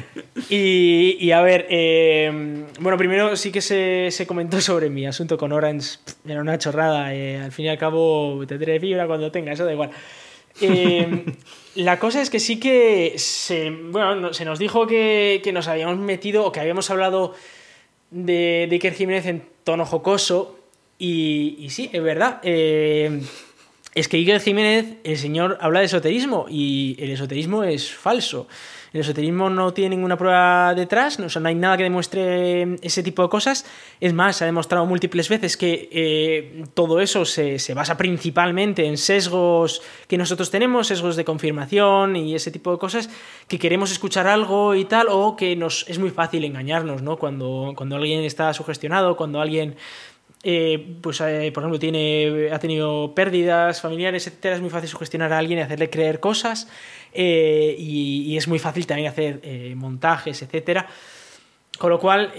Y, 0.50 1.18
y 1.20 1.32
a 1.32 1.42
ver, 1.42 1.66
eh, 1.70 2.64
bueno, 2.80 2.98
primero 2.98 3.36
sí 3.36 3.52
que 3.52 3.60
se, 3.60 4.10
se 4.12 4.26
comentó 4.28 4.62
sobre 4.62 4.90
mi 4.90 5.06
asunto 5.06 5.38
con 5.38 5.52
Orange. 5.52 5.98
Era 6.26 6.40
una 6.42 6.58
chorrada. 6.58 7.14
eh, 7.14 7.38
al 7.42 7.52
fin 7.52 7.66
y 7.66 7.70
al 7.70 7.78
cabo, 7.78 8.46
tendré 8.48 8.80
fibra 8.80 9.08
cuando 9.08 9.30
tenga, 9.32 9.52
eso 9.52 9.66
da 9.66 9.74
igual. 9.74 9.90
La 11.76 12.00
cosa 12.00 12.22
es 12.22 12.30
que 12.30 12.40
sí 12.40 12.60
que 12.60 13.14
se, 13.18 13.70
bueno, 13.72 14.16
no- 14.16 14.34
se 14.34 14.46
nos 14.46 14.58
dijo 14.60 14.88
que, 14.88 15.42
que 15.44 15.52
nos 15.52 15.68
habíamos 15.68 15.98
metido 15.98 16.46
o 16.46 16.52
que 16.52 16.60
habíamos 16.60 16.90
hablado 16.90 17.34
de, 18.12 18.68
de 18.70 18.76
Iker 18.76 18.94
Jiménez 18.94 19.26
en 19.26 19.44
tono 19.64 19.86
jocoso. 19.86 20.58
Y, 20.98 21.58
y 21.60 21.70
sí, 21.70 21.90
es 21.94 22.02
verdad. 22.02 22.40
eh, 22.44 23.22
es 23.98 24.08
que 24.08 24.18
Iker 24.18 24.40
Jiménez, 24.40 24.98
el 25.04 25.18
señor, 25.18 25.58
habla 25.60 25.80
de 25.80 25.88
esoterismo 25.88 26.46
y 26.48 26.96
el 27.00 27.10
esoterismo 27.10 27.64
es 27.64 27.92
falso. 27.92 28.48
El 28.94 29.02
esoterismo 29.02 29.50
no 29.50 29.74
tiene 29.74 29.96
ninguna 29.96 30.18
prueba 30.18 30.74
detrás, 30.76 31.20
no, 31.20 31.28
hay 31.48 31.56
nada 31.56 31.78
que 31.78 31.84
demuestre 31.84 32.78
ese 32.82 33.04
tipo 33.04 33.24
de 33.24 33.30
cosas. 33.30 33.66
Es 34.00 34.14
más, 34.14 34.38
se 34.38 34.44
ha 34.44 34.48
demostrado 34.48 34.86
múltiples 34.86 35.28
veces 35.30 35.58
que 35.58 35.90
eh, 35.92 36.64
todo 36.74 37.02
eso 37.02 37.26
se, 37.26 37.60
se 37.60 37.74
basa 37.74 37.98
principalmente 37.98 38.86
en 38.86 38.98
sesgos 38.98 39.82
que 40.08 40.18
nosotros 40.18 40.52
tenemos, 40.52 40.88
sesgos 40.88 41.16
de 41.16 41.26
confirmación 41.26 42.16
y 42.16 42.36
ese 42.36 42.52
tipo 42.52 42.72
de 42.72 42.78
cosas, 42.78 43.10
que 43.48 43.60
queremos 43.60 43.92
escuchar 43.92 44.28
algo 44.28 44.76
y 44.76 44.86
tal, 44.86 45.08
o 45.10 45.36
que 45.36 45.56
nos 45.56 45.86
es 45.90 46.00
muy 46.00 46.12
fácil 46.12 46.46
engañarnos, 46.46 47.02
¿no? 47.02 47.18
Cuando, 47.18 47.74
cuando 47.76 47.96
alguien 47.96 48.24
está 48.24 48.54
sugestionado, 48.54 49.18
cuando 49.18 49.42
alguien 49.42 49.76
eh, 50.50 50.96
pues, 51.02 51.20
eh, 51.20 51.52
por 51.54 51.62
ejemplo, 51.64 51.78
tiene, 51.78 52.50
ha 52.54 52.58
tenido 52.60 53.14
pérdidas 53.14 53.82
familiares, 53.82 54.28
etcétera, 54.28 54.56
es 54.56 54.62
muy 54.62 54.70
fácil 54.70 54.88
sugestionar 54.90 55.34
a 55.34 55.38
alguien 55.38 55.60
y 55.60 55.62
hacerle 55.62 55.90
creer 55.90 56.22
cosas. 56.22 56.70
eh, 57.14 57.76
y, 57.78 58.22
y 58.32 58.38
es 58.38 58.48
muy 58.48 58.58
fácil 58.60 58.86
también 58.88 59.10
hacer 59.10 59.42
montajes, 59.76 60.42
etcétera. 60.42 60.88
Con 61.78 61.90
lo 61.92 62.00
cual, 62.00 62.32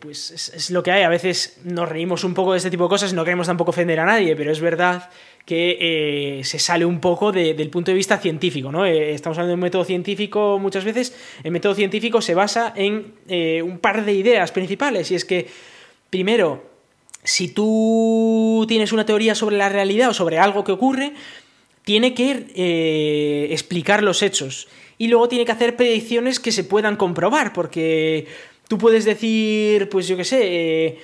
pues 0.00 0.30
es, 0.30 0.70
lo 0.70 0.82
que 0.82 0.92
hay. 0.92 1.02
A 1.02 1.08
veces 1.08 1.58
nos 1.64 1.88
reímos 1.88 2.22
un 2.24 2.34
poco 2.34 2.52
de 2.52 2.58
este 2.58 2.70
tipo 2.70 2.84
de 2.84 2.88
cosas, 2.90 3.14
no 3.14 3.24
queremos 3.24 3.46
tampoco 3.46 3.70
ofender 3.70 3.98
a 4.00 4.04
nadie, 4.04 4.36
pero 4.36 4.52
es 4.52 4.60
verdad 4.60 5.08
que 5.44 6.40
se 6.44 6.58
sale 6.58 6.84
un 6.84 7.00
poco 7.00 7.32
de- 7.32 7.54
del 7.54 7.70
punto 7.70 7.90
de 7.90 7.96
vista 7.96 8.18
científico. 8.18 8.70
¿no? 8.70 8.84
Estamos 8.84 9.38
hablando 9.38 9.52
de 9.52 9.54
un 9.54 9.60
método 9.60 9.84
científico 9.84 10.58
muchas 10.60 10.84
veces. 10.84 11.16
El 11.42 11.50
método 11.52 11.74
científico 11.74 12.20
se 12.20 12.34
basa 12.34 12.72
en 12.76 13.14
un 13.64 13.78
par 13.78 14.04
de 14.04 14.12
ideas 14.12 14.52
principales, 14.52 15.10
y 15.10 15.14
es 15.16 15.24
que 15.24 15.46
primero, 16.10 16.75
si 17.26 17.48
tú 17.48 18.64
tienes 18.68 18.92
una 18.92 19.04
teoría 19.04 19.34
sobre 19.34 19.56
la 19.56 19.68
realidad 19.68 20.10
o 20.10 20.14
sobre 20.14 20.38
algo 20.38 20.62
que 20.62 20.70
ocurre, 20.70 21.12
tiene 21.82 22.14
que 22.14 22.46
eh, 22.54 23.48
explicar 23.50 24.02
los 24.04 24.22
hechos. 24.22 24.68
Y 24.96 25.08
luego 25.08 25.28
tiene 25.28 25.44
que 25.44 25.52
hacer 25.52 25.76
predicciones 25.76 26.38
que 26.38 26.52
se 26.52 26.64
puedan 26.64 26.96
comprobar, 26.96 27.52
porque 27.52 28.28
tú 28.68 28.78
puedes 28.78 29.04
decir, 29.04 29.88
pues 29.88 30.06
yo 30.06 30.16
qué 30.16 30.24
sé, 30.24 30.40
eh, 30.42 30.98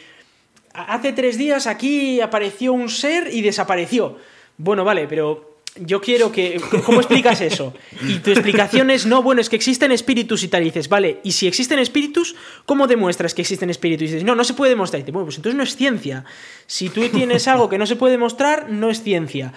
hace 0.72 1.12
tres 1.12 1.38
días 1.38 1.66
aquí 1.66 2.20
apareció 2.20 2.72
un 2.72 2.88
ser 2.88 3.28
y 3.32 3.42
desapareció. 3.42 4.16
Bueno, 4.56 4.84
vale, 4.84 5.08
pero 5.08 5.51
yo 5.76 6.00
quiero 6.00 6.30
que. 6.32 6.60
¿Cómo 6.84 7.00
explicas 7.00 7.40
eso? 7.40 7.74
Y 8.06 8.18
tu 8.18 8.30
explicación 8.30 8.90
es: 8.90 9.06
no, 9.06 9.22
bueno, 9.22 9.40
es 9.40 9.48
que 9.48 9.56
existen 9.56 9.92
espíritus 9.92 10.42
y 10.42 10.48
tal. 10.48 10.62
Y 10.62 10.66
dices, 10.66 10.88
vale, 10.88 11.20
y 11.24 11.32
si 11.32 11.46
existen 11.46 11.78
espíritus, 11.78 12.34
¿cómo 12.66 12.86
demuestras 12.86 13.34
que 13.34 13.42
existen 13.42 13.70
espíritus? 13.70 14.02
Y 14.02 14.12
dices, 14.12 14.24
no, 14.24 14.34
no 14.34 14.44
se 14.44 14.54
puede 14.54 14.70
demostrar. 14.70 15.00
Y 15.00 15.02
dices, 15.02 15.14
bueno, 15.14 15.26
pues 15.26 15.36
entonces 15.36 15.56
no 15.56 15.62
es 15.62 15.76
ciencia. 15.76 16.24
Si 16.66 16.88
tú 16.88 17.08
tienes 17.08 17.48
algo 17.48 17.68
que 17.68 17.78
no 17.78 17.86
se 17.86 17.96
puede 17.96 18.12
demostrar, 18.12 18.70
no 18.70 18.90
es 18.90 19.02
ciencia. 19.02 19.54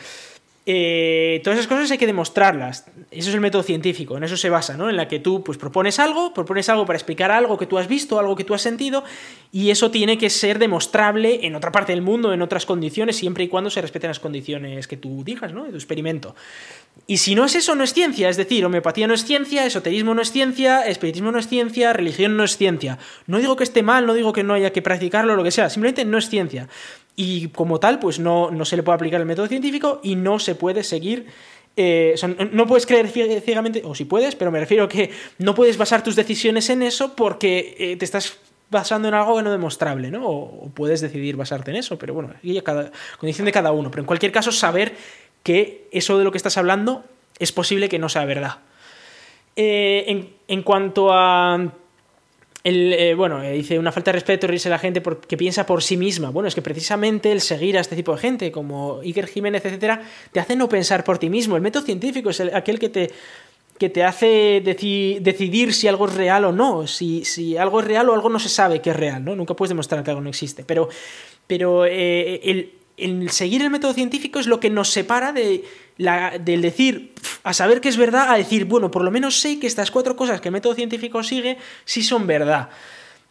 Eh, 0.67 1.41
todas 1.43 1.59
esas 1.59 1.67
cosas 1.67 1.91
hay 1.91 1.99
que 1.99 2.07
demostrarlas. 2.07 2.85
Eso 3.11 3.29
es 3.29 3.35
el 3.35 3.41
método 3.41 3.61
científico, 3.61 4.17
en 4.17 4.23
eso 4.23 4.35
se 4.35 4.49
basa, 4.49 4.75
¿no? 4.75 4.89
En 4.89 4.97
la 4.97 5.07
que 5.07 5.19
tú 5.19 5.43
pues, 5.43 5.59
propones 5.59 5.99
algo, 5.99 6.33
propones 6.33 6.69
algo 6.69 6.87
para 6.87 6.97
explicar 6.97 7.29
algo 7.29 7.57
que 7.57 7.67
tú 7.67 7.77
has 7.77 7.87
visto, 7.87 8.17
algo 8.17 8.35
que 8.35 8.43
tú 8.43 8.55
has 8.55 8.63
sentido, 8.63 9.03
y 9.51 9.69
eso 9.69 9.91
tiene 9.91 10.17
que 10.17 10.31
ser 10.31 10.57
demostrable 10.57 11.45
en 11.45 11.55
otra 11.55 11.71
parte 11.71 11.91
del 11.91 12.01
mundo, 12.01 12.33
en 12.33 12.41
otras 12.41 12.65
condiciones, 12.65 13.15
siempre 13.15 13.43
y 13.43 13.47
cuando 13.47 13.69
se 13.69 13.79
respeten 13.79 14.07
las 14.07 14.19
condiciones 14.19 14.87
que 14.87 14.97
tú 14.97 15.23
digas, 15.23 15.53
¿no? 15.53 15.65
De 15.65 15.69
tu 15.69 15.77
experimento. 15.77 16.35
Y 17.05 17.17
si 17.17 17.35
no 17.35 17.45
es 17.45 17.53
eso, 17.53 17.75
no 17.75 17.83
es 17.83 17.93
ciencia. 17.93 18.29
Es 18.29 18.37
decir, 18.37 18.65
homeopatía 18.65 19.05
no 19.05 19.13
es 19.13 19.23
ciencia, 19.23 19.65
esoterismo 19.65 20.15
no 20.15 20.21
es 20.21 20.31
ciencia, 20.31 20.81
espiritismo 20.87 21.31
no 21.31 21.37
es 21.37 21.47
ciencia, 21.47 21.93
religión 21.93 22.37
no 22.37 22.43
es 22.43 22.57
ciencia. 22.57 22.97
No 23.27 23.37
digo 23.37 23.55
que 23.55 23.65
esté 23.65 23.83
mal, 23.83 24.07
no 24.07 24.15
digo 24.15 24.33
que 24.33 24.43
no 24.43 24.55
haya 24.55 24.71
que 24.71 24.81
practicarlo, 24.81 25.35
lo 25.35 25.43
que 25.43 25.51
sea, 25.51 25.69
simplemente 25.69 26.05
no 26.05 26.17
es 26.17 26.29
ciencia 26.29 26.67
y 27.15 27.47
como 27.49 27.79
tal, 27.79 27.99
pues 27.99 28.19
no, 28.19 28.51
no 28.51 28.65
se 28.65 28.75
le 28.75 28.83
puede 28.83 28.95
aplicar 28.95 29.21
el 29.21 29.27
método 29.27 29.47
científico 29.47 29.99
y 30.03 30.15
no 30.15 30.39
se 30.39 30.55
puede 30.55 30.83
seguir 30.83 31.27
eh, 31.77 32.15
no 32.51 32.67
puedes 32.67 32.85
creer 32.85 33.09
ciegamente, 33.09 33.81
o 33.83 33.93
si 33.95 34.05
puedes, 34.05 34.35
pero 34.35 34.49
me 34.49 34.59
refiero 34.59 34.85
a 34.85 34.89
que 34.89 35.11
no 35.39 35.53
puedes 35.55 35.77
basar 35.77 36.03
tus 36.03 36.15
decisiones 36.15 36.69
en 36.69 36.81
eso 36.81 37.15
porque 37.15 37.75
eh, 37.77 37.97
te 37.97 38.05
estás 38.05 38.37
basando 38.69 39.09
en 39.09 39.13
algo 39.13 39.41
no 39.41 39.51
demostrable, 39.51 40.09
¿no? 40.09 40.25
O, 40.25 40.69
puedes 40.73 41.01
decidir 41.01 41.35
basarte 41.35 41.71
en 41.71 41.77
eso, 41.77 41.97
pero 41.97 42.13
bueno, 42.13 42.33
aquí 42.37 42.59
cada, 42.61 42.91
condición 43.19 43.45
de 43.45 43.51
cada 43.51 43.73
uno. 43.73 43.91
Pero 43.91 44.03
en 44.03 44.07
cualquier 44.07 44.31
caso, 44.31 44.51
saber 44.51 44.95
que 45.43 45.87
eso 45.91 46.17
de 46.17 46.23
lo 46.23 46.31
que 46.31 46.37
estás 46.37 46.57
hablando 46.57 47.03
es 47.39 47.51
posible 47.51 47.89
que 47.89 47.99
no 47.99 48.07
sea 48.07 48.23
verdad. 48.23 48.59
Eh, 49.57 50.05
en, 50.07 50.29
en 50.47 50.63
cuanto 50.63 51.11
a 51.11 51.73
el, 52.65 52.93
eh, 52.93 53.13
bueno, 53.13 53.43
eh, 53.43 53.51
dice 53.51 53.77
una 53.77 53.91
falta 53.91 54.09
de 54.09 54.13
respeto 54.13 54.47
reírse 54.47 54.69
la 54.69 54.79
gente 54.79 54.99
que 55.27 55.37
piensa 55.37 55.67
por 55.67 55.83
sí 55.83 55.97
misma. 55.97 56.31
Bueno, 56.31 56.47
es 56.47 56.55
que 56.55 56.63
precisamente 56.63 57.31
el 57.31 57.39
seguir 57.39 57.77
a 57.77 57.81
este 57.81 57.95
tipo 57.95 58.11
de 58.13 58.17
gente, 58.17 58.51
como 58.51 59.01
Iker 59.01 59.27
Jiménez, 59.27 59.63
etcétera, 59.63 60.01
te 60.31 60.39
hace 60.39 60.55
no 60.55 60.67
pensar 60.67 61.03
por 61.03 61.19
ti 61.19 61.29
mismo. 61.29 61.55
El 61.55 61.61
método 61.61 61.85
científico 61.85 62.31
es 62.31 62.39
aquel 62.39 62.79
que 62.79 62.89
te, 62.89 63.11
que 63.77 63.89
te 63.89 64.03
hace 64.03 64.63
decidir 64.63 65.75
si 65.75 65.87
algo 65.87 66.07
es 66.07 66.15
real 66.15 66.43
o 66.45 66.51
no, 66.51 66.87
si, 66.87 67.23
si, 67.23 67.55
algo 67.55 67.81
es 67.81 67.85
real 67.85 68.09
o 68.09 68.13
algo 68.15 68.29
no 68.29 68.39
se 68.39 68.49
sabe 68.49 68.81
que 68.81 68.89
es 68.89 68.95
real, 68.95 69.23
¿no? 69.23 69.35
Nunca 69.35 69.53
puedes 69.53 69.69
demostrar 69.69 70.03
que 70.03 70.09
algo 70.09 70.23
no 70.23 70.29
existe. 70.29 70.63
Pero, 70.63 70.89
pero 71.45 71.85
eh, 71.85 72.41
el, 72.43 72.73
el 72.97 73.29
seguir 73.29 73.61
el 73.61 73.69
método 73.69 73.93
científico 73.93 74.39
es 74.39 74.47
lo 74.47 74.59
que 74.59 74.69
nos 74.69 74.89
separa 74.89 75.31
de 75.31 75.63
la, 75.97 76.37
del 76.37 76.61
decir 76.61 77.13
a 77.43 77.53
saber 77.53 77.81
que 77.81 77.89
es 77.89 77.97
verdad 77.97 78.31
a 78.31 78.37
decir, 78.37 78.65
bueno, 78.65 78.91
por 78.91 79.03
lo 79.03 79.11
menos 79.11 79.39
sé 79.39 79.59
que 79.59 79.67
estas 79.67 79.91
cuatro 79.91 80.15
cosas 80.15 80.41
que 80.41 80.49
el 80.49 80.53
método 80.53 80.75
científico 80.75 81.23
sigue 81.23 81.57
sí 81.83 82.03
son 82.03 82.27
verdad. 82.27 82.69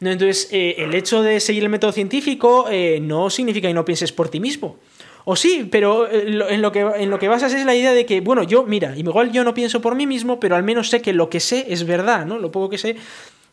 Entonces, 0.01 0.49
eh, 0.51 0.77
el 0.79 0.95
hecho 0.95 1.23
de 1.23 1.41
seguir 1.41 1.63
el 1.63 1.71
método 1.71 1.93
científico 1.93 2.67
eh, 2.71 2.99
no 3.01 3.31
significa 3.31 3.69
que 3.69 3.75
no 3.75 3.85
pienses 3.85 4.13
por 4.13 4.29
ti 4.29 4.41
mismo. 4.41 4.79
O 5.25 5.37
sí, 5.37 5.67
pero 5.71 6.07
eh, 6.11 6.25
en 6.51 6.61
lo, 6.61 6.71
que, 6.71 6.81
en 6.81 7.09
lo 7.09 7.19
que 7.19 7.29
basas 7.29 7.55
es 7.55 7.65
la 7.65 7.75
idea 7.75 7.93
de 7.93 8.05
que, 8.05 8.21
bueno, 8.21 8.43
yo, 8.43 8.65
mira, 8.65 8.95
igual 8.97 9.33
yo 9.33 9.45
no 9.45 9.55
pienso 9.55 9.81
por 9.81 9.95
mí 9.95 10.07
mismo, 10.07 10.39
pero 10.39 10.57
al 10.57 10.63
menos 10.63 10.91
sé 10.91 11.01
que 11.01 11.15
lo 11.15 11.31
que 11.31 11.41
sé 11.41 11.67
es 11.71 11.87
verdad, 11.87 12.27
¿no? 12.27 12.39
Lo 12.39 12.53
poco 12.53 12.69
que 12.69 12.79
sé 12.79 12.97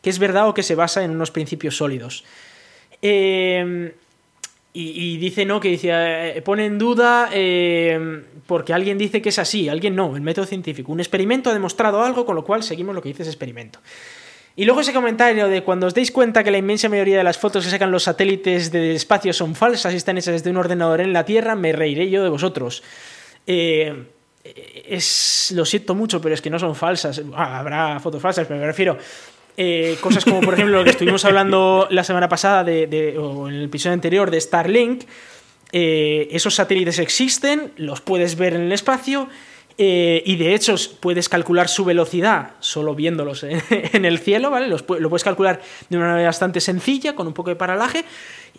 que 0.02 0.10
es 0.10 0.18
verdad 0.18 0.48
o 0.48 0.54
que 0.54 0.62
se 0.62 0.74
basa 0.74 1.04
en 1.04 1.12
unos 1.12 1.30
principios 1.30 1.76
sólidos. 1.76 2.24
Eh, 3.00 3.94
y, 4.74 5.18
dice, 5.18 5.44
no, 5.44 5.60
que 5.60 5.68
dice, 5.68 5.90
eh, 5.92 6.40
pone 6.40 6.64
en 6.64 6.78
duda 6.78 7.28
eh, 7.30 8.22
porque 8.46 8.72
alguien 8.72 8.96
dice 8.96 9.20
que 9.20 9.28
es 9.28 9.38
así, 9.38 9.68
alguien 9.68 9.94
no, 9.94 10.16
el 10.16 10.22
método 10.22 10.46
científico. 10.46 10.90
Un 10.92 11.00
experimento 11.00 11.50
ha 11.50 11.52
demostrado 11.52 12.02
algo, 12.02 12.24
con 12.24 12.36
lo 12.36 12.42
cual 12.42 12.62
seguimos 12.62 12.94
lo 12.94 13.02
que 13.02 13.10
dice 13.10 13.22
ese 13.22 13.30
experimento. 13.30 13.80
Y 14.56 14.64
luego 14.64 14.80
ese 14.80 14.94
comentario 14.94 15.48
de 15.48 15.62
cuando 15.62 15.86
os 15.86 15.94
deis 15.94 16.10
cuenta 16.10 16.42
que 16.42 16.50
la 16.50 16.56
inmensa 16.56 16.88
mayoría 16.88 17.18
de 17.18 17.24
las 17.24 17.36
fotos 17.36 17.64
que 17.64 17.70
sacan 17.70 17.90
los 17.90 18.04
satélites 18.04 18.72
del 18.72 18.96
espacio 18.96 19.34
son 19.34 19.54
falsas 19.54 19.92
y 19.92 19.96
están 19.96 20.16
hechas 20.16 20.32
desde 20.32 20.50
un 20.50 20.56
ordenador 20.56 21.02
en 21.02 21.12
la 21.12 21.24
Tierra, 21.26 21.54
me 21.54 21.72
reiré 21.72 22.08
yo 22.08 22.22
de 22.22 22.30
vosotros. 22.30 22.82
Eh, 23.46 24.06
es, 24.44 25.52
lo 25.54 25.64
siento 25.64 25.94
mucho, 25.94 26.20
pero 26.20 26.34
es 26.34 26.40
que 26.40 26.50
no 26.50 26.58
son 26.58 26.74
falsas. 26.74 27.22
Ah, 27.34 27.58
habrá 27.58 28.00
fotos 28.00 28.20
falsas, 28.20 28.46
pero 28.46 28.58
me 28.58 28.66
refiero 28.66 28.96
eh, 29.56 29.96
cosas 30.00 30.24
como, 30.24 30.40
por 30.40 30.54
ejemplo, 30.54 30.78
lo 30.78 30.84
que 30.84 30.90
estuvimos 30.90 31.24
hablando 31.24 31.86
la 31.90 32.04
semana 32.04 32.28
pasada 32.28 32.64
de, 32.64 33.16
o 33.18 33.48
en 33.48 33.54
el 33.54 33.64
episodio 33.64 33.94
anterior 33.94 34.30
de 34.30 34.40
Starlink. 34.40 35.04
Eh, 35.72 36.28
esos 36.30 36.54
satélites 36.54 36.98
existen, 36.98 37.72
los 37.76 38.00
puedes 38.00 38.36
ver 38.36 38.54
en 38.54 38.62
el 38.62 38.72
espacio 38.72 39.28
eh, 39.78 40.22
y 40.26 40.36
de 40.36 40.54
hecho 40.54 40.74
puedes 41.00 41.30
calcular 41.30 41.68
su 41.68 41.84
velocidad 41.86 42.50
solo 42.60 42.94
viéndolos 42.94 43.42
en, 43.42 43.62
el 44.04 44.18
cielo, 44.18 44.50
¿vale? 44.50 44.68
lo 44.68 44.78
puedes 44.84 45.24
calcular 45.24 45.62
de 45.88 45.96
una 45.96 46.08
manera 46.08 46.28
bastante 46.28 46.60
sencilla, 46.60 47.14
con 47.14 47.26
un 47.26 47.32
poco 47.32 47.50
de 47.50 47.56
paralaje, 47.56 48.04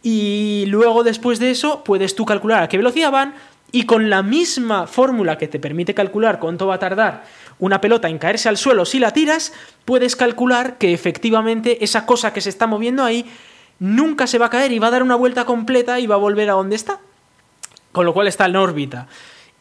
y 0.01 0.65
luego 0.67 1.03
después 1.03 1.39
de 1.39 1.51
eso 1.51 1.83
puedes 1.83 2.15
tú 2.15 2.25
calcular 2.25 2.63
a 2.63 2.67
qué 2.67 2.77
velocidad 2.77 3.11
van 3.11 3.35
y 3.73 3.87
con 3.87 4.09
la 4.09 4.21
misma 4.21 4.87
fórmula 4.87 5.37
que 5.37 5.49
te 5.49 5.59
permite 5.59 5.95
calcular 5.95 6.39
cuánto 6.39 6.67
va 6.67 6.75
a 6.75 6.79
tardar 6.79 7.23
una 7.59 7.81
pelota 7.81 8.07
en 8.07 8.19
caerse 8.19 8.47
al 8.47 8.57
suelo 8.57 8.85
si 8.85 8.99
la 8.99 9.11
tiras, 9.11 9.51
puedes 9.83 10.15
calcular 10.15 10.77
que 10.77 10.93
efectivamente 10.93 11.83
esa 11.83 12.05
cosa 12.05 12.31
que 12.31 12.39
se 12.39 12.49
está 12.49 12.67
moviendo 12.67 13.03
ahí 13.03 13.25
nunca 13.79 14.27
se 14.27 14.37
va 14.37 14.45
a 14.45 14.49
caer 14.51 14.71
y 14.71 14.79
va 14.79 14.87
a 14.87 14.91
dar 14.91 15.01
una 15.03 15.15
vuelta 15.15 15.45
completa 15.45 15.99
y 15.99 16.05
va 16.05 16.15
a 16.15 16.19
volver 16.19 16.49
a 16.51 16.53
donde 16.53 16.75
está. 16.75 16.99
Con 17.91 18.05
lo 18.05 18.13
cual 18.13 18.27
está 18.27 18.45
en 18.45 18.55
órbita. 18.55 19.07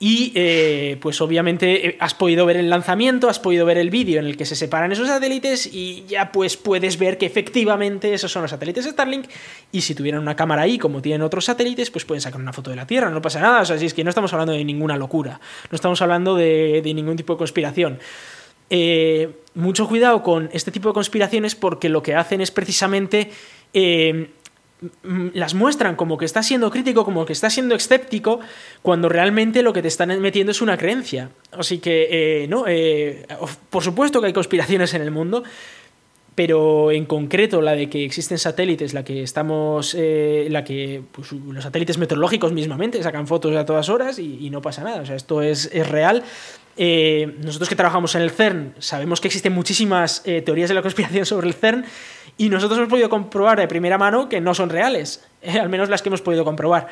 Y 0.04 0.32
eh, 0.34 0.98
pues 1.00 1.20
obviamente 1.20 1.90
eh, 1.90 1.96
has 2.00 2.12
podido 2.12 2.44
ver 2.44 2.56
el 2.56 2.68
lanzamiento, 2.68 3.28
has 3.28 3.38
podido 3.38 3.64
ver 3.64 3.78
el 3.78 3.88
vídeo 3.88 4.18
en 4.18 4.26
el 4.26 4.36
que 4.36 4.44
se 4.44 4.56
separan 4.56 4.90
esos 4.90 5.06
satélites 5.06 5.72
y 5.72 6.04
ya 6.08 6.32
pues 6.32 6.56
puedes 6.56 6.98
ver 6.98 7.18
que 7.18 7.26
efectivamente 7.26 8.12
esos 8.12 8.32
son 8.32 8.42
los 8.42 8.50
satélites 8.50 8.84
Starlink. 8.84 9.26
Y 9.70 9.82
si 9.82 9.94
tuvieran 9.94 10.20
una 10.20 10.34
cámara 10.34 10.62
ahí 10.62 10.76
como 10.76 11.00
tienen 11.00 11.22
otros 11.22 11.44
satélites 11.44 11.92
pues 11.92 12.04
pueden 12.04 12.20
sacar 12.20 12.40
una 12.40 12.52
foto 12.52 12.70
de 12.70 12.74
la 12.74 12.84
Tierra, 12.84 13.10
no 13.10 13.22
pasa 13.22 13.38
nada, 13.38 13.60
o 13.60 13.64
sea, 13.64 13.78
si 13.78 13.86
es 13.86 13.94
que 13.94 14.02
no 14.02 14.08
estamos 14.08 14.32
hablando 14.32 14.54
de 14.54 14.64
ninguna 14.64 14.96
locura, 14.96 15.38
no 15.70 15.76
estamos 15.76 16.02
hablando 16.02 16.34
de, 16.34 16.82
ningún 16.84 17.16
tipo 17.16 17.34
de 17.34 17.38
conspiración. 17.38 18.00
Eh, 18.70 19.30
mucho 19.54 19.86
cuidado 19.86 20.24
con 20.24 20.50
este 20.52 20.72
tipo 20.72 20.88
de 20.88 20.94
conspiraciones 20.94 21.54
porque 21.54 21.88
lo 21.88 22.02
que 22.02 22.16
hacen 22.16 22.40
es 22.40 22.50
precisamente 22.50 23.30
las 25.34 25.54
muestran 25.54 25.96
como 25.96 26.18
que 26.18 26.24
estás 26.24 26.46
siendo 26.46 26.70
crítico, 26.70 27.04
como 27.04 27.24
que 27.24 27.32
estás 27.32 27.54
siendo 27.54 27.74
escéptico, 27.74 28.40
cuando 28.82 29.08
realmente 29.08 29.62
lo 29.62 29.72
que 29.72 29.82
te 29.82 29.88
están 29.88 30.20
metiendo 30.20 30.52
es 30.52 30.60
una 30.60 30.76
creencia. 30.76 31.30
Así 31.52 31.78
que, 31.78 32.08
eh, 32.42 32.48
no, 32.48 32.64
eh, 32.66 33.26
por 33.70 33.82
supuesto 33.82 34.20
que 34.20 34.28
hay 34.28 34.32
conspiraciones 34.32 34.94
en 34.94 35.02
el 35.02 35.10
mundo, 35.10 35.44
pero 36.34 36.90
en 36.90 37.04
concreto 37.04 37.60
la 37.60 37.72
de 37.72 37.90
que 37.90 38.04
existen 38.04 38.38
satélites, 38.38 38.94
la 38.94 39.04
que 39.04 39.22
estamos, 39.22 39.94
eh, 39.98 40.46
la 40.50 40.64
que 40.64 41.02
pues, 41.12 41.32
los 41.32 41.62
satélites 41.62 41.98
meteorológicos 41.98 42.52
mismamente 42.52 43.02
sacan 43.02 43.26
fotos 43.26 43.54
a 43.54 43.66
todas 43.66 43.88
horas 43.90 44.18
y, 44.18 44.48
no 44.50 44.62
pasa 44.62 44.82
nada. 44.82 45.02
O 45.02 45.06
sea, 45.06 45.16
esto 45.16 45.42
es, 45.42 45.70
es 45.72 45.88
real. 45.88 46.22
Nosotros 46.76 47.68
que 47.68 47.76
trabajamos 47.76 48.14
en 48.14 48.22
el 48.22 48.30
CERN 48.30 48.74
sabemos 48.78 49.20
que 49.20 49.28
existen 49.28 49.52
muchísimas 49.52 50.22
teorías 50.22 50.68
de 50.68 50.74
la 50.74 50.82
conspiración 50.82 51.26
sobre 51.26 51.46
el 51.46 51.54
CERN 51.54 51.84
y 52.38 52.48
nosotros 52.48 52.78
hemos 52.78 52.90
podido 52.90 53.08
comprobar 53.08 53.58
de 53.58 53.68
primera 53.68 53.98
mano 53.98 54.28
que 54.28 54.40
no 54.40 54.54
son 54.54 54.70
reales, 54.70 55.24
eh, 55.42 55.58
al 55.58 55.68
menos 55.68 55.88
las 55.88 56.02
que 56.02 56.08
hemos 56.08 56.22
podido 56.22 56.44
comprobar. 56.44 56.88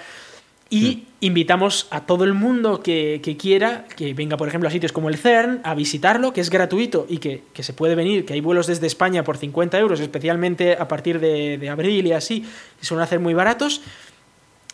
Y 0.73 1.09
invitamos 1.19 1.89
a 1.90 2.07
todo 2.07 2.23
el 2.23 2.32
mundo 2.32 2.81
que, 2.81 3.36
quiera, 3.36 3.86
que 3.97 4.15
venga, 4.15 4.36
por 4.36 4.47
ejemplo, 4.47 4.69
a 4.69 4.73
sitios 4.73 4.93
como 4.93 5.09
el 5.09 5.16
CERN, 5.16 5.61
a 5.65 5.74
visitarlo, 5.74 6.32
que 6.32 6.40
es 6.40 6.48
gratuito 6.48 7.07
y 7.09 7.19
que, 7.19 7.43
se 7.59 7.73
puede 7.73 7.97
venir, 7.97 8.24
que 8.24 8.35
hay 8.35 8.40
vuelos 8.40 8.69
desde 8.69 8.86
España 8.86 9.24
por 9.24 9.36
50 9.36 9.77
euros, 9.81 9.98
especialmente 9.98 10.74
a 10.74 10.86
partir 10.86 11.19
de, 11.19 11.69
abril 11.69 12.07
y 12.07 12.12
así, 12.12 12.47
que 12.78 12.86
suelen 12.86 13.02
hacer 13.02 13.19
muy 13.19 13.35
baratos. 13.35 13.82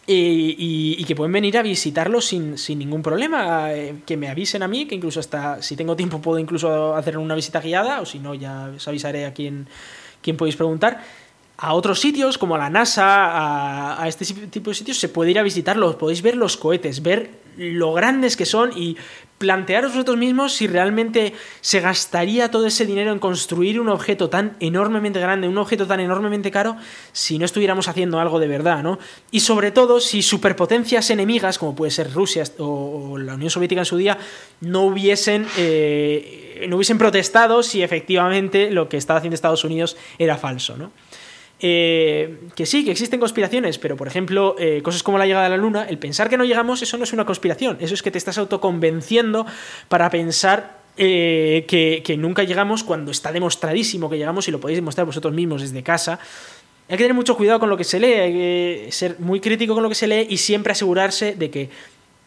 Y, 0.09 1.05
que 1.05 1.17
pueden 1.17 1.33
venir 1.33 1.59
a 1.59 1.63
visitarlo 1.63 2.21
sin, 2.21 2.59
sin, 2.59 2.79
ningún 2.79 3.03
problema, 3.03 3.73
eh, 3.73 3.97
que 4.07 4.17
me 4.17 4.29
avisen 4.29 4.63
a 4.63 4.69
mí, 4.69 4.87
que 4.87 4.95
incluso 4.95 5.19
hasta 5.19 5.61
si 5.63 5.75
tengo 5.75 5.97
tiempo 5.97 6.21
puedo 6.21 6.39
incluso 6.39 6.95
hacer 6.95 7.19
una 7.19 7.35
visita 7.35 7.61
guiada, 7.61 8.01
o 8.01 8.07
si 8.07 8.21
no 8.21 8.35
ya 8.35 8.71
os 8.77 8.87
avisaré 8.87 9.27
aquí 9.27 9.49
en, 9.49 9.67
quien 10.27 10.37
podéis 10.37 10.57
preguntar. 10.57 11.03
A 11.59 11.73
otros 11.73 12.01
sitios, 12.01 12.37
como 12.37 12.57
a 12.57 12.59
la 12.59 12.69
NASA, 12.69 14.03
a, 14.03 14.09
este 14.09 14.25
tipo 14.49 14.71
de 14.71 14.75
sitios, 14.75 14.99
se 14.99 15.09
puede 15.09 15.31
ir 15.31 15.39
a 15.39 15.43
visitarlos, 15.43 15.95
podéis 15.95 16.21
ver 16.21 16.37
los 16.37 16.57
cohetes, 16.57 17.01
ver 17.01 17.31
lo 17.57 17.95
grandes 17.95 18.37
que 18.37 18.45
son 18.45 18.77
y 18.77 18.97
plantearos 19.39 19.93
vosotros 19.93 20.17
mismos 20.17 20.55
si 20.55 20.67
realmente 20.67 21.35
se 21.61 21.81
gastaría 21.81 22.51
todo 22.51 22.67
ese 22.67 22.87
dinero 22.87 23.13
en 23.13 23.19
construir 23.19 23.81
un 23.81 23.89
objeto 23.89 24.31
tan 24.31 24.57
enormemente 24.61 25.21
grande, 25.21 25.49
un 25.49 25.59
objeto 25.59 25.87
tan 25.87 26.01
enormemente 26.01 26.51
caro, 26.51 26.77
si 27.13 27.39
no 27.39 27.45
estuviéramos 27.45 27.89
haciendo 27.89 28.19
algo 28.19 28.39
de 28.39 28.49
verdad, 28.49 28.83
¿no? 28.83 28.99
Y 29.31 29.41
sobre 29.41 29.71
todo 29.71 30.01
si 30.01 30.23
superpotencias 30.23 31.11
enemigas, 31.11 31.59
como 31.59 31.75
puede 31.75 31.91
ser 31.91 32.13
Rusia 32.13 32.45
o 32.59 33.19
la 33.19 33.35
Unión 33.35 33.51
Soviética 33.51 33.83
en 33.83 33.87
su 33.87 33.97
día, 33.97 34.19
no 34.61 34.83
hubiesen, 34.83 35.47
eh, 35.59 36.67
no 36.69 36.77
hubiesen 36.77 36.99
protestado 36.99 37.63
si 37.63 37.83
efectivamente 37.83 38.71
lo 38.71 38.89
que 38.89 38.97
estaba 38.97 39.19
haciendo 39.19 39.35
Estados 39.35 39.65
Unidos 39.65 39.97
era 40.19 40.39
falso, 40.39 40.77
¿no? 40.77 40.93
Eh, 41.59 42.49
que 42.55 42.67
sí, 42.67 42.85
que 42.85 42.91
existen 42.91 43.19
conspiraciones, 43.19 43.79
pero 43.79 43.97
por 43.97 44.07
ejemplo, 44.07 44.57
eh, 44.59 44.83
cosas 44.83 45.03
como 45.03 45.17
la 45.17 45.27
llegada 45.27 45.47
a 45.47 45.49
la 45.49 45.57
luna, 45.57 45.87
el 45.89 45.99
pensar 45.99 46.29
que 46.29 46.37
no 46.37 46.45
llegamos, 46.45 46.83
eso 46.83 46.99
no 46.99 47.05
es 47.05 47.15
una 47.15 47.25
conspiración, 47.25 47.79
eso 47.81 47.95
es 47.95 48.03
que 48.03 48.11
te 48.11 48.19
estás 48.19 48.37
autoconvenciendo 48.37 49.47
para 49.89 50.11
pensar 50.11 50.81
eh, 50.99 51.65
que, 51.67 52.17
nunca 52.19 52.43
llegamos 52.43 52.85
cuando 52.85 53.11
está 53.11 53.33
demostradísimo 53.33 54.11
que 54.11 54.19
llegamos 54.19 54.49
y 54.49 54.51
lo 54.51 54.61
podéis 54.61 54.79
demostrar 54.79 55.07
vosotros 55.07 55.33
mismos 55.33 55.63
desde 55.63 55.83
casa. 55.83 56.19
Hay 56.89 56.97
que 56.97 57.05
tener 57.05 57.15
mucho 57.15 57.37
cuidado 57.37 57.59
con 57.59 57.71
lo 57.71 57.77
que 57.77 57.85
se 57.85 58.01
lee, 58.01 58.13
hay 58.13 58.33
que 58.33 58.89
ser 58.91 59.19
muy 59.19 59.41
crítico 59.41 59.75
con 59.75 59.83
lo 59.83 59.89
que 59.89 59.95
se 59.95 60.07
lee 60.07 60.27
y 60.29 60.37
siempre 60.37 60.73
asegurarse 60.73 61.35
de 61.35 61.51
que 61.51 61.71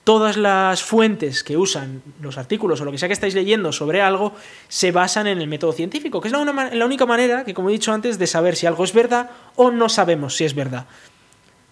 todas 0.04 0.38
las 0.38 0.82
fuentes 0.82 1.44
que 1.44 1.58
usan 1.58 2.02
los 2.22 2.38
artículos 2.38 2.82
o 2.82 2.86
lo 2.86 2.92
que 2.92 2.98
sea 2.98 3.08
que 3.08 3.14
estáis 3.14 3.36
leyendo 3.36 3.72
sobre 3.72 4.02
algo 4.02 4.34
se 4.68 4.92
basan 4.92 5.28
en 5.28 5.40
el 5.40 5.48
método 5.48 5.74
científico, 5.74 6.22
que 6.22 6.28
es 6.28 6.32
la, 6.32 6.86
única 6.86 7.06
manera 7.06 7.46
que, 7.46 7.54
como 7.54 7.70
he 7.70 7.74
dicho 7.74 7.94
antes, 7.94 8.18
de 8.18 8.28
saber 8.28 8.56
si 8.56 8.66
algo 8.66 8.84
es 8.84 8.94
verdad 8.94 9.30
o 9.56 9.72
no 9.72 9.90
sabemos 9.90 10.36
si 10.36 10.46
es 10.46 10.56
verdad. 10.56 10.86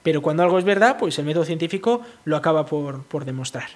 Pero 0.04 0.22
cuando 0.22 0.44
algo 0.44 0.60
es 0.60 0.66
verdad, 0.66 0.98
pues 0.98 1.18
el 1.20 1.26
método 1.26 1.46
científico 1.46 2.02
lo 2.26 2.38
acaba 2.38 2.66
por, 2.66 3.04
por 3.04 3.26
demostrar. 3.26 3.70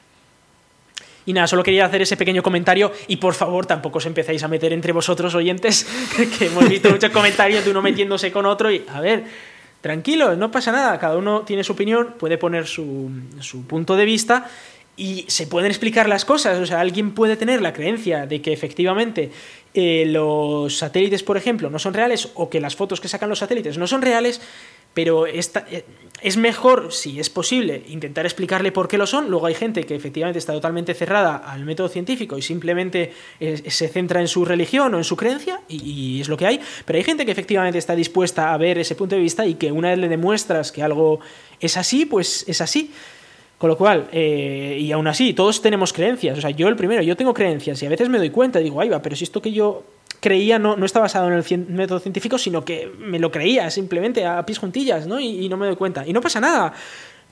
Y 1.26 1.34
nada, 1.34 1.48
solo 1.48 1.64
quería 1.64 1.86
hacer 1.86 2.02
ese 2.02 2.18
pequeño 2.18 2.42
comentario 2.42 2.92
y 3.08 3.18
por 3.18 3.34
favor 3.34 3.66
tampoco 3.66 4.00
os 4.00 4.06
empezáis 4.06 4.44
a 4.44 4.48
meter 4.48 4.74
entre 4.74 4.92
vosotros 4.92 5.36
oyentes, 5.36 5.88
que 6.40 6.48
hemos 6.48 6.68
visto 6.68 6.90
muchos 6.90 7.12
comentarios 7.12 7.64
de 7.64 7.72
uno 7.72 7.82
metiéndose 7.82 8.32
con 8.32 8.46
otro 8.46 8.72
y 8.72 8.84
a 8.88 9.00
ver, 9.02 9.24
tranquilo, 9.82 10.36
no 10.36 10.52
pasa 10.52 10.72
nada, 10.72 10.98
cada 11.00 11.18
uno 11.18 11.42
tiene 11.42 11.64
su 11.64 11.74
opinión, 11.74 12.16
puede 12.18 12.38
poner 12.38 12.68
su, 12.68 13.12
punto 13.68 13.96
de 13.96 14.06
vista 14.06 14.48
y 14.96 15.26
se 15.28 15.48
pueden 15.48 15.70
explicar 15.70 16.08
las 16.08 16.24
cosas. 16.24 16.60
O 16.60 16.66
sea, 16.66 16.80
alguien 16.80 17.12
puede 17.12 17.36
tener 17.36 17.62
la 17.62 17.74
creencia 17.74 18.28
de 18.28 18.42
que 18.42 18.54
efectivamente 18.54 19.32
eh, 19.74 20.06
los 20.08 20.78
satélites, 20.78 21.24
por 21.24 21.38
ejemplo, 21.38 21.70
no 21.70 21.80
son 21.80 21.94
reales 21.94 22.30
o 22.36 22.50
que 22.50 22.62
las 22.62 22.76
fotos 22.76 23.02
que 23.02 23.08
sacan 23.08 23.30
los 23.30 23.40
satélites 23.40 23.78
no 23.78 23.88
son 23.88 24.02
reales, 24.02 24.42
pero 24.94 25.26
esta, 25.26 25.66
eh, 25.70 25.86
es 26.22 26.38
mejor, 26.38 26.94
si 26.94 27.20
es 27.20 27.30
posible, 27.32 27.84
intentar 27.88 28.26
explicarle 28.26 28.72
por 28.72 28.88
qué 28.88 28.98
lo 28.98 29.08
son. 29.08 29.30
Luego 29.30 29.48
hay 29.48 29.56
gente 29.56 29.84
que 29.86 29.96
efectivamente 29.96 30.38
está 30.38 30.54
totalmente 30.54 30.94
cerrada 30.94 31.38
al 31.38 31.66
método 31.66 31.90
científico 31.90 32.38
y 32.38 32.44
simplemente 32.44 33.12
eh, 33.40 33.64
se 33.70 33.88
centra 33.88 34.22
en 34.22 34.28
su 34.28 34.46
religión 34.46 34.94
o 34.94 34.98
en 34.98 35.04
su 35.04 35.18
creencia, 35.18 35.62
y, 35.68 36.22
es 36.22 36.30
lo 36.30 36.38
que 36.38 36.46
hay. 36.46 36.60
Pero 36.86 36.98
hay 36.98 37.04
gente 37.04 37.26
que 37.26 37.32
efectivamente 37.32 37.80
está 37.80 37.96
dispuesta 37.96 38.54
a 38.54 38.58
ver 38.58 38.78
ese 38.78 38.94
punto 38.96 39.16
de 39.16 39.22
vista 39.22 39.46
y 39.46 39.56
que 39.56 39.72
una 39.72 39.90
vez 39.90 39.98
le 39.98 40.08
demuestras 40.08 40.72
que 40.72 40.84
algo 40.84 41.20
es 41.60 41.76
así, 41.76 42.06
pues 42.06 42.46
es 42.48 42.62
así. 42.62 42.92
Con 43.58 43.70
lo 43.70 43.78
cual, 43.78 44.08
eh, 44.12 44.78
y 44.80 44.92
aún 44.92 45.08
así, 45.08 45.34
todos 45.34 45.62
tenemos 45.62 45.94
creencias. 45.94 46.38
O 46.38 46.42
sea, 46.42 46.50
yo 46.50 46.68
el 46.68 46.76
primero, 46.76 47.04
yo 47.04 47.16
tengo 47.16 47.32
creencias 47.32 47.82
y 47.82 47.86
a 47.86 47.90
veces 47.90 48.10
me 48.10 48.18
doy 48.18 48.32
cuenta, 48.32 48.58
digo, 48.58 48.82
ay 48.82 48.90
va, 48.90 49.04
pero 49.04 49.16
si 49.16 49.24
esto 49.24 49.40
que 49.40 49.52
yo 49.52 49.84
creía 50.22 50.60
no, 50.60 50.78
no 50.78 50.86
está 50.86 51.02
basado 51.02 51.28
en 51.28 51.34
el 51.34 51.68
método 51.68 52.00
científico, 52.00 52.38
sino 52.38 52.64
que 52.64 52.90
me 53.00 53.20
lo 53.20 53.32
creía 53.32 53.70
simplemente 53.70 54.26
a 54.26 54.46
pies 54.46 54.60
juntillas, 54.60 55.08
¿no? 55.08 55.20
Y, 55.20 55.50
no 55.50 55.58
me 55.58 55.66
doy 55.66 55.76
cuenta. 55.76 56.08
Y 56.08 56.14
no 56.14 56.22
pasa 56.22 56.40
nada. 56.40 56.74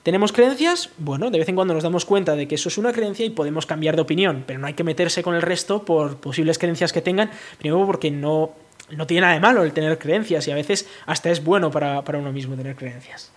¿Tenemos 0.02 0.32
creencias? 0.32 0.90
Bueno, 0.98 1.30
de 1.30 1.38
vez 1.38 1.48
en 1.48 1.54
cuando 1.54 1.72
nos 1.72 1.82
damos 1.82 2.04
cuenta 2.04 2.34
de 2.34 2.48
que 2.48 2.56
eso 2.56 2.68
es 2.68 2.78
una 2.78 2.92
creencia 2.92 3.24
y 3.24 3.30
podemos 3.30 3.64
cambiar 3.64 3.96
de 3.96 4.02
opinión, 4.02 4.44
pero 4.46 4.58
no 4.58 4.66
hay 4.66 4.74
que 4.74 4.84
meterse 4.84 5.22
con 5.22 5.34
el 5.34 5.42
resto 5.42 5.84
por 5.84 6.16
posibles 6.16 6.58
creencias 6.58 6.92
que 6.92 7.00
tengan, 7.00 7.30
primero 7.58 7.86
porque 7.86 8.10
no, 8.10 8.50
no 8.90 9.06
tiene 9.06 9.20
nada 9.22 9.34
de 9.34 9.40
malo 9.40 9.62
el 9.62 9.72
tener 9.72 9.98
creencias 9.98 10.48
y 10.48 10.50
a 10.50 10.54
veces 10.54 10.88
hasta 11.06 11.30
es 11.30 11.44
bueno 11.44 11.70
para, 11.70 12.02
para 12.02 12.18
uno 12.18 12.32
mismo 12.32 12.56
tener 12.56 12.76
creencias. 12.76 13.30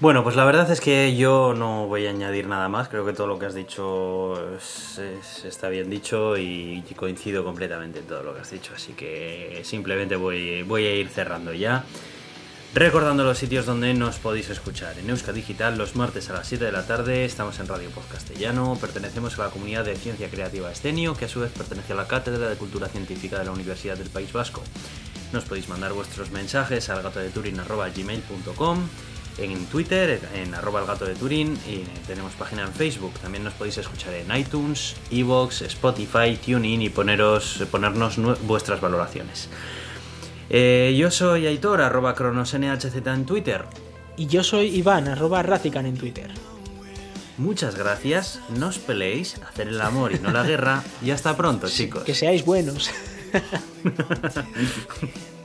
Bueno, 0.00 0.24
pues 0.24 0.34
la 0.34 0.46
verdad 0.46 0.70
es 0.70 0.80
que 0.80 1.14
yo 1.14 1.52
no 1.54 1.86
voy 1.86 2.06
a 2.06 2.10
añadir 2.10 2.46
nada 2.46 2.70
más. 2.70 2.88
Creo 2.88 3.04
que 3.04 3.12
todo 3.12 3.26
lo 3.26 3.38
que 3.38 3.44
has 3.44 3.54
dicho 3.54 4.34
está 5.44 5.68
bien 5.68 5.90
dicho 5.90 6.38
y 6.38 6.82
coincido 6.96 7.44
completamente 7.44 7.98
en 7.98 8.06
todo 8.06 8.22
lo 8.22 8.34
que 8.34 8.40
has 8.40 8.50
dicho. 8.50 8.72
Así 8.74 8.94
que 8.94 9.60
simplemente 9.62 10.16
voy, 10.16 10.62
voy 10.62 10.86
a 10.86 10.94
ir 10.94 11.10
cerrando 11.10 11.52
ya. 11.52 11.84
Recordando 12.72 13.24
los 13.24 13.36
sitios 13.36 13.66
donde 13.66 13.92
nos 13.92 14.18
podéis 14.18 14.48
escuchar. 14.48 14.98
En 14.98 15.10
Euska 15.10 15.34
Digital 15.34 15.76
los 15.76 15.96
martes 15.96 16.30
a 16.30 16.32
las 16.32 16.46
7 16.48 16.64
de 16.64 16.72
la 16.72 16.86
tarde 16.86 17.26
estamos 17.26 17.60
en 17.60 17.66
Radio 17.66 17.90
Post 17.90 18.10
Castellano. 18.10 18.78
Pertenecemos 18.80 19.38
a 19.38 19.44
la 19.44 19.50
comunidad 19.50 19.84
de 19.84 19.96
Ciencia 19.96 20.30
Creativa 20.30 20.72
Estenio, 20.72 21.14
que 21.14 21.26
a 21.26 21.28
su 21.28 21.40
vez 21.40 21.52
pertenece 21.52 21.92
a 21.92 21.96
la 21.96 22.06
Cátedra 22.06 22.48
de 22.48 22.56
Cultura 22.56 22.88
Científica 22.88 23.38
de 23.38 23.44
la 23.44 23.52
Universidad 23.52 23.98
del 23.98 24.08
País 24.08 24.32
Vasco. 24.32 24.62
Nos 25.34 25.44
podéis 25.44 25.68
mandar 25.68 25.92
vuestros 25.92 26.30
mensajes 26.30 26.88
al 26.88 27.02
gatodeturin.gmail.com 27.02 28.88
en 29.38 29.66
Twitter, 29.66 30.20
en 30.34 30.54
arroba 30.54 30.80
el 30.80 30.86
gato 30.86 31.04
de 31.04 31.14
Turín, 31.14 31.58
y 31.66 31.82
tenemos 32.06 32.32
página 32.34 32.62
en 32.62 32.72
Facebook. 32.72 33.12
También 33.20 33.44
nos 33.44 33.54
podéis 33.54 33.78
escuchar 33.78 34.14
en 34.14 34.34
iTunes, 34.36 34.96
Evox, 35.10 35.62
Spotify, 35.62 36.36
TuneIn 36.36 36.82
y 36.82 36.88
poneros, 36.88 37.64
ponernos 37.70 38.16
vuestras 38.46 38.80
valoraciones. 38.80 39.48
Eh, 40.48 40.96
yo 40.98 41.10
soy 41.10 41.46
Aitor, 41.46 41.80
arroba 41.80 42.14
cronosnhz 42.14 42.94
en 42.94 43.24
Twitter. 43.24 43.64
Y 44.16 44.26
yo 44.26 44.42
soy 44.42 44.66
Iván, 44.76 45.08
arroba 45.08 45.42
Razican 45.42 45.86
en 45.86 45.96
Twitter. 45.96 46.30
Muchas 47.38 47.74
gracias, 47.74 48.40
no 48.50 48.66
os 48.66 48.78
peleéis, 48.78 49.40
hacer 49.48 49.68
el 49.68 49.80
amor 49.80 50.12
y 50.12 50.18
no 50.18 50.30
la 50.30 50.42
guerra, 50.42 50.82
y 51.02 51.10
hasta 51.10 51.34
pronto, 51.38 51.68
chicos. 51.68 52.04
Que 52.04 52.14
seáis 52.14 52.44
buenos. 52.44 52.90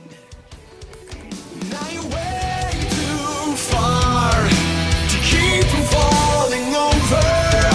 falling 6.56 6.74
over. 6.74 7.65